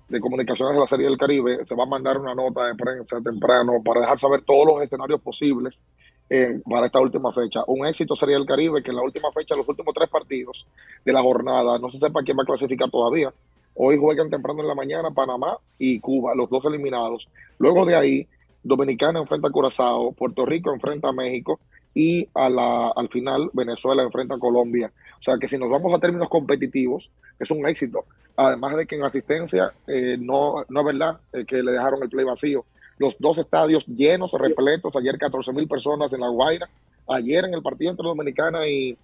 de 0.10 0.20
comunicaciones 0.20 0.76
de 0.76 0.80
la 0.82 0.88
Serie 0.88 1.08
del 1.08 1.18
Caribe 1.18 1.64
se 1.66 1.76
va 1.76 1.84
a 1.84 1.88
mandar 1.88 2.18
una 2.18 2.36
nota 2.36 2.66
de 2.68 2.76
prensa 2.76 3.20
temprano 3.22 3.82
para 3.84 4.02
dejar 4.02 4.20
saber 4.20 4.42
todos 4.44 4.66
los 4.68 4.82
escenarios 4.84 5.20
posibles 5.22 5.84
eh, 6.30 6.62
para 6.70 6.88
esta 6.88 7.00
última 7.00 7.32
fecha. 7.32 7.64
Un 7.68 7.86
éxito 7.86 8.16
sería 8.16 8.38
el 8.38 8.46
Caribe, 8.46 8.82
que 8.82 8.92
en 8.92 8.98
la 8.98 9.04
última 9.04 9.32
fecha, 9.32 9.56
los 9.56 9.68
últimos 9.68 9.94
tres 9.94 10.10
partidos 10.10 10.66
de 11.04 11.14
la 11.14 11.22
jornada, 11.22 11.78
no 11.80 11.90
se 11.90 11.98
sepa 11.98 12.24
quién 12.24 12.38
va 12.38 12.44
a 12.44 12.46
clasificar 12.46 12.90
todavía. 12.90 13.34
Hoy 13.76 13.98
juegan 13.98 14.30
temprano 14.30 14.62
en 14.62 14.68
la 14.68 14.76
mañana 14.76 15.12
Panamá 15.12 15.58
y 15.80 16.00
Cuba, 16.00 16.36
los 16.36 16.50
dos 16.50 16.64
eliminados. 16.66 17.28
Luego 17.58 17.86
de 17.86 17.96
ahí, 17.96 18.28
Dominicana 18.64 19.20
enfrenta 19.20 19.48
a 19.48 19.52
Curazao, 19.52 20.12
Puerto 20.12 20.46
Rico 20.46 20.74
enfrenta 20.74 21.10
a 21.10 21.14
México 21.14 21.60
y 21.94 22.28
al 22.34 23.10
final 23.10 23.50
Venezuela 23.54 24.04
enfrenta 24.04 24.36
a 24.36 24.40
Colombia. 24.40 24.92
O 25.20 25.24
sea 25.24 25.38
que 25.38 25.48
si 25.48 25.58
nos 25.58 25.70
vamos 25.70 25.94
a 25.94 26.00
términos 26.00 26.30
competitivos, 26.30 27.12
es 27.40 27.52
un 27.52 27.66
éxito. 27.68 28.06
Además 28.36 28.78
de 28.78 28.86
que 28.86 28.96
en 28.96 29.04
asistencia 29.04 29.74
eh, 29.88 30.18
no, 30.20 30.66
no 30.70 30.80
es 30.80 30.86
verdad 30.86 31.20
eh, 31.34 31.46
que 31.46 31.62
le 31.62 31.72
dejaron 31.72 32.02
el 32.02 32.10
play 32.10 32.26
vacío. 32.26 32.66
Los 33.04 33.18
dos 33.20 33.38
estadios 33.38 33.86
llenos, 33.86 34.32
repletos, 34.32 34.96
ayer 34.96 35.18
14 35.18 35.52
mil 35.52 35.68
personas 35.68 36.14
en 36.14 36.22
La 36.22 36.30
Guaira. 36.30 36.70
Ayer 37.10 37.44
en 37.44 37.54
el 37.54 37.62
partido 37.62 37.92
entre 37.92 38.06
Dominicana 38.08 38.66
y, 38.66 38.98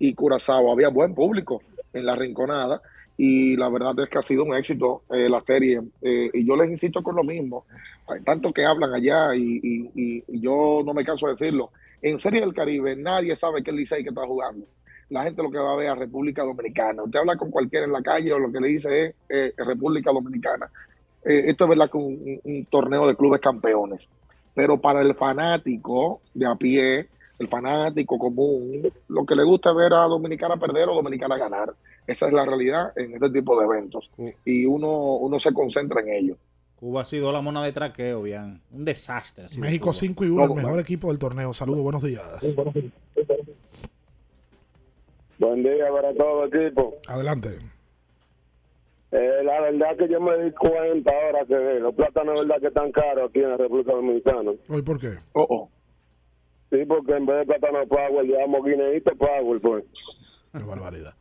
y 0.00 0.12
Curazao 0.12 0.72
había 0.72 0.88
buen 0.88 1.14
público 1.14 1.62
en 1.92 2.04
la 2.04 2.16
rinconada 2.16 2.82
y 3.16 3.56
la 3.56 3.68
verdad 3.68 3.94
es 4.00 4.08
que 4.08 4.18
ha 4.18 4.22
sido 4.22 4.42
un 4.42 4.56
éxito 4.56 5.02
eh, 5.12 5.28
la 5.28 5.40
serie. 5.40 5.80
Eh, 6.02 6.30
y 6.34 6.44
yo 6.44 6.56
les 6.56 6.68
insisto 6.68 7.00
con 7.00 7.14
lo 7.14 7.22
mismo, 7.22 7.64
hay 8.08 8.22
tanto 8.22 8.52
que 8.52 8.64
hablan 8.64 8.92
allá 8.92 9.36
y, 9.36 9.60
y- 9.62 9.90
y- 9.94 10.24
y 10.26 10.40
yo 10.40 10.82
no 10.84 10.92
me 10.92 11.04
canso 11.04 11.26
de 11.26 11.34
decirlo. 11.34 11.70
En 12.02 12.18
Serie 12.18 12.40
del 12.40 12.52
Caribe 12.54 12.96
nadie 12.96 13.36
sabe 13.36 13.62
qué 13.62 13.70
Licey 13.70 14.02
que 14.02 14.08
está 14.08 14.26
jugando. 14.26 14.66
La 15.10 15.22
gente 15.22 15.44
lo 15.44 15.50
que 15.52 15.58
va 15.58 15.74
a 15.74 15.76
ver 15.76 15.92
es 15.92 15.98
República 15.98 16.42
Dominicana. 16.42 17.04
Usted 17.04 17.20
habla 17.20 17.36
con 17.36 17.52
cualquiera 17.52 17.86
en 17.86 17.92
la 17.92 18.02
calle 18.02 18.32
o 18.32 18.38
lo 18.40 18.50
que 18.50 18.58
le 18.58 18.66
dice 18.66 18.88
es 19.06 19.14
eh, 19.28 19.54
República 19.58 20.10
Dominicana. 20.10 20.68
Eh, 21.24 21.44
esto 21.46 21.64
es 21.64 21.70
verdad 21.70 21.90
que 21.90 21.96
un, 21.98 22.04
un- 22.04 22.40
un 22.44 22.64
torneo 22.66 23.06
de 23.06 23.16
clubes 23.16 23.40
campeones. 23.40 24.08
Pero 24.54 24.80
para 24.80 25.00
el 25.00 25.14
fanático 25.14 26.20
de 26.32 26.46
a 26.46 26.54
pie, 26.54 27.08
el 27.38 27.48
fanático 27.48 28.18
común, 28.18 28.92
lo 29.08 29.26
que 29.26 29.34
le 29.34 29.42
gusta 29.42 29.70
es 29.70 29.76
ver 29.76 29.92
a 29.94 30.04
Dominicana 30.04 30.56
perder 30.56 30.88
o 30.88 30.94
Dominicana 30.94 31.36
ganar. 31.36 31.74
Esa 32.06 32.26
es 32.26 32.32
la 32.32 32.44
realidad 32.44 32.92
en 32.96 33.14
este 33.14 33.30
tipo 33.30 33.58
de 33.58 33.64
eventos. 33.64 34.10
Y 34.44 34.66
uno, 34.66 35.16
uno 35.16 35.38
se 35.40 35.52
concentra 35.52 36.00
en 36.02 36.08
ello. 36.10 36.36
Cuba 36.76 37.00
ha 37.00 37.04
sido 37.04 37.32
la 37.32 37.40
mona 37.40 37.64
de 37.64 37.72
traqueo, 37.72 38.22
bien. 38.22 38.60
Un 38.70 38.84
desastre. 38.84 39.46
México 39.58 39.86
Cuba. 39.86 39.94
5 39.94 40.24
y 40.24 40.28
1, 40.28 40.44
el 40.44 40.54
mejor 40.54 40.78
equipo 40.80 41.08
del 41.08 41.18
torneo. 41.18 41.54
Saludos, 41.54 41.82
buenos 41.82 42.02
días. 42.02 42.22
Buen 45.38 45.62
día 45.62 45.86
para 45.92 46.14
todo 46.14 46.44
equipo. 46.46 46.94
Adelante. 47.08 47.58
Eh, 49.16 49.44
la 49.44 49.60
verdad 49.60 49.96
que 49.96 50.08
yo 50.08 50.20
me 50.20 50.36
di 50.42 50.50
cuenta 50.52 51.12
ahora 51.12 51.46
que 51.46 51.78
los 51.78 51.94
plátanos 51.94 52.40
verdad 52.40 52.60
que 52.60 52.66
están 52.66 52.90
caros 52.90 53.30
aquí 53.30 53.38
en 53.38 53.50
la 53.50 53.56
República 53.56 53.92
Dominicana. 53.92 54.50
¿Hoy 54.68 54.82
por 54.82 54.98
qué? 54.98 55.12
Sí, 56.70 56.84
porque 56.86 57.12
en 57.12 57.24
vez 57.24 57.38
de 57.38 57.44
plátano 57.46 57.86
power 57.86 58.24
llevamos 58.26 58.64
guineíto 58.64 59.12
power, 59.16 59.60
pues. 59.60 59.84
Qué 60.52 60.58
barbaridad. 60.64 61.14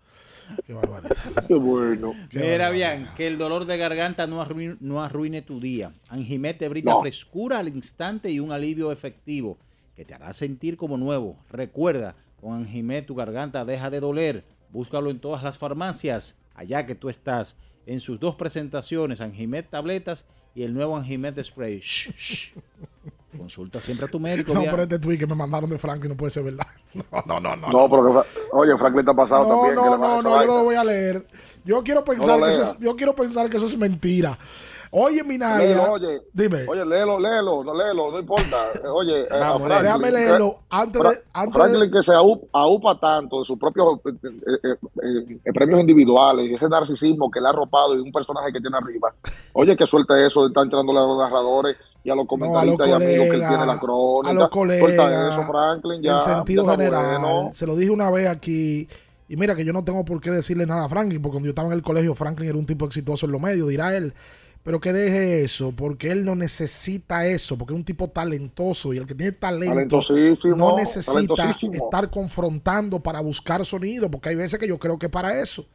Qué 0.66 0.74
barbaridad. 0.74 1.16
Qué 1.48 1.54
bueno. 1.54 2.14
Mira 2.34 2.72
bien, 2.72 3.08
que 3.16 3.28
el 3.28 3.38
dolor 3.38 3.66
de 3.66 3.78
garganta 3.78 4.26
no 4.26 4.42
arruine, 4.42 4.76
no 4.80 5.04
arruine 5.04 5.44
tu 5.44 5.60
día. 5.60 5.94
Anjimet 6.10 6.58
te 6.58 6.70
brinda 6.70 6.94
No. 6.94 7.02
frescura 7.02 7.60
al 7.60 7.68
instante 7.68 8.32
y 8.32 8.40
un 8.40 8.52
alivio 8.52 8.92
efectivo 8.92 9.60
que 9.96 10.04
te 10.04 10.16
hará 10.16 10.34
sentir 10.34 10.78
como 10.78 10.98
nuevo. 10.98 11.38
Recuerda, 11.52 12.16
con 12.42 12.54
Anjimet 12.54 13.06
tu 13.06 13.14
garganta 13.14 13.64
deja 13.66 13.92
de 13.92 14.00
doler. 14.00 14.44
Búscalo 14.72 15.12
en 15.12 15.20
todas 15.20 15.44
las 15.44 15.60
farmacias, 15.60 16.40
allá 16.56 16.88
que 16.88 16.96
tú 16.96 17.10
estás. 17.10 17.56
En 17.86 18.00
sus 18.00 18.20
dos 18.20 18.36
presentaciones, 18.36 19.22
Anjimet 19.22 19.70
tabletas 19.70 20.26
y 20.56 20.64
el 20.64 20.74
nuevo 20.74 20.96
Anjimet 20.96 21.42
spray. 21.44 21.80
Shh, 21.80 22.12
shh. 22.16 22.54
Consulta 23.38 23.82
siempre 23.82 24.06
a 24.06 24.10
tu 24.10 24.20
médico. 24.20 24.54
No, 24.54 24.62
vea. 24.62 24.72
pero 24.72 24.84
este 24.84 25.00
tweet 25.00 25.18
que 25.18 25.26
me 25.28 25.34
mandaron 25.36 25.70
de 25.70 25.80
Franklin 25.80 26.12
no 26.12 26.18
puede 26.18 26.32
ser 26.32 26.44
verdad. 26.44 26.68
No, 27.26 27.40
no, 27.40 27.56
no. 27.56 27.56
No, 27.56 27.72
No, 27.72 27.90
pero 27.90 28.24
que, 28.24 28.30
oye, 28.52 28.78
Franklin 28.78 29.00
está 29.00 29.16
pasado 29.16 29.44
no, 29.44 29.50
también. 29.50 29.70
que 29.72 29.76
no, 29.82 29.98
baje 29.98 30.02
no, 30.02 30.20
esa 30.20 30.30
no, 30.30 30.42
yo 30.42 30.48
no 30.48 30.58
lo 30.60 30.64
voy 30.64 30.76
a 30.76 30.84
leer. 30.84 31.28
Yo 31.66 31.84
quiero 31.84 32.04
pensar, 32.04 32.40
No 32.40 32.46
que, 32.46 32.54
eso 32.54 32.62
es, 32.74 32.80
yo 32.80 32.96
quiero 32.96 33.16
pensar 33.16 33.50
que 33.50 33.58
eso 33.58 33.66
es 33.66 33.78
mentira. 33.78 34.38
Oye, 34.96 35.24
Minaya. 35.24 35.58
Léelo, 35.58 35.92
oye, 35.94 36.22
Dime. 36.32 36.66
Oye, 36.68 36.86
léelo, 36.86 37.20
léelo, 37.20 37.64
no 37.64 37.74
léelo, 37.74 38.12
no 38.12 38.20
importa. 38.20 38.58
Eh, 38.76 38.88
Oye, 38.94 39.22
eh, 39.22 39.28
a 39.32 39.38
Vamos, 39.40 39.64
Franklin, 39.64 39.82
déjame 39.84 40.12
leerlo 40.12 40.60
antes 40.70 41.02
de- 41.02 41.24
antes 41.34 41.54
Franklin 41.56 41.80
de- 41.82 41.92
que 41.92 42.04
se 42.04 42.12
aupa, 42.14 43.00
tanto 43.00 43.40
de 43.40 43.46
sus 43.46 43.58
propios 43.58 43.88
eh, 44.06 44.12
eh, 44.64 44.70
eh, 44.72 45.40
eh, 45.46 45.52
premios 45.54 45.80
individuales, 45.80 46.52
ese 46.52 46.70
narcisismo 46.70 47.32
que 47.32 47.42
le 47.42 47.48
ha 47.48 47.50
arropado 47.50 47.96
y 47.96 48.02
un 48.02 48.12
personaje 48.12 48.54
que 48.54 48.62
tiene 48.62 48.78
arriba. 48.78 49.14
Oye, 49.54 49.76
que 49.76 49.88
suelte 49.88 50.28
eso 50.28 50.42
de 50.44 50.50
estar 50.50 50.64
entrándole 50.64 51.00
a 51.00 51.04
los 51.04 51.18
narradores 51.18 51.76
y 52.04 52.12
a 52.12 52.16
los 52.16 52.28
comentaristas 52.28 52.88
y 52.88 52.92
amigos 52.92 53.26
que 53.30 53.36
él 53.36 53.40
tiene 53.48 53.62
en 53.64 53.68
la 53.68 53.80
crónica. 53.80 54.30
a 54.30 54.34
los 54.34 54.50
colegas, 54.52 54.86
Suelta 54.96 55.28
eso, 55.34 55.48
Franklin, 55.48 56.02
ya. 56.04 56.14
en 56.14 56.20
sentido 56.20 56.66
ya 56.66 56.72
general. 56.72 57.20
bueno. 57.20 57.50
Se 57.52 57.66
lo 57.66 57.76
dije 57.76 57.90
una 57.90 58.12
vez 58.12 58.28
aquí. 58.28 58.88
Y 59.28 59.38
mira 59.38 59.56
que 59.56 59.66
yo 59.66 59.74
no 59.74 59.84
tengo 59.84 60.06
por 60.06 60.22
qué 60.22 60.30
decirle 60.30 60.68
nada 60.68 60.86
a 60.86 60.90
Franklin, 60.90 61.20
porque 61.20 61.34
cuando 61.36 61.48
yo 61.48 61.52
estaba 61.52 61.70
en 61.70 61.74
el 61.74 61.82
colegio, 61.82 62.14
Franklin 62.14 62.50
era 62.50 62.58
un 62.60 62.66
tipo 62.68 62.86
exitoso 62.86 63.26
en 63.26 63.32
los 63.32 63.42
medios, 63.42 63.68
dirá 63.70 63.96
él. 63.96 64.14
Pero 64.64 64.80
que 64.80 64.94
deje 64.94 65.44
eso, 65.44 65.74
porque 65.74 66.10
él 66.10 66.24
no 66.24 66.36
necesita 66.36 67.28
eso, 67.28 67.58
porque 67.58 67.74
es 67.74 67.78
un 67.78 67.84
tipo 67.84 68.08
talentoso 68.08 68.94
y 68.94 68.98
el 68.98 69.06
que 69.06 69.14
tiene 69.14 69.34
talento 69.34 70.02
no 70.56 70.78
necesita 70.78 71.52
estar 71.52 72.10
confrontando 72.10 73.02
para 73.02 73.20
buscar 73.20 73.66
sonido, 73.66 74.10
porque 74.10 74.30
hay 74.30 74.36
veces 74.36 74.58
que 74.60 74.68
yo 74.68 74.80
creo 74.80 74.98
que 74.98 75.10
para 75.10 75.38
eso. 75.42 75.66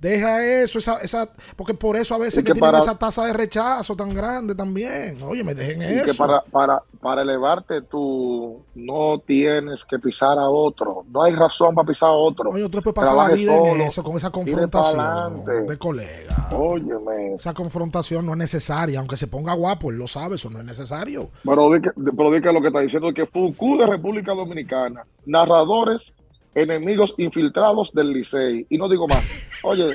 Deja 0.00 0.44
eso, 0.62 0.78
esa, 0.78 0.98
esa, 0.98 1.28
porque 1.56 1.74
por 1.74 1.96
eso 1.96 2.14
a 2.14 2.18
veces 2.18 2.42
que, 2.44 2.48
que 2.48 2.52
tienen 2.52 2.60
para- 2.70 2.78
esa 2.78 2.96
tasa 2.98 3.24
de 3.26 3.32
rechazo 3.32 3.96
tan 3.96 4.14
grande 4.14 4.54
también. 4.54 5.20
Oye, 5.22 5.42
me 5.42 5.54
dejen 5.54 5.82
Y 5.82 5.86
eso. 5.86 6.04
que 6.04 6.14
para, 6.14 6.40
para, 6.42 6.82
para 7.00 7.22
elevarte 7.22 7.82
tú 7.82 8.62
no 8.74 9.18
tienes 9.26 9.84
que 9.84 9.98
pisar 9.98 10.38
a 10.38 10.48
otro. 10.48 11.04
No 11.10 11.22
hay 11.24 11.34
razón 11.34 11.74
para 11.74 11.86
pisar 11.88 12.10
a 12.10 12.12
otro. 12.12 12.50
Oye, 12.50 12.68
tú 12.68 12.80
puedes 12.80 12.94
pasar 12.94 13.16
la 13.16 13.28
vida 13.28 13.56
en 13.56 13.80
eso, 13.80 14.04
con 14.04 14.16
esa 14.16 14.30
confrontación 14.30 15.44
de 15.66 15.76
colega. 15.78 16.48
Óyeme. 16.52 17.34
Esa 17.34 17.52
confrontación 17.54 18.24
no 18.24 18.32
es 18.32 18.38
necesaria, 18.38 18.98
aunque 19.00 19.16
se 19.16 19.26
ponga 19.26 19.52
guapo, 19.54 19.90
él 19.90 19.96
lo 19.98 20.06
sabe, 20.06 20.36
eso 20.36 20.48
no 20.50 20.60
es 20.60 20.64
necesario. 20.64 21.28
Pero 21.44 21.70
di 21.72 21.80
que, 21.80 21.90
pero 22.16 22.30
di 22.30 22.40
que 22.40 22.52
lo 22.52 22.60
que 22.60 22.68
está 22.68 22.80
diciendo 22.80 23.08
es 23.08 23.14
que 23.14 23.26
Fuku 23.26 23.78
de 23.78 23.86
República 23.86 24.32
Dominicana, 24.34 25.04
narradores, 25.26 26.12
enemigos 26.54 27.14
infiltrados 27.18 27.90
del 27.92 28.12
Licey. 28.12 28.66
Y 28.68 28.78
no 28.78 28.88
digo 28.88 29.06
más. 29.08 29.24
Oye. 29.62 29.94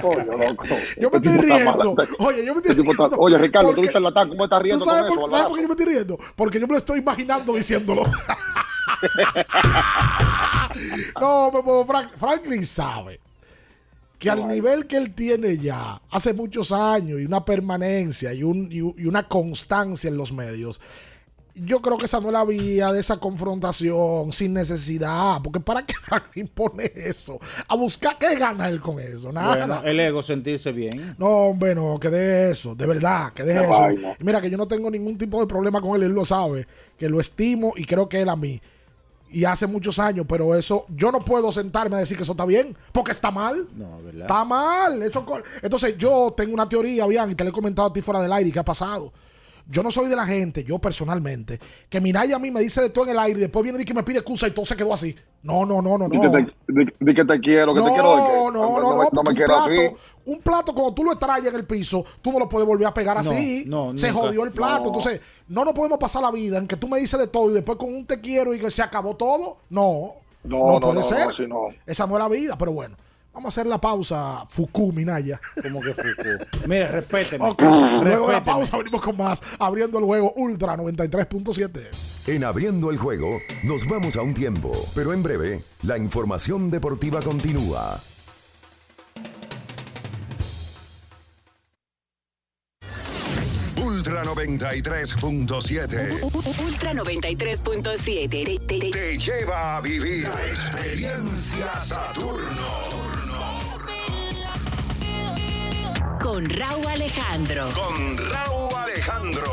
Coño, 0.00 0.24
loco. 0.38 0.64
Yo 1.00 1.10
me 1.10 1.16
Este 1.16 1.28
estoy 1.30 1.50
riendo. 1.50 1.94
mal. 1.94 2.08
Oye, 2.20 2.44
yo 2.46 2.54
me 2.54 2.60
estoy 2.60 2.76
Este 2.76 2.90
está- 2.90 3.08
riendo. 3.08 3.16
Oye, 3.18 3.38
Ricardo, 3.38 3.68
tú 3.70 3.74
Porque- 3.74 3.88
dices 3.88 4.00
la 4.02 4.12
TAC, 4.14 4.28
¿cómo 4.28 4.44
estás 4.44 4.58
¿Tú 4.60 4.64
riendo 4.64 4.84
sabes 4.84 5.04
con 5.06 5.16
por, 5.18 5.28
eso? 5.28 5.36
¿sabes 5.36 5.46
por 5.46 5.56
qué 5.56 5.62
yo 5.62 5.68
me 5.68 5.72
estoy 5.74 5.86
riendo? 5.86 6.18
Porque 6.36 6.60
yo 6.60 6.66
me 6.68 6.72
lo 6.72 6.78
estoy 6.78 6.98
imaginando 7.00 7.54
diciéndolo. 7.54 8.04
no, 11.20 11.84
Frank- 11.86 12.12
Franklin 12.16 12.64
sabe 12.64 13.20
que 14.18 14.30
al 14.30 14.46
nivel 14.48 14.86
que 14.86 14.96
él 14.96 15.14
tiene 15.14 15.58
ya, 15.58 16.00
hace 16.10 16.32
muchos 16.32 16.72
años, 16.72 17.20
y 17.20 17.24
una 17.26 17.44
permanencia 17.44 18.32
y, 18.32 18.42
un, 18.42 18.68
y, 18.70 18.80
u- 18.80 18.94
y 18.96 19.06
una 19.06 19.28
constancia 19.28 20.08
en 20.08 20.16
los 20.16 20.32
medios, 20.32 20.80
yo 21.54 21.80
creo 21.80 21.96
que 21.98 22.06
esa 22.06 22.20
no 22.20 22.26
es 22.28 22.32
la 22.32 22.44
vía 22.44 22.90
de 22.92 23.00
esa 23.00 23.18
confrontación 23.18 24.32
sin 24.32 24.52
necesidad. 24.54 25.40
Porque 25.42 25.60
¿para 25.60 25.86
qué 25.86 25.94
Franklin 26.02 26.48
pone 26.48 26.90
eso? 26.94 27.38
A 27.68 27.76
buscar 27.76 28.18
qué 28.18 28.34
gana 28.36 28.68
él 28.68 28.80
con 28.80 28.98
eso. 28.98 29.30
Nada. 29.32 29.56
Bueno, 29.56 29.82
el 29.84 30.00
ego 30.00 30.22
sentirse 30.22 30.72
bien. 30.72 31.14
No, 31.18 31.26
hombre, 31.28 31.74
no, 31.74 31.98
que 32.00 32.10
de 32.10 32.50
eso, 32.50 32.74
de 32.74 32.86
verdad, 32.86 33.32
que 33.32 33.44
de 33.44 33.54
Qué 33.54 33.60
eso. 33.60 33.80
vaina. 33.80 34.14
Mira 34.20 34.40
que 34.40 34.50
yo 34.50 34.56
no 34.56 34.66
tengo 34.66 34.90
ningún 34.90 35.16
tipo 35.16 35.40
de 35.40 35.46
problema 35.46 35.80
con 35.80 35.94
él, 35.96 36.02
él 36.02 36.12
lo 36.12 36.24
sabe, 36.24 36.66
que 36.98 37.08
lo 37.08 37.20
estimo 37.20 37.72
y 37.76 37.84
creo 37.84 38.08
que 38.08 38.20
él 38.22 38.28
a 38.28 38.36
mí. 38.36 38.60
Y 39.30 39.44
hace 39.44 39.66
muchos 39.66 39.98
años, 39.98 40.26
pero 40.28 40.54
eso, 40.54 40.86
yo 40.88 41.10
no 41.10 41.24
puedo 41.24 41.50
sentarme 41.50 41.96
a 41.96 41.98
decir 41.98 42.16
que 42.16 42.22
eso 42.22 42.32
está 42.32 42.44
bien, 42.44 42.76
porque 42.92 43.10
está 43.10 43.32
mal. 43.32 43.66
No, 43.74 44.00
¿verdad? 44.00 44.20
Está 44.22 44.44
mal. 44.44 45.02
Eso, 45.02 45.26
entonces 45.60 45.98
yo 45.98 46.32
tengo 46.36 46.54
una 46.54 46.68
teoría, 46.68 47.04
bien, 47.06 47.32
y 47.32 47.34
te 47.34 47.42
lo 47.42 47.50
he 47.50 47.52
comentado 47.52 47.88
a 47.88 47.92
ti 47.92 48.00
fuera 48.00 48.20
del 48.20 48.32
aire, 48.32 48.50
y 48.50 48.52
¿qué 48.52 48.60
ha 48.60 48.64
pasado? 48.64 49.12
Yo 49.66 49.82
no 49.82 49.90
soy 49.90 50.08
de 50.10 50.16
la 50.16 50.26
gente, 50.26 50.62
yo 50.62 50.78
personalmente, 50.78 51.58
que 51.88 52.00
Minaya 52.00 52.36
a 52.36 52.38
mí 52.38 52.50
me 52.50 52.60
dice 52.60 52.82
de 52.82 52.90
todo 52.90 53.04
en 53.04 53.12
el 53.12 53.18
aire 53.18 53.38
y 53.38 53.42
después 53.42 53.62
viene 53.62 53.80
y 53.80 53.84
que 53.84 53.94
me 53.94 54.02
pide 54.02 54.18
excusa 54.18 54.46
y 54.46 54.50
todo 54.50 54.64
se 54.66 54.76
quedó 54.76 54.92
así. 54.92 55.16
No, 55.42 55.64
no, 55.64 55.80
no, 55.80 55.96
no, 55.96 56.06
no. 56.08 56.20
que 56.20 56.28
te, 56.28 57.14
que 57.14 57.24
te 57.24 57.40
quiero, 57.40 57.74
que 57.74 57.80
te 57.80 57.88
quiero 57.90 58.16
de. 58.16 58.22
No, 58.22 58.50
no, 58.50 58.80
no, 58.80 58.80
no, 58.94 59.08
no 59.12 59.22
me 59.22 59.30
un 59.30 59.34
quiero 59.36 59.54
plato, 59.54 59.70
así. 59.70 59.80
un 60.26 60.38
plato 60.40 60.74
cuando 60.74 60.94
tú 60.94 61.04
lo 61.04 61.12
extraes 61.12 61.46
en 61.46 61.54
el 61.54 61.64
piso, 61.66 62.04
tú 62.20 62.30
no 62.32 62.38
lo 62.38 62.48
puedes 62.48 62.66
volver 62.66 62.86
a 62.86 62.94
pegar 62.94 63.14
No, 63.16 63.20
así. 63.20 63.64
no, 63.66 63.96
Se 63.96 64.08
nunca. 64.10 64.20
jodió 64.20 64.44
el 64.44 64.50
plato. 64.52 64.80
No. 64.84 64.86
Entonces, 64.88 65.20
no 65.48 65.64
nos 65.64 65.72
podemos 65.74 65.98
pasar 65.98 66.22
la 66.22 66.30
vida 66.30 66.58
en 66.58 66.66
que 66.66 66.76
tú 66.76 66.86
me 66.88 66.98
dices 66.98 67.18
de 67.18 67.26
todo 67.26 67.50
y 67.50 67.54
después 67.54 67.78
con 67.78 67.92
un 67.94 68.06
te 68.06 68.20
quiero 68.20 68.54
y 68.54 68.58
que 68.58 68.70
se 68.70 68.82
acabó 68.82 69.16
todo. 69.16 69.58
No, 69.70 70.14
No, 70.44 70.74
no, 70.74 70.80
puede 70.80 70.94
no, 70.96 71.02
ser. 71.02 71.24
no, 71.24 71.30
así 71.30 71.46
no. 71.46 71.62
Esa 71.86 72.06
no 72.06 72.14
es 72.16 72.18
la 72.22 72.28
vida, 72.28 72.56
pero 72.58 72.72
bueno. 72.72 72.96
Vamos 73.34 73.46
a 73.46 73.60
hacer 73.60 73.66
la 73.68 73.80
pausa, 73.80 74.44
Fuku 74.46 74.92
Minaya. 74.92 75.40
Como 75.62 75.80
que 75.80 75.92
Fuku. 75.92 76.66
Mire, 76.68 76.88
respéteme. 76.88 77.44
Luego 78.02 78.26
de 78.28 78.32
la 78.32 78.44
pausa 78.44 78.76
venimos 78.78 79.02
con 79.02 79.16
más, 79.16 79.42
abriendo 79.58 79.98
el 79.98 80.04
juego 80.04 80.32
Ultra 80.36 80.76
93.7. 80.76 81.88
En 82.26 82.44
Abriendo 82.44 82.90
el 82.90 82.96
Juego 82.96 83.38
nos 83.64 83.86
vamos 83.86 84.16
a 84.16 84.22
un 84.22 84.32
tiempo, 84.32 84.72
pero 84.94 85.12
en 85.12 85.22
breve 85.22 85.62
la 85.82 85.98
información 85.98 86.70
deportiva 86.70 87.20
continúa. 87.20 88.00
Ultra 93.76 94.24
93.7 94.24 96.22
Ultra 96.64 96.92
93.7 96.92 98.28
te, 98.28 98.58
te- 98.66 98.90
te 98.90 99.18
lleva 99.18 99.76
a 99.76 99.80
vivir 99.80 100.24
la 100.28 100.46
experiencia 100.46 101.74
Saturno. 101.78 103.03
Con 106.24 106.48
Raúl 106.48 106.86
Alejandro. 106.86 107.68
Con 107.74 108.16
Raúl 108.16 108.74
Alejandro. 108.74 109.44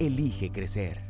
Elige 0.00 0.48
crecer. 0.50 1.09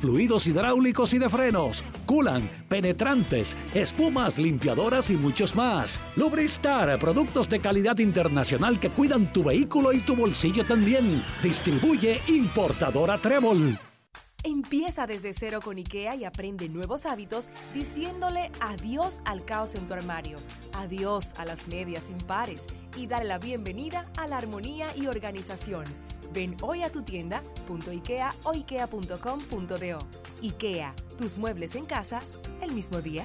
fluidos 0.00 0.46
hidráulicos 0.46 1.14
y 1.14 1.18
de 1.18 1.28
frenos, 1.28 1.84
culan, 2.06 2.50
penetrantes, 2.68 3.56
espumas, 3.74 4.38
limpiadoras 4.38 5.10
y 5.10 5.16
muchos 5.16 5.54
más. 5.54 5.98
Lubristar, 6.16 6.98
productos 6.98 7.48
de 7.48 7.60
calidad 7.60 7.98
internacional 7.98 8.80
que 8.80 8.90
cuidan 8.90 9.32
tu 9.32 9.44
vehículo 9.44 9.92
y 9.92 10.00
tu 10.00 10.16
bolsillo 10.16 10.66
también. 10.66 11.22
Distribuye 11.42 12.20
importadora 12.28 13.18
Trébol. 13.18 13.78
Empieza 14.44 15.06
desde 15.06 15.32
cero 15.32 15.60
con 15.64 15.78
IKEA 15.78 16.16
y 16.16 16.24
aprende 16.24 16.68
nuevos 16.68 17.06
hábitos 17.06 17.48
diciéndole 17.72 18.50
adiós 18.60 19.20
al 19.24 19.46
caos 19.46 19.74
en 19.74 19.86
tu 19.86 19.94
armario, 19.94 20.36
adiós 20.74 21.32
a 21.38 21.46
las 21.46 21.66
medias 21.66 22.10
impares 22.10 22.64
y 22.94 23.06
dale 23.06 23.24
la 23.24 23.38
bienvenida 23.38 24.06
a 24.18 24.28
la 24.28 24.36
armonía 24.36 24.88
y 24.96 25.06
organización. 25.06 25.84
Ven 26.34 26.56
hoy 26.62 26.82
a 26.82 26.90
tu 26.90 27.02
tienda 27.02 27.42
.ikea 27.92 28.34
o 28.42 28.52
ikea.com.do. 28.54 29.98
IKEA, 30.42 30.94
tus 31.16 31.38
muebles 31.38 31.76
en 31.76 31.86
casa 31.86 32.20
el 32.60 32.72
mismo 32.72 33.00
día. 33.00 33.24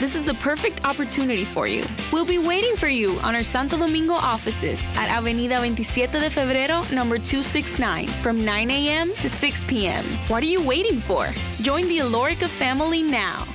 This 0.00 0.16
is 0.16 0.24
the 0.24 0.34
perfect 0.34 0.84
opportunity 0.84 1.44
for 1.44 1.68
you. 1.68 1.84
We'll 2.12 2.26
be 2.26 2.38
waiting 2.38 2.74
for 2.76 2.88
you 2.88 3.16
on 3.22 3.34
our 3.36 3.44
Santo 3.44 3.78
Domingo 3.78 4.14
offices 4.14 4.80
at 4.96 5.08
Avenida 5.08 5.58
27 5.58 6.20
de 6.20 6.28
Febrero, 6.30 6.82
number 6.92 7.16
269, 7.16 8.08
from 8.08 8.44
9 8.44 8.70
a.m. 8.72 9.14
to 9.16 9.28
6 9.28 9.64
p.m. 9.64 10.04
What 10.26 10.42
are 10.42 10.46
you 10.46 10.60
waiting 10.66 11.00
for? 11.00 11.28
Join 11.62 11.86
the 11.86 11.98
Alorica 11.98 12.48
family 12.48 13.02
now. 13.02 13.46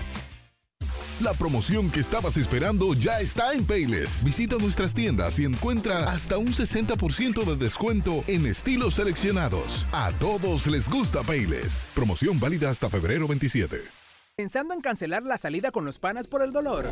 La 1.19 1.33
promoción 1.33 1.91
que 1.91 1.99
estabas 1.99 2.37
esperando 2.37 2.93
ya 2.93 3.19
está 3.19 3.51
en 3.51 3.65
Payless. 3.65 4.23
Visita 4.23 4.55
nuestras 4.55 4.93
tiendas 4.93 5.37
y 5.39 5.43
encuentra 5.43 6.05
hasta 6.05 6.37
un 6.37 6.53
60% 6.53 7.43
de 7.43 7.57
descuento 7.57 8.23
en 8.27 8.45
estilos 8.45 8.93
seleccionados. 8.93 9.85
A 9.91 10.13
todos 10.13 10.67
les 10.67 10.87
gusta 10.87 11.21
Payless. 11.23 11.85
Promoción 11.93 12.39
válida 12.39 12.69
hasta 12.69 12.89
febrero 12.89 13.27
27. 13.27 13.98
¿Pensando 14.39 14.73
en 14.73 14.79
cancelar 14.79 15.23
la 15.23 15.37
salida 15.37 15.69
con 15.69 15.83
los 15.83 15.99
panas 15.99 16.25
por 16.25 16.41
el 16.41 16.53
dolor? 16.53 16.85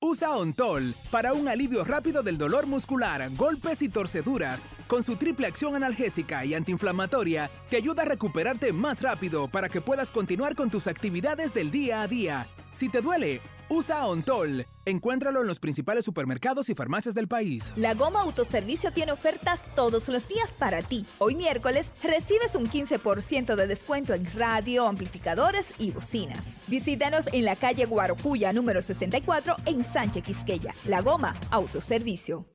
Usa 0.00 0.36
Ontol 0.36 0.94
para 1.10 1.32
un 1.32 1.48
alivio 1.48 1.82
rápido 1.82 2.22
del 2.22 2.38
dolor 2.38 2.68
muscular, 2.68 3.28
golpes 3.34 3.82
y 3.82 3.88
torceduras. 3.88 4.66
Con 4.86 5.02
su 5.02 5.16
triple 5.16 5.48
acción 5.48 5.74
analgésica 5.74 6.44
y 6.44 6.54
antiinflamatoria, 6.54 7.50
te 7.70 7.76
ayuda 7.76 8.02
a 8.04 8.06
recuperarte 8.06 8.72
más 8.72 9.02
rápido 9.02 9.48
para 9.48 9.68
que 9.68 9.80
puedas 9.80 10.12
continuar 10.12 10.54
con 10.54 10.70
tus 10.70 10.86
actividades 10.86 11.52
del 11.52 11.72
día 11.72 12.02
a 12.02 12.06
día. 12.06 12.46
Si 12.70 12.88
te 12.88 13.00
duele, 13.00 13.40
usa 13.72 14.06
Ontol. 14.06 14.66
Encuéntralo 14.84 15.40
en 15.40 15.46
los 15.46 15.58
principales 15.58 16.04
supermercados 16.04 16.68
y 16.68 16.74
farmacias 16.74 17.14
del 17.14 17.26
país. 17.26 17.72
La 17.76 17.94
Goma 17.94 18.20
Autoservicio 18.20 18.92
tiene 18.92 19.12
ofertas 19.12 19.62
todos 19.74 20.08
los 20.08 20.28
días 20.28 20.52
para 20.58 20.82
ti. 20.82 21.06
Hoy 21.18 21.34
miércoles 21.34 21.92
recibes 22.02 22.54
un 22.54 22.68
15% 22.68 23.54
de 23.54 23.66
descuento 23.66 24.14
en 24.14 24.30
radio, 24.34 24.86
amplificadores 24.86 25.72
y 25.78 25.90
bocinas. 25.90 26.62
Visítanos 26.68 27.28
en 27.32 27.44
la 27.44 27.56
calle 27.56 27.86
Guarocuya 27.86 28.52
número 28.52 28.82
64 28.82 29.56
en 29.66 29.82
Sánchez 29.82 30.22
Quisqueya. 30.22 30.74
La 30.84 31.00
Goma 31.00 31.34
Autoservicio. 31.50 32.46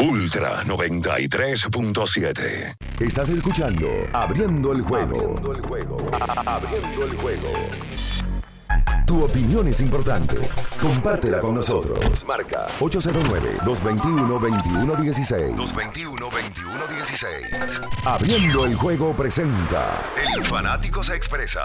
Ultra 0.00 0.64
93.7. 0.64 2.76
Estás 3.00 3.28
escuchando 3.28 3.88
Abriendo 4.12 4.72
el 4.72 4.82
juego. 4.82 5.16
Abriendo 5.16 5.52
el 5.52 5.62
juego. 5.62 5.96
Abriendo 6.46 7.04
el 7.04 7.16
juego. 7.16 7.48
Tu 9.06 9.22
opinión 9.22 9.68
es 9.68 9.80
importante. 9.80 10.36
Compártela 10.80 11.40
con 11.40 11.56
nosotros. 11.56 12.24
Marca 12.26 12.66
809-221-2116. 12.80 15.54
221-2116. 15.56 18.06
Abriendo 18.06 18.64
el 18.64 18.74
juego 18.74 19.14
presenta. 19.14 20.00
El 20.34 20.42
fanático 20.42 21.04
se 21.04 21.14
expresa. 21.16 21.60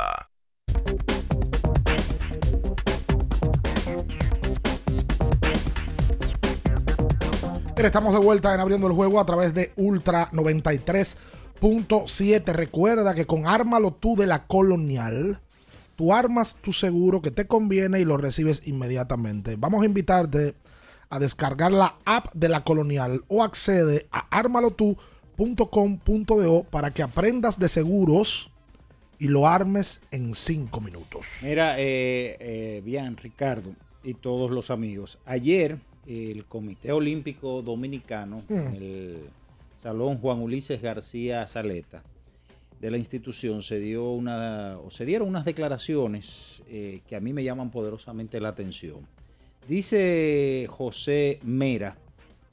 Mira, 7.78 7.88
estamos 7.88 8.14
de 8.14 8.20
vuelta 8.20 8.54
en 8.54 8.60
abriendo 8.60 8.88
el 8.88 8.94
juego 8.94 9.22
a 9.22 9.26
través 9.26 9.54
de 9.54 9.72
Ultra 9.78 10.30
93.7. 10.32 12.52
Recuerda 12.52 13.16
que 13.16 13.26
con 13.26 13.48
Ármalo 13.48 13.94
tú 13.94 14.18
de 14.18 14.28
la 14.28 14.46
Colonial, 14.46 15.40
tú 16.00 16.14
armas 16.14 16.56
tu 16.62 16.72
seguro 16.72 17.22
que 17.22 17.30
te 17.30 17.46
conviene 17.46 18.00
y 18.00 18.06
lo 18.06 18.16
recibes 18.16 18.62
inmediatamente. 18.66 19.58
Vamos 19.58 19.82
a 19.84 19.86
invitarte 19.86 20.56
a 21.10 21.20
descargar 21.20 21.74
la 21.74 21.98
app 22.06 22.28
de 22.34 22.48
la 22.48 22.64
Colonial 22.64 23.26
o 23.28 23.44
accede 23.44 24.08
a 24.10 24.20
armalotú.com.do 24.30 26.64
para 26.70 26.92
que 26.92 27.04
aprendas 27.04 27.60
de 27.60 27.68
seguros 27.68 28.50
y 29.18 29.28
lo 29.28 29.46
armes 29.46 30.00
en 30.12 30.34
cinco 30.36 30.80
minutos. 30.80 31.40
Mira, 31.44 31.76
eh, 31.78 32.38
eh, 32.40 32.82
bien, 32.86 33.18
Ricardo 33.18 33.72
y 34.02 34.14
todos 34.14 34.52
los 34.52 34.72
amigos. 34.72 35.20
Ayer 35.26 35.80
el 36.08 36.46
Comité 36.46 36.94
Olímpico 36.94 37.62
Dominicano, 37.62 38.44
Mm. 38.48 38.54
en 38.54 38.76
el 38.76 39.18
Salón 39.84 40.18
Juan 40.20 40.40
Ulises 40.40 40.82
García 40.82 41.46
Saleta 41.46 42.04
de 42.80 42.92
la 42.92 42.98
institución, 42.98 43.62
se 43.62 43.80
dio 43.80 44.10
una, 44.12 44.78
o 44.80 44.90
se 44.90 45.06
dieron 45.06 45.28
unas 45.28 45.46
declaraciones 45.46 46.64
eh, 46.70 47.02
que 47.08 47.16
a 47.16 47.20
mí 47.20 47.34
me 47.34 47.44
llaman 47.44 47.72
poderosamente 47.72 48.40
la 48.40 48.50
atención. 48.50 49.08
Dice 49.68 50.66
José 50.70 51.40
Mera, 51.44 51.98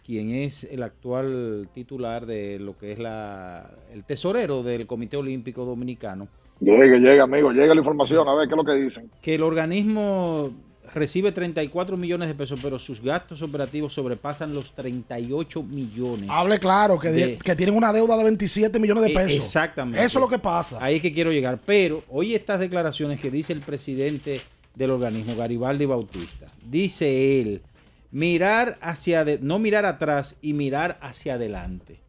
quien 0.04 0.30
es 0.30 0.64
el 0.64 0.82
actual 0.82 1.68
titular 1.72 2.26
de 2.26 2.58
lo 2.58 2.76
que 2.76 2.92
es 2.92 2.98
la, 2.98 3.70
el 3.92 4.04
tesorero 4.04 4.62
del 4.62 4.86
Comité 4.86 5.16
Olímpico 5.16 5.64
Dominicano, 5.64 6.28
Llegue, 6.58 6.98
llegue, 6.98 7.20
amigo, 7.20 7.52
llega 7.52 7.74
la 7.74 7.80
información, 7.80 8.26
a 8.26 8.34
ver 8.34 8.48
qué 8.48 8.54
es 8.54 8.56
lo 8.56 8.64
que 8.64 8.74
dicen. 8.74 9.10
que 9.20 9.34
el 9.34 9.42
organismo 9.42 10.54
recibe 10.96 11.30
34 11.30 11.96
millones 11.96 12.26
de 12.26 12.34
pesos, 12.34 12.58
pero 12.60 12.78
sus 12.78 13.00
gastos 13.00 13.40
operativos 13.42 13.92
sobrepasan 13.94 14.52
los 14.52 14.72
38 14.74 15.62
millones. 15.62 16.28
Hable 16.32 16.58
claro, 16.58 16.98
que, 16.98 17.10
de- 17.12 17.38
que 17.38 17.54
tienen 17.54 17.76
una 17.76 17.92
deuda 17.92 18.16
de 18.16 18.24
27 18.24 18.80
millones 18.80 19.04
de 19.04 19.10
Eh, 19.10 19.14
pesos. 19.14 19.44
Exactamente. 19.44 20.04
Eso 20.04 20.18
es 20.18 20.20
lo 20.22 20.28
que 20.28 20.38
pasa. 20.38 20.78
Ahí 20.80 20.96
es 20.96 21.02
que 21.02 21.12
quiero 21.12 21.30
llegar. 21.30 21.60
Pero 21.64 22.02
oye 22.08 22.34
estas 22.34 22.58
declaraciones 22.58 23.20
que 23.20 23.30
dice 23.30 23.52
el 23.52 23.60
presidente 23.60 24.40
del 24.74 24.90
organismo, 24.90 25.36
Garibaldi 25.36 25.86
Bautista. 25.86 26.50
Dice 26.68 27.40
él, 27.40 27.62
mirar 28.10 28.78
hacia, 28.80 29.24
ade- 29.24 29.38
no 29.40 29.58
mirar 29.58 29.84
atrás 29.84 30.36
y 30.42 30.52
mirar 30.52 30.98
hacia 31.00 31.34
adelante. 31.34 32.00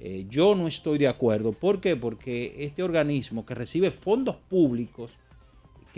Eh, 0.00 0.26
yo 0.28 0.54
no 0.54 0.68
estoy 0.68 0.98
de 0.98 1.08
acuerdo. 1.08 1.52
¿Por 1.52 1.80
qué? 1.80 1.96
Porque 1.96 2.54
este 2.58 2.82
organismo 2.84 3.44
que 3.44 3.54
recibe 3.54 3.90
fondos 3.90 4.36
públicos, 4.48 5.12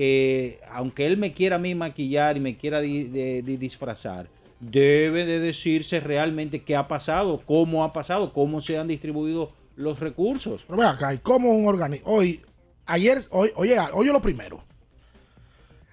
que 0.01 0.59
aunque 0.71 1.05
él 1.07 1.19
me 1.19 1.35
quiera 1.35 1.57
a 1.57 1.59
mí 1.59 1.75
maquillar 1.75 2.39
y 2.39 2.41
me 2.41 2.57
quiera 2.57 2.81
di- 2.81 3.05
de- 3.05 3.43
de 3.43 3.59
disfrazar, 3.59 4.31
debe 4.59 5.27
de 5.27 5.41
decirse 5.41 6.01
realmente 6.01 6.63
qué 6.63 6.75
ha 6.75 6.89
pasado, 6.89 7.43
cómo 7.45 7.85
ha 7.85 7.93
pasado, 7.93 8.33
cómo 8.33 8.63
se 8.63 8.79
han 8.79 8.89
distribuido 8.89 9.53
los 9.77 10.01
recursos. 10.01 10.65
Pero 10.67 10.79
ve 10.79 10.87
acá, 10.87 11.13
¿y 11.13 11.19
cómo 11.19 11.51
un 11.51 11.67
organismo? 11.67 12.07
Hoy, 12.11 12.41
ayer, 12.87 13.21
hoy, 13.31 13.51
oye, 13.57 13.77
oye 13.93 14.11
lo 14.11 14.23
primero. 14.23 14.65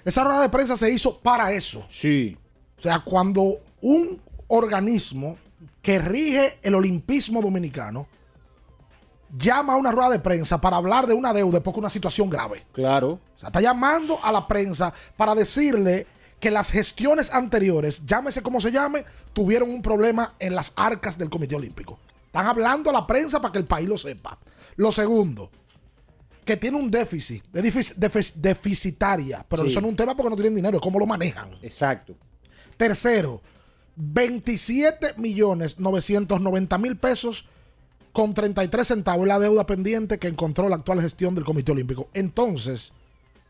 Esa 0.05 0.23
rueda 0.23 0.39
de 0.41 0.47
prensa 0.47 0.77
se 0.77 0.89
hizo 0.89 1.19
para 1.19 1.51
eso. 1.51 1.85
Sí. 1.89 2.37
O 2.77 2.81
sea, 2.81 2.99
cuando 2.99 3.59
un 3.81 4.21
organismo 4.47 5.37
que 5.81 5.99
rige 5.99 6.59
el 6.63 6.75
olimpismo 6.75 7.41
dominicano 7.41 8.07
llama 9.31 9.73
a 9.73 9.75
una 9.77 9.91
rueda 9.91 10.09
de 10.11 10.19
prensa 10.19 10.59
para 10.61 10.77
hablar 10.77 11.07
de 11.07 11.13
una 11.13 11.33
deuda 11.33 11.61
porque 11.61 11.79
una 11.79 11.89
situación 11.89 12.29
grave. 12.29 12.65
Claro. 12.71 13.19
O 13.35 13.39
sea, 13.39 13.47
está 13.47 13.61
llamando 13.61 14.19
a 14.23 14.31
la 14.31 14.47
prensa 14.47 14.93
para 15.15 15.35
decirle 15.35 16.07
que 16.39 16.51
las 16.51 16.71
gestiones 16.71 17.33
anteriores, 17.33 18.05
llámese 18.05 18.41
como 18.41 18.59
se 18.61 18.71
llame, 18.71 19.03
tuvieron 19.33 19.69
un 19.69 19.81
problema 19.81 20.35
en 20.39 20.55
las 20.55 20.71
arcas 20.75 21.17
del 21.17 21.29
Comité 21.29 21.55
Olímpico. 21.55 21.99
Están 22.27 22.45
hablando 22.45 22.89
a 22.89 22.93
la 22.93 23.07
prensa 23.07 23.41
para 23.41 23.51
que 23.51 23.57
el 23.57 23.65
país 23.65 23.87
lo 23.89 23.97
sepa. 23.97 24.37
Lo 24.75 24.91
segundo, 24.91 25.49
que 26.45 26.55
tiene 26.55 26.77
un 26.77 26.91
déficit, 26.91 27.43
es 27.53 27.63
defic- 27.63 27.95
defic- 27.95 28.35
deficitaria, 28.35 29.43
pero 29.49 29.63
Sí. 29.63 29.71
eso 29.71 29.81
no 29.81 29.87
es 29.87 29.91
un 29.91 29.97
tema 29.97 30.15
porque 30.15 30.29
no 30.29 30.35
tienen 30.35 30.55
dinero, 30.55 30.77
es 30.77 30.83
cómo 30.83 30.99
lo 30.99 31.05
manejan. 31.07 31.49
Exacto. 31.63 32.15
Tercero, 32.77 33.41
27 33.95 35.15
millones 35.17 35.79
990 35.79 36.77
mil 36.77 36.97
pesos 36.97 37.45
con 38.17 38.33
33 38.33 38.87
centavos 38.87 39.27
la 39.27 39.37
deuda 39.37 39.67
pendiente 39.67 40.17
que 40.17 40.27
encontró 40.27 40.67
la 40.69 40.77
actual 40.77 40.99
gestión 41.01 41.35
del 41.35 41.43
Comité 41.43 41.71
Olímpico. 41.71 42.09
Entonces, 42.15 42.93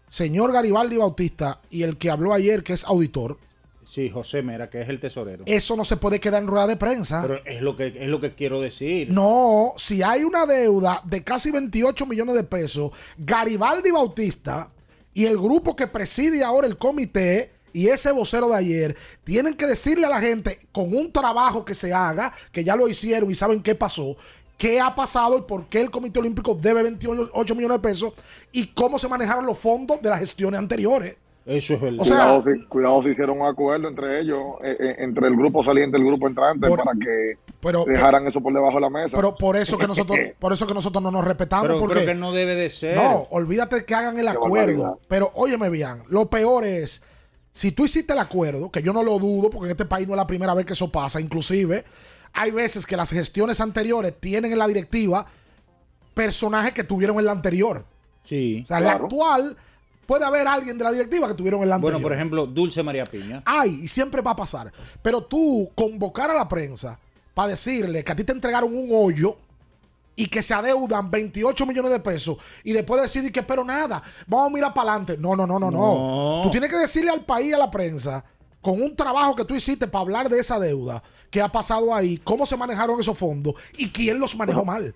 señor 0.09 0.51
Garibaldi 0.51 0.97
Bautista 0.97 1.61
y 1.69 1.83
el 1.83 1.95
que 1.95 2.09
habló 2.11 2.33
ayer, 2.33 2.63
que 2.63 2.73
es 2.73 2.83
auditor, 2.83 3.37
Sí, 3.85 4.09
José 4.09 4.41
Mera, 4.41 4.69
que 4.69 4.81
es 4.81 4.89
el 4.89 4.99
tesorero. 4.99 5.45
eso 5.47 5.77
no 5.77 5.85
se 5.85 5.95
puede 5.95 6.19
quedar 6.19 6.43
en 6.43 6.49
rueda 6.49 6.67
de 6.67 6.75
prensa. 6.75 7.21
Pero 7.21 7.39
es 7.45 7.61
lo 7.61 7.77
que 7.77 7.87
es 7.97 8.09
lo 8.09 8.19
que 8.19 8.35
quiero 8.35 8.59
decir. 8.59 9.07
No, 9.13 9.71
si 9.77 10.03
hay 10.03 10.25
una 10.25 10.45
deuda 10.45 11.01
de 11.05 11.23
casi 11.23 11.49
28 11.49 12.05
millones 12.05 12.35
de 12.35 12.43
pesos, 12.43 12.91
Garibaldi 13.17 13.91
Bautista 13.91 14.69
y 15.13 15.23
el 15.27 15.37
grupo 15.37 15.77
que 15.77 15.87
preside 15.87 16.43
ahora 16.43 16.67
el 16.67 16.77
comité 16.77 17.53
y 17.71 17.87
ese 17.87 18.11
vocero 18.11 18.49
de 18.49 18.57
ayer 18.57 18.97
tienen 19.23 19.53
que 19.55 19.65
decirle 19.65 20.07
a 20.07 20.09
la 20.09 20.19
gente 20.19 20.59
con 20.73 20.93
un 20.93 21.13
trabajo 21.13 21.63
que 21.63 21.73
se 21.73 21.93
haga, 21.93 22.33
que 22.51 22.65
ya 22.65 22.75
lo 22.75 22.89
hicieron 22.89 23.31
y 23.31 23.35
saben 23.35 23.61
qué 23.63 23.75
pasó, 23.75 24.17
qué 24.57 24.79
ha 24.81 24.93
pasado 24.95 25.37
y 25.37 25.41
por 25.41 25.65
qué 25.67 25.81
el 25.81 25.91
Comité 25.91 26.19
Olímpico 26.19 26.55
debe 26.55 26.83
28 26.83 27.55
millones 27.55 27.77
de 27.77 27.79
pesos 27.87 28.13
y 28.51 28.67
cómo 28.67 28.97
se 28.99 29.07
manejaron 29.07 29.45
los 29.45 29.57
fondos 29.57 30.01
de 30.01 30.09
las 30.09 30.19
gestiones 30.19 30.59
anteriores. 30.59 31.15
Eso 31.45 31.75
es 31.75 31.79
verdad. 31.81 32.01
O 32.01 32.03
sea, 32.05 32.15
cuidado, 32.17 32.41
si, 32.43 32.65
cuidado 32.65 33.03
si 33.03 33.09
hicieron 33.11 33.39
un 33.39 33.47
acuerdo 33.47 33.87
entre 33.87 34.19
ellos, 34.19 34.41
eh, 34.65 34.75
eh, 34.77 34.95
entre 34.99 35.29
el 35.29 35.35
grupo 35.37 35.63
saliente 35.63 35.97
y 35.97 36.01
el 36.01 36.07
grupo 36.07 36.27
entrante, 36.27 36.67
Por- 36.67 36.83
para 36.83 36.91
que 36.99 37.35
pero- 37.61 37.85
dejaran 37.87 38.27
eso 38.27 38.41
por 38.41 38.53
debajo 38.53 38.75
de 38.75 38.81
la 38.81 38.89
mesa. 38.89 39.15
Pero 39.15 39.33
por 39.33 39.55
eso 39.55 39.77
que 39.77 39.87
nosotros, 39.87 40.17
por 40.39 40.51
eso 40.51 40.67
que 40.67 40.73
nosotros 40.73 41.01
no 41.01 41.09
nos 41.09 41.23
respetamos. 41.23 41.67
Pero, 41.67 41.79
porque 41.79 42.03
que 42.03 42.15
no 42.15 42.33
debe 42.33 42.55
de 42.55 42.69
ser. 42.69 42.97
No, 42.97 43.27
olvídate 43.29 43.85
que 43.85 43.95
hagan 43.95 44.17
el 44.19 44.25
Qué 44.25 44.31
acuerdo. 44.31 44.55
barbaridad. 44.81 44.91
Pero 45.07 45.31
óyeme 45.35 45.69
bien, 45.69 46.03
lo 46.09 46.29
peor 46.29 46.65
es, 46.65 47.01
si 47.53 47.71
tú 47.71 47.85
hiciste 47.85 48.11
el 48.11 48.19
acuerdo, 48.19 48.69
que 48.69 48.81
yo 48.83 48.91
no 48.91 49.01
lo 49.01 49.17
dudo, 49.17 49.49
porque 49.49 49.67
en 49.67 49.71
este 49.71 49.85
país 49.85 50.05
no 50.05 50.15
es 50.15 50.17
la 50.17 50.27
primera 50.27 50.53
vez 50.53 50.65
que 50.65 50.73
eso 50.73 50.91
pasa, 50.91 51.21
inclusive 51.21 51.85
hay 52.33 52.51
veces 52.51 52.85
que 52.85 52.97
las 52.97 53.11
gestiones 53.11 53.61
anteriores 53.61 54.19
tienen 54.19 54.51
en 54.51 54.59
la 54.59 54.67
directiva 54.67 55.25
personajes 56.13 56.73
que 56.73 56.83
tuvieron 56.83 57.19
en 57.19 57.25
la 57.25 57.31
anterior. 57.31 57.85
Sí. 58.23 58.61
O 58.63 58.67
sea, 58.67 58.77
en 58.77 58.83
la 58.85 58.93
actual 58.93 59.57
puede 60.05 60.25
haber 60.25 60.47
alguien 60.47 60.77
de 60.77 60.83
la 60.83 60.91
directiva 60.91 61.27
que 61.27 61.33
tuvieron 61.33 61.61
en 61.61 61.69
la 61.69 61.75
anterior. 61.75 61.93
Bueno, 61.93 62.03
por 62.03 62.13
ejemplo, 62.13 62.47
Dulce 62.47 62.81
María 62.81 63.05
Piña. 63.05 63.43
Hay, 63.45 63.81
y 63.83 63.87
siempre 63.87 64.21
va 64.21 64.31
a 64.31 64.35
pasar. 64.35 64.71
Pero 65.01 65.23
tú 65.23 65.69
convocar 65.75 66.31
a 66.31 66.33
la 66.33 66.47
prensa 66.47 66.99
para 67.33 67.49
decirle 67.49 68.03
que 68.03 68.11
a 68.11 68.15
ti 68.15 68.23
te 68.23 68.31
entregaron 68.31 68.75
un 68.75 68.89
hoyo 68.91 69.37
y 70.15 70.25
que 70.25 70.41
se 70.41 70.53
adeudan 70.55 71.11
28 71.11 71.65
millones 71.67 71.91
de 71.91 71.99
pesos 71.99 72.37
y 72.63 72.73
después 72.73 72.99
decir 72.99 73.31
que, 73.31 73.43
pero 73.43 73.63
nada, 73.63 74.01
vamos 74.25 74.47
a 74.47 74.53
mirar 74.53 74.73
para 74.73 74.89
adelante. 74.89 75.17
No, 75.19 75.35
no, 75.35 75.45
no, 75.45 75.59
no, 75.59 75.69
no, 75.69 75.77
No. 75.77 76.41
Tú 76.43 76.49
tienes 76.49 76.71
que 76.71 76.77
decirle 76.77 77.11
al 77.11 77.23
país 77.23 77.49
y 77.49 77.53
a 77.53 77.59
la 77.59 77.69
prensa, 77.69 78.25
con 78.59 78.81
un 78.81 78.95
trabajo 78.95 79.35
que 79.35 79.45
tú 79.45 79.53
hiciste 79.53 79.87
para 79.87 80.01
hablar 80.01 80.29
de 80.29 80.39
esa 80.39 80.57
deuda, 80.59 81.03
qué 81.29 81.41
ha 81.41 81.49
pasado 81.49 81.93
ahí, 81.93 82.17
cómo 82.17 82.45
se 82.45 82.57
manejaron 82.57 82.99
esos 82.99 83.17
fondos 83.17 83.53
y 83.77 83.89
quién 83.89 84.19
los 84.19 84.35
manejó 84.35 84.63
mal. 84.65 84.93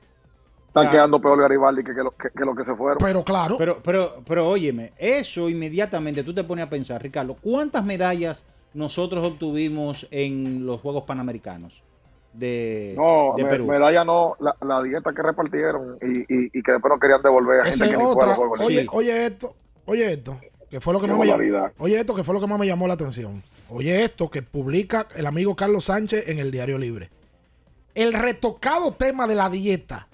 Están 0.68 0.90
quedando 0.90 1.20
peor 1.20 1.38
Garibaldi 1.42 1.84
que, 1.84 1.94
que, 1.94 2.02
lo, 2.02 2.12
que, 2.12 2.30
que 2.30 2.46
lo 2.46 2.56
que 2.56 2.64
se 2.64 2.74
fueron. 2.76 2.98
Pero 3.00 3.24
claro. 3.26 3.58
Pero, 3.58 3.84
pero, 3.84 4.22
pero 4.26 4.48
óyeme, 4.50 4.94
eso 4.98 5.50
inmediatamente 5.50 6.24
tú 6.24 6.34
te 6.34 6.46
pones 6.46 6.66
a 6.66 6.70
pensar, 6.70 7.02
Ricardo, 7.04 7.36
¿cuántas 7.42 7.84
medallas 7.84 8.46
nosotros 8.74 9.26
obtuvimos 9.26 10.08
en 10.12 10.66
los 10.66 10.80
Juegos 10.80 11.04
Panamericanos 11.04 11.84
de, 12.32 12.94
No, 12.96 13.34
de 13.36 13.44
me- 13.44 13.50
Perú? 13.50 13.68
medalla 13.68 14.06
no, 14.06 14.38
la, 14.40 14.56
la 14.62 14.82
dieta 14.82 15.12
que 15.14 15.22
repartieron 15.22 15.98
y, 16.02 16.20
y, 16.22 16.50
y 16.54 16.62
que 16.64 16.72
después 16.72 16.90
no 16.90 16.98
querían 16.98 17.22
devolver 17.22 17.60
a 17.60 17.64
gente 17.66 17.80
que 17.90 17.90
ni 17.90 17.96
fue 17.96 18.04
a 18.04 18.08
otra. 18.08 18.28
los 18.28 18.36
juegos. 18.38 18.60
Oye, 18.62 18.82
Sí. 18.84 18.88
oye 18.94 19.26
esto, 19.26 19.56
oye 19.86 20.14
esto, 20.14 20.40
que 20.70 20.80
fue 20.80 20.94
lo 20.94 21.02
que 21.02 21.08
más 21.08 21.18
me 21.20 21.26
llamó. 21.26 21.70
Oye 21.80 22.00
esto, 22.00 22.16
que 22.16 22.24
fue 22.24 22.34
lo 22.34 22.40
que 22.40 22.48
más 22.48 22.58
me 22.58 22.66
llamó 22.68 22.88
la 22.88 22.94
atención. 22.94 23.44
Oye 23.74 24.04
esto 24.04 24.30
que 24.30 24.42
publica 24.42 25.08
el 25.16 25.26
amigo 25.26 25.56
Carlos 25.56 25.86
Sánchez 25.86 26.28
en 26.28 26.40
el 26.40 26.52
Diario 26.52 26.78
Libre. 26.78 27.10
El 27.96 28.12
retocado 28.12 28.92
tema 28.92 29.28
de 29.28 29.36
la 29.36 29.50
dieta 29.50 30.10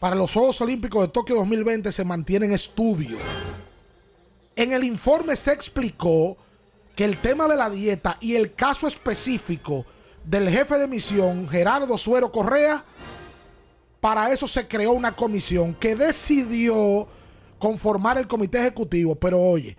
para 0.00 0.16
los 0.16 0.32
Juegos 0.32 0.60
Olímpicos 0.62 1.02
de 1.02 1.12
Tokio 1.12 1.36
2020 1.36 1.92
se 1.92 2.04
mantiene 2.04 2.46
en 2.46 2.52
estudio. 2.52 3.18
En 4.56 4.72
el 4.72 4.82
informe 4.82 5.36
se 5.36 5.52
explicó 5.52 6.36
que 6.96 7.04
el 7.04 7.18
tema 7.18 7.46
de 7.46 7.54
la 7.54 7.70
dieta 7.70 8.16
y 8.20 8.34
el 8.34 8.52
caso 8.52 8.88
específico 8.88 9.86
del 10.24 10.50
jefe 10.50 10.76
de 10.76 10.88
misión, 10.88 11.48
Gerardo 11.48 11.96
Suero 11.96 12.32
Correa, 12.32 12.84
para 14.00 14.32
eso 14.32 14.48
se 14.48 14.66
creó 14.66 14.90
una 14.90 15.14
comisión 15.14 15.72
que 15.74 15.94
decidió 15.94 17.06
conformar 17.60 18.18
el 18.18 18.26
comité 18.26 18.58
ejecutivo. 18.58 19.14
Pero 19.14 19.40
oye, 19.40 19.76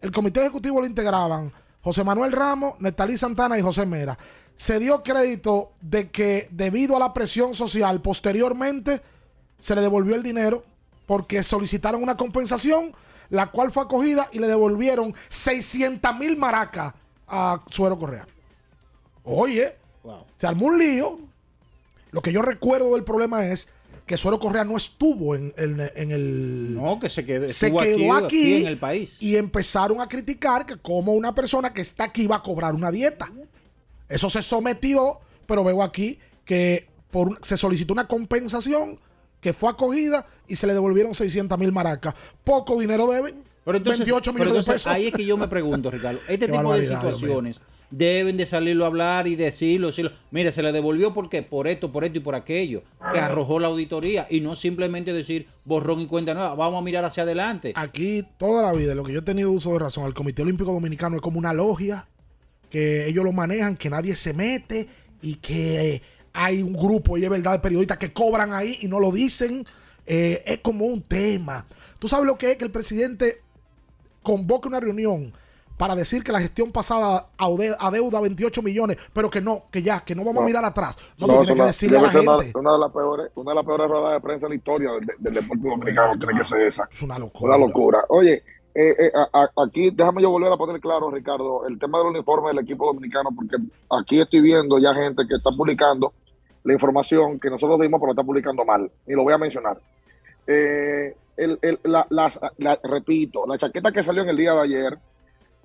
el 0.00 0.10
comité 0.10 0.40
ejecutivo 0.40 0.80
lo 0.80 0.86
integraban 0.88 1.52
José 1.82 2.04
Manuel 2.04 2.32
Ramos, 2.32 2.74
Netalí 2.80 3.16
Santana 3.16 3.58
y 3.58 3.62
José 3.62 3.86
Mera. 3.86 4.18
Se 4.54 4.78
dio 4.78 5.02
crédito 5.02 5.72
de 5.80 6.10
que 6.10 6.48
debido 6.50 6.96
a 6.96 7.00
la 7.00 7.14
presión 7.14 7.54
social 7.54 8.02
posteriormente 8.02 9.00
se 9.58 9.74
le 9.74 9.80
devolvió 9.80 10.14
el 10.14 10.22
dinero 10.22 10.64
porque 11.06 11.42
solicitaron 11.42 12.02
una 12.02 12.16
compensación, 12.16 12.94
la 13.30 13.46
cual 13.46 13.70
fue 13.70 13.82
acogida 13.82 14.28
y 14.32 14.38
le 14.38 14.46
devolvieron 14.46 15.14
600 15.28 16.16
mil 16.16 16.36
maracas 16.36 16.94
a 17.26 17.62
Suero 17.70 17.98
Correa. 17.98 18.26
Oye, 19.24 19.76
Se 20.36 20.46
armó 20.46 20.66
un 20.66 20.78
lío. 20.78 21.18
Lo 22.10 22.22
que 22.22 22.32
yo 22.32 22.42
recuerdo 22.42 22.94
del 22.94 23.04
problema 23.04 23.46
es 23.46 23.68
que 24.10 24.16
Suero 24.16 24.40
Correa 24.40 24.64
no 24.64 24.76
estuvo 24.76 25.36
en, 25.36 25.54
en- 25.56 25.88
en 25.94 26.10
el. 26.10 26.74
No, 26.74 26.98
que 26.98 27.08
se 27.08 27.24
quedó, 27.24 27.48
se 27.48 27.68
quedó 27.70 28.12
aquí, 28.14 28.24
aquí 28.26 28.54
en 28.62 28.66
el 28.66 28.76
país. 28.76 29.22
y 29.22 29.36
empezaron 29.36 30.00
a 30.00 30.08
criticar 30.08 30.66
que 30.66 30.78
como 30.78 31.12
una 31.12 31.32
persona 31.32 31.72
que 31.72 31.80
está 31.80 32.02
aquí 32.02 32.26
va 32.26 32.34
a 32.34 32.42
cobrar 32.42 32.74
una 32.74 32.90
dieta. 32.90 33.30
Eso 34.08 34.28
se 34.28 34.42
sometió, 34.42 35.20
pero 35.46 35.62
veo 35.62 35.80
aquí 35.84 36.18
que 36.44 36.88
por, 37.12 37.38
se 37.46 37.56
solicitó 37.56 37.92
una 37.92 38.08
compensación 38.08 38.98
que 39.40 39.52
fue 39.52 39.70
acogida 39.70 40.26
y 40.48 40.56
se 40.56 40.66
le 40.66 40.74
devolvieron 40.74 41.14
600 41.14 41.56
mil 41.56 41.70
maracas. 41.70 42.12
Poco 42.42 42.80
dinero 42.80 43.06
deben. 43.06 43.44
Pero 43.64 43.78
entonces, 43.78 44.00
28 44.00 44.32
pero 44.32 44.44
millones 44.46 44.66
de 44.66 44.72
pesos. 44.72 44.86
ahí 44.88 45.06
es 45.06 45.12
que 45.12 45.24
yo 45.24 45.36
me 45.36 45.46
pregunto, 45.46 45.88
Ricardo, 45.92 46.18
este 46.26 46.48
tipo 46.48 46.74
de 46.74 46.84
situaciones 46.84 47.60
deben 47.90 48.36
de 48.36 48.46
salirlo 48.46 48.84
a 48.84 48.88
hablar 48.88 49.26
y 49.26 49.36
decirlo, 49.36 49.88
decirlo. 49.88 50.12
Mire, 50.30 50.52
se 50.52 50.62
le 50.62 50.72
devolvió 50.72 51.12
porque 51.12 51.42
por 51.42 51.66
esto, 51.66 51.92
por 51.92 52.04
esto 52.04 52.18
y 52.18 52.22
por 52.22 52.34
aquello, 52.34 52.82
que 53.12 53.18
arrojó 53.18 53.58
la 53.58 53.68
auditoría 53.68 54.26
y 54.30 54.40
no 54.40 54.56
simplemente 54.56 55.12
decir 55.12 55.48
borrón 55.64 56.00
y 56.00 56.06
cuenta 56.06 56.34
nueva, 56.34 56.54
vamos 56.54 56.80
a 56.80 56.84
mirar 56.84 57.04
hacia 57.04 57.24
adelante. 57.24 57.72
Aquí 57.76 58.24
toda 58.38 58.62
la 58.62 58.72
vida, 58.72 58.94
lo 58.94 59.04
que 59.04 59.12
yo 59.12 59.20
he 59.20 59.22
tenido 59.22 59.50
uso 59.50 59.72
de 59.72 59.80
razón, 59.80 60.06
el 60.06 60.14
Comité 60.14 60.42
Olímpico 60.42 60.72
Dominicano 60.72 61.16
es 61.16 61.22
como 61.22 61.38
una 61.38 61.52
logia, 61.52 62.06
que 62.68 63.08
ellos 63.08 63.24
lo 63.24 63.32
manejan, 63.32 63.76
que 63.76 63.90
nadie 63.90 64.14
se 64.14 64.32
mete 64.32 64.88
y 65.20 65.34
que 65.34 66.02
hay 66.32 66.62
un 66.62 66.74
grupo, 66.74 67.18
y 67.18 67.24
es 67.24 67.30
verdad, 67.30 67.52
de 67.52 67.58
periodistas 67.58 67.98
que 67.98 68.12
cobran 68.12 68.52
ahí 68.52 68.78
y 68.80 68.88
no 68.88 69.00
lo 69.00 69.10
dicen. 69.10 69.66
Eh, 70.06 70.42
es 70.46 70.58
como 70.58 70.86
un 70.86 71.02
tema. 71.02 71.66
¿Tú 71.98 72.08
sabes 72.08 72.26
lo 72.26 72.36
que 72.36 72.52
es 72.52 72.56
que 72.56 72.64
el 72.64 72.70
presidente 72.70 73.42
convoque 74.22 74.66
una 74.66 74.80
reunión 74.80 75.32
para 75.80 75.96
decir 75.96 76.22
que 76.22 76.30
la 76.30 76.40
gestión 76.40 76.70
pasada 76.72 77.28
adeuda 77.38 78.20
28 78.20 78.60
millones, 78.60 78.98
pero 79.14 79.30
que 79.30 79.40
no, 79.40 79.64
que 79.70 79.80
ya, 79.82 80.00
que 80.00 80.14
no 80.14 80.24
vamos 80.26 80.42
a 80.42 80.46
mirar 80.46 80.62
atrás? 80.62 80.98
No, 81.18 81.26
No, 81.26 81.38
tienes 81.38 81.56
que 81.56 81.62
decirle 81.62 81.98
a 81.98 82.02
la 82.02 82.10
gente. 82.10 82.28
Una, 82.28 82.60
una 82.60 82.72
de 82.74 82.78
las 82.80 82.90
peores, 82.92 83.30
una 83.34 83.50
de 83.52 83.54
las 83.54 83.64
peores 83.64 83.88
ruedas 83.88 84.12
de 84.12 84.20
prensa 84.20 84.42
de 84.44 84.48
la 84.50 84.54
historia 84.56 84.90
del, 84.92 85.06
del 85.18 85.32
deporte 85.34 85.66
dominicano 85.66 86.18
tiene 86.18 86.38
que 86.38 86.44
ser 86.44 86.60
esa. 86.60 86.86
Es 86.92 87.00
una 87.00 87.18
locura. 87.18 87.56
Una 87.56 87.66
locura. 87.66 88.04
Oye, 88.10 88.34
eh, 88.74 88.94
eh, 88.98 89.10
a- 89.14 89.40
a- 89.42 89.64
aquí 89.64 89.90
déjame 89.90 90.20
yo 90.20 90.28
volver 90.30 90.52
a 90.52 90.58
poner 90.58 90.78
claro, 90.82 91.10
Ricardo, 91.10 91.66
el 91.66 91.78
tema 91.78 91.96
del 91.96 92.08
uniforme 92.08 92.48
del 92.50 92.58
equipo 92.58 92.84
dominicano, 92.84 93.30
porque 93.34 93.56
aquí 93.88 94.20
estoy 94.20 94.42
viendo 94.42 94.78
ya 94.78 94.92
gente 94.94 95.26
que 95.26 95.36
está 95.36 95.50
publicando 95.50 96.12
la 96.62 96.74
información 96.74 97.40
que 97.40 97.48
nosotros 97.48 97.80
dimos, 97.80 97.98
pero 97.98 98.08
la 98.08 98.12
está 98.20 98.22
publicando 98.22 98.66
mal. 98.66 98.92
Y 99.06 99.14
lo 99.14 99.22
voy 99.22 99.32
a 99.32 99.38
mencionar. 99.38 99.80
Eh, 100.46 101.16
el- 101.38 101.58
el- 101.62 101.80
la- 101.84 102.06
las- 102.10 102.38
la- 102.58 102.78
repito, 102.84 103.46
la 103.46 103.56
chaqueta 103.56 103.90
que 103.92 104.02
salió 104.02 104.22
en 104.22 104.28
el 104.28 104.36
día 104.36 104.52
de 104.52 104.60
ayer 104.60 104.98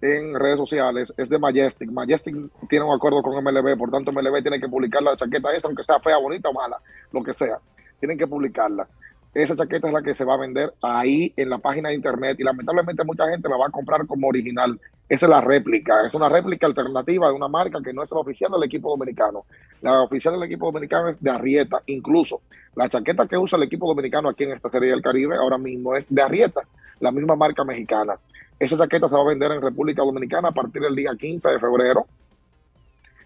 en 0.02 0.36
redes 0.36 0.58
sociales 0.58 1.14
es 1.18 1.30
de 1.30 1.40
Majestic. 1.40 1.92
Majestic 1.92 2.36
tiene 2.70 2.86
un 2.86 2.94
acuerdo 2.94 3.22
con 3.22 3.42
MLB, 3.44 3.78
por 3.78 3.92
tanto 3.92 4.12
MLB 4.12 4.42
tiene 4.42 4.60
que 4.60 4.68
publicar 4.68 5.02
la 5.02 5.16
chaqueta 5.16 5.54
esa, 5.56 5.68
aunque 5.68 5.84
sea 5.84 6.00
fea, 6.00 6.18
bonita 6.18 6.50
o 6.50 6.54
mala, 6.54 6.80
lo 7.12 7.24
que 7.24 7.34
sea. 7.34 7.60
Tienen 8.00 8.18
que 8.18 8.28
publicarla. 8.28 8.88
Esa 9.34 9.56
chaqueta 9.56 9.88
es 9.88 9.94
la 9.94 10.02
que 10.02 10.14
se 10.14 10.24
va 10.24 10.36
a 10.36 10.38
vender 10.38 10.74
ahí 10.82 11.34
en 11.36 11.50
la 11.50 11.58
página 11.58 11.90
de 11.90 11.96
internet 11.96 12.38
y 12.40 12.44
lamentablemente 12.44 13.04
mucha 13.04 13.28
gente 13.30 13.50
la 13.50 13.58
va 13.58 13.68
a 13.68 13.70
comprar 13.70 14.08
como 14.08 14.28
original. 14.28 14.80
Esa 15.10 15.26
es 15.26 15.30
la 15.30 15.42
réplica, 15.42 16.06
es 16.08 16.14
una 16.14 16.30
réplica 16.30 16.66
alternativa 16.66 17.28
de 17.28 17.34
una 17.34 17.50
marca 17.50 17.80
que 17.84 17.94
no 17.94 18.02
es 18.02 18.12
la 18.12 18.20
oficial 18.20 18.50
del 18.52 18.64
equipo 18.64 18.90
dominicano. 18.90 19.46
La 19.82 20.02
oficial 20.02 20.36
del 20.36 20.44
equipo 20.44 20.68
dominicano 20.68 21.10
es 21.10 21.22
de 21.22 21.30
Arrieta. 21.30 21.82
Incluso 21.88 22.42
la 22.76 22.88
chaqueta 22.88 23.28
que 23.28 23.38
usa 23.38 23.58
el 23.58 23.64
equipo 23.64 23.88
dominicano 23.88 24.30
aquí 24.30 24.46
en 24.46 24.54
esta 24.54 24.70
serie 24.70 24.92
del 24.92 25.02
Caribe 25.02 25.36
ahora 25.36 25.58
mismo 25.58 25.96
es 25.96 26.08
de 26.10 26.22
Arrieta, 26.22 26.62
la 27.02 27.12
misma 27.12 27.36
marca 27.36 27.66
mexicana. 27.66 28.18
Esa 28.60 28.78
chaqueta 28.78 29.08
se 29.08 29.16
va 29.16 29.22
a 29.22 29.26
vender 29.26 29.52
en 29.52 29.62
República 29.62 30.04
Dominicana 30.04 30.50
a 30.50 30.52
partir 30.52 30.82
del 30.82 30.96
día 30.96 31.12
15 31.18 31.50
de 31.50 31.60
febrero. 31.60 32.08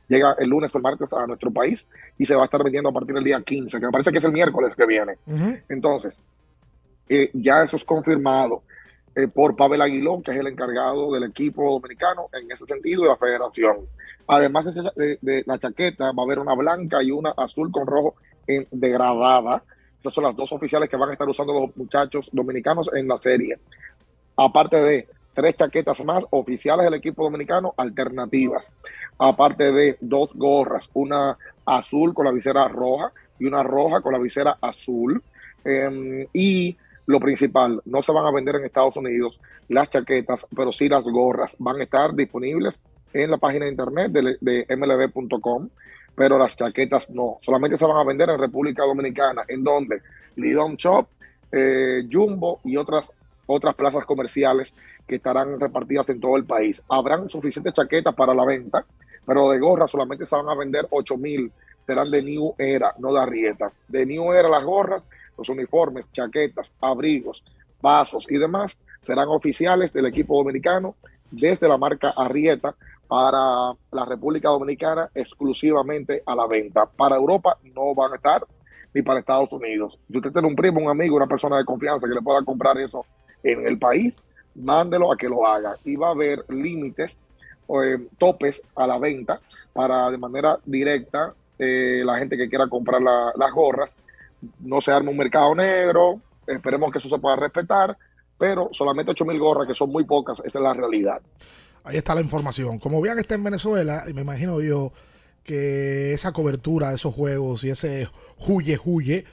Llega 0.07 0.35
el 0.39 0.49
lunes 0.49 0.73
o 0.73 0.77
el 0.79 0.83
martes 0.83 1.13
a 1.13 1.27
nuestro 1.27 1.51
país 1.51 1.87
y 2.17 2.25
se 2.25 2.33
va 2.33 2.41
a 2.41 2.45
estar 2.45 2.63
vendiendo 2.63 2.89
a 2.89 2.93
partir 2.93 3.13
del 3.13 3.23
día 3.23 3.39
15, 3.39 3.79
que 3.79 3.85
me 3.85 3.91
parece 3.91 4.11
que 4.11 4.17
es 4.17 4.23
el 4.23 4.31
miércoles 4.31 4.73
que 4.75 4.85
viene. 4.87 5.17
Entonces, 5.69 6.21
eh, 7.07 7.29
ya 7.33 7.63
eso 7.63 7.75
es 7.75 7.83
confirmado 7.83 8.63
eh, 9.15 9.27
por 9.27 9.55
Pavel 9.55 9.81
Aguilón, 9.81 10.23
que 10.23 10.31
es 10.31 10.37
el 10.37 10.47
encargado 10.47 11.11
del 11.13 11.23
equipo 11.25 11.69
dominicano 11.71 12.27
en 12.33 12.49
ese 12.51 12.65
sentido 12.65 13.03
de 13.03 13.09
la 13.09 13.17
federación. 13.17 13.77
Además 14.27 14.73
de, 14.95 15.19
de 15.21 15.43
la 15.45 15.59
chaqueta 15.59 16.11
va 16.11 16.23
a 16.23 16.25
haber 16.25 16.39
una 16.39 16.55
blanca 16.55 17.03
y 17.03 17.11
una 17.11 17.29
azul 17.31 17.71
con 17.71 17.85
rojo 17.85 18.15
en 18.47 18.67
degradada. 18.71 19.63
Esas 19.99 20.13
son 20.13 20.23
las 20.23 20.35
dos 20.35 20.51
oficiales 20.51 20.89
que 20.89 20.97
van 20.97 21.09
a 21.09 21.11
estar 21.11 21.29
usando 21.29 21.53
los 21.53 21.77
muchachos 21.77 22.29
dominicanos 22.31 22.89
en 22.93 23.07
la 23.07 23.17
serie. 23.17 23.59
Aparte 24.35 24.77
de 24.77 25.07
tres 25.39 25.55
chaquetas 25.55 26.03
más 26.03 26.25
oficiales 26.31 26.83
del 26.83 26.95
equipo 26.95 27.23
dominicano, 27.23 27.73
alternativas. 27.77 28.69
Aparte 29.17 29.71
de 29.71 29.97
dos 30.01 30.33
gorras, 30.33 30.89
una 30.93 31.37
azul 31.65 32.13
con 32.13 32.25
la 32.25 32.33
visera 32.33 32.67
roja 32.67 33.13
y 33.39 33.45
una 33.45 33.63
roja 33.63 34.01
con 34.01 34.11
la 34.11 34.19
visera 34.19 34.57
azul. 34.59 35.23
Em, 35.63 36.27
y 36.33 36.75
lo 37.05 37.21
principal, 37.21 37.81
no 37.85 38.01
se 38.01 38.11
van 38.11 38.25
a 38.25 38.33
vender 38.33 38.55
en 38.55 38.65
Estados 38.65 38.97
Unidos 38.97 39.39
las 39.69 39.89
chaquetas, 39.89 40.45
pero 40.53 40.73
sí 40.73 40.89
las 40.89 41.05
gorras. 41.05 41.55
Van 41.57 41.79
a 41.79 41.83
estar 41.83 42.13
disponibles 42.13 42.77
en 43.13 43.31
la 43.31 43.37
página 43.37 43.63
de 43.63 43.71
internet 43.71 44.11
de, 44.11 44.67
mlb.com, 44.75 45.69
pero 46.15 46.37
las 46.37 46.57
chaquetas 46.57 47.09
no. 47.09 47.37
Solamente 47.39 47.77
se 47.77 47.85
van 47.85 47.97
a 47.97 48.03
vender 48.03 48.29
en 48.29 48.39
República 48.39 48.83
Dominicana, 48.83 49.43
en 49.47 49.63
donde 49.63 50.01
Lidom 50.35 50.75
Shop, 50.75 51.07
eh, 51.49 52.03
Jumbo 52.11 52.59
y 52.65 52.75
otras, 52.75 53.13
otras 53.45 53.73
plazas 53.75 54.05
comerciales 54.05 54.73
que 55.09 55.15
estarán 55.15 55.59
repartidas 55.59 56.07
en 56.09 56.21
todo 56.21 56.37
el 56.37 56.45
país. 56.45 56.81
Habrán 56.87 57.29
suficientes 57.29 57.73
chaquetas 57.73 58.13
para 58.13 58.33
la 58.33 58.45
venta, 58.45 58.85
pero 59.25 59.49
de 59.49 59.59
gorras 59.59 59.91
solamente 59.91 60.25
se 60.25 60.35
van 60.35 60.47
a 60.47 60.55
vender 60.55 60.87
8 60.91 61.17
mil. 61.17 61.51
Serán 61.79 62.11
de 62.11 62.21
New 62.21 62.53
Era, 62.57 62.93
no 62.99 63.11
de 63.11 63.19
Arrieta. 63.19 63.71
De 63.87 64.05
New 64.05 64.31
Era 64.31 64.47
las 64.47 64.63
gorras, 64.63 65.03
los 65.37 65.49
uniformes, 65.49 66.07
chaquetas, 66.13 66.71
abrigos, 66.79 67.43
vasos 67.81 68.27
y 68.29 68.37
demás 68.37 68.77
serán 69.01 69.29
oficiales 69.29 69.93
del 69.93 70.05
equipo 70.05 70.37
dominicano 70.37 70.95
desde 71.31 71.67
la 71.67 71.77
marca 71.77 72.13
Arrieta 72.15 72.75
para 73.07 73.73
la 73.91 74.05
República 74.05 74.49
Dominicana 74.49 75.09
exclusivamente 75.15 76.21
a 76.25 76.35
la 76.35 76.45
venta. 76.45 76.85
Para 76.85 77.15
Europa 77.15 77.57
no 77.63 77.95
van 77.95 78.11
a 78.13 78.15
estar 78.17 78.45
ni 78.93 79.01
para 79.01 79.19
Estados 79.19 79.51
Unidos. 79.51 79.97
Si 80.11 80.17
usted 80.17 80.31
tiene 80.31 80.47
un 80.47 80.55
primo, 80.55 80.79
un 80.79 80.89
amigo, 80.89 81.15
una 81.15 81.27
persona 81.27 81.57
de 81.57 81.65
confianza 81.65 82.07
que 82.07 82.13
le 82.13 82.21
pueda 82.21 82.43
comprar 82.43 82.77
eso 82.77 83.05
en 83.41 83.65
el 83.65 83.79
país, 83.79 84.21
mándelo 84.59 85.11
a 85.11 85.17
que 85.17 85.27
lo 85.29 85.45
haga. 85.47 85.77
Y 85.85 85.95
va 85.95 86.07
a 86.09 86.11
haber 86.11 86.45
límites, 86.49 87.17
eh, 87.83 87.97
topes 88.17 88.61
a 88.75 88.87
la 88.87 88.97
venta 88.97 89.39
para 89.73 90.09
de 90.11 90.17
manera 90.17 90.59
directa 90.65 91.33
eh, 91.57 92.03
la 92.05 92.17
gente 92.17 92.37
que 92.37 92.47
quiera 92.49 92.67
comprar 92.67 93.01
la- 93.01 93.33
las 93.37 93.51
gorras. 93.51 93.97
No 94.59 94.79
se 94.81 94.91
arme 94.91 95.11
un 95.11 95.17
mercado 95.17 95.53
negro, 95.53 96.21
esperemos 96.47 96.91
que 96.91 96.99
eso 96.99 97.09
se 97.09 97.19
pueda 97.19 97.35
respetar, 97.35 97.97
pero 98.37 98.69
solamente 98.71 99.11
8 99.11 99.25
mil 99.25 99.37
gorras, 99.39 99.67
que 99.67 99.75
son 99.75 99.91
muy 99.91 100.05
pocas, 100.05 100.39
esa 100.45 100.57
es 100.59 100.63
la 100.63 100.73
realidad. 100.73 101.19
Ahí 101.83 101.97
está 101.97 102.15
la 102.15 102.21
información. 102.21 102.79
Como 102.79 103.01
vean, 103.01 103.19
está 103.19 103.35
en 103.35 103.43
Venezuela, 103.43 104.03
y 104.07 104.13
me 104.13 104.21
imagino 104.21 104.61
yo 104.61 104.93
que 105.43 106.13
esa 106.13 106.31
cobertura 106.31 106.89
de 106.89 106.95
esos 106.95 107.13
juegos 107.13 107.63
y 107.63 107.71
ese 107.71 108.07
huye 108.47 108.79
huye. 108.83 109.25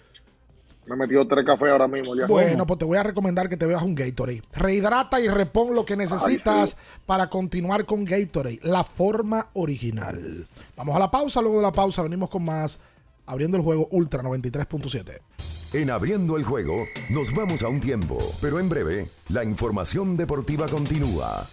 Me 0.87 0.95
he 0.95 0.99
metido 0.99 1.27
tres 1.27 1.45
cafés 1.45 1.69
ahora 1.71 1.89
mismo. 1.89 2.15
Ya. 2.15 2.27
Bueno, 2.27 2.67
pues 2.67 2.79
te 2.79 2.85
voy 2.85 2.97
a 2.97 3.03
recomendar 3.03 3.49
que 3.49 3.57
te 3.57 3.67
veas 3.67 3.83
un 3.83 3.95
Gatorade. 3.95 4.43
Rehidrata 4.53 5.21
y 5.21 5.29
repon 5.29 5.75
lo 5.75 5.85
que 5.85 5.97
necesitas 5.97 6.77
para 7.07 7.27
continuar 7.29 7.85
con 7.85 8.05
Gatorade, 8.05 8.61
la 8.63 8.85
forma 8.85 9.49
original. 9.55 10.47
Vamos 10.77 10.95
a 10.95 10.99
la 10.99 11.11
pausa, 11.11 11.41
luego 11.41 11.57
de 11.57 11.63
la 11.63 11.73
pausa 11.73 12.03
venimos 12.03 12.29
con 12.29 12.45
más 12.45 12.79
abriendo 13.27 13.57
el 13.57 13.63
juego 13.63 13.89
Ultra 13.91 14.23
93.7. 14.23 15.19
En 15.73 15.91
abriendo 15.91 16.37
el 16.37 16.45
juego, 16.45 16.87
nos 17.11 17.35
vamos 17.35 17.63
a 17.63 17.69
un 17.69 17.81
tiempo, 17.81 18.19
pero 18.41 18.61
en 18.61 18.69
breve, 18.69 19.11
la 19.29 19.43
información 19.45 20.17
deportiva 20.17 20.69
continúa. 20.69 21.47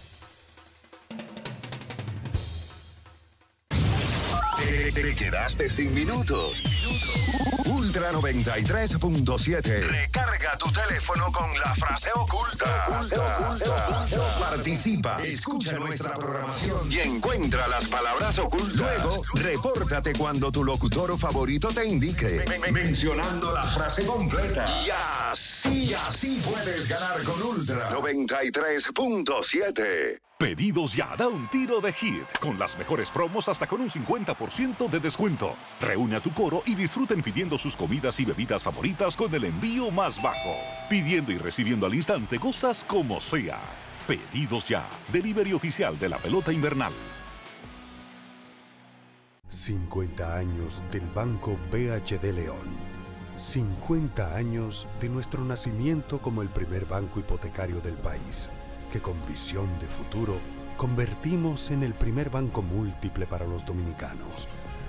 Te, 4.56 4.92
te 4.92 5.14
quedaste 5.16 5.68
sin 5.68 5.92
minutos. 5.94 6.62
Ultra 7.66 8.12
93.7. 8.12 9.80
Recarga 9.86 10.56
tu 10.58 10.70
teléfono 10.70 11.32
con 11.32 11.50
la 11.58 11.74
frase 11.74 12.10
oculta. 12.14 12.66
Participa, 14.38 15.22
escucha 15.22 15.78
nuestra 15.78 16.14
programación 16.14 16.92
y 16.92 16.98
encuentra 17.00 17.66
las 17.68 17.86
palabras 17.86 18.38
ocultas. 18.38 18.76
Luego, 18.76 19.22
repórtate 19.34 20.12
cuando 20.14 20.50
tu 20.52 20.62
locutor 20.64 21.16
favorito 21.18 21.68
te 21.68 21.86
indique, 21.86 22.44
men- 22.48 22.72
mencionando 22.72 23.52
la 23.52 23.62
frase 23.62 24.04
completa. 24.04 24.66
Y 24.84 24.90
así, 25.30 25.84
y 25.90 25.94
así 25.94 26.42
puedes 26.44 26.86
ganar 26.88 27.22
con 27.22 27.40
Ultra 27.42 27.88
93.7. 27.90 30.20
Pedidos 30.36 30.94
ya, 30.94 31.14
da 31.16 31.28
un 31.28 31.48
tiro 31.48 31.80
de 31.80 31.92
hit, 31.92 32.26
con 32.40 32.58
las 32.58 32.76
mejores 32.76 33.08
promos 33.08 33.48
hasta 33.48 33.68
con 33.68 33.80
un 33.80 33.88
50% 33.88 34.90
de 34.90 34.98
descuento. 35.00 35.54
Reúne 35.80 36.16
a 36.16 36.20
tu 36.20 36.34
coro 36.34 36.60
y 36.66 36.74
disfruten 36.74 37.22
pidiendo 37.22 37.53
sus 37.58 37.76
comidas 37.76 38.18
y 38.20 38.24
bebidas 38.24 38.62
favoritas 38.62 39.16
con 39.16 39.34
el 39.34 39.44
envío 39.44 39.90
más 39.90 40.20
bajo. 40.22 40.56
Pidiendo 40.88 41.32
y 41.32 41.38
recibiendo 41.38 41.86
al 41.86 41.94
instante 41.94 42.38
cosas 42.38 42.84
como 42.84 43.20
sea. 43.20 43.58
Pedidos 44.06 44.66
ya, 44.68 44.86
delivery 45.12 45.52
oficial 45.52 45.98
de 45.98 46.08
la 46.08 46.18
pelota 46.18 46.52
invernal. 46.52 46.92
50 49.48 50.36
años 50.36 50.82
del 50.90 51.06
Banco 51.14 51.56
BHD 51.70 52.32
León. 52.32 52.94
50 53.36 54.36
años 54.36 54.86
de 55.00 55.08
nuestro 55.08 55.44
nacimiento 55.44 56.20
como 56.20 56.42
el 56.42 56.48
primer 56.48 56.86
banco 56.86 57.20
hipotecario 57.20 57.80
del 57.80 57.94
país, 57.94 58.48
que 58.92 59.00
con 59.00 59.14
visión 59.26 59.68
de 59.80 59.86
futuro 59.86 60.38
convertimos 60.76 61.70
en 61.70 61.82
el 61.82 61.94
primer 61.94 62.30
banco 62.30 62.62
múltiple 62.62 63.26
para 63.26 63.46
los 63.46 63.64
dominicanos. 63.64 64.48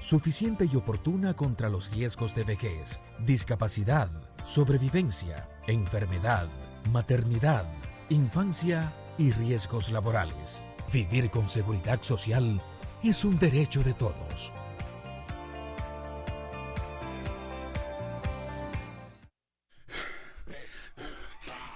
suficiente 0.00 0.68
y 0.70 0.76
oportuna 0.76 1.34
contra 1.34 1.68
los 1.68 1.90
riesgos 1.90 2.34
de 2.34 2.44
vejez, 2.44 2.98
discapacidad, 3.24 4.08
sobrevivencia, 4.44 5.48
enfermedad, 5.66 6.48
maternidad, 6.90 7.66
infancia 8.08 8.92
y 9.18 9.30
riesgos 9.30 9.92
laborales. 9.92 10.60
Vivir 10.92 11.30
con 11.30 11.48
seguridad 11.48 12.02
social 12.02 12.60
es 13.02 13.24
un 13.24 13.38
derecho 13.38 13.82
de 13.82 13.94
todos. 13.94 14.52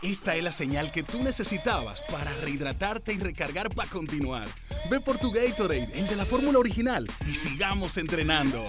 Esta 0.05 0.37
es 0.37 0.45
la 0.45 0.53
señal 0.53 0.93
que 0.93 1.03
tú 1.03 1.23
necesitabas 1.23 2.03
para 2.03 2.31
rehidratarte 2.35 3.15
y 3.15 3.19
recargar 3.19 3.75
para 3.75 3.89
continuar. 3.89 4.47
Ve 4.91 5.01
por 5.01 5.17
tu 5.17 5.33
Gatorade, 5.33 5.89
el 5.95 6.07
de 6.07 6.15
la 6.15 6.27
fórmula 6.27 6.59
original, 6.59 7.09
y 7.27 7.35
sigamos 7.35 7.97
entrenando. 7.97 8.69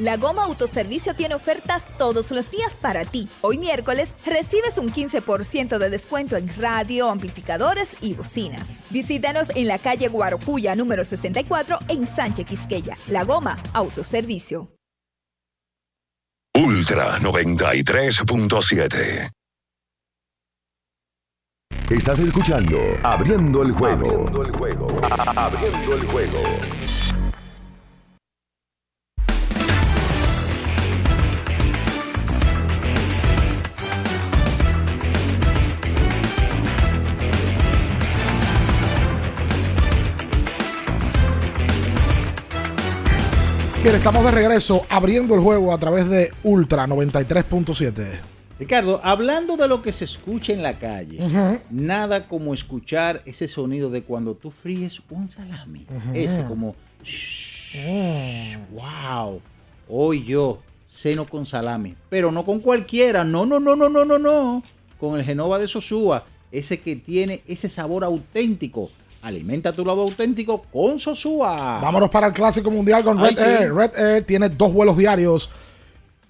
La 0.00 0.16
Goma 0.16 0.42
Autoservicio 0.44 1.14
tiene 1.14 1.34
ofertas 1.34 1.84
todos 1.98 2.30
los 2.30 2.50
días 2.50 2.72
para 2.72 3.04
ti. 3.04 3.28
Hoy 3.42 3.58
miércoles 3.58 4.14
recibes 4.24 4.78
un 4.78 4.90
15% 4.90 5.76
de 5.76 5.90
descuento 5.90 6.38
en 6.38 6.48
radio, 6.56 7.10
amplificadores 7.10 7.90
y 8.00 8.14
bocinas. 8.14 8.86
Visítanos 8.88 9.50
en 9.54 9.68
la 9.68 9.78
calle 9.78 10.08
Guarocuya 10.08 10.74
número 10.74 11.04
64 11.04 11.80
en 11.88 12.06
Sánchez 12.06 12.46
Quisqueya. 12.46 12.96
La 13.08 13.24
Goma 13.24 13.62
Autoservicio. 13.74 14.70
Ultra 16.54 17.18
93.7. 17.18 19.32
Estás 21.90 22.20
escuchando 22.20 22.78
Abriendo 23.02 23.62
el 23.62 23.72
juego. 23.72 24.06
Abriendo 24.06 24.44
el 24.44 24.52
juego. 24.52 24.86
Abriendo 25.36 25.94
el 25.94 26.06
juego. 26.06 26.42
Bien, 43.82 43.94
estamos 43.94 44.22
de 44.24 44.30
regreso 44.30 44.84
abriendo 44.90 45.34
el 45.34 45.40
juego 45.40 45.72
a 45.72 45.78
través 45.78 46.06
de 46.10 46.30
Ultra 46.42 46.86
93.7. 46.86 48.20
Ricardo, 48.58 49.00
hablando 49.02 49.56
de 49.56 49.66
lo 49.68 49.80
que 49.80 49.90
se 49.90 50.04
escucha 50.04 50.52
en 50.52 50.62
la 50.62 50.78
calle, 50.78 51.18
nada 51.70 52.28
como 52.28 52.52
escuchar 52.52 53.22
ese 53.24 53.48
sonido 53.48 53.88
de 53.88 54.02
cuando 54.02 54.34
tú 54.34 54.50
fríes 54.50 55.00
un 55.08 55.30
salami. 55.30 55.86
Ese 56.12 56.44
como, 56.44 56.76
wow, 58.72 59.40
hoy 59.88 60.24
yo 60.24 60.58
ceno 60.86 61.26
con 61.26 61.46
salami, 61.46 61.96
pero 62.10 62.30
no 62.30 62.44
con 62.44 62.60
cualquiera, 62.60 63.24
no, 63.24 63.46
no, 63.46 63.60
no, 63.60 63.76
no, 63.76 63.88
no, 63.88 64.04
no, 64.04 64.18
no, 64.18 64.62
con 64.98 65.18
el 65.18 65.24
Genova 65.24 65.58
de 65.58 65.66
Sosúa, 65.66 66.26
ese 66.52 66.80
que 66.80 66.96
tiene 66.96 67.42
ese 67.46 67.70
sabor 67.70 68.04
auténtico 68.04 68.90
Alimenta 69.22 69.72
tu 69.72 69.84
lado 69.84 70.02
auténtico 70.02 70.62
con 70.72 70.98
Sosúa. 70.98 71.78
Vámonos 71.82 72.08
para 72.08 72.28
el 72.28 72.32
Clásico 72.32 72.70
Mundial 72.70 73.04
con 73.04 73.20
Red 73.20 73.38
Air. 73.38 73.74
Red 73.74 73.96
Air 73.96 74.24
tiene 74.24 74.48
dos 74.48 74.72
vuelos 74.72 74.96
diarios. 74.96 75.50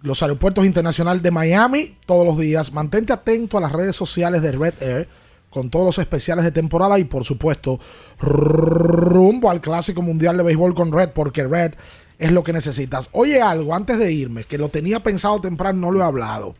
Los 0.02 0.22
aeropuertos 0.22 0.66
internacionales 0.66 1.22
de 1.22 1.30
Miami 1.30 1.96
todos 2.04 2.26
los 2.26 2.38
días. 2.38 2.72
Mantente 2.72 3.12
atento 3.12 3.58
a 3.58 3.60
las 3.60 3.70
redes 3.70 3.94
sociales 3.94 4.42
de 4.42 4.52
Red 4.52 4.74
Air 4.82 5.08
con 5.50 5.70
todos 5.70 5.86
los 5.86 5.98
especiales 5.98 6.44
de 6.44 6.50
temporada 6.50 6.98
y 6.98 7.04
por 7.04 7.24
supuesto 7.24 7.78
rumbo 8.18 9.50
al 9.50 9.60
Clásico 9.60 10.02
Mundial 10.02 10.36
de 10.36 10.44
Béisbol 10.44 10.74
con 10.74 10.92
Red 10.92 11.10
porque 11.10 11.44
Red 11.44 11.74
es 12.18 12.32
lo 12.32 12.42
que 12.42 12.52
necesitas. 12.52 13.08
Oye 13.12 13.40
algo 13.40 13.74
antes 13.74 13.98
de 13.98 14.12
irme, 14.12 14.44
que 14.44 14.58
lo 14.58 14.68
tenía 14.68 15.00
pensado 15.00 15.40
temprano, 15.40 15.78
no 15.80 15.90
lo 15.92 16.00
he 16.00 16.04
hablado. 16.04 16.56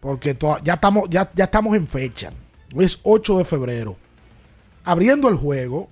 Porque 0.00 0.36
ya 0.64 0.74
estamos, 0.74 1.08
ya, 1.08 1.30
ya 1.34 1.44
estamos 1.44 1.76
en 1.76 1.86
fecha. 1.86 2.30
Hoy 2.74 2.84
es 2.84 2.98
8 3.04 3.38
de 3.38 3.44
febrero 3.44 4.01
abriendo 4.84 5.28
el 5.28 5.36
juego 5.36 5.88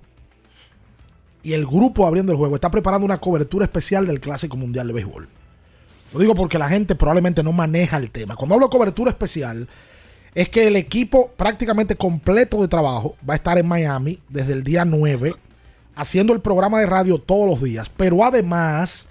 y 1.43 1.53
el 1.53 1.65
grupo 1.65 2.05
abriendo 2.05 2.31
el 2.31 2.37
juego 2.37 2.55
está 2.55 2.69
preparando 2.69 3.05
una 3.05 3.19
cobertura 3.19 3.65
especial 3.65 4.05
del 4.05 4.19
Clásico 4.19 4.57
Mundial 4.57 4.87
de 4.87 4.93
Béisbol. 4.93 5.27
Lo 6.13 6.19
digo 6.19 6.35
porque 6.35 6.59
la 6.59 6.69
gente 6.69 6.95
probablemente 6.95 7.41
no 7.41 7.51
maneja 7.51 7.97
el 7.97 8.11
tema. 8.11 8.35
Cuando 8.35 8.55
hablo 8.55 8.67
de 8.67 8.71
cobertura 8.71 9.11
especial, 9.11 9.67
es 10.35 10.49
que 10.49 10.67
el 10.67 10.75
equipo 10.75 11.31
prácticamente 11.35 11.95
completo 11.95 12.61
de 12.61 12.67
trabajo 12.67 13.15
va 13.27 13.33
a 13.33 13.37
estar 13.37 13.57
en 13.57 13.67
Miami 13.67 14.19
desde 14.29 14.53
el 14.53 14.63
día 14.63 14.85
9, 14.85 15.33
haciendo 15.95 16.33
el 16.33 16.41
programa 16.41 16.79
de 16.79 16.85
radio 16.85 17.17
todos 17.17 17.47
los 17.47 17.61
días. 17.61 17.89
Pero 17.89 18.23
además, 18.23 19.07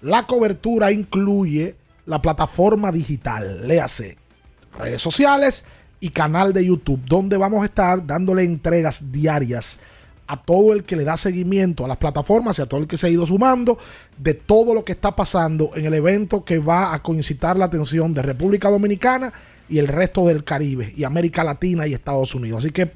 la 0.00 0.26
cobertura 0.26 0.92
incluye 0.92 1.76
la 2.04 2.20
plataforma 2.20 2.90
digital, 2.90 3.66
léase, 3.68 4.16
redes 4.76 5.00
sociales 5.00 5.64
y 6.00 6.10
canal 6.10 6.52
de 6.52 6.66
YouTube, 6.66 7.00
donde 7.06 7.36
vamos 7.36 7.62
a 7.62 7.66
estar 7.66 8.06
dándole 8.06 8.44
entregas 8.44 9.10
diarias 9.10 9.80
a 10.28 10.36
todo 10.36 10.74
el 10.74 10.84
que 10.84 10.94
le 10.94 11.04
da 11.04 11.16
seguimiento 11.16 11.84
a 11.84 11.88
las 11.88 11.96
plataformas 11.96 12.58
y 12.58 12.62
a 12.62 12.66
todo 12.66 12.80
el 12.80 12.86
que 12.86 12.98
se 12.98 13.06
ha 13.06 13.10
ido 13.10 13.26
sumando 13.26 13.78
de 14.18 14.34
todo 14.34 14.74
lo 14.74 14.84
que 14.84 14.92
está 14.92 15.16
pasando 15.16 15.70
en 15.74 15.86
el 15.86 15.94
evento 15.94 16.44
que 16.44 16.58
va 16.58 16.94
a 16.94 17.02
coincitar 17.02 17.56
la 17.56 17.64
atención 17.64 18.12
de 18.12 18.22
República 18.22 18.68
Dominicana 18.68 19.32
y 19.70 19.78
el 19.78 19.88
resto 19.88 20.26
del 20.26 20.44
Caribe 20.44 20.92
y 20.94 21.04
América 21.04 21.42
Latina 21.42 21.86
y 21.86 21.94
Estados 21.94 22.34
Unidos. 22.34 22.62
Así 22.62 22.72
que 22.72 22.92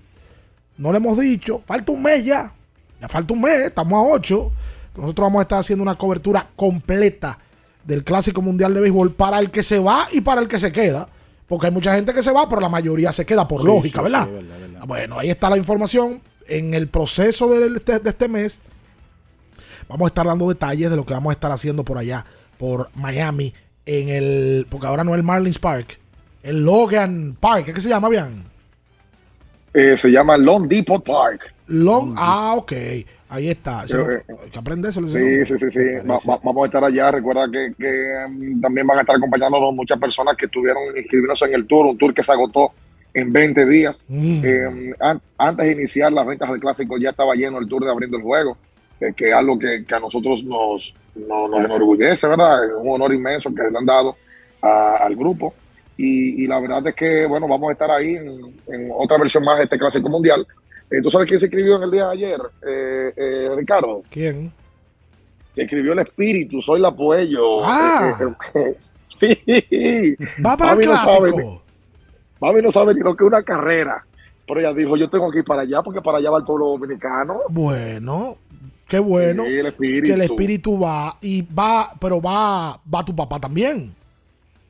no 0.76 0.92
le 0.92 0.98
hemos 0.98 1.18
dicho, 1.18 1.62
falta 1.64 1.92
un 1.92 2.02
mes 2.02 2.22
ya, 2.22 2.52
ya 3.00 3.08
falta 3.08 3.32
un 3.32 3.40
mes, 3.40 3.66
estamos 3.66 3.94
a 3.94 4.12
8. 4.12 4.52
Nosotros 4.96 5.26
vamos 5.26 5.40
a 5.40 5.42
estar 5.42 5.58
haciendo 5.58 5.82
una 5.82 5.94
cobertura 5.94 6.50
completa 6.54 7.38
del 7.82 8.04
Clásico 8.04 8.42
Mundial 8.42 8.74
de 8.74 8.80
Béisbol 8.80 9.14
para 9.14 9.38
el 9.38 9.50
que 9.50 9.62
se 9.62 9.78
va 9.78 10.06
y 10.12 10.20
para 10.20 10.42
el 10.42 10.48
que 10.48 10.58
se 10.58 10.70
queda. 10.70 11.08
Porque 11.52 11.66
hay 11.66 11.72
mucha 11.74 11.94
gente 11.94 12.14
que 12.14 12.22
se 12.22 12.32
va, 12.32 12.48
pero 12.48 12.62
la 12.62 12.70
mayoría 12.70 13.12
se 13.12 13.26
queda 13.26 13.46
por 13.46 13.60
Sí, 13.60 13.66
lógica, 13.66 13.98
sí, 13.98 14.04
¿verdad? 14.04 14.24
sí, 14.24 14.32
verdad, 14.32 14.58
verdad. 14.58 14.86
Bueno, 14.86 15.18
ahí 15.18 15.28
está 15.28 15.50
la 15.50 15.58
información. 15.58 16.22
En 16.48 16.72
el 16.72 16.88
proceso 16.88 17.46
de 17.50 17.66
este, 17.76 17.98
de 17.98 18.08
este 18.08 18.26
mes, 18.26 18.60
vamos 19.86 20.06
a 20.06 20.08
estar 20.08 20.24
dando 20.24 20.48
detalles 20.48 20.88
de 20.88 20.96
lo 20.96 21.04
que 21.04 21.12
vamos 21.12 21.28
a 21.28 21.34
estar 21.34 21.52
haciendo 21.52 21.84
por 21.84 21.98
allá, 21.98 22.24
por 22.56 22.88
Miami, 22.94 23.52
en 23.84 24.08
el. 24.08 24.66
Porque 24.70 24.86
ahora 24.86 25.04
no 25.04 25.10
es 25.12 25.18
el 25.18 25.24
Marlins 25.24 25.58
Park, 25.58 25.98
el 26.42 26.64
Logan 26.64 27.36
Park, 27.38 27.66
¿qué 27.66 27.74
que 27.74 27.82
se 27.82 27.90
llama 27.90 28.08
bien? 28.08 28.44
Eh, 29.74 29.98
se 29.98 30.10
llama 30.10 30.38
Long 30.38 30.66
Depot 30.66 31.04
Park. 31.04 31.52
Long, 31.66 32.14
ah, 32.16 32.54
ok. 32.56 32.72
Ahí 33.34 33.48
está. 33.48 33.84
Eso 33.84 34.10
eh, 34.10 34.22
hay 34.42 34.50
que 34.50 34.58
aprender 34.58 34.90
eso. 34.90 35.06
Sí, 35.08 35.46
sí, 35.46 35.58
sí, 35.58 35.70
sí. 35.70 35.80
Va- 36.08 36.18
va- 36.28 36.40
vamos 36.44 36.62
a 36.62 36.66
estar 36.66 36.84
allá. 36.84 37.10
Recuerda 37.10 37.50
que, 37.50 37.72
que, 37.78 37.90
mm, 38.28 38.60
también 38.60 38.86
van 38.86 38.98
a 38.98 39.00
estar 39.00 39.16
acompañándonos 39.16 39.74
muchas 39.74 39.98
personas 39.98 40.36
que 40.36 40.44
estuvieron 40.46 40.82
inscribiéndose 40.96 41.46
en 41.46 41.54
el 41.54 41.66
tour, 41.66 41.86
un 41.86 41.96
tour 41.96 42.12
que 42.12 42.22
se 42.22 42.30
agotó 42.32 42.72
en 43.14 43.32
20 43.32 43.64
días. 43.66 44.04
Mm. 44.08 44.40
Eh, 44.44 44.94
an- 45.00 45.22
antes 45.38 45.66
de 45.66 45.72
iniciar 45.72 46.12
las 46.12 46.26
ventas 46.26 46.50
del 46.50 46.60
clásico 46.60 46.98
ya 46.98 47.10
estaba 47.10 47.34
lleno 47.34 47.58
el 47.58 47.66
tour 47.68 47.84
de 47.84 47.90
abriendo 47.90 48.18
el 48.18 48.22
juego, 48.22 48.58
eh, 49.00 49.12
que 49.16 49.28
es 49.30 49.34
algo 49.34 49.58
que, 49.58 49.84
que 49.86 49.94
a 49.94 50.00
nosotros 50.00 50.44
nos, 50.44 50.94
no- 51.14 51.48
nos 51.48 51.64
enorgullece, 51.64 52.26
¿verdad? 52.26 52.64
Es 52.66 52.72
un 52.80 52.90
honor 52.90 53.14
inmenso 53.14 53.48
que 53.54 53.62
le 53.62 53.78
han 53.78 53.86
dado 53.86 54.14
a- 54.60 54.96
al 54.98 55.16
grupo. 55.16 55.54
Y, 55.96 56.42
y 56.44 56.46
la 56.48 56.58
verdad 56.58 56.86
es 56.88 56.94
que, 56.94 57.26
bueno, 57.26 57.46
vamos 57.46 57.68
a 57.68 57.72
estar 57.72 57.90
ahí 57.90 58.16
en, 58.16 58.26
en 58.68 58.90
otra 58.96 59.18
versión 59.18 59.44
más 59.44 59.58
de 59.58 59.64
este 59.64 59.78
clásico 59.78 60.08
mundial. 60.08 60.46
Eh, 60.92 61.00
¿Tú 61.02 61.10
sabes 61.10 61.26
quién 61.28 61.40
se 61.40 61.46
inscribió 61.46 61.76
en 61.76 61.82
el 61.84 61.90
día 61.90 62.06
de 62.08 62.12
ayer, 62.12 62.40
eh, 62.68 63.12
eh, 63.16 63.48
Ricardo? 63.56 64.02
¿Quién? 64.10 64.52
Se 65.50 65.62
escribió 65.62 65.92
el 65.92 65.98
espíritu, 66.00 66.60
soy 66.62 66.80
la 66.80 66.94
Puello. 66.94 67.64
Ah. 67.64 68.16
Sí. 69.06 69.36
Va 70.44 70.56
para 70.56 70.72
el 70.72 70.78
Mami 70.78 70.86
no 70.86 70.96
sabe 70.98 71.30
clásico. 71.32 71.62
Mami 72.40 72.62
no 72.62 72.72
sabe 72.72 72.94
ni 72.94 73.00
lo 73.00 73.14
que 73.14 73.24
es 73.24 73.28
una 73.28 73.42
carrera. 73.42 74.04
Pero 74.46 74.58
ella 74.60 74.72
dijo, 74.72 74.96
yo 74.96 75.10
tengo 75.10 75.30
que 75.30 75.40
ir 75.40 75.44
para 75.44 75.62
allá 75.62 75.82
porque 75.82 76.00
para 76.00 76.16
allá 76.16 76.30
va 76.30 76.38
el 76.38 76.44
pueblo 76.44 76.68
dominicano. 76.68 77.40
Bueno, 77.50 78.38
qué 78.88 78.98
bueno 78.98 79.44
Sí, 79.44 79.58
el 79.58 79.66
espíritu. 79.66 80.06
que 80.06 80.12
el 80.14 80.20
espíritu 80.22 80.80
va 80.80 81.14
y 81.20 81.42
va, 81.42 81.92
pero 82.00 82.22
va, 82.22 82.80
va 82.92 83.04
tu 83.04 83.14
papá 83.14 83.38
también. 83.38 83.94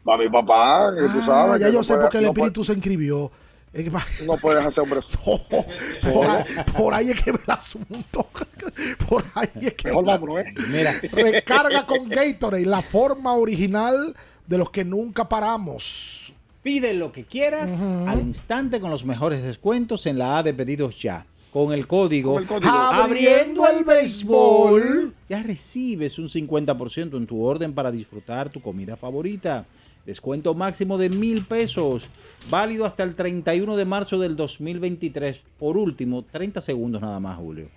Va 0.09 0.19
mi 0.19 0.29
papá, 0.29 0.93
tú 0.97 1.19
Ah, 1.21 1.23
sabes. 1.25 1.61
ya 1.61 1.69
yo 1.69 1.75
no 1.79 1.85
sé 1.85 1.95
por 1.97 2.09
qué 2.11 2.19
el 2.19 2.25
no 2.25 2.31
espíritu 2.31 2.65
se 2.65 2.73
inscribió. 2.73 3.31
Es 3.73 3.85
que 3.85 4.25
No 4.27 4.37
puedes 4.37 4.65
hacer 4.65 4.83
hombre. 4.83 5.01
por, 6.13 6.27
ahí, 6.27 6.45
por 6.77 6.95
ahí 6.95 7.11
es 7.11 7.23
que 7.23 7.33
ve 7.33 7.41
el 7.45 7.51
asunto. 7.51 8.29
Por 9.09 9.25
ahí 9.35 9.49
es 9.61 9.73
que 9.75 9.89
Mejor 9.89 10.07
vámonos, 10.07 10.41
¿eh? 10.41 10.55
Mira, 10.69 10.95
recarga 11.13 11.85
con 11.85 12.09
Gatorade, 12.09 12.65
la 12.65 12.81
forma 12.81 13.35
original 13.35 14.15
de 14.47 14.59
los 14.59 14.71
que 14.71 14.85
nunca 14.85 15.29
paramos. 15.29 16.33
Pide 16.63 16.95
lo 16.95 17.11
que 17.11 17.25
quieras 17.25 17.97
al 18.07 18.21
instante 18.21 18.81
con 18.81 18.91
los 18.91 19.05
mejores 19.05 19.43
descuentos 19.43 20.07
en 20.07 20.19
la 20.19 20.39
A 20.39 20.43
de 20.45 20.55
pedidos 20.55 21.03
ya. 21.03 21.27
Con 21.53 21.73
el 21.73 21.87
código, 21.87 22.35
Con 22.35 22.43
el 22.43 22.49
código. 22.49 22.71
Abriendo 22.71 23.67
el 23.67 23.85
béisbol, 23.85 25.15
ya 25.29 25.43
recibes 25.43 26.19
un 26.19 26.29
50% 26.29 27.17
en 27.17 27.27
tu 27.27 27.43
orden 27.43 27.75
para 27.75 27.91
disfrutar 27.91 28.49
tu 28.49 28.63
comida 28.63 28.97
favorita. 28.97 29.67
Descuento 30.07 30.55
máximo 30.55 30.99
de 30.99 31.09
mil 31.11 31.45
pesos, 31.45 32.09
válido 32.51 32.87
hasta 32.87 33.03
el 33.05 33.15
31 33.15 33.77
de 33.77 33.85
marzo 33.85 34.19
del 34.19 34.37
2023. 34.37 35.45
Por 35.59 35.77
último, 35.77 36.23
30 36.23 36.61
segundos 36.61 37.01
nada 37.01 37.21
más, 37.21 37.37
Julio. 37.37 37.69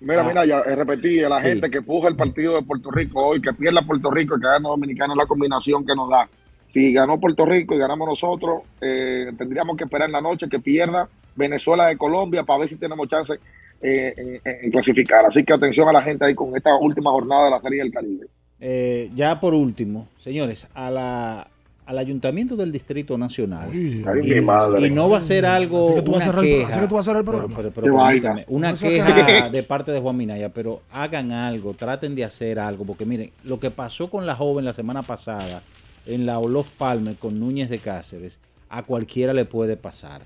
Mira, 0.00 0.22
Ah. 0.22 0.24
mira, 0.28 0.44
ya 0.46 0.60
eh, 0.60 0.76
repetí, 0.76 1.22
a 1.22 1.28
la 1.28 1.40
Sí. 1.40 1.48
gente 1.48 1.70
que 1.70 1.82
puja 1.82 2.08
el 2.08 2.16
partido 2.16 2.54
de 2.56 2.62
Puerto 2.62 2.90
Rico 2.90 3.20
hoy, 3.26 3.40
que 3.40 3.52
pierda 3.52 3.82
Puerto 3.82 4.10
Rico 4.10 4.36
y 4.36 4.40
que 4.40 4.46
gane 4.46 4.68
Dominicana 4.68 5.14
es 5.14 5.18
la 5.18 5.26
combinación 5.26 5.84
que 5.86 5.94
nos 5.94 6.08
da. 6.10 6.28
Si 6.64 6.92
ganó 6.92 7.18
Puerto 7.20 7.46
Rico 7.46 7.74
y 7.74 7.78
ganamos 7.78 8.08
nosotros, 8.08 8.62
eh, 8.80 9.26
tendríamos 9.38 9.76
que 9.76 9.84
esperar 9.84 10.08
en 10.08 10.12
la 10.12 10.20
noche 10.20 10.48
que 10.48 10.58
pierda 10.58 11.08
Venezuela 11.34 11.86
de 11.86 11.96
Colombia 11.96 12.42
para 12.44 12.60
ver 12.60 12.68
si 12.68 12.76
tenemos 12.76 13.06
chance 13.08 13.34
eh, 13.82 14.14
en, 14.16 14.28
en- 14.36 14.64
en 14.64 14.70
clasificar. 14.70 15.26
Así 15.26 15.44
que 15.44 15.52
atención 15.52 15.86
a 15.88 15.92
la 15.92 16.02
gente 16.02 16.24
ahí 16.24 16.34
con 16.34 16.56
esta 16.56 16.74
última 16.78 17.10
jornada 17.10 17.44
de 17.44 17.50
la 17.50 17.60
Serie 17.60 17.82
del 17.82 17.92
Caribe. 17.92 18.26
Eh, 18.58 19.10
ya 19.14 19.38
por 19.38 19.52
último, 19.52 20.08
señores, 20.18 20.66
a 20.74 20.90
la, 20.90 21.50
al 21.86 21.98
Ayuntamiento 21.98 22.56
del 22.56 22.72
Distrito 22.72 23.16
Nacional. 23.16 23.68
Ay, 23.72 24.02
y, 24.24 24.34
mi 24.34 24.40
madre. 24.40 24.86
y 24.86 24.90
no 24.90 25.08
va 25.08 25.18
a 25.18 25.22
ser 25.22 25.46
algo, 25.46 25.86
Así 25.86 25.94
que 25.94 26.02
tú 26.02 26.10
vas 26.12 26.22
a 26.26 26.30
una 26.30 26.32
cerrar 26.32 26.44
el 26.44 26.50
pro- 26.50 26.58
queja. 26.58 26.70
así 26.70 26.80
que 26.80 26.88
tú 26.88 26.94
vas 26.96 27.04
a 27.04 27.10
cerrar 27.10 27.20
el 27.20 27.24
programa. 27.24 27.56
pero- 27.56 27.70
pero 27.70 27.84
Qué 27.86 27.92
permítame, 27.92 28.34
vaina. 28.34 28.44
una 28.48 28.74
queja 28.74 29.26
que- 29.26 29.50
de 29.50 29.62
parte 29.62 29.92
de 29.92 30.00
Juan 30.00 30.16
Minaya, 30.16 30.52
pero 30.52 30.82
hagan 30.92 31.30
algo, 31.32 31.74
traten 31.74 32.14
de 32.14 32.24
hacer 32.24 32.58
algo, 32.58 32.84
porque 32.84 33.06
miren, 33.06 33.30
lo 33.44 33.60
que 33.60 33.70
pasó 33.70 34.10
con 34.10 34.26
la 34.26 34.34
joven 34.34 34.64
la 34.64 34.72
semana 34.72 35.02
pasada 35.02 35.62
en 36.06 36.26
la 36.26 36.38
Olof 36.40 36.72
Palmer 36.72 37.16
con 37.16 37.38
Núñez 37.38 37.68
de 37.68 37.78
Cáceres, 37.78 38.38
a 38.68 38.82
cualquiera 38.82 39.32
le 39.32 39.44
puede 39.44 39.76
pasar. 39.76 40.22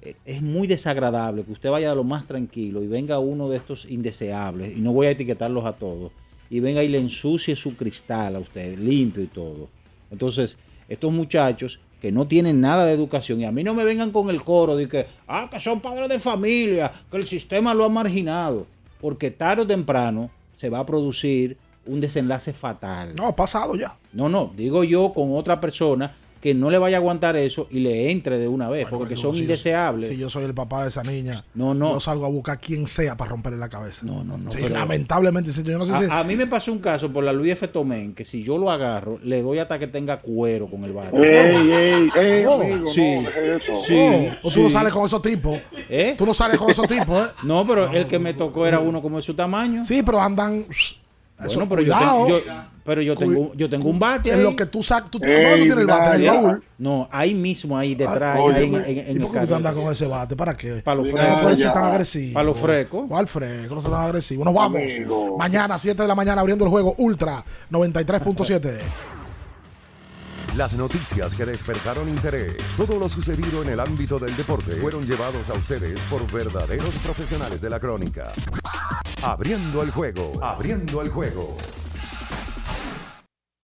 Eh, 0.00 0.14
Es 0.24 0.40
muy 0.42 0.66
desagradable 0.68 1.44
que 1.44 1.52
usted 1.52 1.70
vaya 1.70 1.92
a 1.92 1.94
lo 1.94 2.04
más 2.04 2.26
tranquilo 2.26 2.82
y 2.82 2.88
venga 2.88 3.18
uno 3.18 3.48
de 3.50 3.56
estos 3.58 3.90
indeseables, 3.90 4.76
y 4.76 4.80
no 4.80 4.92
voy 4.92 5.06
a 5.08 5.10
etiquetarlos 5.10 5.64
a 5.66 5.72
todos, 5.72 6.12
y 6.48 6.60
venga 6.60 6.82
y 6.82 6.88
le 6.88 6.98
ensucie 6.98 7.54
su 7.56 7.76
cristal 7.76 8.36
a 8.36 8.38
usted, 8.38 8.78
limpio 8.78 9.22
y 9.22 9.26
todo. 9.26 9.68
Entonces, 10.10 10.56
estos 10.88 11.12
muchachos 11.12 11.80
que 12.00 12.12
no 12.12 12.26
tienen 12.26 12.60
nada 12.60 12.84
de 12.84 12.92
educación, 12.92 13.40
y 13.40 13.44
a 13.44 13.52
mí 13.52 13.64
no 13.64 13.74
me 13.74 13.84
vengan 13.84 14.10
con 14.12 14.30
el 14.30 14.42
coro 14.42 14.76
de 14.76 14.86
que, 14.86 15.06
ah, 15.26 15.48
que 15.50 15.58
son 15.58 15.80
padres 15.80 16.08
de 16.08 16.18
familia, 16.18 16.92
que 17.10 17.16
el 17.16 17.26
sistema 17.26 17.74
lo 17.74 17.84
ha 17.84 17.88
marginado, 17.88 18.66
porque 19.00 19.30
tarde 19.30 19.62
o 19.62 19.66
temprano 19.66 20.30
se 20.54 20.70
va 20.70 20.78
a 20.78 20.86
producir 20.86 21.56
un 21.86 22.00
desenlace 22.00 22.52
fatal. 22.52 23.14
No, 23.16 23.34
pasado 23.34 23.74
ya. 23.74 23.96
No, 24.12 24.28
no, 24.28 24.52
digo 24.56 24.84
yo 24.84 25.12
con 25.12 25.34
otra 25.34 25.60
persona 25.60 26.16
que 26.40 26.54
no 26.54 26.70
le 26.70 26.78
vaya 26.78 26.96
a 26.96 27.00
aguantar 27.00 27.36
eso 27.36 27.66
y 27.70 27.80
le 27.80 28.10
entre 28.10 28.38
de 28.38 28.46
una 28.48 28.68
vez, 28.68 28.86
porque 28.88 29.16
son 29.16 29.32
si 29.32 29.38
yo- 29.38 29.42
indeseables. 29.44 30.08
Si 30.08 30.16
yo 30.16 30.28
soy 30.28 30.44
el 30.44 30.54
papá 30.54 30.82
de 30.82 30.88
esa 30.88 31.02
niña, 31.02 31.44
No, 31.54 31.74
no. 31.74 31.94
yo 31.94 32.00
salgo 32.00 32.26
a 32.26 32.28
buscar 32.28 32.60
quien 32.60 32.86
sea 32.86 33.16
para 33.16 33.30
romperle 33.30 33.58
la 33.58 33.68
cabeza. 33.68 34.06
No, 34.06 34.22
no, 34.24 34.38
no. 34.38 34.50
Sí, 34.52 34.58
pero- 34.62 34.74
lamentablemente, 34.76 35.50
yo 35.52 35.78
no 35.78 35.84
sé 35.84 35.96
si. 35.98 36.04
a, 36.04 36.20
a 36.20 36.24
mí 36.24 36.36
me 36.36 36.46
pasó 36.46 36.72
un 36.72 36.78
caso 36.78 37.12
por 37.12 37.24
la 37.24 37.32
Luis 37.32 37.52
F. 37.52 37.68
Tomén, 37.68 38.14
que 38.14 38.24
si 38.24 38.42
yo 38.42 38.56
lo 38.58 38.70
agarro, 38.70 39.18
le 39.24 39.42
doy 39.42 39.58
hasta 39.58 39.78
que 39.78 39.86
tenga 39.88 40.20
cuero 40.20 40.66
con 40.68 40.84
el 40.84 40.92
barrio. 40.92 41.22
Ey, 41.22 41.70
ey, 41.72 42.10
ey, 42.16 42.44
Oh, 42.46 42.60
amigo, 42.60 42.88
sí. 42.90 43.16
no, 43.22 43.28
eso. 43.30 43.76
Sí. 43.76 43.96
Oh, 43.98 44.48
o 44.48 44.50
tú 44.50 44.62
no 44.62 44.70
sales 44.70 44.92
con 44.92 45.04
esos 45.04 45.20
tipos. 45.22 45.58
¿Eh? 45.88 46.14
Tú 46.16 46.24
no 46.24 46.32
sales 46.34 46.56
con 46.58 46.70
esos 46.70 46.86
tipos, 46.86 47.26
¿eh? 47.26 47.30
No, 47.42 47.66
pero 47.66 47.90
el 47.92 48.06
que 48.06 48.18
me 48.18 48.34
tocó 48.34 48.66
era 48.66 48.78
uno 48.78 49.02
como 49.02 49.16
de 49.16 49.22
su 49.22 49.34
tamaño. 49.34 49.84
Sí, 49.84 50.02
pero 50.04 50.20
andan. 50.20 50.64
Bueno, 51.38 51.50
Eso, 51.52 51.68
pero 51.68 51.82
yo, 51.82 51.96
tengo, 51.96 52.28
yo- 52.28 52.40
pero 52.88 53.02
yo 53.02 53.14
tengo, 53.14 53.52
yo 53.54 53.68
tengo 53.68 53.90
un 53.90 53.98
bate 53.98 54.30
En 54.32 54.38
ahí. 54.38 54.42
lo 54.42 54.56
que 54.56 54.64
tú 54.64 54.82
sacas. 54.82 55.10
¿Tú, 55.10 55.18
Ey, 55.22 55.30
¿Dónde 55.30 55.56
tú 55.58 55.62
tienes 55.64 55.78
el 55.78 55.86
bate? 55.86 56.16
¿En 56.16 56.22
el 56.22 56.26
baúl? 56.30 56.64
No, 56.78 57.06
ahí 57.12 57.34
mismo, 57.34 57.76
ahí 57.76 57.94
detrás, 57.94 58.38
Oye, 58.40 58.56
ahí 58.56 58.64
en, 58.64 58.72
¿y 58.72 58.76
en- 58.76 58.84
en 58.86 59.16
el 59.16 59.20
por 59.20 59.32
qué 59.32 59.46
tú 59.46 59.54
andas 59.54 59.74
con 59.74 59.92
ese 59.92 60.06
bate? 60.06 60.34
¿Para 60.36 60.56
qué? 60.56 60.80
Para 60.82 60.94
los 60.96 61.06
Mira, 61.08 61.22
No 61.22 61.28
puede 61.28 61.38
frescos. 61.56 61.58
ser 61.60 61.72
tan 61.74 61.84
agresivo. 61.84 62.32
Para 62.34 62.44
los 62.44 62.58
frescos. 62.58 63.04
¿Cuál 63.08 63.26
fresco? 63.26 63.74
No 63.74 63.82
se 63.82 63.88
tan 63.90 64.00
agresivo. 64.04 64.44
Nos 64.44 64.54
vamos. 64.54 64.80
Amigo. 64.80 65.36
Mañana, 65.36 65.76
7 65.76 66.00
de 66.00 66.08
la 66.08 66.14
mañana, 66.14 66.40
abriendo 66.40 66.64
el 66.64 66.70
juego 66.70 66.94
Ultra 66.96 67.44
93.7. 67.70 68.78
Las 70.56 70.72
noticias 70.72 71.34
que 71.34 71.44
despertaron 71.44 72.08
interés, 72.08 72.54
todo 72.76 72.98
lo 72.98 73.08
sucedido 73.08 73.62
en 73.62 73.68
el 73.68 73.80
ámbito 73.80 74.18
del 74.18 74.34
deporte, 74.36 74.72
fueron 74.76 75.06
llevados 75.06 75.48
a 75.50 75.52
ustedes 75.52 76.00
por 76.10 76.26
verdaderos 76.32 76.94
profesionales 77.04 77.60
de 77.60 77.70
la 77.70 77.78
crónica. 77.78 78.32
Abriendo 79.22 79.82
el 79.82 79.90
juego, 79.90 80.32
abriendo 80.42 81.02
el 81.02 81.10
juego. 81.10 81.56